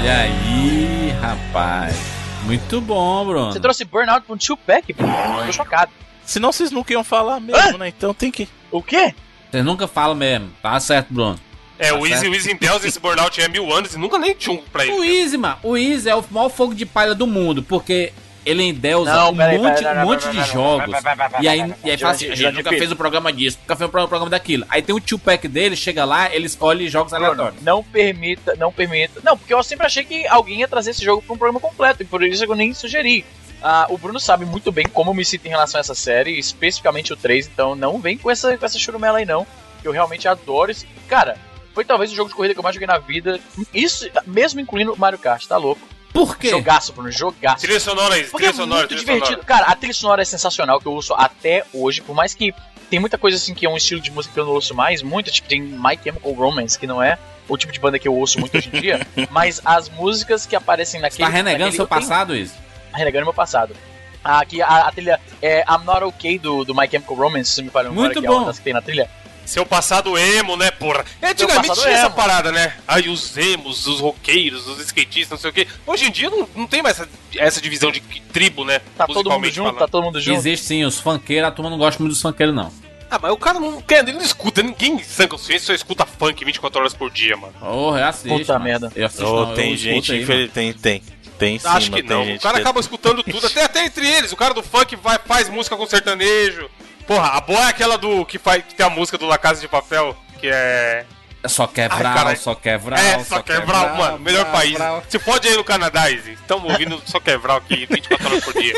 Olha 0.09 0.21
aí, 0.21 1.11
rapaz. 1.21 1.95
Muito 2.43 2.81
bom, 2.81 3.25
Bruno. 3.27 3.51
Você 3.53 3.59
trouxe 3.59 3.85
Burnout 3.85 4.25
pra 4.25 4.33
um 4.33 4.37
two-pack, 4.39 4.91
pô. 4.95 5.03
Tô 5.45 5.51
chocado. 5.53 5.91
Senão 6.25 6.51
vocês 6.51 6.71
nunca 6.71 6.91
iam 6.91 7.03
falar 7.03 7.39
mesmo, 7.39 7.77
né? 7.77 7.89
Então 7.89 8.11
tem 8.11 8.31
que. 8.31 8.49
O 8.71 8.81
quê? 8.81 9.13
Você 9.51 9.61
nunca 9.61 9.87
fala 9.87 10.15
mesmo. 10.15 10.49
Tá 10.63 10.79
certo, 10.79 11.13
Bruno. 11.13 11.39
É, 11.77 11.89
Tá 11.89 11.95
o 11.99 12.07
Easy, 12.07 12.27
o 12.27 12.33
Easy 12.33 12.51
em 12.51 12.55
Deus, 12.55 12.83
esse 12.83 12.99
burnout 12.99 13.39
é 13.39 13.47
mil 13.47 13.71
anos 13.71 13.93
e 13.93 13.99
nunca 13.99 14.17
nem 14.17 14.33
tinha 14.33 14.55
um 14.55 14.63
pra 14.63 14.83
ele. 14.83 14.93
O 14.93 15.03
Easy, 15.03 15.37
mano. 15.37 15.57
O 15.61 15.77
Easy 15.77 16.09
é 16.09 16.15
o 16.15 16.25
maior 16.31 16.49
fogo 16.49 16.73
de 16.73 16.87
palha 16.87 17.13
do 17.13 17.27
mundo, 17.27 17.61
porque 17.61 18.11
ele 18.45 18.63
endeusa 18.63 19.13
Não, 19.13 19.31
um 19.31 19.37
peraí, 19.37 19.57
monte, 19.57 19.83
peraí, 19.83 19.97
um 19.97 20.07
monte 20.07 20.27
peraí, 20.27 20.43
de 20.43 20.51
jogos. 20.51 20.95
E 21.41 21.47
aí, 21.47 21.73
e 21.83 21.91
aí 21.91 21.97
fala 21.97 22.13
assim, 22.13 22.29
a 22.29 22.35
gente 22.35 22.53
nunca 22.53 22.69
fez 22.69 22.91
o 22.91 22.95
programa 22.95 23.31
disso, 23.31 23.57
nunca 23.61 23.75
fez 23.75 23.87
o 23.87 23.91
programa 23.91 24.29
daquilo. 24.29 24.65
Aí 24.69 24.81
tem 24.81 24.95
o 24.95 24.99
tio 24.99 25.19
pack 25.19 25.47
dele, 25.47 25.75
chega 25.75 26.05
lá, 26.05 26.33
ele 26.33 26.45
escolhe 26.45 26.87
jogos 26.89 27.13
aleatórios. 27.13 27.61
não 27.61 27.83
permita, 27.83 28.55
não 28.55 28.71
permita. 28.71 29.21
Não, 29.23 29.37
porque 29.37 29.53
eu 29.53 29.61
sempre 29.63 29.85
achei 29.85 30.03
que 30.03 30.27
alguém 30.27 30.59
ia 30.59 30.67
trazer 30.67 30.91
esse 30.91 31.03
jogo 31.03 31.21
pra 31.21 31.33
um 31.33 31.37
programa 31.37 31.59
completo, 31.59 32.03
e 32.03 32.05
por 32.05 32.23
isso 32.23 32.43
eu 32.43 32.55
nem 32.55 32.73
sugeri. 32.73 33.25
Ah, 33.61 33.87
o 33.89 33.97
Bruno 33.97 34.19
sabe 34.19 34.45
muito 34.45 34.71
bem 34.71 34.85
como 34.87 35.11
eu 35.11 35.13
me 35.13 35.25
sinto 35.25 35.45
em 35.45 35.49
relação 35.49 35.79
a 35.79 35.81
essa 35.81 35.95
série, 35.95 36.37
especificamente 36.39 37.11
o 37.11 37.17
3, 37.17 37.47
então 37.47 37.75
não 37.75 37.99
vem 37.99 38.17
com 38.17 38.31
essa, 38.31 38.57
com 38.57 38.65
essa 38.65 38.79
churumela 38.79 39.17
aí 39.17 39.25
não. 39.25 39.45
que 39.81 39.87
Eu 39.87 39.91
realmente 39.91 40.27
adoro 40.27 40.71
esse. 40.71 40.87
Cara, 41.07 41.37
foi 41.73 41.83
talvez 41.83 42.11
o 42.11 42.15
jogo 42.15 42.29
de 42.29 42.35
corrida 42.35 42.53
que 42.53 42.59
eu 42.59 42.63
mais 42.63 42.75
joguei 42.75 42.87
na 42.87 42.97
vida. 42.97 43.39
Isso, 43.73 44.09
mesmo 44.25 44.59
incluindo 44.59 44.93
o 44.93 44.97
Mario 44.97 45.19
Kart, 45.19 45.45
tá 45.45 45.57
louco? 45.57 45.81
Por 46.13 46.37
quê? 46.37 46.49
Jogaço, 46.49 46.91
Bruno, 46.93 47.11
jogaço. 47.11 47.61
Trilha 47.61 47.79
sonora 47.79 48.15
aí, 48.15 48.23
Porque 48.23 48.37
trilha 48.37 48.49
é 48.49 48.53
sonora, 48.53 48.79
muito 48.81 48.87
trilha 48.89 48.99
divertido. 49.01 49.27
sonora. 49.27 49.45
Cara, 49.45 49.65
a 49.67 49.75
trilha 49.75 49.93
sonora 49.93 50.21
é 50.21 50.25
sensacional, 50.25 50.79
que 50.81 50.87
eu 50.87 50.91
ouço 50.93 51.13
até 51.13 51.63
hoje, 51.73 52.01
por 52.01 52.15
mais 52.15 52.33
que 52.33 52.53
tem 52.89 52.99
muita 52.99 53.17
coisa 53.17 53.37
assim 53.37 53.53
que 53.53 53.65
é 53.65 53.69
um 53.69 53.77
estilo 53.77 54.01
de 54.01 54.09
música 54.11 54.33
que 54.33 54.39
eu 54.39 54.45
não 54.45 54.53
ouço 54.53 54.73
mais, 54.73 55.01
muito, 55.03 55.31
tipo, 55.31 55.47
tem 55.47 55.61
My 55.61 55.97
Chemical 56.03 56.31
Romance, 56.33 56.77
que 56.79 56.87
não 56.87 57.01
é 57.01 57.17
o 57.47 57.55
tipo 57.57 57.71
de 57.71 57.79
banda 57.79 57.97
que 57.99 58.07
eu 58.07 58.15
ouço 58.15 58.39
muito 58.39 58.57
hoje 58.57 58.69
em 58.73 58.81
dia, 58.81 59.05
mas 59.29 59.61
as 59.63 59.87
músicas 59.89 60.45
que 60.45 60.55
aparecem 60.55 60.99
Você 60.99 61.03
naquele... 61.03 61.23
tá 61.23 61.29
renegando 61.29 61.59
naquele- 61.65 61.75
seu 61.75 61.87
tenho- 61.87 62.01
passado, 62.01 62.35
isso? 62.35 62.55
renegando 62.93 63.25
meu 63.25 63.33
passado. 63.33 63.75
Aqui 64.23 64.61
a, 64.61 64.87
a 64.87 64.91
trilha 64.91 65.19
é 65.41 65.61
I'm 65.61 65.85
Not 65.85 66.03
Okay 66.05 66.37
do, 66.39 66.65
do 66.65 66.75
My 66.75 66.89
Chemical 66.89 67.15
Romance, 67.15 67.51
se 67.51 67.61
me 67.63 67.69
falha 67.69 67.89
memória, 67.89 68.07
Muito 68.09 68.19
que 68.21 68.27
é 68.27 68.29
uma 68.29 68.39
bom. 68.41 68.45
das 68.47 68.57
que 68.57 68.63
tem 68.65 68.73
na 68.73 68.81
trilha. 68.81 69.09
Seu 69.49 69.65
passado 69.65 70.15
emo, 70.15 70.55
né, 70.55 70.69
porra? 70.69 71.03
E 71.19 71.25
Antigamente 71.25 71.73
tinha 71.73 71.89
essa 71.89 72.05
emo. 72.05 72.15
parada, 72.15 72.51
né? 72.51 72.75
Aí 72.87 73.09
os 73.09 73.35
emos, 73.35 73.87
os 73.87 73.99
roqueiros, 73.99 74.67
os 74.67 74.79
skatistas, 74.79 75.31
não 75.31 75.37
sei 75.39 75.49
o 75.49 75.53
quê. 75.53 75.67
Hoje 75.87 76.05
em 76.05 76.11
dia 76.11 76.29
não, 76.29 76.47
não 76.55 76.67
tem 76.67 76.83
mais 76.83 76.99
essa, 76.99 77.09
essa 77.35 77.59
divisão 77.59 77.91
de 77.91 77.99
tribo, 78.31 78.63
né? 78.63 78.79
Tá 78.95 79.07
todo 79.07 79.27
mundo 79.31 79.45
junto, 79.49 79.65
falando. 79.65 79.79
tá 79.79 79.87
todo 79.87 80.03
mundo 80.03 80.21
junto. 80.21 80.37
Existe 80.37 80.67
sim, 80.67 80.83
os 80.85 80.99
funkeiros, 80.99 81.47
a 81.47 81.51
turma 81.51 81.71
não 81.71 81.79
gosta 81.79 81.99
muito 81.99 82.13
dos 82.13 82.21
funkeiros, 82.21 82.53
não. 82.53 82.71
Ah, 83.09 83.17
mas 83.19 83.31
o 83.31 83.37
cara 83.37 83.59
não 83.59 83.81
quer, 83.81 84.03
ele 84.07 84.13
não 84.17 84.21
escuta, 84.21 84.61
ninguém 84.61 85.01
sã 85.01 85.27
consciência 85.27 85.65
só 85.65 85.73
escuta 85.73 86.05
funk 86.05 86.45
24 86.45 86.79
horas 86.79 86.93
por 86.93 87.09
dia, 87.09 87.35
mano. 87.35 87.53
Oh, 87.59 87.97
eu 87.97 88.05
assisto. 88.05 88.29
Puta 88.37 88.53
mano. 88.53 88.65
merda. 88.65 88.91
Eu 88.95 89.07
assisto, 89.07 89.25
Oh, 89.25 89.41
não, 89.45 89.49
eu 89.49 89.55
tem 89.55 89.73
escuto 89.73 89.93
gente, 89.95 90.11
aí, 90.11 90.21
infeliz... 90.21 90.51
tem, 90.53 90.73
tem. 90.73 91.01
Tem 91.39 91.57
sim, 91.57 91.67
Acho 91.67 91.89
que 91.91 92.03
não. 92.03 92.21
O 92.35 92.39
cara 92.39 92.55
que- 92.57 92.61
acaba 92.61 92.79
escutando 92.81 93.23
tudo, 93.23 93.47
até, 93.47 93.63
até 93.63 93.85
entre 93.85 94.05
eles. 94.05 94.31
O 94.31 94.35
cara 94.35 94.53
do 94.53 94.61
funk 94.61 94.95
vai, 94.97 95.17
faz 95.25 95.49
música 95.49 95.75
com 95.75 95.87
sertanejo. 95.87 96.69
Porra, 97.09 97.29
a 97.29 97.41
boa 97.41 97.61
é 97.61 97.69
aquela 97.69 97.97
do 97.97 98.23
que, 98.23 98.37
faz, 98.37 98.63
que 98.63 98.75
tem 98.75 98.85
a 98.85 98.89
música 98.89 99.17
do 99.17 99.25
La 99.25 99.39
Casa 99.39 99.59
de 99.59 99.67
Papel, 99.67 100.15
que 100.39 100.47
é. 100.47 101.07
É 101.41 101.47
Só 101.47 101.65
quer 101.65 101.89
Ai, 101.91 102.35
só 102.35 102.53
quer 102.53 102.77
vral. 102.77 102.99
é, 102.99 103.23
só 103.23 103.41
quebral, 103.41 103.95
mano. 103.95 104.19
Melhor 104.19 104.45
vral, 104.45 104.53
país. 104.53 104.77
Se 105.09 105.17
fode 105.17 105.47
aí 105.47 105.57
no 105.57 105.63
Canadá, 105.63 106.11
Izzy. 106.11 106.33
Estamos 106.33 106.71
ouvindo 106.71 107.01
só 107.07 107.19
quebral 107.19 107.57
aqui 107.57 107.87
24 107.89 108.27
horas 108.27 108.43
por 108.43 108.53
dia. 108.53 108.73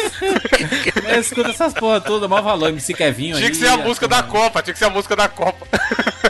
Eu 1.09 1.19
escuto 1.19 1.49
essas 1.49 1.73
porra 1.73 1.99
tudo, 1.99 2.29
maior 2.29 2.43
valor, 2.43 2.69
MC 2.69 2.93
Kevinho 2.93 3.35
Tinha 3.35 3.49
aí, 3.49 3.51
que 3.51 3.57
ser 3.57 3.67
a 3.67 3.75
música 3.75 4.07
da 4.07 4.23
Copa, 4.23 4.61
tinha 4.61 4.73
que 4.73 4.79
ser 4.79 4.85
a 4.85 4.89
música 4.89 5.13
da 5.13 5.27
Copa. 5.27 5.67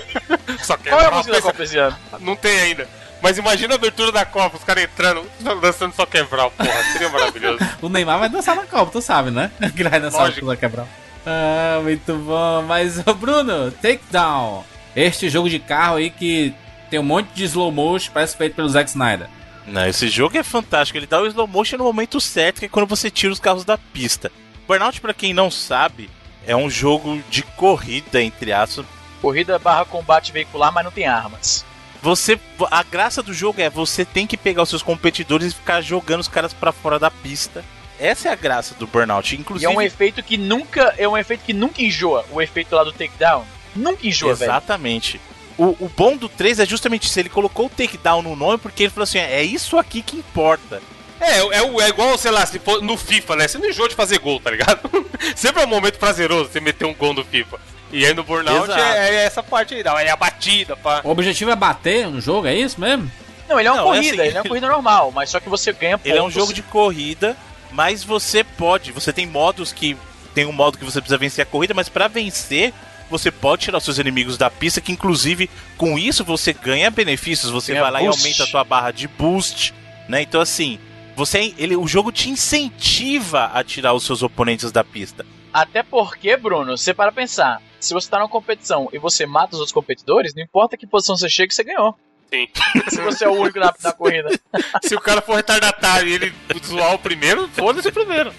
só 0.64 0.76
Qual 0.78 0.94
é 0.94 1.02
a 1.02 1.04
quebral. 1.04 1.14
música 1.18 1.36
da 1.36 1.42
Copa 1.44 1.64
esse 1.64 1.78
ano? 1.78 1.96
Não 2.20 2.36
tem 2.36 2.60
ainda. 2.62 2.90
Mas 3.22 3.38
imagina 3.38 3.76
a 3.76 3.78
abertura 3.78 4.12
da 4.12 4.26
Copa, 4.26 4.58
os 4.58 4.64
caras 4.64 4.86
entrando, 4.86 5.24
dançando 5.62 5.94
só 5.94 6.08
quebral, 6.08 6.50
porra. 6.50 6.84
Seria 6.94 7.10
maravilhoso. 7.10 7.60
O 7.80 7.90
Neymar 7.90 8.18
vai 8.18 8.30
dançar 8.30 8.56
na 8.56 8.66
Copa, 8.66 8.92
tu 8.92 9.02
sabe, 9.04 9.30
né? 9.30 9.52
Que 9.76 9.84
ele 9.84 9.90
vai 9.90 10.00
dançar 10.00 10.22
Lógico. 10.22 10.48
no 10.48 10.58
quebrar. 10.58 10.88
Ah, 11.26 11.80
muito 11.84 12.14
bom. 12.16 12.64
Mas, 12.68 13.06
ô, 13.06 13.14
Bruno, 13.14 13.72
Takedown. 13.72 14.64
Este 14.96 15.30
jogo 15.30 15.50
de 15.50 15.60
carro 15.60 15.98
aí 15.98 16.10
que 16.10 16.54
tem 16.90 17.00
um 17.00 17.04
monte 17.04 17.30
de 17.34 17.46
slow 17.46 17.72
motion, 17.72 18.12
parece 18.14 18.36
feito 18.36 18.56
pelo 18.56 18.70
Zack 18.70 18.90
Snyder. 18.90 19.30
Não, 19.66 19.88
esse 19.88 20.10
jogo 20.10 20.38
é 20.38 20.44
fantástico. 20.44 20.98
Ele 20.98 21.08
dá 21.08 21.22
o 21.22 21.28
slow 21.28 21.48
motion 21.48 21.78
no 21.78 21.84
momento 21.84 22.20
certo, 22.20 22.60
que 22.60 22.66
é 22.66 22.70
quando 22.70 22.88
você 22.88 23.10
tira 23.10 23.32
os 23.32 23.40
carros 23.40 23.64
da 23.64 23.78
pista. 23.78 24.32
Burnout, 24.68 25.00
pra 25.00 25.14
quem 25.14 25.34
não 25.34 25.50
sabe, 25.50 26.10
é 26.46 26.56
um 26.56 26.70
jogo 26.70 27.22
de 27.30 27.44
corrida, 27.44 28.22
entre 28.22 28.52
aspas. 28.52 28.86
Corrida 29.22 29.60
barra 29.60 29.86
combate 29.86 30.32
veicular, 30.32 30.74
mas 30.74 30.84
não 30.84 30.92
tem 30.92 31.06
armas. 31.06 31.64
Você, 32.02 32.40
a 32.72 32.82
graça 32.82 33.22
do 33.22 33.34
jogo 33.34 33.62
é 33.62 33.70
você 33.70 34.04
tem 34.04 34.26
que 34.26 34.36
pegar 34.36 34.64
os 34.64 34.70
seus 34.70 34.82
competidores 34.82 35.52
e 35.52 35.56
ficar 35.56 35.82
jogando 35.82 36.22
os 36.22 36.28
caras 36.28 36.52
pra 36.52 36.72
fora 36.72 36.98
da 36.98 37.12
pista. 37.12 37.64
Essa 38.02 38.30
é 38.30 38.32
a 38.32 38.36
graça 38.36 38.74
do 38.76 38.88
Burnout. 38.88 39.36
E 39.36 39.40
Inclusive, 39.40 39.72
é 39.72 39.76
um 39.76 39.82
efeito 39.82 40.24
que 40.24 40.38
nunca. 40.38 40.94
É 40.98 41.08
um 41.08 41.18
efeito 41.18 41.44
que 41.46 41.54
nunca 41.54 41.82
enjoa. 41.82 42.26
O 42.32 42.42
efeito 42.42 42.76
lá 42.76 42.84
do 42.84 42.92
takedown. 42.92 43.46
Nunca 43.76 44.08
enjoa, 44.08 44.34
velho. 44.36 44.50
Exatamente. 44.52 45.22
O, 45.58 45.66
o 45.80 45.92
bom 45.96 46.18
do 46.18 46.28
3 46.28 46.60
é 46.60 46.66
justamente 46.66 47.04
isso. 47.08 47.20
Ele 47.20 47.30
colocou 47.30 47.68
o 47.68 47.70
takedown 47.70 48.22
no 48.22 48.36
nome 48.36 48.58
porque 48.58 48.84
ele 48.84 48.90
falou 48.90 49.04
assim: 49.04 49.20
é 49.20 49.44
isso 49.44 49.78
aqui 49.78 50.02
que 50.02 50.18
importa. 50.18 50.82
É, 51.20 51.38
é, 51.38 51.62
o- 51.62 51.80
é 51.80 51.88
igual, 51.90 52.18
sei 52.18 52.32
lá, 52.32 52.44
se 52.46 52.58
for 52.58 52.82
no 52.82 52.98
FIFA, 52.98 53.36
né? 53.36 53.48
Você 53.48 53.60
não 53.60 53.70
enjoa 53.70 53.88
de 53.88 53.94
fazer 53.94 54.18
gol, 54.18 54.40
tá 54.40 54.50
ligado? 54.50 54.90
Sempre 55.36 55.62
é 55.62 55.66
um 55.66 55.70
momento 55.70 56.00
prazeroso 56.00 56.50
você 56.52 56.60
meter 56.60 56.86
um 56.86 56.96
gol 56.96 57.14
no 57.14 57.24
FIFA. 57.24 57.60
E 57.92 58.04
aí 58.06 58.14
no 58.14 58.24
Burnout 58.24 58.72
é, 58.72 59.10
é 59.10 59.16
essa 59.26 59.44
parte 59.44 59.76
aí, 59.76 59.84
não, 59.84 60.00
é 60.00 60.10
a 60.10 60.16
batida, 60.16 60.76
pá. 60.76 61.02
O 61.04 61.10
objetivo 61.12 61.52
é 61.52 61.56
bater 61.56 62.08
no 62.08 62.20
jogo, 62.22 62.48
é 62.48 62.56
isso 62.56 62.80
mesmo? 62.82 63.12
Não, 63.48 63.60
ele 63.60 63.68
é 63.68 63.72
uma 63.72 63.82
Não, 63.82 63.94
é 63.94 63.98
corrida, 63.98 64.16
assim, 64.24 64.30
ele 64.30 64.38
é 64.38 64.42
uma 64.42 64.48
corrida 64.48 64.68
normal, 64.70 65.12
mas 65.14 65.30
só 65.30 65.40
que 65.42 65.50
você 65.50 65.74
ganha 65.74 65.98
pontos. 65.98 66.10
Ele 66.10 66.18
é 66.18 66.24
um 66.24 66.32
jogo 66.32 66.54
de 66.54 66.64
corrida, 66.64 67.36
mas 67.72 68.04
você 68.04 68.44
pode. 68.44 68.92
Você 68.92 69.12
tem 69.12 69.26
modos 69.26 69.72
que. 69.72 69.98
Tem 70.34 70.46
um 70.46 70.54
modo 70.54 70.78
que 70.78 70.86
você 70.86 71.02
precisa 71.02 71.18
vencer 71.18 71.44
a 71.44 71.46
corrida, 71.46 71.74
mas 71.74 71.90
pra 71.90 72.08
vencer, 72.08 72.74
você 73.10 73.30
pode 73.30 73.64
tirar 73.64 73.80
os 73.80 73.84
seus 73.84 73.98
inimigos 73.98 74.38
da 74.38 74.50
pista, 74.50 74.80
que 74.80 74.92
inclusive 74.92 75.50
com 75.78 76.00
isso 76.00 76.24
você 76.24 76.54
ganha 76.54 76.90
benefícios. 76.90 77.52
Você 77.52 77.74
vai 77.74 77.92
lá 77.92 78.00
boost. 78.00 78.22
e 78.22 78.26
aumenta 78.26 78.44
a 78.44 78.48
tua 78.48 78.64
barra 78.64 78.92
de 78.92 79.08
boost, 79.08 79.74
né? 80.08 80.22
Então 80.22 80.42
assim. 80.42 80.80
Você, 81.14 81.54
ele, 81.58 81.76
o 81.76 81.86
jogo 81.86 82.10
te 82.10 82.30
incentiva 82.30 83.52
a 83.54 83.62
tirar 83.66 83.94
os 83.94 84.06
seus 84.06 84.24
oponentes 84.24 84.72
da 84.72 84.82
pista. 84.82 85.26
Até 85.54 85.84
porque, 85.84 86.38
Bruno, 86.38 86.78
você 86.78 86.94
para 86.94 87.12
pensar, 87.12 87.62
se 87.80 87.94
você 87.94 88.10
tá 88.10 88.20
numa 88.20 88.30
competição 88.30 88.88
e 88.94 88.98
você 88.98 89.26
mata 89.26 89.54
os 89.54 89.60
outros 89.60 89.74
competidores, 89.74 90.34
não 90.34 90.42
importa 90.42 90.78
que 90.78 90.88
posição 90.88 91.18
você 91.18 91.30
chega, 91.30 91.54
você 91.54 91.64
ganhou. 91.64 91.98
Sim. 92.34 92.48
Se 92.89 93.02
você 93.02 93.26
é 93.26 93.28
o 93.28 93.34
único 93.34 93.60
na, 93.60 93.74
na 93.84 93.91
corrida. 93.91 94.30
Se 94.84 94.96
o 94.96 95.02
cara 95.02 95.22
for 95.22 95.36
retardatário 95.36 96.08
e 96.08 96.13
ele 96.13 96.34
zoar 96.65 96.94
o 96.94 97.00
primeiro, 97.00 97.48
foda-se 97.50 97.89
o 97.89 97.94
primeiro. 97.94 98.34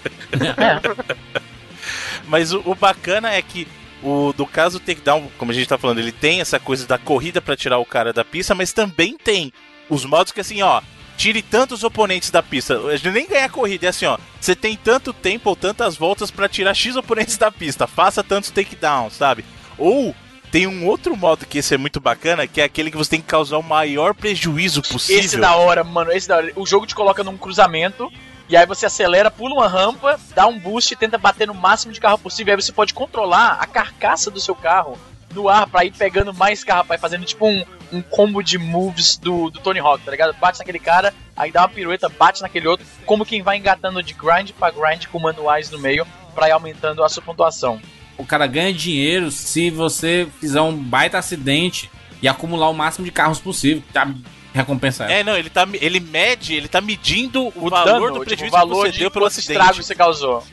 Mas 2.25 2.51
o, 2.51 2.61
o 2.65 2.73
bacana 2.73 3.31
é 3.31 3.41
que 3.41 3.67
o 4.01 4.33
do 4.33 4.45
caso 4.45 4.79
do 4.79 4.85
takedown, 4.85 5.29
como 5.37 5.51
a 5.51 5.53
gente 5.53 5.67
tá 5.67 5.77
falando, 5.77 5.99
ele 5.99 6.11
tem 6.11 6.41
essa 6.41 6.59
coisa 6.59 6.87
da 6.87 6.97
corrida 6.97 7.41
pra 7.41 7.55
tirar 7.55 7.77
o 7.77 7.85
cara 7.85 8.11
da 8.11 8.25
pista, 8.25 8.55
mas 8.55 8.73
também 8.73 9.17
tem 9.17 9.53
os 9.89 10.05
modos 10.05 10.33
que 10.33 10.41
assim, 10.41 10.61
ó, 10.61 10.81
tire 11.15 11.41
tantos 11.41 11.83
oponentes 11.83 12.31
da 12.31 12.41
pista. 12.41 12.77
A 12.79 12.95
gente 12.95 13.11
nem 13.11 13.27
ganha 13.27 13.45
a 13.45 13.49
corrida, 13.49 13.85
é 13.85 13.89
assim, 13.89 14.05
ó, 14.05 14.17
você 14.39 14.55
tem 14.55 14.75
tanto 14.75 15.13
tempo 15.13 15.49
ou 15.49 15.55
tantas 15.55 15.95
voltas 15.95 16.31
pra 16.31 16.49
tirar 16.49 16.73
X 16.73 16.95
oponentes 16.95 17.37
da 17.37 17.51
pista, 17.51 17.87
faça 17.87 18.23
tantos 18.23 18.51
takedowns, 18.51 19.13
sabe? 19.13 19.45
Ou 19.77 20.15
tem 20.53 20.67
um 20.67 20.85
outro 20.85 21.17
modo 21.17 21.47
que 21.47 21.57
esse 21.57 21.73
é 21.73 21.79
muito 21.79 21.99
bacana, 21.99 22.45
que 22.45 22.61
é 22.61 22.63
aquele 22.63 22.91
que 22.91 22.97
você 22.97 23.09
tem 23.09 23.21
que 23.21 23.25
causar 23.25 23.57
o 23.57 23.63
maior 23.63 24.13
prejuízo 24.13 24.83
possível. 24.83 25.23
Esse 25.23 25.37
da 25.37 25.55
hora, 25.55 25.83
mano. 25.83 26.11
Esse 26.11 26.27
da 26.27 26.37
hora. 26.37 26.51
O 26.55 26.63
jogo 26.63 26.85
te 26.85 26.93
coloca 26.93 27.23
num 27.23 27.35
cruzamento. 27.35 28.13
E 28.47 28.55
aí 28.55 28.63
você 28.67 28.85
acelera, 28.85 29.31
pula 29.31 29.55
uma 29.55 29.67
rampa, 29.67 30.19
dá 30.35 30.45
um 30.45 30.59
boost 30.59 30.93
e 30.93 30.95
tenta 30.95 31.17
bater 31.17 31.47
no 31.47 31.55
máximo 31.55 31.91
de 31.91 31.99
carro 31.99 32.19
possível. 32.19 32.53
Aí 32.53 32.61
você 32.61 32.71
pode 32.71 32.93
controlar 32.93 33.53
a 33.53 33.65
carcaça 33.65 34.29
do 34.29 34.39
seu 34.39 34.53
carro 34.53 34.95
no 35.33 35.49
ar 35.49 35.65
pra 35.65 35.85
ir 35.85 35.91
pegando 35.91 36.31
mais 36.31 36.63
carro, 36.63 36.85
pra 36.85 36.97
ir 36.97 36.99
fazendo 36.99 37.25
tipo 37.25 37.47
um, 37.47 37.65
um 37.91 38.03
combo 38.03 38.43
de 38.43 38.59
moves 38.59 39.17
do, 39.17 39.49
do 39.49 39.59
Tony 39.59 39.79
Hawk, 39.79 40.05
tá 40.05 40.11
ligado? 40.11 40.35
Bate 40.39 40.59
naquele 40.59 40.77
cara, 40.77 41.11
aí 41.35 41.51
dá 41.51 41.61
uma 41.61 41.69
pirueta, 41.69 42.07
bate 42.09 42.43
naquele 42.43 42.67
outro, 42.67 42.85
como 43.07 43.25
quem 43.25 43.41
vai 43.41 43.57
engatando 43.57 44.03
de 44.03 44.13
grind 44.13 44.51
pra 44.51 44.69
grind 44.69 45.07
com 45.07 45.17
manuais 45.17 45.71
no 45.71 45.79
meio 45.79 46.05
pra 46.35 46.47
ir 46.47 46.51
aumentando 46.51 47.03
a 47.03 47.09
sua 47.09 47.23
pontuação. 47.23 47.81
O 48.17 48.25
cara 48.25 48.45
ganha 48.47 48.73
dinheiro 48.73 49.31
se 49.31 49.69
você 49.69 50.27
fizer 50.39 50.61
um 50.61 50.75
baita 50.75 51.17
acidente 51.17 51.89
e 52.21 52.27
acumular 52.27 52.69
o 52.69 52.73
máximo 52.73 53.05
de 53.05 53.11
carros 53.11 53.39
possível. 53.39 53.83
Tá 53.91 54.07
recompensa 54.53 55.05
É, 55.05 55.23
não, 55.23 55.35
ele 55.35 55.49
tá 55.49 55.67
ele 55.81 55.99
mede, 55.99 56.53
ele 56.53 56.67
tá 56.67 56.79
medindo 56.79 57.43
o, 57.47 57.51
O 57.55 57.69
valor 57.69 57.85
dano, 58.11 58.19
do 58.19 58.25
tipo, 58.25 58.25
prejuízo 58.25 58.55
o 58.55 58.59
valor 58.59 58.75
que 58.85 58.87
você 58.87 58.91
de 58.93 58.99
deu 58.99 59.11
pelo 59.11 59.25
acidente. 59.25 59.51
estrago 59.59 59.83
você 59.83 59.95
causou. 59.95 60.43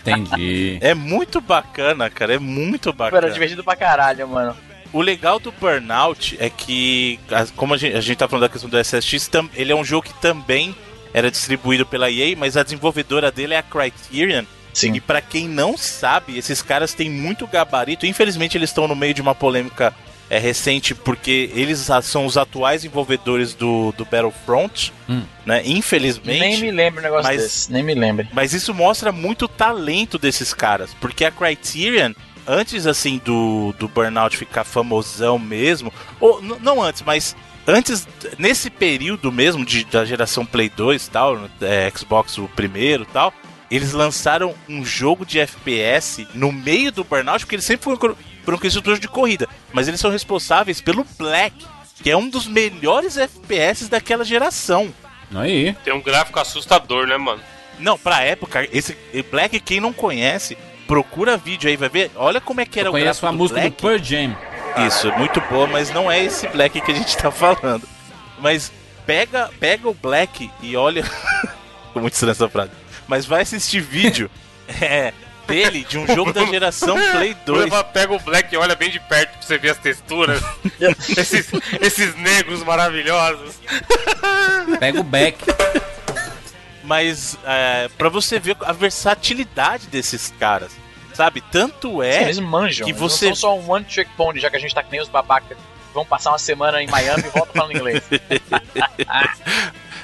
Entendi. 0.00 0.78
É 0.82 0.94
muito 0.94 1.40
bacana, 1.40 2.10
cara. 2.10 2.34
É 2.34 2.38
muito 2.38 2.92
bacana. 2.92 3.24
Era 3.26 3.32
divertido 3.32 3.62
pra 3.64 3.76
caralho, 3.76 4.28
mano. 4.28 4.56
O 4.92 5.00
legal 5.00 5.38
do 5.38 5.52
Burnout 5.52 6.36
é 6.40 6.50
que, 6.50 7.18
como 7.56 7.74
a 7.74 7.76
gente, 7.76 7.96
a 7.96 8.00
gente 8.00 8.16
tá 8.18 8.26
falando 8.28 8.42
da 8.42 8.48
questão 8.48 8.68
do 8.68 8.76
SSX, 8.76 9.28
tam- 9.28 9.48
ele 9.54 9.70
é 9.70 9.74
um 9.74 9.84
jogo 9.84 10.06
que 10.08 10.14
também 10.20 10.74
era 11.14 11.30
distribuído 11.30 11.86
pela 11.86 12.10
EA, 12.10 12.36
mas 12.36 12.56
a 12.56 12.62
desenvolvedora 12.64 13.30
dele 13.30 13.54
é 13.54 13.58
a 13.58 13.62
Criterion. 13.62 14.44
Sim. 14.72 14.94
E 14.94 15.00
pra 15.00 15.20
quem 15.20 15.48
não 15.48 15.76
sabe, 15.76 16.38
esses 16.38 16.62
caras 16.62 16.94
têm 16.94 17.10
muito 17.10 17.46
gabarito. 17.46 18.06
Infelizmente, 18.06 18.56
eles 18.56 18.70
estão 18.70 18.86
no 18.88 18.94
meio 18.96 19.14
de 19.14 19.20
uma 19.20 19.34
polêmica 19.34 19.94
é 20.28 20.38
recente 20.38 20.94
porque 20.94 21.50
eles 21.56 21.88
são 22.04 22.24
os 22.24 22.36
atuais 22.36 22.84
envolvedores 22.84 23.52
do, 23.52 23.92
do 23.98 24.04
Battlefront, 24.04 24.92
Hum. 25.08 25.22
né? 25.44 25.60
Infelizmente. 25.64 26.38
Nem 26.38 26.60
me 26.60 26.70
lembro 26.70 27.00
um 27.00 27.02
negócio 27.02 27.24
mas- 27.24 27.42
desse. 27.42 27.72
Nem 27.72 27.82
me 27.82 27.94
lembre. 27.96 28.28
Mas 28.32 28.52
isso 28.52 28.72
mostra 28.72 29.10
muito 29.10 29.46
o 29.46 29.48
talento 29.48 30.18
desses 30.18 30.54
caras, 30.54 30.94
porque 31.00 31.24
a 31.24 31.32
Criterion, 31.32 32.12
antes 32.46 32.86
assim 32.86 33.20
do, 33.24 33.74
do 33.76 33.88
Burnout 33.88 34.36
ficar 34.36 34.62
famosão 34.62 35.36
mesmo, 35.36 35.92
ou 36.20 36.40
não 36.40 36.80
antes, 36.80 37.02
mas 37.02 37.34
antes, 37.66 38.06
nesse 38.38 38.70
período 38.70 39.32
mesmo 39.32 39.64
de, 39.64 39.84
da 39.84 40.04
geração 40.04 40.46
Play 40.46 40.68
2 40.68 41.06
e 41.06 41.10
tal, 41.10 41.40
é, 41.60 41.90
Xbox 41.96 42.38
o 42.38 42.46
primeiro 42.54 43.02
e 43.02 43.06
tal, 43.06 43.34
eles 43.70 43.92
lançaram 43.92 44.54
um 44.68 44.84
jogo 44.84 45.24
de 45.24 45.38
FPS 45.38 46.26
no 46.34 46.50
meio 46.50 46.90
do 46.90 47.04
Burnout, 47.04 47.44
porque 47.44 47.54
eles 47.54 47.64
sempre 47.64 47.84
foram, 47.84 48.16
foram 48.44 48.58
construtores 48.58 48.98
de 48.98 49.08
corrida, 49.08 49.48
mas 49.72 49.86
eles 49.86 50.00
são 50.00 50.10
responsáveis 50.10 50.80
pelo 50.80 51.06
Black, 51.18 51.54
que 52.02 52.10
é 52.10 52.16
um 52.16 52.28
dos 52.28 52.46
melhores 52.46 53.16
FPS 53.16 53.88
daquela 53.88 54.24
geração. 54.24 54.92
Aí. 55.34 55.76
Tem 55.84 55.92
um 55.94 56.00
gráfico 56.00 56.40
assustador, 56.40 57.06
né, 57.06 57.16
mano? 57.16 57.40
Não, 57.78 57.96
pra 57.96 58.22
época, 58.22 58.68
esse 58.72 58.96
Black, 59.30 59.60
quem 59.60 59.80
não 59.80 59.92
conhece, 59.92 60.58
procura 60.86 61.36
vídeo 61.36 61.70
aí, 61.70 61.76
vai 61.76 61.88
ver. 61.88 62.10
Olha 62.16 62.40
como 62.40 62.60
é 62.60 62.66
que 62.66 62.80
era 62.80 62.88
Eu 62.88 62.90
o 62.90 62.94
conheço 62.94 63.20
gráfico 63.20 63.26
a 63.26 63.30
do 63.30 63.36
música 63.36 63.60
Black. 63.60 63.76
do 63.76 63.80
Pearl 63.80 64.02
Jam. 64.02 64.36
Isso, 64.86 65.08
é 65.08 65.18
muito 65.18 65.40
boa, 65.42 65.66
mas 65.66 65.90
não 65.90 66.10
é 66.10 66.22
esse 66.22 66.48
Black 66.48 66.80
que 66.80 66.90
a 66.90 66.94
gente 66.94 67.16
tá 67.16 67.30
falando. 67.30 67.88
Mas 68.38 68.72
pega, 69.06 69.50
pega 69.60 69.88
o 69.88 69.94
Black 69.94 70.50
e 70.62 70.76
olha. 70.76 71.04
Ficou 71.86 72.02
muito 72.02 72.14
estranha 72.14 72.32
essa 72.32 72.48
frase. 72.48 72.70
Mas 73.10 73.26
vai 73.26 73.42
assistir 73.42 73.80
vídeo 73.80 74.30
é, 74.80 75.12
dele, 75.48 75.84
de 75.88 75.98
um 75.98 76.06
jogo 76.06 76.32
da 76.32 76.44
geração 76.46 76.96
Play 77.10 77.34
2. 77.44 77.64
Leva- 77.64 77.82
Pega 77.82 78.12
o 78.14 78.20
Black 78.20 78.54
e 78.54 78.56
olha 78.56 78.76
bem 78.76 78.88
de 78.88 79.00
perto 79.00 79.32
pra 79.32 79.42
você 79.42 79.58
ver 79.58 79.70
as 79.70 79.78
texturas. 79.78 80.40
esses, 81.18 81.50
esses 81.80 82.14
negros 82.14 82.62
maravilhosos. 82.62 83.56
Pega 84.78 85.00
o 85.00 85.02
back. 85.02 85.38
Mas 86.84 87.36
é, 87.44 87.88
pra 87.98 88.08
você 88.08 88.38
ver 88.38 88.56
a 88.60 88.72
versatilidade 88.72 89.88
desses 89.88 90.32
caras. 90.38 90.70
Sabe? 91.12 91.40
Tanto 91.40 92.00
Sim, 92.00 92.02
é. 92.06 92.22
eles 92.22 92.38
manjam. 92.38 92.84
que 92.84 92.92
eles 92.92 93.00
você- 93.00 93.28
Não 93.28 93.34
são 93.34 93.50
só 93.50 93.58
um 93.58 93.70
one 93.72 93.84
trick 93.84 94.08
pony, 94.16 94.38
já 94.38 94.48
que 94.48 94.56
a 94.56 94.60
gente 94.60 94.72
tá 94.72 94.84
que 94.84 94.90
nem 94.92 95.00
os 95.00 95.08
babacas. 95.08 95.58
Vão 95.92 96.06
passar 96.06 96.30
uma 96.30 96.38
semana 96.38 96.80
em 96.80 96.86
Miami 96.86 97.24
e 97.26 97.30
voltam 97.30 97.52
falando 97.52 97.76
inglês. 97.76 98.00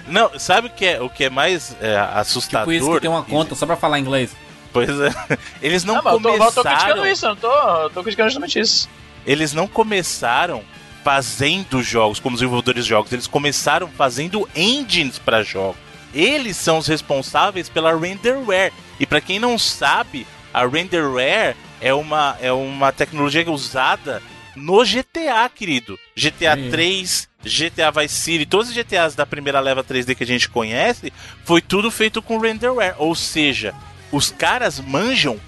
Não, 0.07 0.39
sabe 0.39 0.69
o 0.69 0.71
que 0.71 0.85
é, 0.85 1.01
o 1.01 1.09
que 1.11 1.25
é 1.25 1.31
mais 1.31 1.77
é, 1.81 1.97
assustador? 2.15 2.73
Tipo 2.73 2.85
isso 2.85 2.95
que 2.95 3.01
tem 3.01 3.11
uma 3.11 3.23
conta 3.23 3.55
só 3.55 3.67
pra 3.67 3.77
falar 3.77 3.99
inglês. 3.99 4.35
Pois 4.73 4.89
é. 5.01 5.11
Eles 5.63 5.85
não, 5.85 5.97
Não, 5.97 6.03
mas 6.03 6.15
eu 6.15 6.21
tô, 6.21 6.29
eu 6.29 6.39
tô 6.39 6.39
começaram. 6.39 6.77
criticando 6.77 7.07
isso, 7.07 7.27
eu 7.27 7.29
não 7.31 7.37
tô, 7.37 7.53
eu 7.83 7.91
tô 7.91 8.03
criticando 8.03 8.29
justamente 8.29 8.61
isso. 8.61 8.89
Eles 9.27 9.53
não 9.53 9.67
começaram 9.67 10.63
fazendo 11.03 11.83
jogos 11.83 12.19
como 12.19 12.37
desenvolvedores 12.37 12.85
de 12.85 12.91
jogos, 12.91 13.13
eles 13.13 13.27
começaram 13.27 13.89
fazendo 13.89 14.49
engines 14.55 15.19
para 15.19 15.43
jogos. 15.43 15.77
Eles 16.13 16.57
são 16.57 16.79
os 16.79 16.87
responsáveis 16.87 17.69
pela 17.69 17.97
renderware. 17.97 18.73
E 18.99 19.07
para 19.07 19.21
quem 19.21 19.39
não 19.39 19.59
sabe, 19.59 20.27
a 20.53 20.67
renderware 20.67 21.57
é 21.81 21.93
uma 21.93 22.37
é 22.41 22.51
uma 22.53 22.91
tecnologia 22.93 23.49
usada 23.51 24.23
no 24.55 24.83
GTA, 24.85 25.49
querido. 25.55 25.99
GTA 26.17 26.55
Aí. 26.55 26.71
3, 26.71 27.29
GTA 27.47 27.91
Vice 27.91 28.15
City, 28.15 28.45
todos 28.47 28.69
os 28.69 28.75
GTAs 28.75 29.15
da 29.15 29.25
primeira 29.25 29.61
leva 29.61 29.83
3D 29.85 30.15
que 30.15 30.25
a 30.25 30.27
gente 30.27 30.49
conhece, 30.49 31.13
foi 31.45 31.61
tudo 31.61 31.91
feito 31.91 32.21
com 32.21 32.39
renderware, 32.39 32.95
ou 32.99 33.15
seja, 33.15 33.75
os 34.13 34.31
caras 34.31 34.81
manjam 34.81 35.39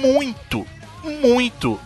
muito, 0.00 0.66
muito. 1.20 1.78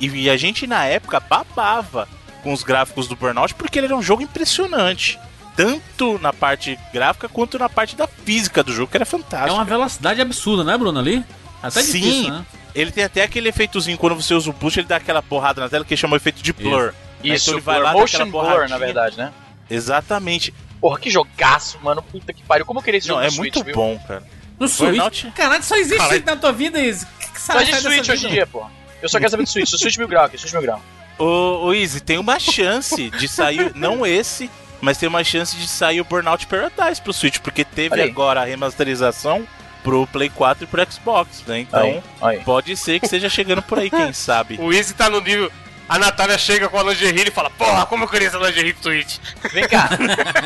E, 0.00 0.08
e 0.08 0.30
a 0.30 0.36
gente 0.36 0.66
na 0.66 0.84
época 0.84 1.20
babava 1.20 2.08
com 2.42 2.52
os 2.52 2.62
gráficos 2.62 3.06
do 3.08 3.16
Burnout 3.16 3.54
porque 3.54 3.78
ele 3.78 3.86
era 3.86 3.96
um 3.96 4.02
jogo 4.02 4.22
impressionante. 4.22 5.18
Tanto 5.56 6.18
na 6.20 6.32
parte 6.32 6.76
gráfica 6.92 7.28
quanto 7.28 7.58
na 7.58 7.68
parte 7.68 7.94
da 7.94 8.08
física 8.08 8.62
do 8.62 8.72
jogo, 8.72 8.90
que 8.90 8.96
era 8.96 9.04
É 9.04 9.06
fantástico. 9.06 9.54
uma 9.54 9.64
velocidade 9.64 10.20
absurda, 10.20 10.64
né, 10.64 10.76
Bruno? 10.76 10.98
Ali? 10.98 11.24
Até 11.62 11.80
Sim. 11.80 12.00
difícil, 12.00 12.30
né? 12.32 12.44
Ele 12.74 12.90
tem 12.90 13.04
até 13.04 13.22
aquele 13.22 13.48
efeitozinho 13.50 13.96
quando 13.96 14.16
você 14.16 14.34
usa 14.34 14.50
o 14.50 14.52
boost, 14.52 14.80
ele 14.80 14.88
dá 14.88 14.96
aquela 14.96 15.22
porrada 15.22 15.60
na 15.60 15.68
tela 15.68 15.84
que 15.84 15.96
chama 15.96 16.14
o 16.14 16.16
efeito 16.16 16.42
de 16.42 16.52
blur. 16.52 16.86
Né? 16.86 16.92
Isso, 17.32 17.50
então 17.50 17.54
ele 17.58 17.60
vai 17.64 17.74
blur. 17.76 17.84
lá 17.86 17.92
motion 17.92 18.30
blur, 18.30 18.68
na 18.68 18.78
verdade, 18.78 19.16
né? 19.16 19.32
Exatamente. 19.70 20.52
Porra, 20.80 20.98
que 20.98 21.10
jogaço, 21.10 21.78
mano. 21.82 22.02
Puta 22.02 22.32
que 22.32 22.42
pariu. 22.42 22.66
Como 22.66 22.78
eu 22.80 22.82
queria 22.84 22.98
esse 22.98 23.08
Não, 23.08 23.16
jogo 23.16 23.22
é 23.26 23.30
no 23.30 23.32
Switch, 23.32 23.54
muito 23.54 23.64
viu? 23.66 23.74
bom, 23.74 23.98
cara. 24.06 24.22
No 24.58 24.68
Switch. 24.68 25.24
Caralho, 25.34 25.62
só 25.62 25.76
existe 25.76 25.96
Caralho. 25.98 26.24
na 26.24 26.36
tua 26.36 26.52
vida, 26.52 26.80
isso. 26.80 27.06
Que, 27.18 27.30
que 27.32 27.40
Só 27.40 27.54
existe 27.56 27.72
dessa 27.72 27.88
Switch 27.90 28.08
hoje 28.08 28.26
em 28.26 28.30
dia, 28.30 28.46
pô. 28.46 28.64
Eu 29.02 29.08
só 29.08 29.18
quero 29.18 29.30
saber 29.30 29.42
do 29.44 29.48
Switch. 29.48 29.72
O 29.72 29.78
Switch 29.78 29.96
mil 29.98 30.08
grau 30.08 30.24
aqui, 30.24 30.38
Switch 30.38 30.52
mil 30.52 30.62
grau. 30.62 30.80
Ô, 31.18 31.66
ô 31.66 31.74
Easy, 31.74 32.00
tem 32.00 32.18
uma 32.18 32.38
chance 32.38 33.10
de 33.10 33.28
sair, 33.28 33.72
não 33.76 34.04
esse, 34.06 34.50
mas 34.80 34.98
tem 34.98 35.08
uma 35.08 35.22
chance 35.24 35.56
de 35.56 35.66
sair 35.68 36.00
o 36.00 36.04
Burnout 36.04 36.46
Paradise 36.46 37.00
pro 37.00 37.12
Switch, 37.12 37.38
porque 37.38 37.64
teve 37.64 38.00
agora 38.02 38.42
a 38.42 38.44
remasterização 38.44 39.46
pro 39.82 40.06
Play 40.06 40.28
4 40.30 40.64
e 40.64 40.66
pro 40.66 40.90
Xbox, 40.90 41.42
né? 41.46 41.60
Então, 41.60 41.80
Aí, 42.20 42.36
aí. 42.38 42.40
pode 42.44 42.74
ser 42.76 42.98
que 42.98 43.06
esteja 43.06 43.28
chegando 43.28 43.62
por 43.62 43.78
aí, 43.78 43.90
quem 43.90 44.12
sabe. 44.14 44.56
O 44.60 44.72
Easy 44.72 44.94
tá 44.94 45.08
no 45.10 45.20
nível. 45.20 45.50
A 45.88 45.98
Natália 45.98 46.38
chega 46.38 46.68
com 46.68 46.78
a 46.78 46.82
lingerie 46.82 47.28
e 47.28 47.30
fala: 47.30 47.50
Porra, 47.50 47.84
como 47.86 48.04
eu 48.04 48.08
queria 48.08 48.28
essa 48.28 48.38
lingerie 48.38 48.72
do 48.72 48.82
Switch. 48.82 49.18
Vem 49.52 49.68
cá, 49.68 49.90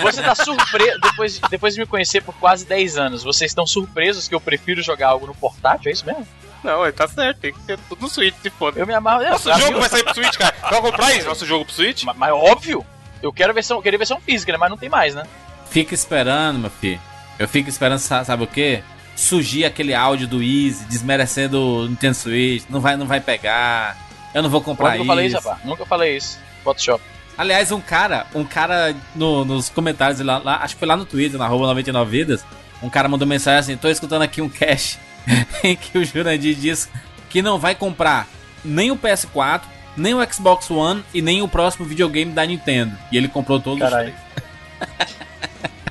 você 0.03 0.21
tá 0.21 0.35
surpreso. 0.35 1.01
Depois, 1.01 1.39
depois 1.51 1.75
de 1.75 1.81
me 1.81 1.87
conhecer 1.87 2.23
por 2.23 2.35
quase 2.35 2.65
10 2.67 2.99
anos, 2.99 3.23
vocês 3.23 3.51
estão 3.51 3.67
surpresos 3.67 4.27
que 4.27 4.35
eu 4.35 4.41
prefiro 4.41 4.83
jogar 4.83 5.09
algo 5.11 5.27
no 5.29 5.35
portátil? 5.35 5.91
É 5.91 5.93
isso 5.93 6.05
mesmo? 6.05 6.27
Não, 6.65 6.83
ele 6.83 6.93
tá 6.93 7.07
certo, 7.07 7.39
tem 7.39 7.53
que 7.53 7.61
ter 7.61 7.79
tudo 7.89 8.03
no 8.03 8.09
Switch, 8.09 8.35
se 8.43 8.51
foda. 8.51 8.81
Eu 8.81 8.87
me 8.87 8.93
amarro. 8.93 9.23
eu- 9.23 9.31
Nosso 9.31 9.49
jogo 9.53 9.67
viu? 9.71 9.79
vai 9.81 9.89
sair 9.89 10.03
pro 10.03 10.15
Switch, 10.15 10.37
cara. 10.37 10.55
Vai 10.69 10.81
comprar 10.81 11.15
isso? 11.15 11.29
Nosso 11.29 11.47
jogo 11.47 11.65
pro 11.65 11.73
Switch? 11.75 12.03
Mas, 12.03 12.17
mas 12.17 12.33
óbvio, 12.33 12.85
eu 13.23 13.33
quero 13.33 13.51
a 13.53 13.55
versão, 13.55 13.77
eu 13.79 13.83
queria 13.83 13.97
a 13.97 13.99
versão 13.99 14.21
física, 14.21 14.51
né? 14.51 14.59
Mas 14.59 14.69
não 14.71 14.77
tem 14.77 14.89
mais, 14.89 15.15
né? 15.15 15.23
Fica 15.71 15.95
esperando, 15.95 16.59
meu 16.59 16.71
filho. 16.71 17.01
Eu 17.39 17.47
fico 17.47 17.69
esperando, 17.69 18.01
sa- 18.01 18.25
sabe 18.25 18.43
o 18.43 18.47
quê? 18.49 18.83
Surgir 19.15 19.65
aquele 19.65 19.95
áudio 19.95 20.27
do 20.27 20.43
Easy, 20.43 20.85
desmerecendo 20.87 21.61
o 21.61 21.87
Nintendo 21.89 22.15
Switch. 22.17 22.65
Não 22.69 22.81
vai, 22.81 22.97
não 22.97 23.07
vai 23.07 23.21
pegar. 23.21 23.97
Eu 24.35 24.43
não 24.43 24.51
vou 24.51 24.61
comprar 24.61 24.91
eu 24.97 25.03
isso. 25.03 25.07
falei 25.07 25.29
rapaz? 25.31 25.59
Nunca 25.65 25.87
falei 25.87 26.17
isso. 26.17 26.39
Photoshop. 26.65 27.03
Aliás, 27.37 27.71
um 27.73 27.81
cara, 27.81 28.27
um 28.35 28.45
cara 28.45 28.95
no- 29.15 29.45
nos 29.45 29.69
comentários 29.69 30.21
lá, 30.21 30.39
lá- 30.39 30.57
acho 30.63 30.75
que 30.75 30.79
foi 30.81 30.89
lá 30.89 30.97
no 30.97 31.05
Twitter, 31.05 31.39
na 31.39 31.45
arroba 31.45 31.67
99 31.69 32.11
vidas, 32.11 32.45
um 32.83 32.91
cara 32.91 33.09
mandou 33.09 33.27
mensagem 33.29 33.59
assim, 33.61 33.77
tô 33.77 33.89
escutando 33.89 34.23
aqui 34.23 34.43
um 34.43 34.49
cast 34.49 34.99
em 35.63 35.77
que 35.77 35.97
o 35.99 36.05
Jurandir 36.05 36.55
diz 36.57 36.89
que 37.31 37.41
não 37.41 37.59
vai 37.59 37.75
comprar 37.75 38.27
nem 38.65 38.91
o 38.91 38.97
PS4, 38.97 39.63
nem 39.97 40.15
o 40.15 40.33
Xbox 40.33 40.69
One 40.71 41.05
e 41.15 41.23
nem 41.23 41.41
o 41.43 41.49
próximo 41.49 41.87
videogame 41.87 42.33
da 42.33 42.45
Nintendo. 42.45 42.97
E 43.13 43.17
ele 43.17 43.29
comprou 43.29 43.61
todos 43.61 43.79
Caralho. 43.81 44.13
os. 44.13 44.29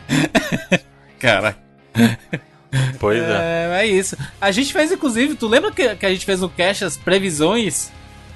Cara, 1.20 1.58
Pois 3.00 3.22
é. 3.22 3.70
é, 3.74 3.80
é 3.82 3.86
isso. 3.88 4.18
A 4.40 4.52
gente 4.52 4.72
fez, 4.74 4.92
inclusive, 4.92 5.36
tu 5.36 5.48
lembra 5.48 5.72
que, 5.72 5.96
que 5.96 6.06
a 6.06 6.10
gente 6.10 6.26
fez 6.26 6.42
no 6.42 6.50
cast 6.50 6.84
as 6.86 6.98
previsões? 6.98 7.92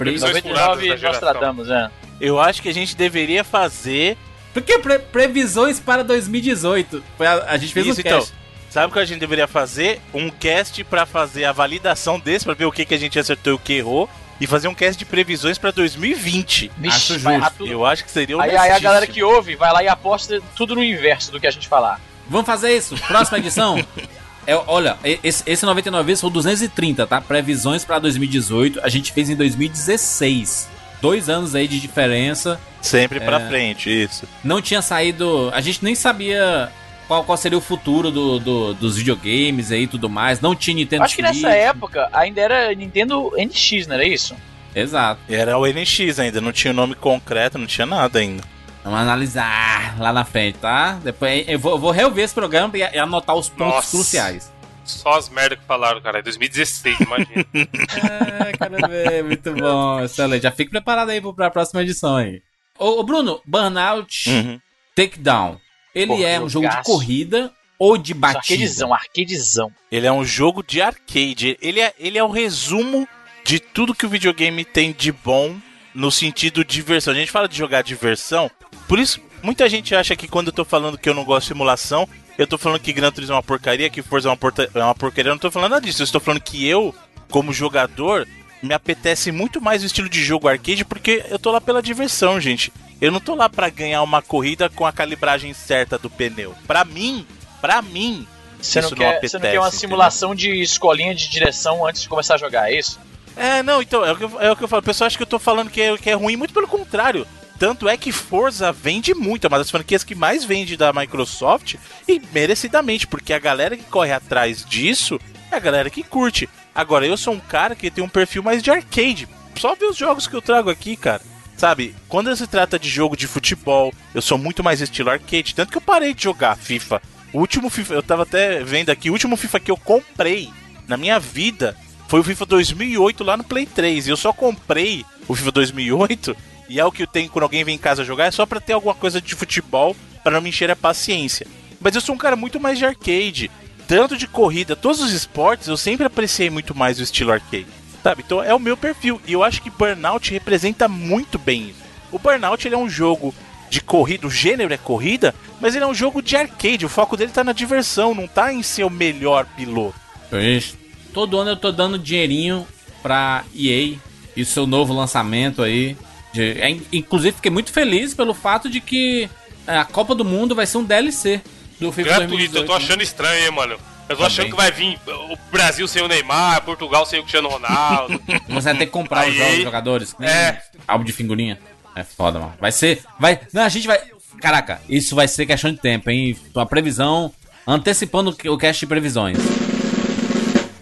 Previsões 0.06 0.34
99 0.36 0.97
furadas 0.97 1.20
tratamos, 1.20 1.70
é. 1.70 1.89
Eu 2.20 2.39
acho 2.39 2.62
que 2.62 2.70
a 2.70 2.74
gente 2.74 2.95
deveria 2.95 3.43
fazer. 3.43 4.18
Porque 4.54 4.78
pre- 4.80 4.99
previsões 4.99 5.80
para 5.80 6.04
2018. 6.04 7.04
Foi 7.18 7.26
A, 7.26 7.45
a 7.47 7.58
gente 7.58 7.74
fez 7.74 7.86
Isso, 7.88 7.97
um 7.97 8.02
então. 8.02 8.20
cast. 8.20 8.34
Sabe 8.70 8.88
o 8.88 8.91
que 8.93 8.99
a 8.99 9.06
gente 9.06 9.20
deveria 9.20 9.47
fazer? 9.47 9.99
Um 10.14 10.30
cast 10.30 10.84
pra 10.86 11.06
fazer 11.06 11.45
a 11.45 11.52
validação 11.52 12.20
desse, 12.20 12.45
pra 12.45 12.54
ver 12.54 12.66
o 12.66 12.72
que, 12.72 12.86
que 12.86 12.93
a 12.93 12.97
gente 12.97 13.18
acertou 13.20 13.54
e 13.54 13.56
o 13.56 13.60
que 13.60 13.74
errou. 13.74 14.10
E 14.39 14.47
fazer 14.47 14.68
um 14.68 14.74
cast 14.74 14.97
de 14.97 15.06
previsões 15.06 15.58
pra 15.58 15.72
2020. 15.72 16.72
Acho 16.88 17.20
vai 17.20 17.39
justo. 17.39 17.68
Eu 17.68 17.86
acho 17.86 18.04
que 18.04 18.10
seria 18.12 18.38
o 18.38 18.41
Aí, 18.41 18.56
aí 18.58 18.72
a 18.72 18.80
galera 18.80 19.06
que 19.06 19.22
ouve 19.22 19.56
vai 19.56 19.72
lá 19.72 19.84
e 19.84 19.88
aposta 19.88 20.41
tudo 20.56 20.74
no 20.76 20.84
inverso 20.84 21.32
do 21.32 21.39
que 21.39 21.45
a 21.47 21.52
gente 21.52 21.68
falar. 21.68 21.99
Vamos 22.30 22.45
fazer 22.45 22.76
isso. 22.76 22.95
Próxima 23.08 23.38
edição. 23.38 23.78
É, 24.48 24.56
olha, 24.68 24.98
e- 25.04 25.20
esse, 25.24 25.44
esse 25.46 25.66
99 25.66 26.06
vezes 26.08 26.22
foi 26.22 26.32
230, 26.32 27.06
tá? 27.08 27.22
Previsões 27.22 27.86
pra 27.86 28.00
2018. 28.00 28.80
A 28.84 28.89
gente 28.89 29.12
fez 29.12 29.30
em 29.30 29.36
2016. 29.36 30.70
Dois 31.02 31.30
anos 31.30 31.56
aí 31.56 31.68
de 31.68 31.80
diferença. 31.80 32.60
Sempre 32.82 33.20
pra 33.20 33.39
É. 33.39 33.48
frente, 33.48 33.89
isso. 33.89 34.26
Não 34.44 34.62
tinha 34.62 34.82
saído. 34.82 35.50
A 35.54 35.60
gente 35.62 35.84
nem 35.84 35.96
sabia 35.96 36.70
qual, 37.08 37.24
qual 37.24 37.38
seria 37.38 37.58
o 37.58 37.62
futuro 37.62 38.12
do, 38.12 38.39
do- 38.39 38.74
dos 38.76 38.98
videogames 38.98 39.72
aí 39.72 39.84
e 39.84 39.88
tudo 39.88 40.08
mais. 40.10 40.39
Não 40.42 40.56
tinha 40.56 40.76
Nintendo 40.76 41.04
Acho 41.04 41.16
que 41.16 41.22
nessa 41.22 41.39
Switch. 41.39 41.52
época 41.54 42.08
ainda 42.14 42.39
era 42.42 42.74
Nintendo 42.76 43.32
NX, 43.38 43.88
não 43.88 43.96
era 43.96 44.06
isso? 44.06 44.36
Exato. 44.76 45.20
Era 45.28 45.58
o 45.58 45.66
NX 45.68 46.20
ainda, 46.20 46.39
não 46.39 46.52
tinha 46.52 46.72
o 46.72 46.76
nome 46.76 46.96
concreto, 46.96 47.58
não 47.58 47.68
tinha 47.68 47.86
nada 47.86 48.20
ainda. 48.20 48.44
Vamos 48.84 48.99
analisar 48.99 49.99
lá 49.99 50.11
na 50.11 50.25
frente, 50.25 50.57
tá? 50.57 50.93
Depois 51.03 51.47
eu 51.47 51.59
vou, 51.59 51.73
eu 51.73 51.77
vou 51.77 51.91
reover 51.91 52.23
esse 52.23 52.34
programa 52.34 52.75
e, 52.77 52.84
anotar 52.97 53.36
os 53.36 53.47
pontos 53.49 53.75
Nossa. 53.75 53.91
cruciais. 53.91 54.51
Só 54.84 55.11
as 55.17 55.29
merda 55.29 55.55
que 55.55 55.63
falaram, 55.65 56.01
cara. 56.01 56.19
É 56.19 56.21
2016, 56.23 56.99
imagina. 57.01 57.45
É, 57.53 58.51
quero 58.57 58.88
ver, 58.88 59.23
muito 59.23 59.53
bom, 59.53 60.01
excelente. 60.03 60.41
Já 60.43 60.51
fique 60.51 60.71
preparado 60.71 61.09
aí 61.09 61.21
pra 61.34 61.51
próxima 61.51 61.82
edição 61.84 62.15
aí. 62.17 62.41
Ô, 62.79 62.99
ô, 62.99 63.03
Bruno, 63.03 63.39
Burnout 63.45 64.27
Uhum. 64.29 64.59
Takedown. 64.95 65.59
Ele 65.93 66.07
Porra, 66.07 66.27
é 66.27 66.39
um 66.39 66.49
jogo 66.49 66.65
de 66.67 66.71
jogaço. 66.73 66.91
corrida 66.91 67.51
ou 67.77 67.97
de 67.97 68.13
batida? 68.13 68.39
Arcadezão, 68.39 68.93
arcadezão. 68.93 69.71
Ele 69.91 70.07
é 70.07 70.11
um 70.11 70.25
jogo 70.25 70.63
de 70.63 70.82
arcade. 70.82 71.57
Ele 71.61 71.79
é, 71.79 71.93
ele 71.99 72.17
é 72.17 72.23
o 72.23 72.32
resumo 72.32 73.07
de 73.45 73.59
tudo 73.59 73.93
que 73.93 74.05
o 74.05 74.09
videogame 74.09 74.65
tem 74.65 74.91
de 74.91 75.11
bom 75.11 75.55
no 75.93 76.11
sentido 76.11 76.65
diversão. 76.65 77.13
A 77.13 77.17
gente 77.17 77.32
fala 77.32 77.47
de 77.47 77.57
jogar 77.57 77.82
diversão, 77.84 78.49
por 78.92 79.00
isso 79.00 79.22
muita 79.42 79.70
gente 79.70 79.96
acha 79.96 80.18
que 80.18 80.28
quando 80.28 80.48
eu 80.48 80.54
tô 80.54 80.66
falando 80.66 80.98
que 80.98 81.08
eu 81.08 81.14
não 81.14 81.24
gosto 81.24 81.44
de 81.44 81.48
simulação, 81.54 82.06
eu 82.38 82.46
tô 82.46 82.58
falando 82.58 82.82
que 82.82 82.92
Gran 82.92 83.10
Turismo 83.10 83.34
é 83.34 83.38
uma 83.38 83.42
porcaria, 83.44 83.89
que 83.89 84.02
Forza 84.02 84.28
é 84.28 84.32
uma, 84.32 84.36
porta- 84.36 84.70
é 84.76 84.84
uma 84.84 84.94
porcaria. 84.94 85.30
Eu 85.30 85.36
não 85.36 85.39
tô 85.39 85.50
falando 85.50 85.72
nada 85.72 85.86
disso. 85.86 86.02
Eu 86.02 86.04
estou 86.04 86.20
falando 86.20 86.42
que 86.42 86.68
eu, 86.68 86.94
como 87.30 87.54
jogador, 87.54 88.28
me 88.62 88.74
apetece 88.74 89.32
muito 89.32 89.62
mais 89.62 89.82
o 89.82 89.86
estilo 89.86 90.10
de 90.10 90.22
jogo 90.22 90.50
arcade 90.50 90.84
porque 90.84 91.24
eu 91.30 91.39
tô 91.39 91.52
lá 91.52 91.62
pela 91.62 91.82
diversão, 91.82 92.38
gente. 92.42 92.70
Eu 93.00 93.12
não 93.14 93.22
tô 93.22 93.34
lá 93.34 93.48
pra 93.48 93.70
ganhar 93.70 94.02
uma 94.04 94.22
corrida 94.22 94.70
com 94.70 94.86
a 94.86 94.92
calibragem 94.92 95.54
certa 95.54 95.98
do 95.98 96.10
pneu. 96.10 96.54
Pra 96.68 96.84
mim, 96.84 97.26
pra 97.62 97.82
mim, 97.82 98.28
Você 98.62 98.82
não, 98.82 98.88
isso 98.89 98.96
quer, 98.98 99.08
apetece. 99.08 99.30
você 99.32 99.38
não 99.38 99.42
quer 99.44 99.60
uma 99.60 99.68
entendeu? 99.68 99.80
simulação 99.80 100.36
de 100.36 100.62
escolinha 100.62 101.16
de 101.16 101.30
direção 101.30 101.88
antes 101.88 102.02
de 102.02 102.10
começar 102.10 102.36
a 102.36 102.38
jogar, 102.38 102.70
é 102.72 102.78
isso? 102.78 103.00
É, 103.38 103.64
não, 103.64 103.82
então, 103.82 104.04
é 104.04 104.12
o 104.12 104.18
que 104.18 104.24
eu, 104.26 104.42
é 104.42 104.52
o 104.52 104.56
que 104.58 104.64
eu 104.66 104.68
falo. 104.68 104.82
O 104.82 104.86
pessoal 104.86 105.08
acha 105.08 105.16
que 105.18 105.24
eu 105.24 105.28
tô 105.28 105.39
falando 105.39 105.70
que 105.72 105.82
é, 105.82 105.98
que 105.98 106.10
é 106.10 106.14
ruim, 106.14 106.36
muito 106.36 106.54
pelo 106.54 106.68
contrário. 106.68 107.26
Tanto 107.62 107.88
é 107.88 107.95
que 107.95 108.12
Forza 108.12 108.72
vende 108.72 109.14
muito, 109.14 109.45
é 109.45 109.47
uma 109.47 109.59
das 109.59 109.70
franquias 109.70 110.03
que 110.03 110.16
mais 110.16 110.43
vende 110.43 110.76
da 110.76 110.91
Microsoft 110.91 111.76
e 112.07 112.20
merecidamente, 112.34 113.05
porque 113.05 113.34
a 113.34 113.38
galera 113.38 113.78
que 113.78 113.84
corre 113.84 114.12
atrás 114.12 114.66
disso 114.66 115.20
é 115.51 115.57
a 115.57 115.59
galera 115.59 115.88
que 115.88 116.01
curte. 116.01 116.49
Agora, 116.74 117.05
eu 117.05 117.16
sou 117.16 117.36
um 117.36 117.39
cara 117.39 117.76
que 117.76 117.91
tem 117.91 118.03
um 118.03 118.09
perfil 118.09 118.41
mais 118.41 118.64
de 118.64 118.72
arcade. 118.72 119.30
Só 119.59 119.76
ver 119.76 119.86
os 119.86 119.95
jogos 119.95 120.26
que 120.26 120.36
eu 120.36 120.41
trago 120.41 120.72
aqui, 120.72 120.95
cara. 120.95 121.22
Sabe, 121.55 121.93
quando 122.09 122.36
se 122.36 122.47
trata 122.47 122.80
de 122.80 122.89
jogo 122.89 123.16
de 123.16 123.28
futebol, 123.28 123.93
eu 124.16 124.24
sou 124.24 124.39
muito 124.39 124.64
mais 124.64 124.82
estilo 124.82 125.12
arcade. 125.12 125.53
Tanto 125.53 125.72
que 125.72 125.78
eu 125.78 125.82
parei 125.82 126.16
de 126.16 126.24
jogar 126.24 126.57
FIFA. 126.57 126.99
O 127.32 127.38
último 127.41 127.70
FIFA, 127.70 127.93
eu 127.93 128.01
tava 128.01 128.24
até 128.24 128.64
vendo 128.64 128.89
aqui, 128.89 129.12
o 129.12 129.14
último 129.14 129.38
FIFA 129.38 129.59
que 129.59 129.70
eu 129.70 129.78
comprei 129.78 130.49
na 130.88 130.97
minha 130.97 131.20
vida 131.20 131.78
foi 132.07 132.22
o 132.22 132.24
FIFA 132.24 132.43
2008 132.47 133.24
lá 133.24 133.38
no 133.38 133.43
Play 133.43 133.68
3. 133.68 134.07
E 134.07 134.09
eu 134.09 134.18
só 134.18 134.34
comprei 134.34 135.05
o 135.28 135.36
FIFA 135.36 135.51
2008 135.51 136.36
e 136.72 136.80
é 136.80 136.86
o 136.86 136.91
que 136.91 137.03
eu 137.03 137.07
tenho 137.07 137.30
quando 137.30 137.43
alguém 137.43 137.65
vem 137.65 137.76
em 137.76 137.78
casa 137.78 138.05
jogar, 138.05 138.28
é 138.28 138.32
só 138.32 138.45
pra 138.45 138.61
ter 138.61 138.72
alguma 138.72 138.95
coisa 138.95 139.19
de 139.19 139.36
futebol 139.36 139.93
para 140.24 140.32
não 140.32 140.41
me 140.41 140.47
encher 140.47 140.72
a 140.72 140.76
paciência. 140.76 141.45
Mas 141.82 141.95
eu 141.95 141.99
sou 141.99 142.15
um 142.15 142.17
cara 142.17 142.38
muito 142.38 142.61
mais 142.61 142.78
de 142.78 142.86
arcade. 142.86 143.51
Tanto 143.89 144.15
de 144.15 144.26
corrida, 144.26 144.74
todos 144.74 145.01
os 145.01 145.11
esportes, 145.11 145.67
eu 145.67 145.76
sempre 145.76 146.05
apreciei 146.05 146.49
muito 146.49 146.74
mais 146.74 146.97
o 146.97 147.03
estilo 147.03 147.34
arcade. 147.34 147.67
Sabe? 148.01 148.24
Então 148.26 148.41
é 148.41 148.55
o 148.55 148.59
meu 148.59 148.78
perfil. 148.78 149.19
E 149.28 149.34
eu 149.34 149.43
acho 149.43 149.61
que 149.61 149.69
Burnout 149.69 150.32
representa 150.32 150.88
muito 150.88 151.38
bem 151.38 151.72
isso. 151.72 151.82
O 152.09 152.17
Burnout 152.17 152.65
ele 152.65 152.76
é 152.76 152.78
um 152.78 152.89
jogo 152.89 153.36
de 153.69 153.82
corrida, 153.82 154.26
o 154.26 154.32
gênero 154.32 154.74
é 154.74 154.78
corrida, 154.78 155.36
mas 155.59 155.76
ele 155.76 155.84
é 155.84 155.88
um 155.88 155.93
jogo 155.93 156.22
de 156.22 156.38
arcade. 156.38 156.86
O 156.86 156.89
foco 156.89 157.17
dele 157.17 157.34
tá 157.34 157.43
na 157.43 157.51
diversão, 157.51 158.15
não 158.15 158.30
tá 158.30 158.53
em 158.53 158.63
ser 158.63 158.86
o 158.86 158.89
melhor 158.89 159.45
piloto. 159.57 159.99
Pois. 160.30 160.78
Todo 161.13 161.38
ano 161.38 161.49
eu 161.49 161.57
tô 161.57 161.69
dando 161.69 161.99
dinheirinho 161.99 162.65
pra 163.03 163.43
EA 163.53 163.97
e 164.38 164.45
seu 164.45 164.65
novo 164.65 164.93
lançamento 164.93 165.61
aí. 165.61 165.97
De- 166.34 166.59
é, 166.61 166.69
in- 166.69 166.82
inclusive, 166.93 167.36
fiquei 167.36 167.51
muito 167.51 167.71
feliz 167.71 168.13
pelo 168.13 168.34
fato 168.34 168.69
de 168.69 168.79
que 168.79 169.29
é, 169.67 169.77
a 169.77 169.86
Copa 169.86 170.15
do 170.15 170.23
Mundo 170.25 170.55
vai 170.55 170.65
ser 170.65 170.77
um 170.77 170.84
DLC 170.84 171.41
do 171.79 171.91
FIFA 171.91 172.07
Gratuito, 172.09 172.29
2018. 172.29 172.57
eu 172.63 172.65
tô 172.65 172.77
né? 172.77 172.86
achando 172.86 173.03
estranho, 173.03 173.45
hein, 173.45 173.51
mano. 173.51 173.73
Eu 173.73 174.17
tô 174.17 174.23
Também. 174.23 174.25
achando 174.27 174.49
que 174.49 174.55
vai 174.55 174.71
vir 174.71 174.99
o 175.07 175.38
Brasil 175.51 175.88
sem 175.88 176.01
o 176.03 176.07
Neymar, 176.07 176.61
Portugal 176.63 177.05
sem 177.05 177.19
o 177.19 177.21
Cristiano 177.23 177.47
Ronaldo. 177.49 178.21
Você 178.49 178.69
vai 178.69 178.77
ter 178.77 178.86
que 178.86 178.91
comprar 178.91 179.21
os 179.27 179.32
Aí- 179.34 179.38
jogos 179.38 179.55
dos 179.55 179.63
jogadores. 179.63 180.15
nem 180.19 180.29
É. 180.29 180.61
Álbum 180.88 181.05
de 181.05 181.13
figurinha. 181.13 181.57
É 181.95 182.03
foda, 182.03 182.39
mano. 182.39 182.53
Vai 182.59 182.71
ser. 182.71 183.01
Vai. 183.19 183.39
Não, 183.53 183.63
a 183.63 183.69
gente 183.69 183.88
vai. 183.88 183.99
Caraca, 184.41 184.82
isso 184.89 185.15
vai 185.15 185.27
ser 185.27 185.45
questão 185.45 185.71
de 185.71 185.77
tempo, 185.79 186.09
hein? 186.09 186.38
A 186.55 186.65
previsão. 186.65 187.32
Antecipando 187.67 188.36
o 188.49 188.57
cast 188.57 188.79
de 188.79 188.88
previsões. 188.88 189.38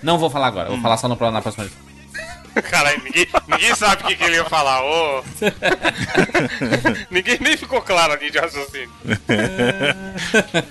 Não 0.02 0.18
vou 0.18 0.30
falar 0.30 0.48
agora, 0.48 0.70
vou 0.70 0.80
falar 0.80 0.98
só 0.98 1.08
no, 1.08 1.16
na 1.32 1.42
próxima. 1.42 1.70
Caralho, 2.70 3.02
ninguém, 3.04 3.28
ninguém 3.48 3.76
sabe 3.76 4.04
o 4.04 4.08
que, 4.08 4.16
que 4.16 4.24
ele 4.24 4.36
ia 4.36 4.46
falar. 4.46 4.84
Ô. 4.84 5.24
ninguém 7.10 7.38
nem 7.40 7.58
ficou 7.58 7.82
claro 7.82 8.14
ali 8.14 8.32
de 8.32 8.38
raciocínio. 8.38 8.92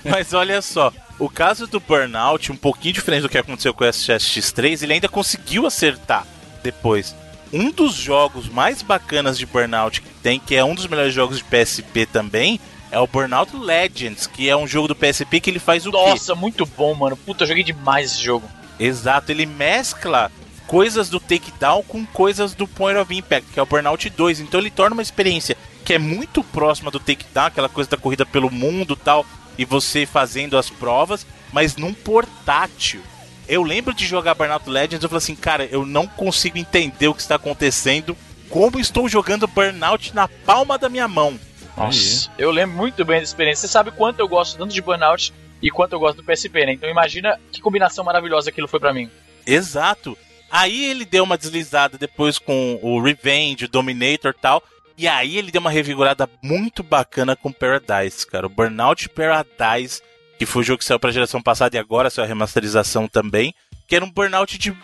Mas 0.03 0.33
olha 0.33 0.61
só, 0.61 0.91
o 1.17 1.29
caso 1.29 1.67
do 1.67 1.79
Burnout, 1.79 2.51
um 2.51 2.55
pouquinho 2.55 2.93
diferente 2.93 3.23
do 3.23 3.29
que 3.29 3.37
aconteceu 3.37 3.73
com 3.73 3.83
o 3.83 3.87
SSX3, 3.87 4.83
ele 4.83 4.93
ainda 4.93 5.09
conseguiu 5.09 5.65
acertar 5.65 6.25
depois. 6.63 7.15
Um 7.51 7.71
dos 7.71 7.95
jogos 7.95 8.47
mais 8.47 8.81
bacanas 8.81 9.37
de 9.37 9.45
Burnout 9.45 10.01
que 10.01 10.09
tem, 10.21 10.39
que 10.39 10.55
é 10.55 10.63
um 10.63 10.75
dos 10.75 10.87
melhores 10.87 11.13
jogos 11.13 11.37
de 11.37 11.43
PSP 11.43 12.05
também, 12.05 12.59
é 12.91 12.99
o 12.99 13.07
Burnout 13.07 13.55
Legends, 13.55 14.27
que 14.27 14.49
é 14.49 14.55
um 14.55 14.67
jogo 14.67 14.87
do 14.87 14.95
PSP 14.95 15.39
que 15.39 15.49
ele 15.49 15.59
faz 15.59 15.85
o 15.85 15.91
quê? 15.91 15.97
Nossa, 15.97 16.35
muito 16.35 16.65
bom, 16.65 16.93
mano. 16.93 17.17
Puta, 17.17 17.43
eu 17.43 17.47
joguei 17.47 17.63
demais 17.63 18.11
esse 18.11 18.23
jogo. 18.23 18.49
Exato, 18.79 19.31
ele 19.31 19.45
mescla 19.45 20.31
coisas 20.69 21.09
do 21.09 21.19
Takedown 21.19 21.81
com 21.81 22.05
coisas 22.05 22.53
do 22.53 22.67
Point 22.67 22.99
of 22.99 23.11
Impact, 23.11 23.51
que 23.51 23.59
é 23.59 23.63
o 23.63 23.65
Burnout 23.65 24.07
2. 24.07 24.39
Então 24.39 24.59
ele 24.59 24.69
torna 24.69 24.93
uma 24.93 25.01
experiência 25.01 25.57
que 25.83 25.95
é 25.95 25.97
muito 25.97 26.43
próxima 26.43 26.91
do 26.91 26.99
Takedown, 26.99 27.47
aquela 27.47 27.67
coisa 27.67 27.89
da 27.89 27.97
corrida 27.97 28.23
pelo 28.23 28.51
mundo 28.51 28.95
tal, 28.95 29.25
e 29.57 29.65
você 29.65 30.05
fazendo 30.05 30.55
as 30.59 30.69
provas, 30.69 31.25
mas 31.51 31.75
num 31.75 31.91
portátil. 31.91 33.01
Eu 33.47 33.63
lembro 33.63 33.95
de 33.95 34.05
jogar 34.05 34.35
Burnout 34.35 34.69
Legends, 34.69 35.01
eu 35.01 35.09
falei 35.09 35.17
assim, 35.17 35.35
cara, 35.35 35.65
eu 35.65 35.87
não 35.87 36.05
consigo 36.05 36.59
entender 36.59 37.07
o 37.07 37.15
que 37.15 37.21
está 37.21 37.33
acontecendo, 37.33 38.15
como 38.47 38.79
estou 38.79 39.09
jogando 39.09 39.47
Burnout 39.47 40.13
na 40.13 40.27
palma 40.27 40.77
da 40.77 40.87
minha 40.87 41.07
mão. 41.07 41.39
Nossa, 41.75 42.29
eu 42.37 42.51
lembro 42.51 42.77
muito 42.77 43.03
bem 43.03 43.17
da 43.17 43.23
experiência. 43.23 43.67
Você 43.67 43.71
sabe 43.73 43.89
quanto 43.89 44.19
eu 44.19 44.27
gosto 44.27 44.55
tanto 44.55 44.71
de 44.71 44.81
Burnout 44.83 45.33
e 45.63 45.71
quanto 45.71 45.93
eu 45.93 45.99
gosto 45.99 46.17
do 46.17 46.23
PSP, 46.23 46.67
né? 46.67 46.73
Então 46.73 46.87
imagina 46.87 47.39
que 47.51 47.59
combinação 47.59 48.05
maravilhosa 48.05 48.51
aquilo 48.51 48.67
foi 48.67 48.79
pra 48.79 48.93
mim. 48.93 49.09
Exato. 49.47 50.15
Aí 50.51 50.85
ele 50.85 51.05
deu 51.05 51.23
uma 51.23 51.37
deslizada 51.37 51.97
depois 51.97 52.37
com 52.39 52.79
o 52.81 53.01
Revenge, 53.01 53.65
o 53.65 53.69
Dominator 53.69 54.33
e 54.37 54.41
tal. 54.41 54.63
E 54.97 55.07
aí 55.07 55.37
ele 55.37 55.51
deu 55.51 55.61
uma 55.61 55.69
revigorada 55.71 56.29
muito 56.41 56.83
bacana 56.83 57.35
com 57.35 57.51
Paradise, 57.51 58.27
cara. 58.27 58.47
O 58.47 58.49
Burnout 58.49 59.07
Paradise, 59.09 60.01
que 60.37 60.45
foi 60.45 60.61
o 60.61 60.65
jogo 60.65 60.79
que 60.79 60.85
saiu 60.85 60.99
pra 60.99 61.11
geração 61.11 61.41
passada 61.41 61.77
e 61.77 61.79
agora 61.79 62.09
saiu 62.09 62.25
a 62.25 62.27
remasterização 62.27 63.07
também. 63.07 63.53
Que 63.87 63.95
era 63.95 64.03
um 64.03 64.11
Burnout 64.11 64.57
de, 64.57 64.75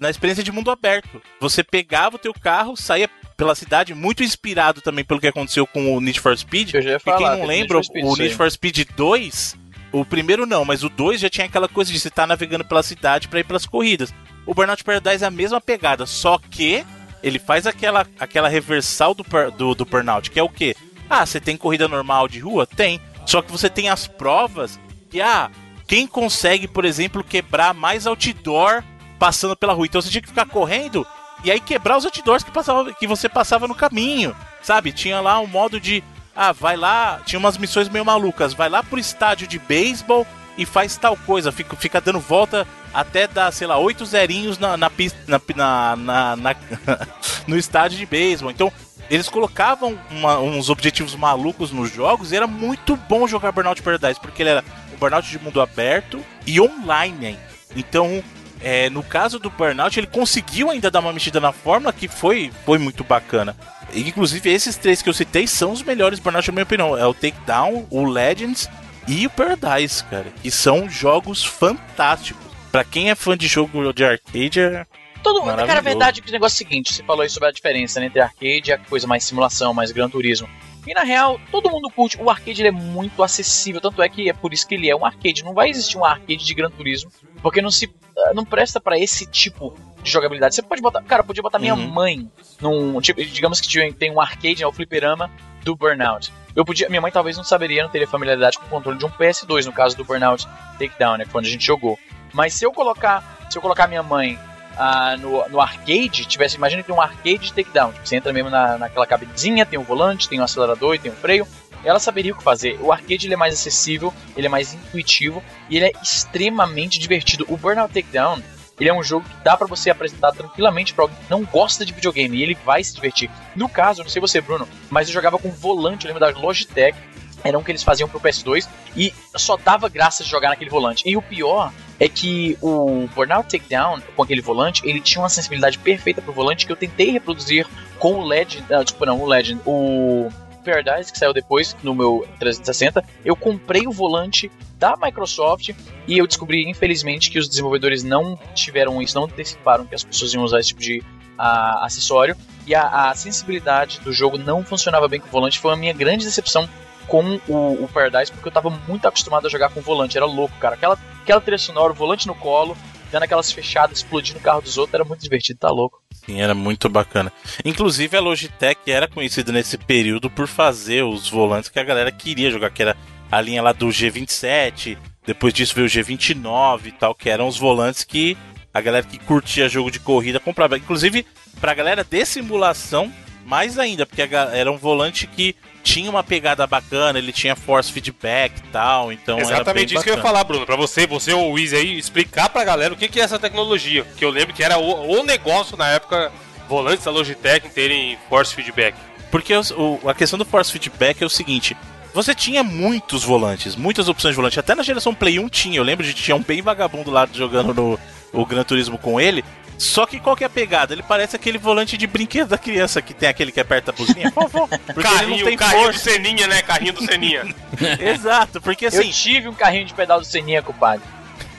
na 0.00 0.10
experiência 0.10 0.42
de 0.42 0.50
mundo 0.50 0.70
aberto. 0.70 1.22
Você 1.40 1.62
pegava 1.62 2.16
o 2.16 2.18
teu 2.18 2.34
carro, 2.34 2.76
saía 2.76 3.08
pela 3.36 3.54
cidade, 3.54 3.94
muito 3.94 4.22
inspirado 4.22 4.80
também 4.80 5.04
pelo 5.04 5.20
que 5.20 5.28
aconteceu 5.28 5.66
com 5.66 5.96
o 5.96 6.00
Need 6.00 6.20
for 6.20 6.36
Speed. 6.36 6.74
Eu 6.74 6.82
já 6.82 6.90
ia 6.90 6.96
E 6.96 7.00
quem 7.00 7.12
falar, 7.12 7.36
não 7.36 7.46
lembra, 7.46 7.82
Speed, 7.82 8.04
o 8.04 8.14
aí. 8.14 8.22
Need 8.22 8.34
for 8.34 8.50
Speed 8.50 8.88
2, 8.96 9.56
o 9.92 10.04
primeiro 10.04 10.44
não, 10.46 10.64
mas 10.64 10.84
o 10.84 10.88
2 10.88 11.20
já 11.20 11.30
tinha 11.30 11.46
aquela 11.46 11.68
coisa 11.68 11.90
de 11.90 11.98
você 11.98 12.08
estar 12.08 12.26
navegando 12.26 12.64
pela 12.64 12.82
cidade 12.82 13.28
pra 13.28 13.40
ir 13.40 13.44
pelas 13.44 13.64
corridas. 13.64 14.12
O 14.46 14.54
Burnout 14.54 14.82
Paradise 14.82 15.22
é 15.22 15.26
a 15.26 15.30
mesma 15.30 15.60
pegada, 15.60 16.06
só 16.06 16.38
que 16.38 16.84
ele 17.22 17.38
faz 17.38 17.66
aquela, 17.66 18.06
aquela 18.18 18.48
reversal 18.48 19.14
do, 19.14 19.24
do, 19.56 19.74
do 19.74 19.84
Burnout, 19.84 20.30
que 20.30 20.38
é 20.38 20.42
o 20.42 20.48
quê? 20.48 20.74
Ah, 21.08 21.26
você 21.26 21.40
tem 21.40 21.56
corrida 21.56 21.88
normal 21.88 22.28
de 22.28 22.38
rua? 22.38 22.66
Tem. 22.66 23.00
Só 23.26 23.42
que 23.42 23.52
você 23.52 23.68
tem 23.68 23.88
as 23.88 24.06
provas 24.06 24.78
que, 25.10 25.20
ah, 25.20 25.50
quem 25.86 26.06
consegue, 26.06 26.66
por 26.66 26.84
exemplo, 26.84 27.22
quebrar 27.22 27.74
mais 27.74 28.06
outdoor 28.06 28.82
passando 29.18 29.56
pela 29.56 29.72
rua. 29.72 29.86
Então 29.86 30.00
você 30.00 30.08
tinha 30.08 30.22
que 30.22 30.28
ficar 30.28 30.46
correndo 30.46 31.06
e 31.44 31.50
aí 31.50 31.60
quebrar 31.60 31.96
os 31.96 32.04
outdoors 32.04 32.42
que, 32.42 32.50
passava, 32.50 32.92
que 32.94 33.06
você 33.06 33.28
passava 33.28 33.66
no 33.66 33.74
caminho, 33.74 34.34
sabe? 34.62 34.92
Tinha 34.92 35.20
lá 35.20 35.40
um 35.40 35.46
modo 35.46 35.80
de, 35.80 36.02
ah, 36.34 36.52
vai 36.52 36.76
lá, 36.76 37.20
tinha 37.24 37.38
umas 37.38 37.58
missões 37.58 37.88
meio 37.88 38.04
malucas, 38.04 38.54
vai 38.54 38.68
lá 38.68 38.82
pro 38.82 38.98
estádio 38.98 39.46
de 39.46 39.58
beisebol 39.58 40.26
e 40.60 40.66
faz 40.66 40.96
tal 40.96 41.16
coisa, 41.16 41.50
fica, 41.50 41.74
fica 41.74 42.00
dando 42.00 42.20
volta 42.20 42.66
até 42.92 43.26
dar, 43.26 43.50
sei 43.52 43.66
lá, 43.66 43.78
oito 43.78 44.04
zerinhos 44.04 44.58
na, 44.58 44.76
na 44.76 44.90
pista, 44.90 45.18
na, 45.56 45.96
na, 45.96 46.36
na- 46.36 46.56
no 47.46 47.56
estádio 47.56 47.96
de 47.98 48.04
beisebol. 48.04 48.50
Então, 48.50 48.70
eles 49.08 49.28
colocavam 49.28 49.98
uma- 50.10 50.38
uns 50.38 50.68
objetivos 50.68 51.14
malucos 51.14 51.70
nos 51.72 51.92
jogos 51.92 52.30
e 52.30 52.36
era 52.36 52.46
muito 52.46 52.94
bom 52.96 53.26
jogar 53.26 53.52
Burnout 53.52 53.80
Paradise, 53.82 54.20
porque 54.20 54.42
ele 54.42 54.50
era 54.50 54.64
um 54.94 54.96
Burnout 54.98 55.28
de 55.28 55.38
mundo 55.38 55.60
aberto 55.60 56.22
e 56.46 56.60
online. 56.60 57.38
Então, 57.74 58.22
é, 58.60 58.90
no 58.90 59.02
caso 59.02 59.38
do 59.38 59.48
Burnout, 59.48 59.98
ele 59.98 60.06
conseguiu 60.06 60.70
ainda 60.70 60.90
dar 60.90 61.00
uma 61.00 61.12
mexida 61.12 61.40
na 61.40 61.52
fórmula 61.52 61.92
que 61.92 62.06
foi, 62.06 62.52
foi 62.66 62.76
muito 62.78 63.02
bacana. 63.02 63.56
Inclusive, 63.94 64.50
esses 64.52 64.76
três 64.76 65.00
que 65.00 65.08
eu 65.08 65.14
citei 65.14 65.46
são 65.46 65.72
os 65.72 65.82
melhores 65.82 66.18
Burnout, 66.18 66.46
na 66.48 66.52
minha 66.52 66.62
opinião. 66.64 66.96
É 66.98 67.06
o 67.06 67.14
Takedown, 67.14 67.86
o 67.90 68.04
Legends 68.04 68.68
e 69.10 69.26
o 69.26 69.30
Paradise, 69.30 70.04
cara. 70.04 70.26
Que 70.42 70.50
são 70.50 70.88
jogos 70.88 71.44
fantásticos. 71.44 72.46
Pra 72.70 72.84
quem 72.84 73.10
é 73.10 73.14
fã 73.16 73.36
de 73.36 73.48
jogo 73.48 73.92
de 73.92 74.04
arcade, 74.04 74.60
é... 74.60 74.86
Todo 75.22 75.40
mundo, 75.40 75.56
cara, 75.66 75.78
a 75.78 75.82
verdade 75.82 76.20
é 76.20 76.22
que 76.22 76.30
o 76.30 76.32
negócio 76.32 76.62
é 76.62 76.64
o 76.64 76.68
seguinte, 76.68 76.94
você 76.94 77.02
falou 77.02 77.22
aí 77.22 77.28
sobre 77.28 77.48
a 77.48 77.52
diferença 77.52 78.00
né, 78.00 78.06
entre 78.06 78.20
arcade 78.20 78.70
e 78.70 78.72
a 78.72 78.78
coisa 78.78 79.06
mais 79.06 79.22
simulação, 79.22 79.74
mais 79.74 79.92
Gran 79.92 80.08
Turismo. 80.08 80.48
E 80.86 80.94
na 80.94 81.02
real, 81.02 81.38
todo 81.50 81.68
mundo 81.68 81.90
curte. 81.90 82.16
O 82.18 82.30
arcade 82.30 82.62
ele 82.62 82.68
é 82.68 82.72
muito 82.72 83.22
acessível, 83.22 83.80
tanto 83.82 84.00
é 84.00 84.08
que 84.08 84.30
é 84.30 84.32
por 84.32 84.54
isso 84.54 84.66
que 84.66 84.74
ele 84.76 84.88
é 84.88 84.96
um 84.96 85.04
arcade. 85.04 85.44
Não 85.44 85.52
vai 85.52 85.68
existir 85.68 85.98
um 85.98 86.04
arcade 86.04 86.42
de 86.42 86.54
Gran 86.54 86.70
Turismo, 86.70 87.10
porque 87.42 87.60
não 87.60 87.70
se 87.70 87.92
ah, 88.16 88.32
não 88.34 88.44
presta 88.44 88.80
pra 88.80 88.98
esse 88.98 89.26
tipo 89.26 89.76
de 90.02 90.10
jogabilidade. 90.10 90.54
Você 90.54 90.62
pode 90.62 90.80
botar, 90.80 91.02
cara, 91.02 91.22
podia 91.22 91.42
botar 91.42 91.58
minha 91.58 91.74
Uhum. 91.74 91.86
mãe 91.86 92.30
num, 92.60 92.98
tipo, 93.00 93.22
digamos 93.22 93.60
que 93.60 93.92
tem 93.92 94.10
um 94.10 94.20
arcade, 94.20 94.60
né, 94.60 94.66
o 94.66 94.72
fliperama 94.72 95.30
do 95.64 95.76
Burnout. 95.76 96.32
Eu 96.54 96.64
podia, 96.64 96.88
minha 96.88 97.00
mãe 97.00 97.12
talvez 97.12 97.36
não 97.36 97.44
saberia, 97.44 97.82
não 97.82 97.90
teria 97.90 98.08
familiaridade 98.08 98.58
com 98.58 98.66
o 98.66 98.68
controle 98.68 98.98
de 98.98 99.04
um 99.04 99.10
PS2 99.10 99.66
no 99.66 99.72
caso 99.72 99.96
do 99.96 100.04
Burnout 100.04 100.46
Takedown, 100.78 101.18
né, 101.18 101.26
quando 101.30 101.46
a 101.46 101.48
gente 101.48 101.64
jogou. 101.64 101.98
Mas 102.32 102.54
se 102.54 102.64
eu 102.64 102.72
colocar, 102.72 103.46
se 103.50 103.56
eu 103.56 103.62
colocar 103.62 103.86
minha 103.86 104.02
mãe 104.02 104.38
ah, 104.76 105.16
no, 105.16 105.48
no 105.48 105.60
arcade, 105.60 106.24
tivesse, 106.24 106.56
imagina 106.56 106.82
que 106.82 106.86
tem 106.86 106.96
um 106.96 107.00
arcade 107.00 107.38
de 107.38 107.52
takedown. 107.52 107.92
Tipo, 107.92 108.06
você 108.06 108.16
entra 108.16 108.32
mesmo 108.32 108.50
na, 108.50 108.78
naquela 108.78 109.06
cabinezinha, 109.06 109.66
tem 109.66 109.78
um 109.78 109.82
volante, 109.82 110.28
tem 110.28 110.40
um 110.40 110.44
acelerador 110.44 110.94
e 110.94 110.98
tem 110.98 111.12
um 111.12 111.16
freio. 111.16 111.46
Ela 111.84 111.98
saberia 111.98 112.32
o 112.32 112.36
que 112.36 112.42
fazer. 112.42 112.78
O 112.80 112.92
arcade 112.92 113.26
ele 113.26 113.34
é 113.34 113.36
mais 113.36 113.54
acessível, 113.54 114.12
ele 114.36 114.46
é 114.46 114.50
mais 114.50 114.74
intuitivo 114.74 115.42
e 115.68 115.76
ele 115.76 115.86
é 115.86 115.92
extremamente 116.02 116.98
divertido. 116.98 117.46
O 117.48 117.56
Burnout 117.56 117.92
Takedown, 117.92 118.42
ele 118.80 118.88
é 118.88 118.94
um 118.94 119.02
jogo 119.02 119.28
que 119.28 119.44
dá 119.44 119.56
pra 119.56 119.66
você 119.66 119.90
apresentar 119.90 120.32
tranquilamente 120.32 120.94
pra 120.94 121.04
alguém 121.04 121.16
que 121.18 121.30
não 121.30 121.44
gosta 121.44 121.84
de 121.84 121.92
videogame 121.92 122.38
e 122.38 122.42
ele 122.42 122.58
vai 122.64 122.82
se 122.82 122.94
divertir. 122.94 123.30
No 123.54 123.68
caso, 123.68 124.02
não 124.02 124.10
sei 124.10 124.20
você, 124.20 124.40
Bruno, 124.40 124.66
mas 124.88 125.06
eu 125.08 125.14
jogava 125.14 125.38
com 125.38 125.50
volante, 125.50 126.06
eu 126.06 126.12
lembro 126.12 126.20
da 126.20 126.38
Logitech, 126.38 126.96
era 127.44 127.58
um 127.58 127.62
que 127.62 127.70
eles 127.70 127.82
faziam 127.82 128.08
pro 128.08 128.20
PS2 128.20 128.68
e 128.96 129.12
só 129.36 129.56
dava 129.56 129.88
graça 129.88 130.22
de 130.24 130.30
jogar 130.30 130.50
naquele 130.50 130.70
volante. 130.70 131.08
E 131.08 131.16
o 131.16 131.22
pior 131.22 131.72
é 131.98 132.08
que 132.08 132.56
o 132.60 133.08
Burnout 133.14 133.48
Takedown, 133.48 134.00
com 134.16 134.22
aquele 134.22 134.40
volante, 134.40 134.82
ele 134.84 135.00
tinha 135.00 135.22
uma 135.22 135.28
sensibilidade 135.28 135.78
perfeita 135.78 136.20
pro 136.20 136.32
volante 136.32 136.66
que 136.66 136.72
eu 136.72 136.76
tentei 136.76 137.10
reproduzir 137.10 137.66
com 137.98 138.14
o 138.14 138.24
Legend, 138.24 138.64
ah, 138.72 138.84
tipo, 138.84 139.04
não, 139.04 139.20
o 139.20 139.26
Legend, 139.26 139.60
o 139.66 140.30
Paradise, 140.60 141.12
que 141.12 141.18
saiu 141.18 141.32
depois 141.32 141.76
no 141.82 141.94
meu 141.94 142.26
360, 142.38 143.04
eu 143.24 143.34
comprei 143.34 143.86
o 143.86 143.92
volante 143.92 144.50
da 144.78 144.96
Microsoft 144.96 145.70
e 146.06 146.18
eu 146.18 146.26
descobri, 146.26 146.68
infelizmente, 146.68 147.30
que 147.30 147.38
os 147.38 147.48
desenvolvedores 147.48 148.02
não 148.02 148.38
tiveram 148.54 149.00
isso, 149.02 149.16
não 149.16 149.24
anteciparam 149.24 149.86
que 149.86 149.94
as 149.94 150.04
pessoas 150.04 150.32
iam 150.32 150.42
usar 150.42 150.60
esse 150.60 150.68
tipo 150.68 150.80
de 150.80 151.02
ah, 151.38 151.84
acessório 151.84 152.36
e 152.66 152.74
a, 152.74 153.10
a 153.10 153.14
sensibilidade 153.14 154.00
do 154.00 154.12
jogo 154.12 154.38
não 154.38 154.64
funcionava 154.64 155.08
bem 155.08 155.20
com 155.20 155.26
o 155.26 155.30
volante. 155.30 155.58
Foi 155.58 155.72
a 155.72 155.76
minha 155.76 155.92
grande 155.92 156.24
decepção 156.24 156.68
com 157.06 157.40
o, 157.48 157.84
o 157.84 157.88
Paradise, 157.92 158.30
porque 158.30 158.46
eu 158.46 158.52
tava 158.52 158.70
muito 158.70 159.06
acostumado 159.06 159.46
a 159.46 159.50
jogar 159.50 159.70
com 159.70 159.80
o 159.80 159.82
volante, 159.82 160.16
era 160.16 160.26
louco, 160.26 160.54
cara. 160.58 160.74
Aquela, 160.76 160.98
aquela 161.22 161.40
trilha 161.40 161.58
sonora, 161.58 161.92
o 161.92 161.96
volante 161.96 162.26
no 162.26 162.34
colo, 162.34 162.76
dando 163.10 163.24
aquelas 163.24 163.50
fechadas, 163.52 163.98
explodindo 163.98 164.38
o 164.38 164.42
carro 164.42 164.60
dos 164.60 164.78
outros, 164.78 164.94
era 164.94 165.04
muito 165.04 165.22
divertido, 165.22 165.58
tá 165.58 165.70
louco. 165.70 166.02
Sim, 166.12 166.40
era 166.40 166.54
muito 166.54 166.88
bacana. 166.88 167.32
Inclusive 167.64 168.16
a 168.16 168.20
Logitech 168.20 168.90
era 168.90 169.08
conhecida 169.08 169.50
nesse 169.52 169.76
período 169.78 170.30
por 170.30 170.46
fazer 170.46 171.02
os 171.02 171.28
volantes 171.28 171.70
que 171.70 171.78
a 171.78 171.84
galera 171.84 172.12
queria 172.12 172.50
jogar, 172.50 172.70
que 172.70 172.82
era 172.82 172.96
a 173.30 173.40
linha 173.40 173.62
lá 173.62 173.72
do 173.72 173.86
G27, 173.88 174.98
depois 175.26 175.54
disso 175.54 175.74
veio 175.74 175.86
o 175.86 175.90
G29 175.90 176.86
e 176.86 176.92
tal, 176.92 177.14
que 177.14 177.30
eram 177.30 177.46
os 177.46 177.58
volantes 177.58 178.04
que 178.04 178.36
a 178.72 178.80
galera 178.80 179.06
que 179.06 179.18
curtia 179.18 179.68
jogo 179.68 179.90
de 179.90 180.00
corrida 180.00 180.40
comprava. 180.40 180.76
Inclusive, 180.76 181.26
pra 181.60 181.74
galera 181.74 182.04
de 182.04 182.24
simulação, 182.24 183.12
mais 183.44 183.78
ainda, 183.78 184.06
porque 184.06 184.22
era 184.22 184.70
um 184.70 184.76
volante 184.76 185.26
que 185.26 185.56
tinha 185.82 186.10
uma 186.10 186.22
pegada 186.22 186.66
bacana, 186.66 187.18
ele 187.18 187.32
tinha 187.32 187.56
force 187.56 187.90
feedback 187.92 188.58
e 188.58 188.62
tal, 188.72 189.12
então 189.12 189.38
era 189.38 189.46
Exatamente 189.46 189.94
isso 189.94 190.02
que 190.02 190.10
eu 190.10 190.14
ia 190.14 190.16
bacana. 190.16 190.32
falar, 190.34 190.44
Bruno. 190.44 190.66
Pra 190.66 190.76
você, 190.76 191.06
você 191.06 191.32
ou 191.32 191.48
o 191.50 191.52
Wiz 191.52 191.72
aí, 191.72 191.98
explicar 191.98 192.48
pra 192.48 192.64
galera 192.64 192.92
o 192.94 192.96
que, 192.96 193.08
que 193.08 193.20
é 193.20 193.22
essa 193.24 193.38
tecnologia. 193.38 194.04
Que 194.16 194.24
eu 194.24 194.30
lembro 194.30 194.54
que 194.54 194.62
era 194.62 194.78
o, 194.78 195.18
o 195.20 195.22
negócio 195.22 195.76
na 195.76 195.88
época, 195.88 196.30
volantes 196.68 197.04
da 197.04 197.10
Logitech 197.10 197.68
terem 197.70 198.16
force 198.28 198.54
feedback. 198.54 198.94
Porque 199.30 199.54
o- 199.56 200.00
a 200.08 200.14
questão 200.14 200.38
do 200.38 200.44
force 200.44 200.70
feedback 200.72 201.22
é 201.22 201.26
o 201.26 201.30
seguinte: 201.30 201.76
você 202.12 202.34
tinha 202.34 202.62
muitos 202.64 203.22
volantes, 203.22 203.76
muitas 203.76 204.08
opções 204.08 204.32
de 204.32 204.36
volante. 204.36 204.58
Até 204.60 204.74
na 204.74 204.82
geração 204.82 205.14
Play 205.14 205.38
1 205.38 205.48
tinha. 205.48 205.78
Eu 205.78 205.84
lembro 205.84 206.04
de 206.04 206.12
tinha 206.12 206.34
um 206.36 206.42
bem 206.42 206.60
vagabundo 206.60 207.10
lá 207.10 207.28
jogando 207.32 207.72
no 207.72 207.98
o 208.32 208.44
Gran 208.46 208.64
Turismo 208.64 208.98
com 208.98 209.20
ele. 209.20 209.44
Só 209.80 210.04
que 210.04 210.20
qual 210.20 210.36
que 210.36 210.44
é 210.44 210.46
a 210.46 210.50
pegada? 210.50 210.92
Ele 210.92 211.02
parece 211.02 211.34
aquele 211.34 211.56
volante 211.56 211.96
de 211.96 212.06
brinquedo 212.06 212.48
da 212.48 212.58
criança 212.58 213.00
que 213.00 213.14
tem 213.14 213.30
aquele 213.30 213.50
que 213.50 213.58
aperta 213.60 213.90
a 213.90 213.94
buzinha. 213.94 214.30
Porque 214.30 214.60
ele 214.94 215.02
Carrinho, 215.02 215.38
não 215.38 215.44
tem 215.46 215.56
carrinho 215.56 215.78
do 215.80 215.84
força. 215.92 216.10
Seninha, 216.10 216.46
né? 216.46 216.60
Carrinho 216.60 216.92
do 216.92 217.02
Seninha. 217.02 217.54
Exato, 217.98 218.60
porque 218.60 218.84
eu 218.84 218.88
assim, 218.90 219.08
tive 219.08 219.48
um 219.48 219.54
carrinho 219.54 219.86
de 219.86 219.94
pedal 219.94 220.20
do 220.20 220.26
Seninha, 220.26 220.60
compadre. 220.60 221.02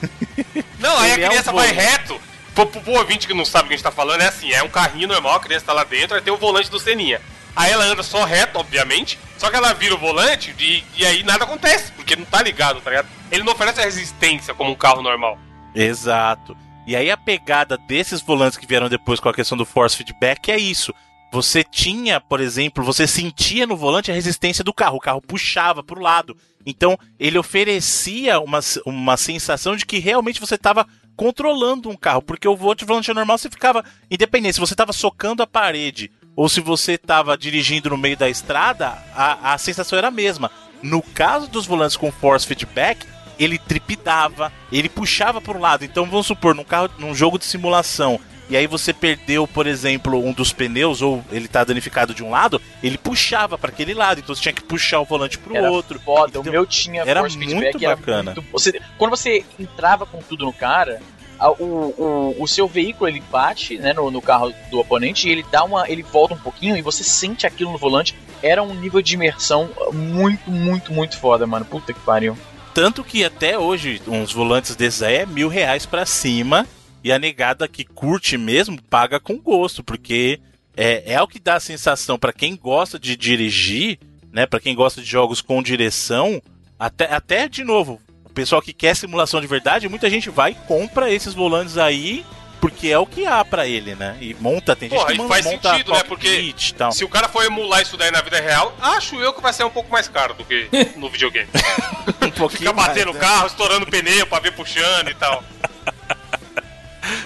Não, 0.78 0.98
aí 1.00 1.14
Ele 1.14 1.24
é 1.24 1.26
a 1.26 1.30
um 1.30 1.32
criança 1.32 1.52
vai 1.52 1.70
volante. 1.70 1.90
reto. 1.90 2.22
Pro, 2.54 2.68
pro, 2.68 2.82
pro 2.82 2.94
ouvinte 2.94 3.28
que 3.28 3.34
não 3.34 3.46
sabe 3.46 3.66
o 3.66 3.68
que 3.70 3.74
a 3.74 3.78
gente 3.78 3.84
tá 3.84 3.92
falando, 3.92 4.22
é 4.22 4.28
assim: 4.28 4.52
é 4.52 4.62
um 4.62 4.70
carrinho 4.70 5.08
normal, 5.08 5.36
a 5.36 5.40
criança 5.40 5.66
tá 5.66 5.74
lá 5.74 5.84
dentro, 5.84 6.16
aí 6.16 6.22
tem 6.22 6.34
o 6.34 6.38
volante 6.38 6.70
do 6.70 6.80
Seninha. 6.80 7.22
Aí 7.56 7.72
ela 7.72 7.86
anda 7.86 8.04
só 8.04 8.24
reto, 8.24 8.60
obviamente, 8.60 9.18
só 9.38 9.50
que 9.50 9.56
ela 9.56 9.74
vira 9.74 9.96
o 9.96 9.98
volante 9.98 10.54
e, 10.60 10.84
e 10.98 11.06
aí 11.06 11.24
nada 11.24 11.44
acontece, 11.44 11.92
porque 11.94 12.16
não 12.16 12.26
tá 12.26 12.42
ligado, 12.42 12.82
tá 12.82 12.90
ligado? 12.90 13.08
Ele 13.32 13.44
não 13.44 13.54
oferece 13.54 13.80
a 13.80 13.84
resistência 13.84 14.54
como 14.54 14.72
um 14.72 14.76
carro 14.76 15.02
normal. 15.02 15.40
Exato. 15.74 16.56
E 16.86 16.96
aí 16.96 17.12
a 17.12 17.18
pegada 17.18 17.78
desses 17.78 18.22
volantes 18.22 18.58
que 18.58 18.66
vieram 18.66 18.90
depois 18.90 19.20
com 19.20 19.30
a 19.30 19.34
questão 19.34 19.58
do 19.58 19.66
force 19.66 19.96
feedback 19.96 20.52
é 20.52 20.58
isso. 20.58 20.94
Você 21.32 21.64
tinha, 21.64 22.20
por 22.20 22.42
exemplo, 22.42 22.84
você 22.84 23.08
sentia 23.08 23.66
no 23.66 23.78
volante 23.78 24.12
a 24.12 24.14
resistência 24.14 24.64
do 24.64 24.74
carro, 24.74 24.98
o 24.98 25.02
carro 25.02 25.22
puxava 25.22 25.82
pro 25.82 26.02
lado. 26.02 26.36
Então, 26.66 26.98
ele 27.20 27.38
oferecia 27.38 28.40
uma, 28.40 28.60
uma 28.86 29.16
sensação 29.16 29.76
de 29.76 29.86
que 29.86 30.00
realmente 30.00 30.42
você 30.42 30.56
estava 30.56 30.86
controlando 31.16 31.90
um 31.90 31.96
carro, 31.96 32.22
porque 32.22 32.48
o 32.48 32.56
volante 32.56 32.84
volante 32.84 33.14
normal 33.14 33.38
você 33.38 33.50
ficava 33.50 33.84
independente, 34.10 34.56
se 34.56 34.60
você 34.60 34.74
estava 34.74 34.92
socando 34.92 35.44
a 35.44 35.48
parede 35.48 36.12
ou 36.36 36.50
se 36.50 36.60
você 36.60 36.94
estava 36.94 37.38
dirigindo 37.38 37.90
no 37.90 37.98
meio 37.98 38.18
da 38.18 38.30
estrada, 38.30 38.98
a, 39.16 39.54
a 39.54 39.58
sensação 39.58 39.98
era 39.98 40.08
a 40.08 40.12
mesma. 40.12 40.52
No 40.82 41.02
caso 41.02 41.48
dos 41.48 41.66
volantes 41.66 41.96
com 41.96 42.12
force 42.12 42.48
feedback, 42.48 43.06
ele 43.44 43.58
tripidava, 43.58 44.52
ele 44.72 44.90
puxava 44.90 45.42
para 45.42 45.58
um 45.58 45.62
lado. 45.62 45.84
Então 45.86 46.06
vamos 46.06 46.28
supor, 46.28 46.54
num 46.56 46.64
carro, 46.64 46.90
num 46.98 47.14
jogo 47.16 47.38
de 47.40 47.46
simulação, 47.46 48.20
e 48.50 48.58
aí 48.58 48.68
você 48.68 48.92
perdeu, 48.94 49.48
por 49.48 49.66
exemplo, 49.66 50.18
um 50.24 50.34
dos 50.34 50.52
pneus 50.52 51.02
ou 51.02 51.24
ele 51.32 51.48
tá 51.48 51.64
danificado 51.64 52.14
de 52.14 52.22
um 52.24 52.30
lado, 52.30 52.62
ele 52.84 52.98
puxava 52.98 53.58
para 53.58 53.70
aquele 53.72 53.94
lado. 53.94 54.20
Então 54.20 54.36
você 54.36 54.42
tinha 54.42 54.54
que 54.54 54.62
puxar 54.64 55.00
o 55.00 55.06
volante 55.06 55.38
pro 55.38 55.56
Era 55.56 55.72
outro. 55.72 56.00
Foda, 56.00 56.30
Então, 56.32 56.42
o 56.42 56.46
meu 56.52 56.66
tinha 56.66 57.04
era 57.04 57.22
muito 57.22 57.38
feedback, 57.40 57.86
era 57.86 57.96
bacana. 57.96 58.34
muito- 58.36 58.44
você, 58.52 58.82
quando 58.98 59.12
você 59.12 59.46
entrava 59.58 60.06
com 60.06 60.20
tudo 60.22 60.44
no 60.46 60.52
cara, 60.52 61.00
a- 61.40 61.50
o, 61.52 62.36
o, 62.38 62.44
o 62.44 62.48
seu 62.48 62.68
veículo 62.68 63.08
ele 63.10 63.24
bate 63.32 63.78
né, 63.78 63.94
no, 63.94 64.12
no 64.12 64.22
carro 64.22 64.54
do 64.70 64.80
oponente 64.82 65.30
e 65.30 65.32
ele 65.32 65.46
dá 65.50 65.64
uma. 65.64 65.90
ele 65.90 66.04
volta 66.04 66.34
um 66.34 66.38
pouquinho 66.40 66.76
e 66.76 66.82
você 66.82 67.04
sente 67.06 67.48
aquilo 67.48 67.72
no 67.72 67.78
volante. 67.78 68.14
Era 68.44 68.62
um 68.62 68.74
nível 68.74 69.02
de 69.02 69.14
imersão 69.14 69.70
muito, 69.94 70.52
muito, 70.52 70.92
muito 70.92 71.18
foda, 71.18 71.48
mano. 71.48 71.64
Puta 71.64 71.94
que 71.94 72.00
pariu. 72.02 72.38
Tanto 72.74 73.04
que 73.04 73.24
até 73.24 73.58
hoje, 73.58 74.02
uns 74.08 74.32
volantes 74.32 74.76
desses 74.76 75.04
aí 75.04 75.16
é 75.18 75.26
mil 75.26 75.48
reais 75.48 75.86
pra 75.86 76.06
cima. 76.06 76.66
E 77.04 77.12
a 77.12 77.18
negada 77.18 77.68
que 77.68 77.84
curte 77.84 78.38
mesmo 78.38 78.80
paga 78.84 79.20
com 79.20 79.40
gosto, 79.40 79.84
porque 79.84 80.40
é, 80.78 81.14
é 81.14 81.22
o 81.22 81.28
que 81.28 81.40
dá 81.40 81.56
a 81.56 81.60
sensação 81.60 82.18
pra 82.18 82.32
quem 82.32 82.56
gosta 82.56 83.00
de 83.00 83.16
dirigir, 83.16 83.98
né? 84.32 84.46
Para 84.46 84.60
quem 84.60 84.76
gosta 84.76 85.02
de 85.02 85.08
jogos 85.08 85.42
com 85.42 85.64
direção, 85.64 86.40
até, 86.78 87.12
até 87.12 87.50
de 87.50 87.64
novo, 87.64 88.00
o 88.24 88.30
pessoal 88.30 88.62
que 88.62 88.72
quer 88.72 88.96
simulação 88.96 89.42
de 89.42 89.48
verdade, 89.48 89.90
muita 89.90 90.10
gente 90.10 90.30
vai 90.30 90.52
e 90.52 90.68
compra 90.68 91.12
esses 91.12 91.34
volantes 91.34 91.78
aí, 91.78 92.24
porque 92.62 92.88
é 92.90 92.98
o 93.00 93.08
que 93.08 93.26
há 93.26 93.44
pra 93.44 93.68
ele, 93.68 93.96
né? 93.96 94.16
E 94.22 94.36
monta, 94.40 94.76
tem 94.76 94.88
gente 94.88 95.00
Porra, 95.00 95.12
que 95.12 95.18
mon- 95.18 95.28
faz 95.28 95.46
monta 95.46 95.72
sentido, 95.72 95.92
né? 95.92 96.04
Porque 96.04 96.28
e 96.30 96.54
tal. 96.78 96.92
Se 96.92 97.04
o 97.04 97.10
cara 97.10 97.28
for 97.28 97.44
emular 97.44 97.82
isso 97.82 97.98
daí 97.98 98.12
na 98.12 98.22
vida 98.22 98.40
real, 98.40 98.74
acho 98.80 99.16
eu 99.16 99.34
que 99.34 99.42
vai 99.42 99.52
ser 99.52 99.64
um 99.66 99.70
pouco 99.72 99.92
mais 99.92 100.08
caro 100.08 100.36
do 100.36 100.46
que 100.46 100.70
no 100.96 101.10
videogame. 101.10 101.50
um 102.22 102.30
pouquinho 102.32 102.70
Fica 102.70 102.74
batendo 102.74 103.10
o 103.12 103.14
né? 103.16 103.20
carro, 103.20 103.48
estourando 103.48 103.86
o 103.86 103.90
pneu 103.90 104.28
pra 104.28 104.40
ver 104.40 104.54
puxando 104.54 105.10
e 105.10 105.16
tal. 105.16 105.44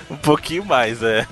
Um 0.09 0.15
pouquinho 0.15 0.63
mais, 0.63 1.03
é. 1.03 1.27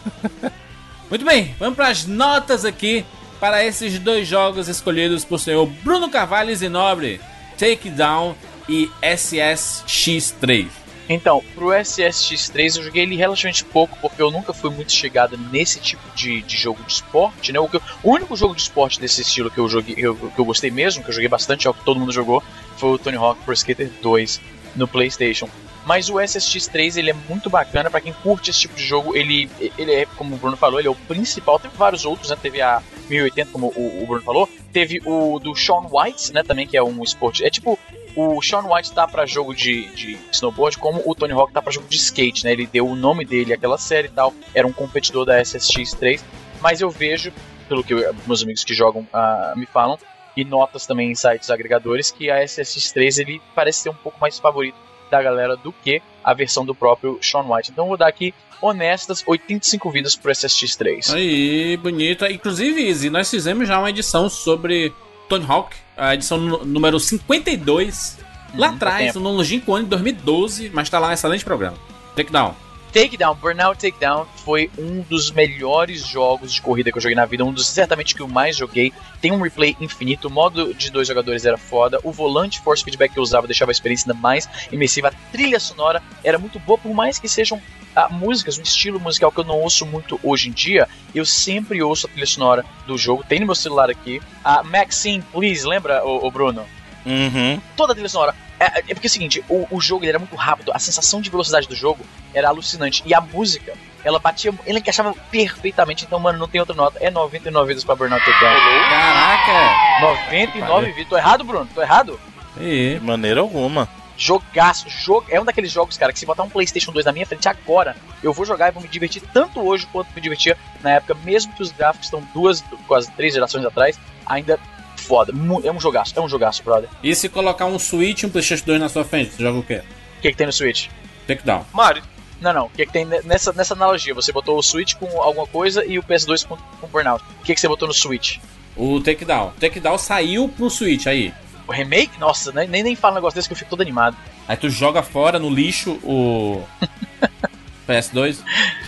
Muito 1.10 1.24
bem, 1.24 1.56
vamos 1.58 1.76
para 1.76 1.88
as 1.88 2.06
notas 2.06 2.66
aqui 2.66 3.06
para 3.39 3.64
esses 3.64 3.97
dois 3.99 4.28
jogos 4.28 4.68
escolhidos 4.68 5.24
por 5.24 5.39
senhor 5.39 5.66
Bruno 5.66 6.10
Carvalho 6.10 6.51
e 6.51 6.70
Nobre, 6.70 7.22
Takedown 7.58 8.36
e 8.68 8.89
SSX3. 9.01 10.68
Então, 11.10 11.43
pro 11.54 11.68
SSX3 11.68 12.78
eu 12.78 12.84
joguei 12.84 13.04
ele 13.04 13.16
relativamente 13.16 13.64
pouco, 13.66 13.97
porque 14.01 14.22
eu 14.22 14.32
nunca 14.32 14.54
fui 14.54 14.70
muito 14.70 14.91
chegado 14.91 15.38
nesse 15.51 15.80
tipo 15.80 16.01
de, 16.16 16.41
de 16.43 16.58
jogo 16.58 16.82
de 16.84 16.93
esporte, 16.93 17.51
né? 17.51 17.60
O, 17.60 17.68
que 17.68 17.78
o 17.78 17.82
único 18.12 18.36
jogo 18.36 18.56
de 18.56 18.62
esporte 18.62 18.99
desse 18.99 19.22
estilo 19.22 19.51
que 19.51 19.58
eu 19.60 19.68
joguei, 19.68 19.95
eu- 19.97 20.16
que 20.16 20.39
eu 20.39 20.45
gostei 20.45 20.72
mesmo, 20.72 21.04
que 21.04 21.10
eu 21.10 21.14
joguei 21.14 21.28
bastante, 21.28 21.68
é 21.68 21.70
o 21.70 21.74
que 21.74 21.84
todo 21.84 21.99
mundo 21.99 22.12
jogou, 22.14 22.41
foi 22.78 22.89
o 22.91 22.97
Tony 22.97 23.18
Hawk 23.18 23.41
Pro 23.43 23.54
Skater 23.54 23.91
2 24.01 24.39
no 24.76 24.88
PlayStation. 24.88 25.49
Mas 25.86 26.10
o 26.10 26.14
SSX3 26.14 26.95
ele 26.95 27.10
é 27.10 27.16
muito 27.28 27.49
bacana 27.49 27.91
pra 27.91 27.99
quem 27.99 28.14
curte 28.14 28.49
esse 28.49 28.62
tipo 28.62 28.74
de 28.74 28.86
jogo. 28.86 29.18
Ele, 29.18 29.49
ele 29.78 29.91
é, 29.91 30.06
como 30.16 30.34
o 30.36 30.38
Bruno 30.38 30.56
falou, 30.56 30.80
ele 30.80 30.88
é 30.88 30.91
o 30.91 30.95
principal. 30.95 31.60
Teve 31.60 31.76
vários 31.76 32.06
outros, 32.06 32.30
né? 32.30 32.38
Teve 32.41 32.62
a 32.62 32.82
1080, 33.10 33.51
como 33.51 33.68
o, 33.76 34.01
o 34.01 34.08
Bruno 34.08 34.22
falou. 34.24 34.47
Teve 34.72 35.01
o 35.06 35.39
do 35.39 35.54
Sean 35.54 35.84
White, 35.91 36.32
né? 36.34 36.41
Também 36.41 36.66
que 36.66 36.78
é 36.78 36.82
um 36.82 37.04
esporte. 37.04 37.43
É 37.43 37.49
tipo 37.49 37.78
o 38.16 38.41
Sean 38.41 38.64
White 38.72 38.91
tá 38.93 39.07
pra 39.07 39.26
jogo 39.26 39.53
de, 39.55 39.88
de 39.95 40.18
snowboard, 40.32 40.78
como 40.78 41.01
o 41.05 41.16
Tony 41.16 41.34
Hawk 41.34 41.51
tá 41.53 41.61
pra 41.61 41.72
jogo 41.72 41.88
de 41.88 41.97
skate, 41.97 42.43
né? 42.43 42.51
Ele 42.51 42.68
deu 42.68 42.88
o 42.88 42.95
nome 42.95 43.26
dele 43.26 43.53
àquela 43.53 43.78
série 43.78 44.07
e 44.07 44.11
tal. 44.11 44.34
Era 44.53 44.68
um 44.68 44.74
competidor 44.74 45.26
da 45.26 45.41
SSX3. 45.41 46.22
Mas 46.61 46.82
eu 46.82 46.89
vejo, 46.89 47.32
pelo 47.68 47.84
que 47.84 47.93
eu- 47.93 48.16
meus 48.28 48.43
amigos 48.43 48.64
que 48.64 48.74
jogam 48.74 49.07
ah, 49.14 49.53
me 49.55 49.66
falam, 49.66 49.97
e 50.36 50.43
notas 50.43 50.86
também 50.86 51.11
em 51.11 51.16
sites 51.16 51.49
agregadores, 51.49 52.09
que 52.11 52.30
a 52.32 52.43
SSX3 52.43 53.20
ele 53.22 53.41
parece 53.53 53.82
ser 53.82 53.89
um 53.89 53.93
pouco 53.95 54.20
mais 54.20 54.39
favorito 54.39 54.76
da 55.11 55.22
galera 55.22 55.55
do 55.55 55.72
que 55.72 56.01
a 56.24 56.34
versão 56.34 56.66
do 56.66 56.74
próprio 56.74 57.20
Sean 57.22 57.43
White. 57.47 57.72
Então 57.72 57.88
vou 57.88 57.97
dar 57.97 58.07
aqui 58.07 58.34
honestas 58.61 59.24
85 59.28 59.91
vidas 59.91 60.16
pro 60.16 60.32
SSX3. 60.32 61.14
Aí, 61.14 61.78
bonita. 61.78 62.32
Inclusive, 62.32 62.82
Izzy, 62.88 63.09
nós 63.09 63.30
fizemos 63.30 63.68
já 63.68 63.78
uma 63.78 63.89
edição 63.89 64.30
sobre 64.30 64.91
Tony 65.30 65.45
Hawk, 65.47 65.76
a 65.98 66.14
edição 66.14 66.38
número 66.38 67.00
52, 67.00 68.20
lá 68.56 68.70
Uhum, 68.70 68.76
atrás, 68.76 69.16
no 69.16 69.32
longínquo 69.32 69.74
ano 69.74 69.84
de 69.84 69.89
2012, 69.91 70.72
mas 70.74 70.89
tá 70.89 71.00
lá 71.00 71.10
um 71.10 71.12
excelente 71.12 71.44
programa. 71.44 71.78
Takedown. 72.16 72.56
Takedown, 72.94 73.34
Burnout 73.34 73.80
Takedown 73.82 74.28
foi 74.46 74.70
um 74.78 75.02
dos 75.02 75.32
melhores 75.32 76.06
jogos 76.06 76.54
de 76.54 76.62
corrida 76.62 76.91
que 76.91 76.98
eu 77.00 77.02
joguei 77.02 77.16
na 77.16 77.26
vida, 77.26 77.44
um 77.44 77.52
dos 77.52 77.68
certamente 77.68 78.14
que 78.14 78.22
eu 78.22 78.28
mais 78.28 78.56
joguei. 78.56 78.94
Tem 79.20 79.32
um 79.32 79.41
replay 79.41 79.76
infinito, 79.82 80.28
o 80.28 80.32
modo 80.32 80.76
de 80.76 80.91
dois 80.91 81.08
jogadores 81.08 81.44
era 81.44 81.58
foda, 81.58 82.00
o 82.04 82.12
volante 82.12 82.62
force 82.62 82.84
feedback 82.84 83.12
que 83.14 83.18
eu 83.18 83.24
usava 83.24 83.48
deixava 83.48 83.72
a 83.72 83.74
experiência 83.74 84.12
ainda 84.12 84.22
mais 84.22 84.48
imersiva, 84.72 85.08
a 85.08 85.32
trilha 85.32 85.60
sonora 85.60 86.04
era 86.24 86.38
muito 86.38 86.60
boa, 86.60 86.78
por 86.78 86.94
mais 86.94 87.18
que 87.18 87.28
sejam 87.28 87.60
ah, 87.96 88.10
músicas, 88.10 88.58
um 88.58 88.62
estilo 88.62 89.00
musical 89.00 89.32
que 89.32 89.39
eu 89.39 89.44
não 89.44 89.60
ouço 89.60 89.86
muito 89.86 90.20
hoje 90.24 90.50
em 90.50 90.52
dia, 90.52 90.88
eu 91.14 91.26
sempre 91.26 91.82
ouço 91.82 92.08
a 92.08 92.10
trilha 92.10 92.26
sonora 92.26 92.66
do 92.88 92.98
jogo, 92.98 93.24
tem 93.28 93.39
no 93.39 93.46
meu 93.46 93.56
celular 93.56 93.89
aqui. 93.89 94.22
A 94.44 94.64
Maxine, 94.64 95.24
please, 95.32 95.66
lembra, 95.66 96.06
o, 96.06 96.30
Bruno? 96.32 96.66
Uhum. 97.06 97.62
Toda 97.76 97.94
a 97.94 97.96
trilha 97.96 98.10
sonora. 98.10 98.36
É, 98.60 98.80
é 98.80 98.94
porque 98.94 99.08
é 99.08 99.10
o 99.10 99.12
seguinte, 99.12 99.44
o, 99.50 99.68
o 99.70 99.82
jogo 99.82 100.04
ele 100.04 100.10
era 100.10 100.20
muito 100.20 100.36
rápido, 100.36 100.72
a 100.74 100.80
sensação 100.80 101.22
de 101.22 101.30
velocidade 101.30 101.68
do 101.68 101.76
jogo 101.76 102.06
era 102.34 102.48
alucinante. 102.48 103.04
E 103.06 103.14
a 103.14 103.22
música, 103.22 103.74
ela 104.04 104.20
batia, 104.20 104.54
ela 104.66 104.80
encaixava 104.80 105.14
perfeitamente. 105.32 106.06
Então, 106.06 106.20
mano, 106.20 106.39
não 106.39 106.48
tem 106.48 106.60
outra 106.60 106.76
nota. 106.76 106.98
É 107.00 107.10
99 107.10 107.68
vidas 107.68 107.84
pra 107.84 107.96
Burnout 107.96 108.24
Takedown. 108.24 108.56
Caraca! 108.89 110.02
99 110.02 110.91
vidas. 110.91 111.10
Tô 111.10 111.18
errado, 111.18 111.44
Bruno? 111.44 111.68
Tô 111.74 111.82
errado? 111.82 112.20
E... 112.60 112.96
De 112.96 113.06
maneira 113.06 113.41
alguma. 113.41 113.88
Jogaço, 114.18 114.89
jogo, 114.89 115.26
é 115.30 115.39
um 115.39 115.45
daqueles 115.45 115.72
jogos, 115.72 115.97
cara, 115.97 116.14
que 116.14 116.20
se 116.20 116.26
botar 116.26 116.43
um 116.43 116.49
PlayStation 116.49 116.91
2 116.91 117.05
na 117.05 117.11
minha 117.11 117.26
frente 117.26 117.47
agora, 117.47 117.95
eu 118.22 118.32
vou 118.32 118.45
jogar 118.45 118.70
e 118.70 118.72
vou 118.72 118.82
me 118.82 118.88
divertir 118.88 119.22
tanto 119.34 119.59
hoje 119.59 119.88
quanto 119.91 120.14
me 120.14 120.22
divertia 120.22 120.57
na 120.82 120.91
época, 120.91 121.16
mesmo 121.24 121.53
que 121.53 121.61
os 121.61 121.72
gráficos 121.72 122.07
estão 122.07 122.22
duas, 122.34 122.64
quase 122.88 123.11
três 123.11 123.34
gerações 123.34 123.66
atrás, 123.66 123.99
ainda 124.26 124.59
foda. 124.95 125.34
É 125.64 125.72
um 125.72 125.80
jogaço, 125.80 126.14
é 126.18 126.22
um 126.22 126.30
jogaço, 126.30 126.64
brother. 126.64 126.89
E 127.03 127.14
se 127.16 127.28
colocar 127.30 127.66
um 127.66 127.78
Switch 127.80 128.24
e 128.24 128.26
um 128.26 128.30
PlayStation 128.30 128.66
2 128.66 128.80
na 128.80 128.89
sua 128.89 129.03
frente, 129.03 129.34
você 129.34 129.43
joga 129.43 129.59
o 129.59 129.64
quê? 129.64 129.82
O 130.18 130.22
que, 130.22 130.32
que 130.32 130.38
tem 130.38 130.47
no 130.47 130.53
Switch? 130.53 130.88
Takedown. 131.28 131.66
Mario. 131.74 132.03
Não, 132.39 132.53
não. 132.53 132.66
O 132.66 132.70
que, 132.70 132.86
que 132.86 132.91
tem 132.91 133.05
nessa, 133.05 133.53
nessa 133.53 133.74
analogia? 133.74 134.14
Você 134.14 134.32
botou 134.32 134.57
o 134.57 134.64
Switch 134.64 134.95
com 134.95 135.22
alguma 135.22 135.47
coisa 135.47 135.86
e 135.86 135.97
o 135.97 136.03
PS2 136.03 136.45
com, 136.45 136.57
com 136.57 136.88
Burnout. 136.88 137.24
O 137.39 137.43
que, 137.43 137.53
que 137.53 137.59
você 137.59 137.68
botou 137.68 137.88
no 137.88 137.93
Switch? 137.93 138.38
O 138.76 138.99
Takedown. 138.99 139.49
O 139.49 139.59
Takedown 139.59 139.97
saiu 139.97 140.49
pro 140.49 140.70
Switch 140.70 141.07
aí. 141.07 141.34
Remake? 141.74 142.19
Nossa, 142.19 142.51
nem, 142.51 142.84
nem 142.84 142.95
fala 142.95 143.13
um 143.13 143.15
negócio 143.15 143.36
desse 143.36 143.47
que 143.47 143.53
eu 143.53 143.57
fico 143.57 143.69
todo 143.69 143.82
animado. 143.82 144.15
Aí 144.47 144.57
tu 144.57 144.69
joga 144.69 145.01
fora 145.03 145.39
no 145.39 145.49
lixo 145.49 145.91
o. 146.03 146.63
PS2. 147.88 148.38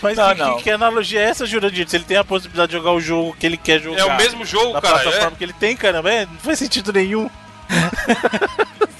Mas 0.02 0.16
Não, 0.16 0.32
que, 0.34 0.40
não. 0.40 0.56
que 0.58 0.70
analogia 0.70 1.20
é 1.20 1.24
essa, 1.24 1.44
Jurandir? 1.44 1.86
Se 1.88 1.96
ele 1.96 2.04
tem 2.04 2.16
a 2.16 2.24
possibilidade 2.24 2.70
de 2.70 2.78
jogar 2.78 2.92
o 2.92 3.00
jogo 3.00 3.36
que 3.38 3.44
ele 3.44 3.56
quer 3.58 3.80
jogar. 3.80 4.00
É 4.00 4.04
o 4.04 4.16
mesmo 4.16 4.44
jogo, 4.44 4.72
na 4.72 4.80
cara. 4.80 5.00
plataforma 5.00 5.34
É. 5.34 5.38
que 5.38 5.44
ele 5.44 5.52
tem, 5.52 5.76
caramba. 5.76 6.10
É, 6.10 6.24
não 6.24 6.36
faz 6.38 6.58
sentido 6.58 6.92
nenhum. 6.92 7.28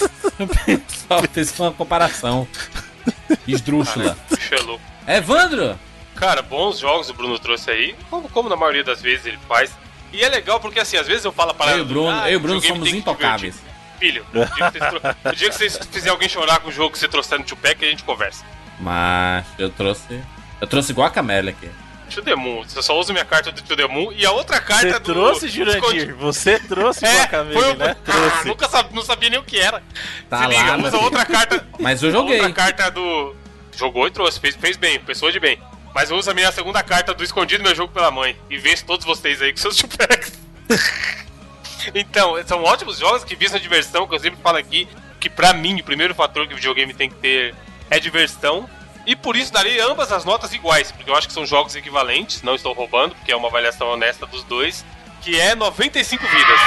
Só 1.08 1.22
fez 1.32 1.58
uma 1.58 1.72
comparação. 1.72 2.46
Esdrúxula. 3.46 4.16
Bicho 4.30 4.80
é. 5.06 5.16
Evandro! 5.16 5.78
Cara, 6.14 6.42
bons 6.42 6.78
jogos 6.78 7.08
o 7.10 7.14
Bruno 7.14 7.38
trouxe 7.38 7.70
aí, 7.70 7.94
como, 8.10 8.28
como 8.28 8.48
na 8.48 8.56
maioria 8.56 8.82
das 8.82 9.02
vezes 9.02 9.26
ele 9.26 9.38
faz. 9.48 9.70
E 10.12 10.22
é 10.22 10.28
legal 10.28 10.58
porque, 10.60 10.80
assim, 10.80 10.96
às 10.96 11.06
vezes 11.06 11.24
eu 11.24 11.32
falo 11.32 11.50
a 11.50 11.54
parada. 11.54 11.76
Eu 11.76 11.80
e 11.80 11.82
o 11.82 11.86
Bruno, 11.86 12.10
ah, 12.10 12.30
eu 12.30 12.34
e 12.34 12.36
o 12.36 12.40
Bruno 12.40 12.60
somos 12.60 12.92
intocáveis. 12.92 13.56
Filho, 13.98 14.26
o 14.32 14.44
dia, 14.54 14.70
que 14.70 14.78
vocês 14.78 14.90
tro- 14.90 15.00
o 15.32 15.34
dia 15.34 15.48
que 15.50 15.54
vocês 15.56 15.78
fizerem 15.90 16.10
alguém 16.12 16.28
chorar 16.28 16.60
com 16.60 16.68
o 16.68 16.72
jogo 16.72 16.90
que 16.92 16.98
você 16.98 17.08
trouxer 17.08 17.38
no 17.38 17.44
Tupac, 17.44 17.84
a 17.84 17.88
gente 17.88 18.02
conversa. 18.04 18.44
Mas 18.78 19.44
eu 19.58 19.70
trouxe. 19.70 20.20
Eu 20.60 20.66
trouxe 20.66 20.92
igual 20.92 21.06
a 21.06 21.10
Camélia 21.10 21.50
aqui. 21.50 21.68
To 22.14 22.22
the 22.22 22.36
Moon, 22.36 22.62
você 22.62 22.80
só 22.82 22.96
usa 22.98 23.12
minha 23.12 23.24
carta 23.24 23.50
do 23.50 23.60
To 23.62 23.76
the 23.76 23.86
Moon 23.88 24.12
e 24.12 24.24
a 24.24 24.30
outra 24.30 24.60
carta 24.60 24.92
Você 24.92 24.98
do. 25.00 25.12
trouxe, 25.12 25.48
Jurandir? 25.48 26.14
Você 26.14 26.58
trouxe 26.60 27.04
É, 27.04 27.22
Guacamele, 27.22 27.60
foi 27.60 27.72
o... 27.72 27.76
né? 27.76 27.96
Ah, 28.06 28.12
Trouxe. 28.12 28.46
nunca 28.48 28.68
sab... 28.68 28.94
não 28.94 29.02
sabia 29.02 29.28
nem 29.28 29.40
o 29.40 29.42
que 29.42 29.58
era. 29.58 29.82
Tá 30.30 30.38
Se 30.38 30.42
lá, 30.44 30.48
liga, 30.48 30.76
usa 30.78 30.90
filho. 30.92 31.02
outra 31.02 31.26
carta. 31.26 31.66
Mas 31.80 32.02
eu 32.02 32.12
joguei. 32.12 32.36
Outra 32.40 32.52
carta 32.54 32.90
do. 32.92 33.34
Jogou 33.76 34.06
e 34.06 34.10
trouxe, 34.12 34.38
fez, 34.38 34.54
fez 34.54 34.76
bem, 34.76 35.00
pessoa 35.00 35.32
de 35.32 35.40
bem. 35.40 35.58
Mas 35.92 36.10
usa 36.12 36.30
a 36.30 36.34
minha 36.34 36.52
segunda 36.52 36.80
carta 36.82 37.12
do 37.12 37.24
escondido 37.24 37.64
meu 37.64 37.74
jogo 37.74 37.92
pela 37.92 38.10
mãe. 38.10 38.36
E 38.48 38.56
vence 38.56 38.84
todos 38.84 39.04
vocês 39.04 39.42
aí 39.42 39.50
com 39.52 39.58
seus 39.58 39.76
Tupacs. 39.76 40.32
então, 41.94 42.34
são 42.46 42.62
ótimos 42.62 42.98
jogos 42.98 43.24
que 43.24 43.36
visam 43.36 43.58
diversão, 43.58 44.06
que 44.06 44.14
eu 44.14 44.18
sempre 44.18 44.40
falo 44.42 44.58
aqui. 44.58 44.88
Que 45.20 45.30
pra 45.30 45.52
mim, 45.52 45.80
o 45.80 45.84
primeiro 45.84 46.14
fator 46.14 46.46
que 46.46 46.52
o 46.52 46.56
videogame 46.56 46.92
tem 46.92 47.08
que 47.08 47.16
ter 47.16 47.54
é 47.90 47.98
diversão. 47.98 48.68
E 49.06 49.14
por 49.14 49.36
isso 49.36 49.52
darei 49.52 49.80
ambas 49.80 50.10
as 50.10 50.24
notas 50.24 50.52
iguais, 50.52 50.90
porque 50.90 51.08
eu 51.08 51.14
acho 51.14 51.28
que 51.28 51.32
são 51.32 51.46
jogos 51.46 51.76
equivalentes, 51.76 52.42
não 52.42 52.56
estou 52.56 52.72
roubando, 52.72 53.14
porque 53.14 53.30
é 53.30 53.36
uma 53.36 53.48
avaliação 53.48 53.88
honesta 53.88 54.26
dos 54.26 54.42
dois, 54.42 54.84
que 55.22 55.38
é 55.38 55.54
95 55.54 56.26
vidas. 56.26 56.60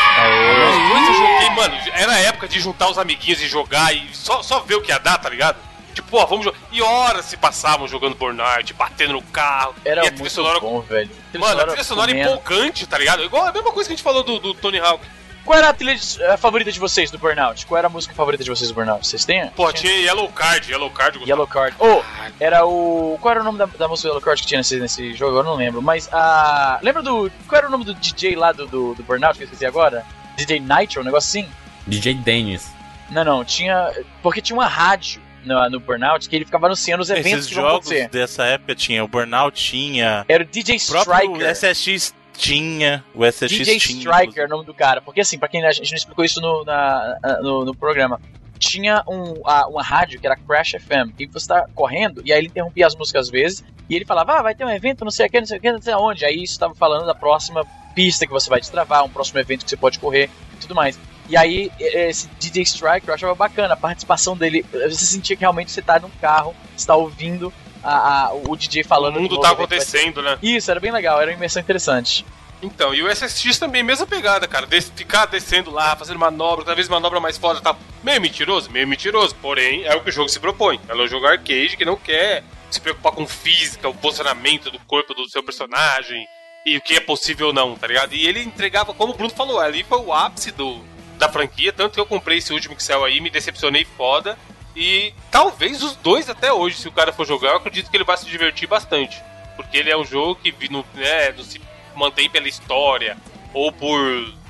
Depois 0.84 1.08
eu 1.08 1.14
joguei, 1.14 1.50
mano, 1.50 1.76
era 1.94 2.14
a 2.14 2.20
época 2.20 2.48
de 2.48 2.60
juntar 2.62 2.90
os 2.90 2.98
amiguinhos 2.98 3.42
e 3.42 3.48
jogar 3.48 3.94
e 3.94 4.10
só, 4.14 4.42
só 4.42 4.62
ver 4.62 4.76
o 4.76 4.82
que 4.82 4.90
ia 4.90 4.98
dar, 4.98 5.18
tá 5.18 5.30
ligado? 5.30 5.58
Tipo, 5.94 6.18
ó, 6.18 6.26
vamos 6.26 6.46
jogar. 6.46 6.58
E 6.72 6.82
horas 6.82 7.26
se 7.26 7.38
passavam 7.38 7.88
jogando 7.88 8.16
Burnout, 8.16 8.74
batendo 8.74 9.14
no 9.14 9.22
carro. 9.22 9.76
Era 9.84 10.02
e 10.02 10.08
a 10.08 10.12
trilha 10.12 10.20
muito 10.20 10.32
sonora. 10.34 10.60
bom, 10.60 10.82
velho. 10.82 11.10
Mano, 11.38 11.62
a 11.62 11.66
trilha 11.68 11.84
sonora 11.84 12.12
comendo. 12.12 12.30
empolgante, 12.32 12.88
tá 12.88 12.98
ligado? 12.98 13.24
Igual 13.24 13.48
a 13.48 13.52
mesma 13.52 13.72
coisa 13.72 13.88
que 13.88 13.94
a 13.94 13.96
gente 13.96 14.04
falou 14.04 14.24
do, 14.24 14.40
do 14.40 14.54
Tony 14.54 14.80
Hawk. 14.80 15.06
Qual 15.46 15.58
era 15.58 15.70
a 15.70 15.74
trilha 15.74 15.96
de- 15.96 16.24
a 16.26 16.38
favorita 16.38 16.72
de 16.72 16.80
vocês 16.80 17.10
do 17.10 17.18
Burnout? 17.18 17.66
Qual 17.66 17.78
era 17.78 17.88
a 17.88 17.90
música 17.90 18.14
favorita 18.14 18.44
de 18.44 18.50
vocês 18.50 18.70
do 18.70 18.76
Burnout? 18.76 19.08
Vocês 19.08 19.26
têm? 19.26 19.48
Pô, 19.52 19.72
tinha 19.74 19.92
Yellow 19.94 20.28
Card, 20.30 20.70
Yellow 20.70 20.92
Card. 20.92 21.18
gostava. 21.18 21.30
Yellow 21.30 21.48
Card. 21.48 21.76
Oh, 21.80 22.04
era 22.40 22.66
o. 22.66 23.18
Qual 23.20 23.32
era 23.32 23.42
o 23.42 23.44
nome 23.44 23.58
da, 23.58 23.66
da 23.66 23.88
música 23.88 24.10
Yellow 24.10 24.22
Card 24.22 24.42
que 24.42 24.48
tinha 24.48 24.60
nesse, 24.60 24.78
nesse 24.80 25.14
jogo? 25.16 25.38
Eu 25.38 25.44
não 25.44 25.56
lembro. 25.56 25.82
Mas 25.82 26.08
a. 26.12 26.78
Lembra 26.84 27.02
do. 27.02 27.32
Qual 27.48 27.58
era 27.58 27.68
o 27.68 27.72
nome 27.72 27.84
do 27.84 27.96
DJ 27.96 28.36
lá 28.36 28.52
do, 28.52 28.68
do, 28.68 28.94
do 28.94 29.02
Burnout 29.04 29.38
que 29.38 29.44
eu 29.44 29.46
esqueci 29.46 29.66
agora? 29.66 30.06
DJ 30.38 30.60
Nitro, 30.60 31.02
um 31.02 31.06
negócio 31.06 31.28
assim? 31.42 31.50
DJ 31.88 32.14
Dennis. 32.16 32.70
Não, 33.10 33.24
não. 33.24 33.44
Tinha. 33.44 33.92
Porque 34.22 34.42
tinha 34.42 34.56
uma 34.58 34.68
rádio 34.68 35.20
no, 35.46 35.70
no 35.70 35.80
Burnout 35.80 36.28
que 36.30 36.36
ele 36.36 36.46
ficava 36.46 36.66
anunciando 36.68 37.02
os 37.02 37.10
eventos 37.10 37.32
Esses 37.32 37.48
que 37.48 37.54
jogos 37.56 37.88
acontecer. 37.88 38.10
dessa 38.10 38.44
época 38.46 38.76
tinha 38.76 39.04
o 39.04 39.08
Burnout, 39.08 39.62
tinha. 39.62 40.26
Era 40.28 40.44
o 40.44 40.46
DJ 40.46 40.76
O 40.76 40.78
Striker. 40.78 41.50
SSX 41.56 42.14
tinha. 42.38 43.04
O 43.14 43.26
SSX 43.26 43.50
DJ 43.58 43.80
tinha. 43.80 44.00
Striker 44.00 44.44
é 44.44 44.46
o 44.46 44.50
nome 44.50 44.66
do 44.66 44.74
cara. 44.74 45.02
Porque 45.02 45.22
assim, 45.22 45.38
pra 45.38 45.48
quem 45.48 45.66
a 45.66 45.72
gente 45.72 45.90
não 45.92 45.98
explicou 45.98 46.24
isso 46.24 46.40
no, 46.42 46.64
na- 46.64 47.18
no, 47.42 47.66
no 47.66 47.76
programa. 47.76 48.20
Tinha 48.58 49.04
um, 49.08 49.36
a- 49.46 49.68
uma 49.68 49.82
rádio 49.84 50.20
que 50.20 50.26
era 50.28 50.36
Crash 50.36 50.72
FM. 50.80 51.14
E 51.20 51.26
você 51.28 51.48
tá 51.48 51.66
correndo, 51.74 52.22
e 52.26 52.32
aí 52.34 52.40
ele 52.40 52.48
interrompia 52.48 52.86
as 52.88 52.96
músicas 52.96 53.28
às 53.28 53.30
vezes. 53.32 53.64
E 53.90 53.96
ele 53.96 54.06
falava, 54.06 54.34
ah, 54.40 54.42
vai 54.42 54.54
ter 54.54 54.64
um 54.66 54.70
evento, 54.70 55.04
não 55.04 55.12
sei 55.12 55.26
o 55.26 55.30
que, 55.30 55.40
não 55.40 55.48
sei 55.48 55.58
o 55.58 55.62
que, 55.62 55.72
não 55.72 55.82
sei 55.82 55.94
aonde. 55.94 56.24
Aí 56.26 56.44
isso 56.44 56.60
tava 56.60 56.76
falando 56.76 57.06
da 57.06 57.16
próxima 57.16 57.66
pista 57.96 58.26
que 58.28 58.32
você 58.32 58.50
vai 58.50 58.60
destravar, 58.60 59.04
um 59.04 59.10
próximo 59.10 59.40
evento 59.40 59.64
que 59.64 59.70
você 59.70 59.78
pode 59.78 59.98
correr 59.98 60.30
e 60.54 60.58
tudo 60.62 60.76
mais. 60.76 61.00
E 61.30 61.38
aí, 61.38 61.72
esse 61.80 62.28
DJ 62.40 62.64
Striker 62.64 63.04
eu 63.10 63.14
achava 63.14 63.36
bacana, 63.36 63.74
a 63.76 63.78
participação 63.78 64.36
dele. 64.36 64.66
Você 64.72 65.06
sentia 65.06 65.36
que 65.36 65.42
realmente 65.42 65.72
você 65.72 65.82
tá 65.82 66.00
num 66.00 66.10
carro, 66.20 66.56
você 66.76 66.88
tá 66.88 66.96
ouvindo 66.96 67.54
a- 67.84 68.26
a- 68.28 68.34
o 68.34 68.56
DJ 68.56 68.84
falando. 68.84 69.18
O 69.18 69.22
mundo 69.22 69.30
do 69.30 69.36
novo 69.36 69.48
tá 69.48 69.52
acontecendo, 69.52 70.22
né? 70.22 70.38
Isso, 70.42 70.72
era 70.72 70.80
bem 70.80 70.92
legal, 70.92 71.22
era 71.22 71.30
uma 71.32 71.38
imersão 71.38 71.62
interessante. 71.62 72.26
Então, 72.62 72.94
e 72.94 73.02
o 73.02 73.08
SSX 73.08 73.58
também, 73.58 73.82
mesma 73.84 74.06
pegada, 74.06 74.46
cara. 74.48 74.66
Des- 74.66 74.92
ficar 74.94 75.28
descendo 75.28 75.72
lá, 75.72 75.96
fazendo 75.96 76.20
manobra, 76.20 76.66
cada 76.66 76.76
vez 76.76 76.90
manobra 76.90 77.20
mais 77.20 77.38
foda 77.38 77.62
tal. 77.62 77.78
Meio 78.04 78.20
mentiroso, 78.20 78.70
meio 78.70 78.86
mentiroso. 78.88 79.34
Porém, 79.36 79.84
é 79.86 79.96
o 79.96 80.02
que 80.02 80.10
o 80.10 80.12
jogo 80.12 80.28
se 80.28 80.40
propõe. 80.42 80.78
Ela 80.90 81.04
é 81.04 81.06
um 81.06 81.08
jogo 81.08 81.26
arcade 81.26 81.78
que 81.78 81.86
não 81.86 81.96
quer 81.96 82.44
se 82.70 82.82
preocupar 82.82 83.14
com 83.14 83.26
física, 83.26 83.88
o 83.88 83.94
posicionamento 83.94 84.70
do 84.72 84.80
corpo 84.80 85.14
do 85.14 85.30
seu 85.30 85.42
personagem 85.42 86.28
e 86.66 86.76
o 86.76 86.82
que 86.82 86.96
é 86.96 87.00
possível 87.00 87.48
ou 87.48 87.54
não, 87.54 87.76
tá 87.76 87.88
ligado? 87.88 88.14
E 88.14 88.28
ele 88.28 88.42
entregava, 88.44 88.94
como 88.94 89.14
o 89.14 89.16
Bruno 89.16 89.34
falou, 89.34 89.60
ali 89.62 89.84
foi 89.84 89.98
o 90.00 90.12
ápice 90.14 90.52
do, 90.52 90.82
da 91.20 91.30
franquia. 91.30 91.72
Tanto 91.72 91.94
que 91.94 92.00
eu 92.00 92.06
comprei 92.06 92.40
esse 92.40 92.52
último 92.52 92.76
que 92.76 92.82
saiu 92.82 93.04
aí, 93.06 93.20
me 93.22 93.30
decepcionei 93.30 93.86
foda. 93.98 94.38
E 94.76 95.14
talvez 95.30 95.84
os 95.84 95.96
dois 95.98 96.30
até 96.30 96.52
hoje, 96.52 96.78
se 96.78 96.88
o 96.88 96.92
cara 96.92 97.12
for 97.14 97.28
jogar, 97.28 97.50
eu 97.50 97.58
acredito 97.58 97.92
que 97.92 97.98
ele 97.98 98.04
vai 98.04 98.18
se 98.18 98.26
divertir 98.26 98.68
bastante. 98.68 99.22
Porque 99.56 99.78
ele 99.78 99.90
é 99.92 99.98
um 99.98 100.06
jogo 100.06 100.36
que 100.36 100.52
vi- 100.52 100.70
não, 100.72 100.86
né, 100.96 101.32
não 101.36 101.44
se 101.44 101.62
mantém 101.96 102.30
pela 102.30 102.48
história 102.48 103.18
ou 103.54 103.72
por 103.72 104.00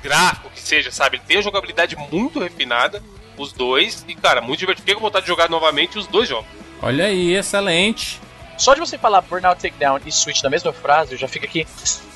gráfico 0.02 0.50
que 0.50 0.60
seja, 0.60 0.90
sabe? 0.90 1.16
Ele 1.16 1.24
tem 1.26 1.36
uma 1.38 1.42
jogabilidade 1.42 1.96
muito 1.96 2.38
refinada, 2.38 3.02
os 3.36 3.52
dois, 3.52 4.04
e 4.06 4.14
cara, 4.14 4.40
muito 4.40 4.60
divertido. 4.60 4.82
Fiquei 4.82 4.94
com 4.94 5.00
vontade 5.00 5.24
de 5.24 5.28
jogar 5.28 5.48
novamente 5.50 5.98
os 5.98 6.06
dois 6.06 6.28
jogos. 6.28 6.46
Olha 6.82 7.06
aí, 7.06 7.34
excelente. 7.34 8.20
Só 8.56 8.74
de 8.74 8.80
você 8.80 8.96
falar 8.98 9.22
Burnout 9.22 9.60
Takedown 9.60 10.00
e 10.06 10.12
Switch 10.12 10.42
na 10.42 10.50
mesma 10.50 10.72
frase, 10.72 11.12
eu 11.14 11.18
já 11.18 11.26
fico 11.26 11.46
aqui 11.46 11.66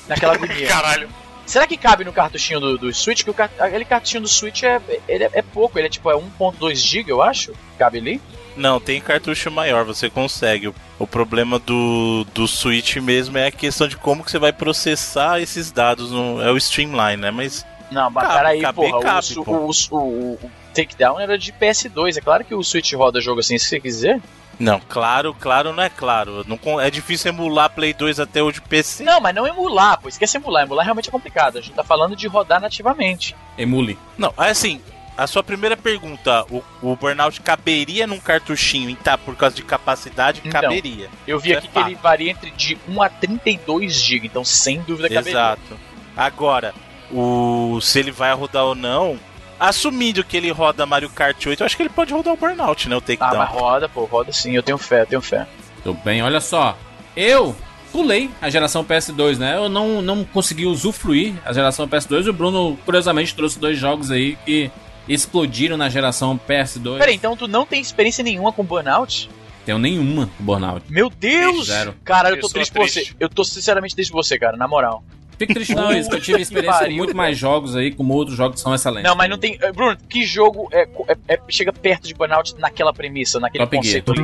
naquela 0.07 0.35
agonia. 0.35 0.67
Caralho. 0.69 1.09
Será 1.45 1.67
que 1.67 1.77
cabe 1.77 2.03
no 2.03 2.11
cartuchinho 2.11 2.59
do, 2.59 2.77
do 2.77 2.93
Switch? 2.93 3.23
Que 3.23 3.29
o 3.29 3.35
aquele 3.59 3.85
cartuchinho 3.85 4.21
do 4.21 4.27
Switch 4.27 4.63
é, 4.63 4.81
ele 5.07 5.25
é, 5.25 5.29
é 5.33 5.41
pouco, 5.41 5.77
ele 5.77 5.87
é 5.87 5.89
tipo 5.89 6.09
é 6.09 6.15
1.2 6.15 6.75
GB, 6.75 7.11
eu 7.11 7.21
acho. 7.21 7.53
Cabe 7.77 7.99
ali? 7.99 8.21
Não, 8.55 8.79
tem 8.79 9.01
cartucho 9.01 9.51
maior, 9.51 9.83
você 9.83 10.09
consegue. 10.09 10.69
O, 10.69 10.75
o 10.97 11.05
problema 11.05 11.59
do, 11.59 12.25
do 12.33 12.47
Switch 12.47 12.95
mesmo 12.97 13.37
é 13.37 13.47
a 13.47 13.51
questão 13.51 13.87
de 13.87 13.97
como 13.97 14.23
que 14.23 14.31
você 14.31 14.39
vai 14.39 14.53
processar 14.53 15.39
esses 15.39 15.71
dados. 15.71 16.11
No, 16.11 16.41
é 16.41 16.51
o 16.51 16.57
Streamline, 16.57 17.17
né? 17.17 17.31
Mas 17.31 17.65
Não, 17.91 18.09
mas 18.09 18.25
Cabe, 18.25 18.37
peraí, 18.37 18.61
cabe, 18.61 18.75
porra. 18.75 19.01
cabe, 19.01 19.39
o, 19.39 19.43
pô. 19.43 19.51
o, 19.51 19.69
o, 19.69 19.97
o, 19.97 20.33
o 20.33 20.51
Takedown 20.73 21.19
era 21.19 21.37
de 21.37 21.51
PS2. 21.51 22.17
É 22.17 22.21
claro 22.21 22.43
que 22.43 22.55
o 22.55 22.63
Switch 22.63 22.93
roda 22.93 23.21
jogo 23.21 23.41
assim, 23.41 23.57
se 23.57 23.65
você 23.65 23.79
quiser. 23.79 24.19
Não, 24.59 24.79
claro, 24.87 25.33
claro 25.33 25.73
não 25.73 25.83
é 25.83 25.89
claro. 25.89 26.45
Não, 26.47 26.79
é 26.79 26.89
difícil 26.89 27.29
emular 27.29 27.69
Play 27.69 27.93
2 27.93 28.19
até 28.19 28.41
hoje 28.41 28.61
PC. 28.61 29.03
Não, 29.03 29.19
mas 29.19 29.35
não 29.35 29.47
emular, 29.47 29.99
pô. 29.99 30.07
Esquece 30.07 30.37
emular. 30.37 30.63
Emular 30.63 30.85
realmente 30.85 31.09
é 31.09 31.11
complicado. 31.11 31.57
A 31.57 31.61
gente 31.61 31.73
tá 31.73 31.83
falando 31.83 32.15
de 32.15 32.27
rodar 32.27 32.61
nativamente. 32.61 33.35
Emule. 33.57 33.97
Não, 34.17 34.33
é 34.37 34.49
assim, 34.49 34.81
a 35.17 35.27
sua 35.27 35.43
primeira 35.43 35.77
pergunta, 35.77 36.45
o, 36.49 36.61
o 36.81 36.95
Burnout 36.95 37.39
caberia 37.41 38.05
num 38.05 38.19
cartuchinho, 38.19 38.89
em 38.89 38.95
tá, 38.95 39.17
por 39.17 39.35
causa 39.35 39.55
de 39.55 39.63
capacidade, 39.63 40.41
Então, 40.43 40.61
caberia. 40.61 41.09
Eu 41.25 41.39
vi 41.39 41.51
Isso 41.51 41.59
aqui 41.59 41.67
é 41.67 41.71
que 41.71 41.89
ele 41.89 41.95
varia 41.95 42.31
entre 42.31 42.51
de 42.51 42.77
1 42.87 43.01
a 43.01 43.09
32 43.09 43.93
GB, 43.93 44.27
então 44.27 44.43
sem 44.43 44.81
dúvida 44.81 45.07
caberia. 45.07 45.31
Exato. 45.31 45.79
Agora, 46.17 46.73
o 47.11 47.79
se 47.81 47.99
ele 47.99 48.11
vai 48.11 48.33
rodar 48.33 48.65
ou 48.65 48.75
não, 48.75 49.17
assumindo 49.59 50.23
que 50.23 50.35
ele 50.37 50.51
roda 50.51 50.85
Mario 50.85 51.09
Kart 51.09 51.45
8, 51.45 51.61
eu 51.61 51.65
acho 51.65 51.75
que 51.77 51.83
ele 51.83 51.89
pode 51.89 52.13
rodar 52.13 52.33
o 52.33 52.37
Burnout, 52.37 52.87
né? 52.89 52.95
O 52.95 52.99
Ah, 52.99 53.01
Takedown. 53.01 53.37
mas 53.37 53.49
roda, 53.49 53.89
pô, 53.89 54.05
roda 54.05 54.31
sim, 54.31 54.55
eu 54.55 54.63
tenho 54.63 54.77
fé, 54.77 55.01
eu 55.01 55.05
tenho 55.07 55.21
fé. 55.21 55.47
Tudo 55.83 55.99
bem, 56.03 56.21
olha 56.23 56.41
só. 56.41 56.77
Eu 57.15 57.55
pulei 57.91 58.29
a 58.41 58.49
geração 58.49 58.83
PS2, 58.83 59.37
né? 59.37 59.55
Eu 59.55 59.69
não, 59.69 60.01
não 60.01 60.23
consegui 60.25 60.65
usufruir 60.65 61.33
a 61.45 61.53
geração 61.53 61.87
PS2 61.87 62.25
e 62.25 62.29
o 62.29 62.33
Bruno, 62.33 62.77
curiosamente, 62.83 63.33
trouxe 63.35 63.57
dois 63.59 63.77
jogos 63.77 64.11
aí 64.11 64.35
que 64.45 64.69
explodiram 65.07 65.77
na 65.77 65.87
geração 65.89 66.39
PS2. 66.49 66.97
Peraí, 66.97 67.15
então 67.15 67.37
tu 67.37 67.47
não 67.47 67.65
tem 67.65 67.79
experiência 67.79 68.23
nenhuma 68.23 68.51
com 68.51 68.63
Burnout? 68.63 69.29
Tenho 69.65 69.77
nenhuma 69.79 70.29
com 70.37 70.43
Burnout. 70.43 70.85
Meu 70.91 71.09
Deus! 71.09 71.67
Zero. 71.67 71.95
Cara, 72.03 72.29
eu 72.29 72.35
tô 72.39 72.49
Pessoa 72.49 72.53
triste 72.53 72.71
por 72.73 72.87
você. 72.87 73.15
Eu 73.19 73.29
tô 73.29 73.43
sinceramente 73.43 73.95
triste 73.95 74.11
por 74.11 74.23
você, 74.23 74.37
cara, 74.37 74.57
na 74.57 74.67
moral. 74.67 75.03
Fico 75.37 75.53
triste 75.53 75.75
não, 75.75 75.91
isso 75.91 76.09
que 76.09 76.15
eu 76.15 76.21
tive 76.21 76.41
experiência 76.41 76.79
com 76.79 76.85
pariu, 76.85 76.97
muito 76.97 77.15
mais 77.15 77.37
jogos 77.37 77.75
aí, 77.75 77.91
como 77.93 78.13
outros 78.13 78.37
jogos 78.37 78.55
que 78.55 78.61
são 78.61 78.73
excelentes. 78.73 79.09
Não, 79.09 79.15
mas 79.15 79.29
não 79.29 79.37
tem. 79.37 79.57
eh, 79.61 79.71
Bruno, 79.71 79.97
que 80.09 80.25
jogo 80.25 80.69
é, 80.71 80.87
é- 81.07 81.17
é- 81.35 81.39
chega 81.49 81.71
perto 81.73 82.07
de 82.07 82.13
Burnout 82.13 82.55
naquela 82.59 82.93
premissa, 82.93 83.39
naquele 83.39 83.65
Top 83.65 83.75
Gear. 83.85 84.03
conceito 84.03 84.11
ali? 84.11 84.23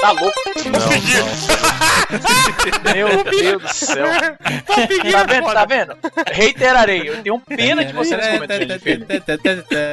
Tá 0.00 0.12
louco? 0.12 0.38
Meu 2.94 3.24
Deus 3.24 3.62
do 3.62 3.68
céu. 3.68 4.06
Tá 5.12 5.24
vendo? 5.24 5.52
Tá 5.52 5.64
vendo? 5.64 5.96
Reiterarei, 6.32 7.08
eu 7.08 7.22
tenho 7.22 7.38
pena 7.40 7.84
de 7.84 7.92
você 7.92 8.16
nesse 8.16 8.32
momento, 8.32 8.52
gente. 8.54 8.78
filho. 8.78 9.06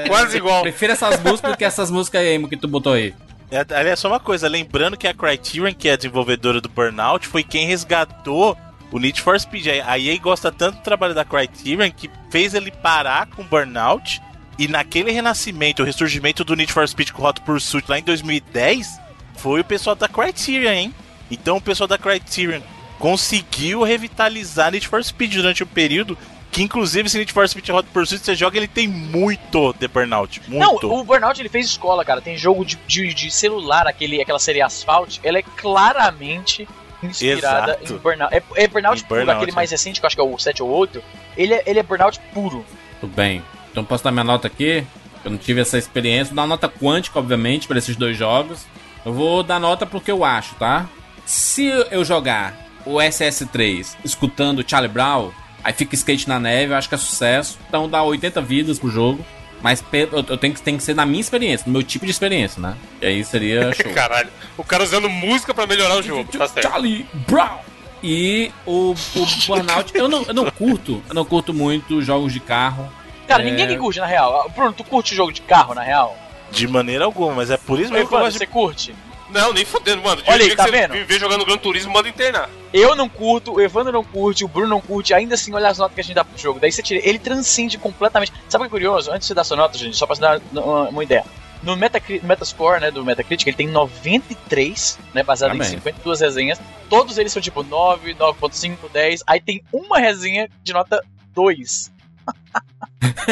Quase 0.07 0.37
igual. 0.37 0.61
Prefiro 0.61 0.93
essas 0.93 1.19
músicas 1.21 1.51
do 1.51 1.57
que 1.57 1.65
essas 1.65 1.91
músicas 1.91 2.21
aí 2.21 2.47
que 2.47 2.57
tu 2.57 2.67
botou 2.67 2.93
aí. 2.93 3.13
É, 3.51 3.65
aliás, 3.75 3.99
só 3.99 4.07
uma 4.07 4.19
coisa, 4.19 4.47
lembrando 4.47 4.97
que 4.97 5.07
a 5.07 5.13
Criterion, 5.13 5.73
que 5.73 5.87
é 5.87 5.93
a 5.93 5.95
desenvolvedora 5.95 6.59
do 6.59 6.69
Burnout, 6.69 7.27
foi 7.27 7.43
quem 7.43 7.67
resgatou 7.67 8.57
o 8.91 8.99
Need 8.99 9.21
for 9.21 9.39
Speed. 9.39 9.67
A 9.85 9.99
EA 9.99 10.17
gosta 10.19 10.51
tanto 10.51 10.77
do 10.77 10.83
trabalho 10.83 11.13
da 11.13 11.25
Criterion 11.25 11.91
que 11.91 12.09
fez 12.29 12.53
ele 12.53 12.71
parar 12.71 13.27
com 13.27 13.41
o 13.41 13.45
Burnout. 13.45 14.21
E 14.57 14.67
naquele 14.67 15.11
renascimento, 15.11 15.83
o 15.83 15.85
ressurgimento 15.85 16.43
do 16.43 16.55
Need 16.55 16.71
for 16.71 16.87
Speed 16.87 17.11
com 17.11 17.21
o 17.21 17.27
Hot 17.27 17.41
Pursuit 17.41 17.89
lá 17.89 17.99
em 17.99 18.03
2010, 18.03 18.99
foi 19.35 19.59
o 19.59 19.65
pessoal 19.65 19.95
da 19.95 20.07
Criterion, 20.07 20.71
hein? 20.71 20.95
Então 21.29 21.57
o 21.57 21.61
pessoal 21.61 21.87
da 21.87 21.97
Criterion 21.97 22.61
conseguiu 22.97 23.83
revitalizar 23.83 24.71
Need 24.71 24.87
for 24.87 25.03
Speed 25.03 25.33
durante 25.35 25.63
um 25.63 25.67
período 25.67 26.17
que, 26.55 26.63
inclusive, 26.63 27.07
esse 27.07 27.17
Need 27.17 27.33
for 27.33 27.45
Speed 27.49 27.67
Hot 27.67 27.85
Pursuit, 27.91 28.23
você 28.23 28.33
joga, 28.33 28.55
ele 28.55 28.67
tem 28.67 28.87
muito 28.87 29.75
de 29.77 29.89
Burnout. 29.89 30.41
Não, 30.47 30.71
Muito. 30.71 30.89
o 30.89 31.03
Burnout 31.03 31.41
ele 31.41 31.49
fez 31.49 31.65
escola, 31.65 32.05
cara. 32.05 32.21
Tem 32.21 32.37
jogo 32.37 32.63
de, 32.63 32.77
de, 32.87 33.13
de 33.13 33.29
celular, 33.29 33.85
aquele, 33.85 34.21
aquela 34.21 34.39
série 34.39 34.61
Asphalt, 34.61 35.17
ela 35.21 35.37
é 35.37 35.41
claramente 35.41 36.65
inspirada 37.03 37.77
Exato. 37.81 37.93
em 37.93 37.97
Burnout. 37.97 38.33
É, 38.33 38.43
é 38.55 38.67
Burnout 38.69 39.01
Em 39.01 39.05
puro, 39.05 39.19
Burnout, 39.19 39.35
aquele 39.35 39.51
é. 39.51 39.53
mais 39.53 39.69
recente, 39.69 39.99
que 39.99 40.05
eu 40.05 40.07
acho 40.07 40.15
que 40.15 40.21
é 40.21 40.23
o 40.23 40.39
7 40.39 40.63
ou 40.63 40.69
8. 40.69 41.03
Ele 41.35 41.55
é, 41.55 41.63
ele 41.65 41.79
é 41.79 41.83
Burnout 41.83 42.21
puro. 42.33 42.65
Tudo 43.01 43.13
bem. 43.13 43.43
Então 43.69 43.83
posso 43.83 44.05
dar 44.05 44.13
minha 44.13 44.23
nota 44.23 44.47
aqui? 44.47 44.87
Eu 45.25 45.31
não 45.31 45.37
tive 45.37 45.59
essa 45.59 45.77
experiência. 45.77 46.27
Vou 46.27 46.37
dar 46.37 46.43
uma 46.43 46.47
nota 46.47 46.69
quântica, 46.69 47.19
obviamente, 47.19 47.67
para 47.67 47.79
esses 47.79 47.97
dois 47.97 48.15
jogos. 48.15 48.65
Eu 49.05 49.11
vou 49.11 49.43
dar 49.43 49.59
nota 49.59 49.85
porque 49.85 50.09
eu 50.09 50.23
acho, 50.23 50.55
tá? 50.55 50.87
Se 51.25 51.65
eu 51.91 52.05
jogar 52.05 52.55
o 52.85 52.95
SS3 52.95 53.97
escutando 54.05 54.63
Charlie 54.65 54.89
Brown, 54.89 55.31
aí 55.65 55.73
fica 55.73 55.93
skate 55.95 56.29
na 56.29 56.39
neve, 56.39 56.71
eu 56.71 56.77
acho 56.77 56.87
que 56.87 56.95
é 56.95 56.97
sucesso. 56.97 57.57
Então 57.67 57.89
dá 57.89 58.01
80 58.01 58.39
vidas 58.41 58.79
pro 58.79 58.89
jogo. 58.89 59.25
Mas 59.61 59.83
eu 60.29 60.37
tenho 60.37 60.53
que, 60.53 60.61
tem 60.61 60.77
que 60.77 60.83
ser 60.83 60.93
na 60.93 61.05
minha 61.07 61.19
experiência, 61.21 61.65
no 61.65 61.73
meu 61.73 61.81
tipo 61.81 62.05
de 62.05 62.11
experiência, 62.11 62.61
né? 62.61 62.75
E 63.01 63.05
aí 63.07 63.23
seria 63.23 63.73
show. 63.75 63.91
Caralho. 63.93 64.29
O 64.57 64.63
cara 64.63 64.83
usando 64.83 65.09
música 65.09 65.53
pra 65.55 65.65
melhorar 65.65 65.95
o 65.97 66.03
jogo. 66.03 66.29
Tá 66.37 66.47
certo. 66.47 66.69
Charlie 66.69 67.05
Brown. 67.27 67.57
E 68.03 68.51
o, 68.65 68.91
o 68.93 69.25
Burnout, 69.47 69.91
eu 69.95 70.07
não, 70.07 70.21
eu 70.27 70.33
não 70.35 70.51
curto, 70.51 71.01
eu 71.09 71.15
não 71.15 71.25
curto 71.25 71.51
muito 71.51 71.99
jogos 72.03 72.31
de 72.31 72.39
carro. 72.39 72.87
Cara, 73.27 73.41
É. 73.41 73.45
ninguém 73.49 73.67
que 73.67 73.77
curte, 73.77 73.99
na 73.99 74.05
real. 74.05 74.47
Bruno, 74.55 74.71
tu 74.73 74.83
curte 74.83 75.15
jogo 75.15 75.31
de 75.31 75.41
carro, 75.41 75.73
na 75.73 75.81
real? 75.81 76.15
De 76.51 76.67
maneira 76.67 77.05
alguma, 77.05 77.33
mas 77.33 77.49
é 77.49 77.57
por 77.57 77.79
isso 77.79 77.91
mesmo 77.91 78.07
que 78.07 78.13
eu 78.13 78.19
gosto 78.19 78.33
de 78.33 78.37
você 78.37 78.45
curte? 78.45 78.95
Não, 79.35 79.53
nem 79.53 79.65
fodendo, 79.65 80.01
mano. 80.01 80.21
Olha 80.25 80.45
aí, 80.45 80.55
tá 80.55 80.65
que 80.65 80.71
vendo? 80.71 80.93
vê 81.05 81.19
jogando 81.19 81.45
Gran 81.45 81.57
Turismo, 81.57 81.91
manda 81.93 82.07
internar. 82.09 82.49
Eu 82.73 82.95
não 82.95 83.07
curto, 83.09 83.53
o 83.53 83.61
Evandro 83.61 83.91
não 83.91 84.03
curte, 84.03 84.43
o 84.43 84.47
Bruno 84.47 84.67
não 84.69 84.81
curte, 84.81 85.13
ainda 85.13 85.35
assim, 85.35 85.53
olha 85.53 85.69
as 85.69 85.77
notas 85.77 85.93
que 85.95 86.01
a 86.01 86.03
gente 86.03 86.15
dá 86.15 86.23
pro 86.23 86.37
jogo. 86.37 86.59
Daí 86.59 86.71
você 86.71 86.81
tira, 86.81 86.99
ele 87.07 87.19
transcende 87.19 87.77
completamente. 87.77 88.31
Sabe 88.49 88.63
o 88.63 88.67
que 88.67 88.69
é 88.69 88.71
curioso? 88.71 89.11
Antes 89.11 89.21
de 89.21 89.27
você 89.27 89.33
dar 89.33 89.43
sua 89.43 89.57
nota, 89.57 89.77
gente, 89.77 89.95
só 89.95 90.05
pra 90.05 90.15
você 90.15 90.21
dar 90.21 90.41
uma, 90.53 90.89
uma 90.89 91.03
ideia. 91.03 91.23
No 91.63 91.75
Metacri- 91.75 92.21
Metascore, 92.23 92.79
né, 92.79 92.91
do 92.91 93.03
Metacritic, 93.03 93.47
ele 93.47 93.57
tem 93.57 93.67
93, 93.67 94.99
né, 95.13 95.23
baseado 95.23 95.51
Tá 95.51 95.55
em 95.55 95.59
bem. 95.59 95.69
52 95.69 96.19
resenhas. 96.21 96.59
Todos 96.89 97.17
eles 97.17 97.31
são 97.33 97.41
tipo 97.41 97.63
9, 97.63 98.13
9.5, 98.15 98.77
10. 98.91 99.23
Aí 99.27 99.39
tem 99.41 99.63
uma 99.73 99.97
resenha 99.99 100.49
de 100.63 100.73
nota 100.73 101.03
2. 101.33 101.91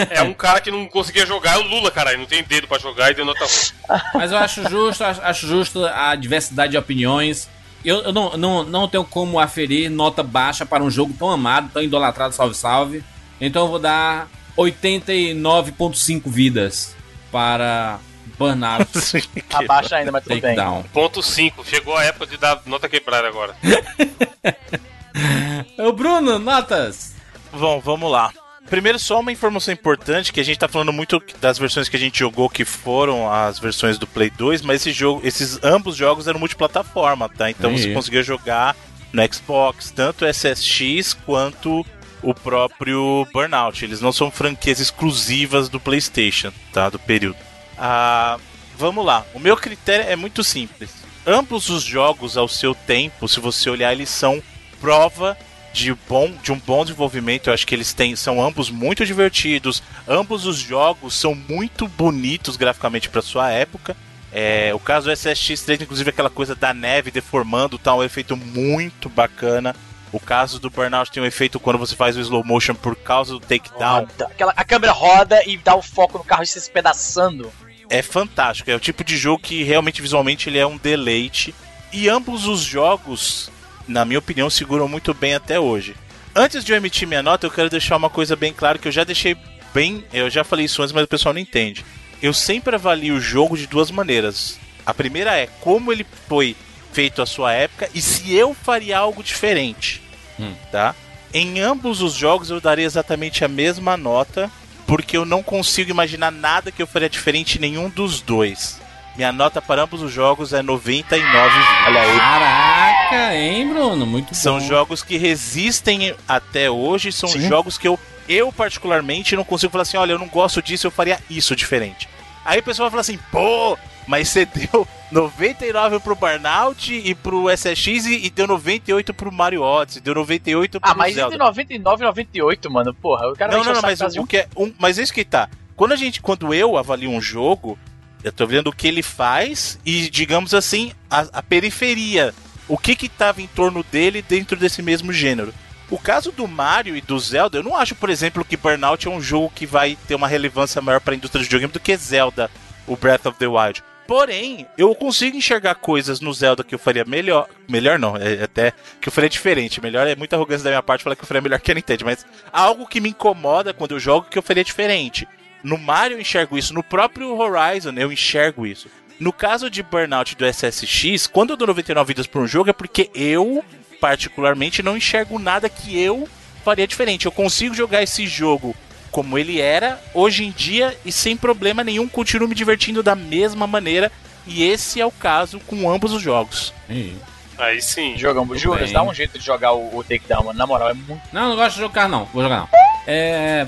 É 0.09 0.21
um 0.21 0.33
cara 0.33 0.59
que 0.59 0.71
não 0.71 0.85
conseguia 0.87 1.25
jogar, 1.25 1.55
é 1.55 1.59
o 1.59 1.67
Lula, 1.67 1.91
caralho. 1.91 2.19
Não 2.19 2.25
tem 2.25 2.43
dedo 2.43 2.67
pra 2.67 2.79
jogar 2.79 3.11
e 3.11 3.13
deu 3.13 3.25
nota 3.25 3.45
ruim. 3.45 4.01
Mas 4.13 4.31
eu 4.31 4.37
acho 4.37 4.69
justo, 4.69 5.03
acho, 5.03 5.47
justo 5.47 5.85
a 5.85 6.15
diversidade 6.15 6.71
de 6.71 6.77
opiniões. 6.77 7.49
Eu, 7.83 8.03
eu 8.03 8.13
não, 8.13 8.37
não, 8.37 8.63
não 8.63 8.87
tenho 8.87 9.03
como 9.03 9.39
aferir 9.39 9.89
nota 9.89 10.23
baixa 10.23 10.65
para 10.65 10.83
um 10.83 10.89
jogo 10.89 11.13
tão 11.17 11.29
amado, 11.29 11.69
tão 11.73 11.81
idolatrado, 11.81 12.33
salve, 12.33 12.55
salve. 12.55 13.03
Então 13.41 13.63
eu 13.63 13.69
vou 13.69 13.79
dar 13.79 14.29
89.5 14.57 16.21
vidas 16.25 16.95
para 17.31 17.99
Burnout 18.37 18.87
Abaixa 19.53 19.97
ainda, 19.97 20.11
mas 20.11 20.23
tudo 20.23 20.41
bem. 20.41 20.55
Ponto 20.91 21.21
5. 21.21 21.65
Chegou 21.65 21.95
a 21.95 22.03
época 22.03 22.27
de 22.27 22.37
dar 22.37 22.61
nota 22.65 22.87
quebrada 22.87 23.27
agora. 23.27 23.55
Ô 25.77 25.91
Bruno, 25.91 26.39
notas! 26.39 27.13
Bom, 27.51 27.79
vamos 27.79 28.11
lá. 28.11 28.31
Primeiro, 28.69 28.97
só 28.97 29.19
uma 29.19 29.31
informação 29.31 29.73
importante, 29.73 30.33
que 30.33 30.39
a 30.39 30.43
gente 30.43 30.57
tá 30.57 30.67
falando 30.67 30.91
muito 30.91 31.21
das 31.39 31.57
versões 31.57 31.89
que 31.89 31.95
a 31.95 31.99
gente 31.99 32.19
jogou, 32.19 32.49
que 32.49 32.65
foram 32.65 33.31
as 33.31 33.59
versões 33.59 33.97
do 33.97 34.07
Play 34.07 34.29
2, 34.29 34.61
mas 34.61 34.81
esse 34.81 34.91
jogo, 34.91 35.21
esses 35.23 35.59
ambos 35.63 35.95
jogos 35.95 36.27
eram 36.27 36.39
multiplataforma, 36.39 37.29
tá? 37.29 37.49
Então 37.49 37.69
Aí. 37.69 37.77
você 37.77 37.93
conseguia 37.93 38.23
jogar 38.23 38.75
no 39.11 39.21
Xbox, 39.31 39.91
tanto 39.91 40.25
SSX 40.25 41.13
quanto 41.13 41.85
o 42.23 42.33
próprio 42.33 43.27
Burnout. 43.31 43.83
Eles 43.83 44.01
não 44.01 44.11
são 44.11 44.31
franquias 44.31 44.79
exclusivas 44.79 45.69
do 45.69 45.79
PlayStation, 45.79 46.51
tá? 46.71 46.89
Do 46.89 46.97
período. 46.97 47.37
Ah, 47.77 48.39
vamos 48.77 49.05
lá. 49.05 49.25
O 49.33 49.39
meu 49.39 49.55
critério 49.55 50.05
é 50.07 50.15
muito 50.15 50.43
simples. 50.43 50.91
Ambos 51.27 51.69
os 51.69 51.83
jogos, 51.83 52.37
ao 52.37 52.47
seu 52.47 52.73
tempo, 52.73 53.27
se 53.27 53.39
você 53.39 53.69
olhar, 53.69 53.93
eles 53.93 54.09
são 54.09 54.41
prova 54.81 55.37
de, 55.73 55.93
bom, 56.07 56.31
de 56.41 56.51
um 56.51 56.59
bom 56.59 56.85
desenvolvimento. 56.85 57.47
Eu 57.47 57.53
acho 57.53 57.65
que 57.65 57.73
eles 57.75 57.93
têm, 57.93 58.15
são 58.15 58.41
ambos 58.41 58.69
muito 58.69 59.05
divertidos. 59.05 59.81
Ambos 60.07 60.45
os 60.45 60.57
jogos 60.57 61.15
são 61.15 61.35
muito 61.35 61.87
bonitos 61.87 62.55
graficamente 62.55 63.09
para 63.09 63.21
sua 63.21 63.49
época. 63.51 63.97
É, 64.31 64.73
o 64.73 64.79
caso 64.79 65.07
do 65.07 65.13
SSX3, 65.13 65.81
inclusive, 65.81 66.09
aquela 66.09 66.29
coisa 66.29 66.55
da 66.55 66.73
neve 66.73 67.11
deformando, 67.11 67.77
tá 67.77 67.93
um 67.93 68.03
efeito 68.03 68.37
muito 68.37 69.09
bacana. 69.09 69.75
O 70.11 70.19
caso 70.19 70.59
do 70.59 70.69
Burnout 70.69 71.11
tem 71.11 71.21
um 71.21 71.25
efeito 71.25 71.59
quando 71.59 71.79
você 71.79 71.95
faz 71.95 72.15
o 72.15 72.21
slow 72.21 72.43
motion 72.43 72.75
por 72.75 72.95
causa 72.95 73.33
do 73.33 73.39
takedown. 73.39 74.07
Aquela, 74.19 74.53
a 74.55 74.63
câmera 74.63 74.93
roda 74.93 75.41
e 75.47 75.57
dá 75.57 75.75
o 75.75 75.81
foco 75.81 76.19
no 76.19 76.23
carro 76.23 76.43
e 76.43 76.47
se 76.47 76.59
espedaçando. 76.59 77.51
é 77.89 78.01
fantástico. 78.03 78.69
É 78.69 78.75
o 78.75 78.79
tipo 78.79 79.03
de 79.03 79.17
jogo 79.17 79.41
que 79.41 79.63
realmente 79.63 80.01
visualmente 80.01 80.49
ele 80.49 80.59
é 80.59 80.67
um 80.67 80.77
deleite. 80.77 81.53
E 81.91 82.09
ambos 82.09 82.45
os 82.45 82.61
jogos, 82.61 83.51
na 83.87 84.05
minha 84.05 84.19
opinião, 84.19 84.49
seguram 84.49 84.87
muito 84.87 85.13
bem 85.13 85.33
até 85.35 85.59
hoje. 85.59 85.95
Antes 86.35 86.63
de 86.63 86.71
eu 86.71 86.77
emitir 86.77 87.07
minha 87.07 87.21
nota, 87.23 87.45
eu 87.45 87.51
quero 87.51 87.69
deixar 87.69 87.95
uma 87.97 88.09
coisa 88.09 88.35
bem 88.35 88.51
clara 88.53 88.77
que 88.77 88.87
eu 88.87 88.91
já 88.91 89.03
deixei 89.03 89.37
bem, 89.73 90.03
eu 90.11 90.29
já 90.29 90.43
falei 90.43 90.65
isso 90.65 90.81
antes, 90.81 90.91
mas 90.93 91.03
o 91.03 91.07
pessoal 91.07 91.33
não 91.33 91.41
entende. 91.41 91.85
Eu 92.21 92.33
sempre 92.33 92.75
avalio 92.75 93.15
o 93.15 93.21
jogo 93.21 93.57
de 93.57 93.67
duas 93.67 93.91
maneiras. 93.91 94.57
A 94.85 94.93
primeira 94.93 95.35
é 95.37 95.47
como 95.61 95.91
ele 95.91 96.05
foi 96.27 96.55
feito 96.91 97.21
à 97.21 97.25
sua 97.25 97.53
época 97.53 97.89
e 97.93 98.01
se 98.01 98.33
eu 98.33 98.53
faria 98.53 98.97
algo 98.97 99.23
diferente, 99.23 100.01
Hum. 100.39 100.53
tá? 100.71 100.95
Em 101.33 101.59
ambos 101.59 102.01
os 102.01 102.13
jogos 102.13 102.49
eu 102.49 102.61
daria 102.61 102.85
exatamente 102.85 103.43
a 103.43 103.47
mesma 103.47 103.97
nota, 103.97 104.49
porque 104.87 105.17
eu 105.17 105.25
não 105.25 105.41
consigo 105.43 105.89
imaginar 105.91 106.31
nada 106.31 106.71
que 106.71 106.81
eu 106.81 106.87
faria 106.87 107.09
diferente 107.09 107.57
em 107.57 107.61
nenhum 107.61 107.89
dos 107.89 108.21
dois. 108.21 108.79
Minha 109.15 109.31
nota 109.31 109.61
para 109.61 109.83
ambos 109.83 110.01
os 110.01 110.11
jogos 110.11 110.53
é 110.53 110.61
99. 110.61 111.55
Olha 111.87 112.01
aí. 112.01 112.17
Caraca, 112.17 113.35
hein, 113.35 113.67
Bruno? 113.69 114.05
Muito 114.05 114.33
São 114.33 114.59
bom. 114.59 114.67
jogos 114.67 115.03
que 115.03 115.17
resistem 115.17 116.15
até 116.27 116.69
hoje, 116.69 117.11
são 117.11 117.29
Sim. 117.29 117.47
jogos 117.47 117.77
que 117.77 117.87
eu, 117.87 117.99
eu 118.27 118.51
particularmente 118.51 119.35
não 119.35 119.43
consigo 119.43 119.71
falar 119.71 119.83
assim, 119.83 119.97
olha, 119.97 120.13
eu 120.13 120.19
não 120.19 120.27
gosto 120.27 120.61
disso, 120.61 120.87
eu 120.87 120.91
faria 120.91 121.19
isso 121.29 121.55
diferente. 121.55 122.09
Aí 122.43 122.59
o 122.59 122.63
pessoal 122.63 122.89
vai 122.89 122.91
falar 122.91 123.01
assim, 123.01 123.19
pô, 123.31 123.77
mas 124.07 124.29
você 124.29 124.45
deu 124.71 124.87
99 125.11 125.99
pro 125.99 126.15
Burnout 126.15 126.91
e 126.93 127.13
pro 127.13 127.49
SSX 127.51 128.05
e, 128.07 128.25
e 128.25 128.29
deu 128.31 128.47
98 128.47 129.13
pro 129.13 129.31
Mario 129.31 129.61
Odyssey, 129.61 130.01
deu 130.01 130.15
98 130.15 130.81
pro 130.81 130.89
Ah, 130.89 130.95
mas 130.95 131.13
Zelda. 131.13 131.35
entre 131.35 131.45
99 131.45 132.03
e 132.03 132.07
98, 132.07 132.71
mano, 132.71 132.93
porra, 132.95 133.29
o 133.29 133.33
cara 133.35 133.51
Não, 133.51 133.63
não, 133.63 133.73
não, 133.73 133.79
o 133.79 133.83
mas 133.83 134.01
o 134.01 134.25
que 134.25 134.37
é. 134.37 134.47
Um, 134.57 134.73
mas 134.79 134.97
é 134.97 135.03
isso 135.03 135.13
que 135.13 135.23
tá. 135.23 135.47
Quando 135.75 135.91
a 135.91 135.95
gente. 135.95 136.21
Quando 136.21 136.53
eu 136.53 136.77
avalio 136.77 137.09
um 137.09 137.21
jogo, 137.21 137.77
eu 138.23 138.31
tô 138.31 138.47
vendo 138.47 138.67
o 138.67 138.75
que 138.75 138.87
ele 138.87 139.03
faz 139.03 139.79
e, 139.85 140.09
digamos 140.09 140.53
assim, 140.53 140.93
a, 141.09 141.21
a 141.33 141.43
periferia. 141.43 142.33
O 142.67 142.77
que 142.77 142.95
que 142.95 143.09
tava 143.09 143.41
em 143.41 143.47
torno 143.47 143.83
dele 143.83 144.21
dentro 144.21 144.57
desse 144.57 144.81
mesmo 144.81 145.11
gênero. 145.11 145.53
O 145.89 145.97
caso 145.99 146.31
do 146.31 146.47
Mario 146.47 146.95
e 146.95 147.01
do 147.01 147.19
Zelda, 147.19 147.57
eu 147.57 147.63
não 147.63 147.75
acho, 147.75 147.93
por 147.93 148.09
exemplo, 148.09 148.45
que 148.45 148.57
Burnout 148.57 149.05
é 149.05 149.11
um 149.11 149.21
jogo 149.21 149.51
que 149.53 149.65
vai 149.65 149.97
ter 150.07 150.15
uma 150.15 150.27
relevância 150.27 150.81
maior 150.81 151.01
pra 151.01 151.13
indústria 151.13 151.41
de 151.41 151.45
videogame 151.45 151.73
do 151.73 151.79
que 151.79 151.95
Zelda, 151.97 152.49
o 152.87 152.95
Breath 152.95 153.25
of 153.25 153.37
the 153.37 153.47
Wild. 153.47 153.83
Porém, 154.07 154.65
eu 154.77 154.93
consigo 154.95 155.37
enxergar 155.37 155.75
coisas 155.75 156.19
no 156.19 156.33
Zelda 156.33 156.63
que 156.63 156.75
eu 156.75 156.79
faria 156.79 157.05
melhor. 157.05 157.47
Melhor 157.69 157.97
não, 157.97 158.17
é 158.17 158.43
até 158.43 158.73
que 158.99 159.07
eu 159.07 159.13
faria 159.13 159.29
diferente. 159.29 159.81
Melhor 159.81 160.07
é 160.07 160.15
muita 160.15 160.35
arrogância 160.35 160.63
da 160.63 160.71
minha 160.71 160.83
parte 160.83 161.03
falar 161.03 161.15
que 161.15 161.23
eu 161.23 161.27
faria 161.27 161.41
melhor 161.41 161.59
que 161.59 161.71
a 161.71 161.75
Nintendo, 161.75 162.05
mas 162.05 162.25
algo 162.51 162.87
que 162.87 162.99
me 162.99 163.09
incomoda 163.09 163.73
quando 163.73 163.91
eu 163.91 163.99
jogo 163.99 164.27
que 164.29 164.37
eu 164.37 164.43
faria 164.43 164.63
diferente. 164.63 165.27
No 165.63 165.77
Mario 165.77 166.17
eu 166.17 166.21
enxergo 166.21 166.57
isso, 166.57 166.73
no 166.73 166.83
próprio 166.83 167.35
Horizon 167.37 167.93
eu 167.95 168.11
enxergo 168.11 168.67
isso. 168.67 168.89
No 169.19 169.31
caso 169.31 169.69
de 169.69 169.81
Burnout 169.81 170.35
do 170.35 170.45
SSX, 170.45 171.27
quando 171.27 171.51
eu 171.51 171.57
dou 171.57 171.67
99 171.67 172.07
vidas 172.07 172.27
por 172.27 172.41
um 172.41 172.47
jogo 172.47 172.69
é 172.69 172.73
porque 172.73 173.09
eu, 173.15 173.63
particularmente, 174.01 174.83
não 174.83 174.97
enxergo 174.97 175.39
nada 175.39 175.69
que 175.69 175.97
eu 175.97 176.27
faria 176.63 176.87
diferente. 176.87 177.25
Eu 177.25 177.31
consigo 177.31 177.73
jogar 177.73 178.03
esse 178.03 178.27
jogo 178.27 178.75
como 179.11 179.37
ele 179.37 179.61
era 179.61 180.01
hoje 180.13 180.43
em 180.43 180.51
dia 180.51 180.97
e 181.05 181.11
sem 181.11 181.37
problema 181.37 181.83
nenhum 181.83 182.07
continuo 182.07 182.47
me 182.47 182.55
divertindo 182.55 183.03
da 183.03 183.15
mesma 183.15 183.67
maneira. 183.67 184.11
E 184.45 184.63
esse 184.63 184.99
é 184.99 185.05
o 185.05 185.11
caso 185.11 185.59
com 185.61 185.89
ambos 185.89 186.11
os 186.11 186.21
jogos. 186.21 186.73
Ih. 186.89 187.15
Aí 187.57 187.81
sim. 187.81 188.17
Jogamos, 188.17 188.61
bem. 188.61 188.91
dá 188.91 189.03
um 189.03 189.13
jeito 189.13 189.37
de 189.37 189.45
jogar 189.45 189.73
o, 189.73 189.97
o 189.97 190.03
Takedown, 190.03 190.45
mano. 190.45 190.57
Na 190.57 190.65
moral, 190.65 190.89
é 190.89 190.93
muito. 190.93 191.21
Não, 191.31 191.49
não 191.49 191.55
gosto 191.55 191.75
de 191.75 191.81
jogar 191.81 192.09
não. 192.09 192.25
Vou 192.25 192.41
jogar 192.41 192.59
não. 192.61 192.69
É. 193.07 193.67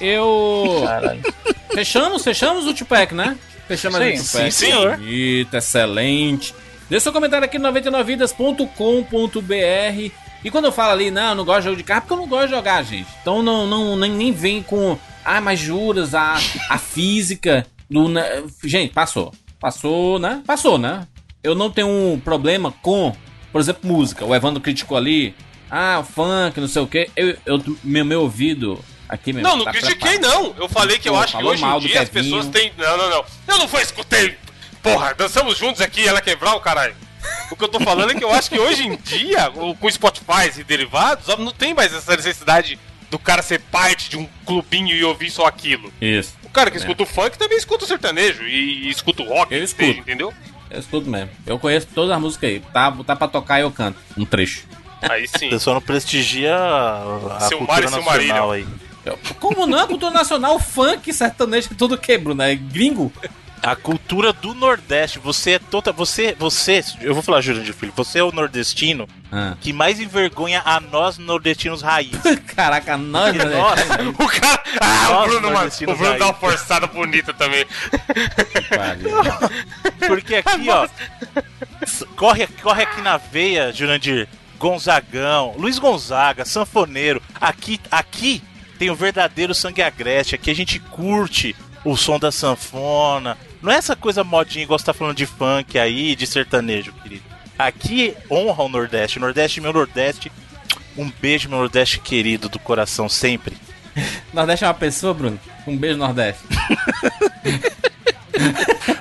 Eu. 0.00 0.82
Caralho. 0.84 1.22
Fechamos, 1.72 2.22
fechamos 2.22 2.66
o 2.66 2.74
Tupac, 2.74 3.14
né? 3.14 3.36
Fechamos 3.66 3.98
Sim, 3.98 4.04
o 4.04 4.12
Tupac. 4.12 4.24
sim, 4.24 4.50
senhor. 4.50 5.00
Eita, 5.02 5.58
excelente. 5.58 6.54
Deixa 6.88 7.04
seu 7.04 7.12
comentário 7.12 7.44
aqui 7.44 7.58
no 7.58 7.68
99vidas.com.br. 7.72 10.12
E 10.44 10.50
quando 10.50 10.66
eu 10.66 10.72
falo 10.72 10.92
ali, 10.92 11.10
não, 11.10 11.30
eu 11.30 11.34
não 11.34 11.44
gosto 11.44 11.60
de 11.60 11.64
jogo 11.64 11.76
de 11.76 11.82
carro, 11.82 12.02
porque 12.02 12.12
eu 12.12 12.18
não 12.18 12.28
gosto 12.28 12.48
de 12.48 12.54
jogar, 12.54 12.82
gente. 12.82 13.08
Então 13.22 13.42
não, 13.42 13.66
não 13.66 13.96
nem, 13.96 14.10
nem 14.10 14.32
vem 14.32 14.62
com. 14.62 14.98
Ah, 15.24 15.40
mas 15.40 15.58
juras, 15.58 16.14
a, 16.14 16.34
a 16.68 16.78
física. 16.78 17.66
Do, 17.88 18.08
né? 18.08 18.42
Gente, 18.62 18.92
passou. 18.92 19.32
Passou, 19.58 20.18
né? 20.18 20.42
Passou, 20.46 20.76
né? 20.76 21.06
Eu 21.42 21.54
não 21.54 21.70
tenho 21.70 21.88
um 21.88 22.20
problema 22.20 22.72
com, 22.82 23.14
por 23.50 23.60
exemplo, 23.60 23.90
música. 23.90 24.24
O 24.24 24.34
Evandro 24.34 24.60
criticou 24.60 24.98
ali. 24.98 25.34
Ah, 25.70 25.98
o 26.00 26.04
funk, 26.04 26.60
não 26.60 26.68
sei 26.68 26.82
o 26.82 26.86
quê. 26.86 27.08
Eu, 27.16 27.36
eu, 27.46 27.62
meu, 27.82 28.04
meu 28.04 28.20
ouvido. 28.20 28.84
Aqui 29.08 29.32
mesmo. 29.32 29.48
Não, 29.48 29.56
não 29.58 29.64
tá 29.64 29.72
critiquei 29.72 30.18
não. 30.18 30.54
Eu 30.56 30.68
falei 30.68 30.98
que 30.98 31.08
eu 31.08 31.14
Pô, 31.14 31.20
acho 31.20 31.36
que 31.36 31.44
hoje 31.44 31.62
mal 31.62 31.78
em 31.78 31.82
dia 31.86 32.02
as 32.02 32.08
pessoas 32.08 32.46
têm. 32.48 32.72
Não, 32.76 32.96
não, 32.96 33.10
não. 33.10 33.24
Eu 33.48 33.58
não 33.58 33.68
foi 33.68 33.82
escutei. 33.82 34.36
Porra, 34.82 35.14
dançamos 35.14 35.56
juntos 35.56 35.80
aqui, 35.80 36.06
ela 36.06 36.20
quebrar 36.20 36.54
o 36.54 36.60
caralho. 36.60 36.94
O 37.50 37.56
que 37.56 37.64
eu 37.64 37.68
tô 37.68 37.80
falando 37.80 38.10
é 38.10 38.14
que 38.14 38.24
eu 38.24 38.30
acho 38.30 38.50
que 38.50 38.58
hoje 38.58 38.86
em 38.86 38.96
dia, 38.96 39.50
com 39.80 39.90
Spotify 39.90 40.50
e 40.58 40.64
derivados, 40.64 41.26
não 41.38 41.52
tem 41.52 41.72
mais 41.72 41.94
essa 41.94 42.14
necessidade 42.16 42.78
do 43.10 43.18
cara 43.18 43.42
ser 43.42 43.60
parte 43.60 44.10
de 44.10 44.18
um 44.18 44.28
clubinho 44.44 44.94
e 44.94 45.04
ouvir 45.04 45.30
só 45.30 45.46
aquilo. 45.46 45.92
Isso. 46.00 46.34
O 46.42 46.50
cara 46.50 46.70
que 46.70 46.76
escuta 46.76 47.02
o 47.02 47.06
funk 47.06 47.38
também 47.38 47.56
escuta 47.56 47.84
o 47.84 47.88
sertanejo 47.88 48.42
e, 48.42 48.86
e 48.86 48.90
escuta 48.90 49.22
o 49.22 49.28
rock, 49.28 49.54
Eu 49.54 49.62
escuto. 49.62 49.86
seja, 49.86 50.00
entendeu? 50.00 50.34
Eu 50.70 50.80
escuto 50.80 51.08
mesmo. 51.08 51.30
Eu 51.46 51.58
conheço 51.58 51.86
todas 51.94 52.10
as 52.10 52.20
músicas 52.20 52.50
aí. 52.50 52.60
Tá, 52.72 52.92
tá 53.06 53.16
pra 53.16 53.28
tocar 53.28 53.60
eu 53.60 53.70
canto. 53.70 53.98
Um 54.16 54.24
trecho. 54.24 54.66
Aí 55.00 55.28
sim. 55.28 55.50
Você 55.50 55.58
só 55.60 55.74
não 55.74 55.80
prestigia 55.80 56.54
a, 56.56 57.36
a 57.36 57.40
Seu 57.40 57.58
cultura 57.58 57.86
e 57.86 57.90
nacional 57.90 58.50
aí. 58.52 58.66
Como 59.40 59.66
não? 59.66 59.78
A 59.80 59.86
cultura 59.86 60.12
nacional, 60.12 60.58
funk, 60.58 61.12
sertanejo, 61.12 61.68
é 61.72 61.74
tudo 61.74 61.98
quebro, 61.98 62.34
né? 62.34 62.54
Gringo. 62.54 63.12
A 63.62 63.74
cultura 63.74 64.30
do 64.30 64.52
Nordeste, 64.52 65.18
você 65.18 65.52
é 65.52 65.58
toda. 65.58 65.90
Você, 65.90 66.36
você, 66.38 66.84
eu 67.00 67.14
vou 67.14 67.22
falar, 67.22 67.40
de 67.40 67.72
Filho, 67.72 67.94
você 67.96 68.18
é 68.18 68.22
o 68.22 68.30
nordestino 68.30 69.08
Ah. 69.32 69.56
que 69.58 69.72
mais 69.72 69.98
envergonha 69.98 70.60
a 70.66 70.78
nós 70.80 71.16
nordestinos 71.16 71.80
raiz. 71.80 72.10
Caraca, 72.54 72.98
nós, 72.98 73.34
né? 73.34 73.44
nós, 73.46 73.80
O 74.18 74.28
cara. 74.28 74.62
Ah, 74.78 75.08
o 75.08 75.12
Nossa, 75.14 75.28
Bruno, 75.28 75.50
mano. 75.50 75.70
O 75.88 75.96
Bruno 75.96 76.18
dá 76.18 76.26
uma 76.26 76.34
forçada 76.34 76.86
bonita 76.86 77.32
também. 77.32 77.64
Porque 80.06 80.36
aqui, 80.36 80.68
ó. 80.68 80.86
corre, 82.16 82.46
corre 82.62 82.82
aqui 82.82 83.00
na 83.00 83.16
veia, 83.16 83.72
Jurandir. 83.72 84.28
Gonzagão, 84.58 85.54
Luiz 85.58 85.78
Gonzaga, 85.78 86.44
Sanfoneiro. 86.44 87.20
Aqui, 87.40 87.80
aqui 87.90 88.42
tem 88.78 88.90
o 88.90 88.94
verdadeiro 88.94 89.54
sangue 89.54 89.82
agreste. 89.82 90.34
Aqui 90.34 90.50
a 90.50 90.54
gente 90.54 90.78
curte 90.78 91.54
o 91.84 91.96
som 91.96 92.18
da 92.18 92.32
sanfona. 92.32 93.36
Não 93.62 93.72
é 93.72 93.76
essa 93.76 93.96
coisa 93.96 94.24
modinha 94.24 94.64
igual 94.64 94.78
você 94.78 94.86
tá 94.86 94.94
falando 94.94 95.16
de 95.16 95.26
funk 95.26 95.78
aí, 95.78 96.14
de 96.14 96.26
sertanejo, 96.26 96.92
querido. 97.02 97.24
Aqui 97.58 98.16
honra 98.30 98.64
o 98.64 98.68
Nordeste. 98.68 99.18
Nordeste, 99.18 99.60
meu 99.60 99.72
Nordeste. 99.72 100.30
Um 100.96 101.10
beijo, 101.10 101.48
meu 101.48 101.58
Nordeste 101.58 101.98
querido, 101.98 102.48
do 102.48 102.58
coração 102.58 103.08
sempre. 103.08 103.56
Nordeste 104.32 104.64
é 104.64 104.68
uma 104.68 104.74
pessoa, 104.74 105.14
Bruno? 105.14 105.40
Um 105.66 105.76
beijo, 105.76 105.98
Nordeste. 105.98 106.42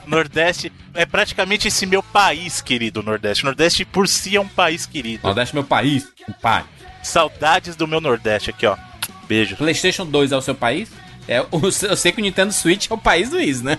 Nordeste 0.06 0.72
é 0.94 1.06
praticamente 1.06 1.68
esse 1.68 1.86
meu 1.86 2.04
país, 2.04 2.62
querido 2.62 3.02
Nordeste. 3.02 3.44
Nordeste 3.44 3.84
por 3.84 4.08
si 4.08 4.36
é 4.36 4.42
um 4.42 4.48
país 4.48 4.86
querido. 4.86 5.24
Nordeste 5.24 5.56
é 5.56 5.56
meu 5.56 5.64
país, 5.64 6.08
pai. 6.42 6.64
Saudades 7.02 7.76
do 7.76 7.88
meu 7.88 8.00
Nordeste 8.00 8.52
aqui, 8.52 8.66
ó. 8.66 8.78
Beijo. 9.36 9.56
PlayStation 9.58 10.06
2 10.06 10.32
é 10.32 10.38
o 10.38 10.42
seu 10.42 10.56
país? 10.56 10.90
É, 11.28 11.44
eu 11.90 11.96
sei 11.98 12.12
que 12.12 12.20
o 12.20 12.24
Nintendo 12.24 12.52
Switch 12.54 12.90
é 12.90 12.94
o 12.94 12.98
país 12.98 13.30
do 13.30 13.40
Easy, 13.40 13.64
né? 13.64 13.78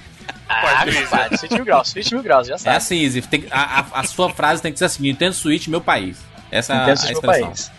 Ah, 0.49 0.85
Luiz, 0.85 0.99
compadre, 1.01 1.37
20 1.39 1.51
mil 1.53 1.65
graus, 1.65 1.93
20 1.93 2.13
mil 2.15 2.23
graus, 2.23 2.47
já 2.49 2.55
É 2.55 2.59
sabe. 2.59 2.77
assim, 2.77 3.03
Easy. 3.05 3.23
Tem 3.23 3.41
que- 3.43 3.49
a, 3.51 3.81
a- 3.81 4.01
a 4.01 4.05
sua 4.05 4.31
frase 4.31 4.63
tem 4.63 4.73
que 4.73 4.79
ser 4.79 4.87
assim: 4.87 5.03
Nintendo 5.03 5.35
Switch, 5.35 5.69
meu 5.69 5.81
país. 5.81 6.19
Essa 6.51 6.73
é 6.73 6.77
a, 6.77 6.79
a 6.79 6.81
Nintendo 6.87 7.01
Switch, 7.01 7.23
meu 7.23 7.33
expressão. 7.33 7.47
país. 7.49 7.71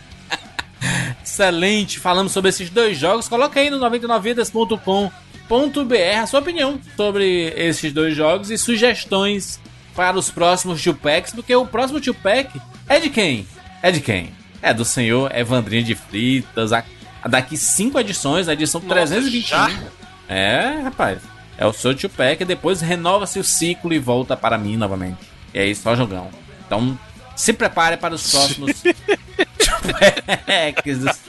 Excelente, 1.23 1.99
falamos 1.99 2.31
sobre 2.31 2.49
esses 2.49 2.69
dois 2.69 2.97
jogos. 2.97 3.27
Coloca 3.27 3.59
aí 3.59 3.69
no 3.69 3.79
99vidas.com.br 3.79 6.19
a 6.21 6.27
sua 6.27 6.39
opinião 6.39 6.79
sobre 6.95 7.53
esses 7.57 7.91
dois 7.93 8.15
jogos 8.15 8.51
e 8.51 8.57
sugestões 8.57 9.59
para 9.95 10.17
os 10.17 10.29
próximos 10.29 10.83
Tupacs, 10.83 11.31
porque 11.33 11.55
o 11.55 11.65
próximo 11.65 11.99
Tupac 12.01 12.59
é 12.87 12.99
de 12.99 13.09
quem? 13.09 13.47
É 13.81 13.91
de 13.91 14.01
quem? 14.01 14.31
É 14.61 14.73
do 14.73 14.83
senhor 14.83 15.33
Evandrinho 15.35 15.83
de 15.83 15.95
Fritas. 15.95 16.73
A, 16.73 16.79
a 16.79 16.83
daqui 17.27 17.57
cinco 17.57 17.99
edições, 17.99 18.47
a 18.47 18.53
edição 18.53 18.79
Nossa, 18.81 18.93
321. 18.93 19.41
já? 19.47 19.69
É, 20.27 20.79
rapaz. 20.83 21.19
É 21.57 21.65
o 21.65 21.71
seu 21.73 21.95
Tupac 21.95 22.41
e 22.41 22.45
depois 22.45 22.81
renova-se 22.81 23.39
o 23.39 23.43
ciclo 23.43 23.93
e 23.93 23.99
volta 23.99 24.35
para 24.35 24.57
mim 24.57 24.75
novamente. 24.75 25.19
E 25.53 25.59
aí, 25.59 25.73
só 25.75 25.95
jogão. 25.95 26.29
Então, 26.65 26.97
se 27.35 27.53
prepare 27.53 27.95
para 27.97 28.13
os 28.15 28.29
próximos 28.29 28.83
dos- 30.83 31.19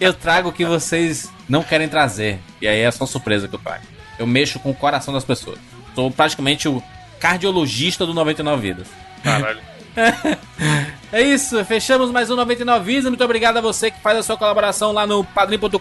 Eu 0.00 0.12
trago 0.12 0.48
o 0.48 0.52
que 0.52 0.64
vocês 0.64 1.30
não 1.48 1.62
querem 1.62 1.88
trazer. 1.88 2.40
E 2.60 2.66
aí 2.66 2.80
é 2.80 2.90
só 2.90 3.06
surpresa 3.06 3.46
que 3.48 3.54
eu 3.54 3.58
trago. 3.60 3.84
Eu 4.18 4.26
mexo 4.26 4.58
com 4.58 4.70
o 4.70 4.74
coração 4.74 5.12
das 5.14 5.24
pessoas. 5.24 5.58
Sou 5.94 6.10
praticamente 6.10 6.68
o 6.68 6.82
cardiologista 7.20 8.04
do 8.04 8.12
99 8.14 8.60
Vidas. 8.60 8.88
Caralho. 9.22 9.60
É 11.12 11.20
isso, 11.20 11.62
fechamos 11.66 12.10
mais 12.10 12.30
um 12.30 12.36
99 12.36 12.86
Vidas. 12.86 13.04
Muito 13.04 13.22
obrigado 13.22 13.58
a 13.58 13.60
você 13.60 13.90
que 13.90 14.00
faz 14.00 14.16
a 14.16 14.22
sua 14.22 14.34
colaboração 14.34 14.92
lá 14.92 15.06
no 15.06 15.22
padrim.com.br 15.22 15.76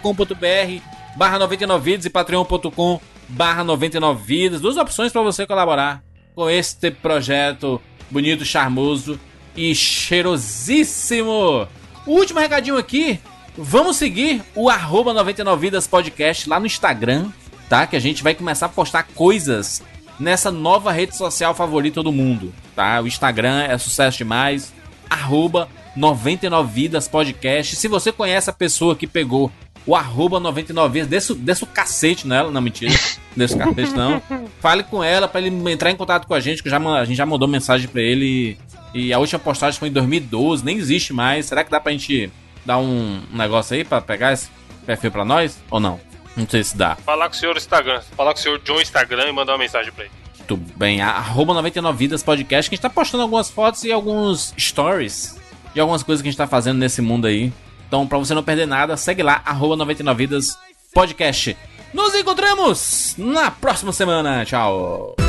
barra 1.15 1.39
99 1.39 1.91
Vidas 1.91 2.05
e 2.05 2.09
patreon.com 2.09 2.99
barra 3.29 3.63
99 3.63 4.21
Vidas. 4.25 4.59
Duas 4.59 4.75
opções 4.75 5.09
para 5.09 5.21
você 5.21 5.47
colaborar 5.47 6.03
com 6.35 6.49
este 6.49 6.91
projeto 6.91 7.81
bonito, 8.09 8.43
charmoso 8.43 9.17
e 9.55 9.73
cheirosíssimo. 9.73 11.65
O 12.05 12.11
último 12.11 12.41
recadinho 12.41 12.77
aqui, 12.77 13.17
vamos 13.57 13.95
seguir 13.95 14.43
o 14.53 14.69
arroba 14.69 15.13
99 15.13 15.61
Vidas 15.61 15.87
Podcast 15.87 16.49
lá 16.49 16.59
no 16.59 16.65
Instagram, 16.65 17.29
tá? 17.69 17.87
Que 17.87 17.95
a 17.95 18.01
gente 18.01 18.21
vai 18.21 18.35
começar 18.35 18.65
a 18.65 18.69
postar 18.69 19.03
coisas 19.15 19.81
nessa 20.21 20.51
nova 20.51 20.91
rede 20.91 21.15
social 21.17 21.53
favorita 21.55 22.01
do 22.03 22.11
mundo, 22.11 22.53
tá? 22.75 23.01
O 23.01 23.07
Instagram 23.07 23.63
é 23.63 23.77
sucesso 23.77 24.17
demais, 24.19 24.73
arroba 25.09 25.67
99 25.95 26.71
Vidas 26.71 27.07
Podcast. 27.07 27.75
Se 27.75 27.87
você 27.87 28.11
conhece 28.11 28.49
a 28.49 28.53
pessoa 28.53 28.95
que 28.95 29.07
pegou 29.07 29.51
o 29.85 29.95
arroba 29.95 30.39
99 30.39 30.93
Vidas, 30.93 31.09
desce, 31.09 31.31
o- 31.31 31.35
desce 31.35 31.63
o 31.63 31.67
cacete 31.67 32.27
nela, 32.27 32.51
não, 32.51 32.61
mentira, 32.61 32.93
desce 33.35 33.55
o 33.55 33.57
cacete 33.57 33.93
não. 33.93 34.21
Fale 34.59 34.83
com 34.83 35.03
ela 35.03 35.27
pra 35.27 35.41
ele 35.41 35.71
entrar 35.71 35.89
em 35.91 35.95
contato 35.95 36.27
com 36.27 36.33
a 36.33 36.39
gente, 36.39 36.61
que 36.61 36.69
já, 36.69 36.77
a 36.77 37.03
gente 37.05 37.17
já 37.17 37.25
mandou 37.25 37.47
mensagem 37.47 37.87
pra 37.87 38.01
ele 38.01 38.57
e 38.93 39.11
a 39.11 39.17
última 39.19 39.39
postagem 39.39 39.79
foi 39.79 39.89
em 39.89 39.91
2012, 39.93 40.63
nem 40.63 40.77
existe 40.77 41.11
mais. 41.13 41.47
Será 41.47 41.63
que 41.63 41.71
dá 41.71 41.79
pra 41.79 41.91
gente 41.91 42.31
dar 42.65 42.77
um, 42.77 43.21
um 43.33 43.37
negócio 43.37 43.75
aí 43.75 43.83
pra 43.83 43.99
pegar 43.99 44.33
esse 44.33 44.49
perfil 44.85 45.09
pra 45.11 45.25
nós? 45.25 45.57
Ou 45.71 45.79
não? 45.79 45.99
Não 46.35 46.47
sei 46.47 46.63
se 46.63 46.77
dá. 46.77 46.95
Falar 46.95 47.27
com 47.29 47.35
o 47.35 47.37
senhor 47.37 47.57
Instagram. 47.57 48.01
Falar 48.15 48.33
com 48.33 48.39
o 48.39 48.41
senhor 48.41 48.59
John 48.59 48.79
Instagram 48.81 49.29
e 49.29 49.31
mandar 49.31 49.53
uma 49.53 49.59
mensagem 49.59 49.91
pra 49.91 50.05
ele. 50.05 50.13
Muito 50.37 50.57
bem. 50.77 51.01
Arroba 51.01 51.53
99 51.53 51.97
Vidas 51.97 52.23
Podcast, 52.23 52.69
que 52.69 52.75
a 52.75 52.77
gente 52.77 52.81
tá 52.81 52.89
postando 52.89 53.23
algumas 53.23 53.49
fotos 53.49 53.83
e 53.83 53.91
alguns 53.91 54.53
stories 54.57 55.37
de 55.73 55.79
algumas 55.79 56.03
coisas 56.03 56.21
que 56.21 56.27
a 56.27 56.31
gente 56.31 56.37
tá 56.37 56.47
fazendo 56.47 56.77
nesse 56.77 57.01
mundo 57.01 57.27
aí. 57.27 57.51
Então, 57.87 58.07
pra 58.07 58.17
você 58.17 58.33
não 58.33 58.43
perder 58.43 58.65
nada, 58.65 58.95
segue 58.97 59.23
lá, 59.23 59.41
arroba 59.45 59.75
99 59.75 60.25
Vidas 60.25 60.57
Podcast. 60.93 61.57
Nos 61.93 62.15
encontramos 62.15 63.15
na 63.17 63.51
próxima 63.51 63.91
semana. 63.91 64.45
Tchau. 64.45 65.20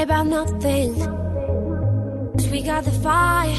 worry 0.00 0.04
about 0.04 0.26
nothing. 0.26 0.94
Cause 2.34 2.48
we 2.48 2.62
got 2.62 2.84
the 2.84 2.90
fire, 2.90 3.56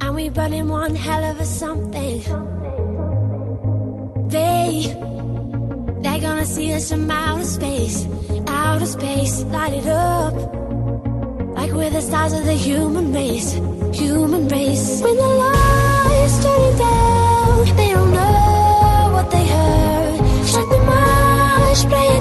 and 0.00 0.14
we 0.14 0.28
burning 0.28 0.68
one 0.68 0.94
hell 0.94 1.24
of 1.24 1.40
a 1.40 1.44
something. 1.44 2.22
They, 4.28 4.94
they're 6.02 6.20
gonna 6.20 6.46
see 6.46 6.72
us 6.74 6.90
from 6.90 7.10
outer 7.10 7.44
space, 7.44 8.06
outer 8.46 8.86
space, 8.86 9.42
light 9.44 9.74
it 9.74 9.86
up. 9.86 10.34
Like 11.56 11.72
we're 11.72 11.90
the 11.90 12.00
stars 12.00 12.32
of 12.32 12.44
the 12.44 12.54
human 12.54 13.12
race, 13.12 13.52
human 13.92 14.48
race. 14.48 15.02
When 15.02 15.16
the 15.16 15.28
lights 15.44 16.44
turn 16.44 16.78
down, 16.78 17.76
they 17.76 17.90
don't 17.92 18.12
know 18.12 19.10
what 19.14 19.30
they 19.30 19.46
heard. 19.46 20.46
Shut 20.46 20.68
the 20.70 20.78
marsh, 20.78 21.84
play 21.84 22.17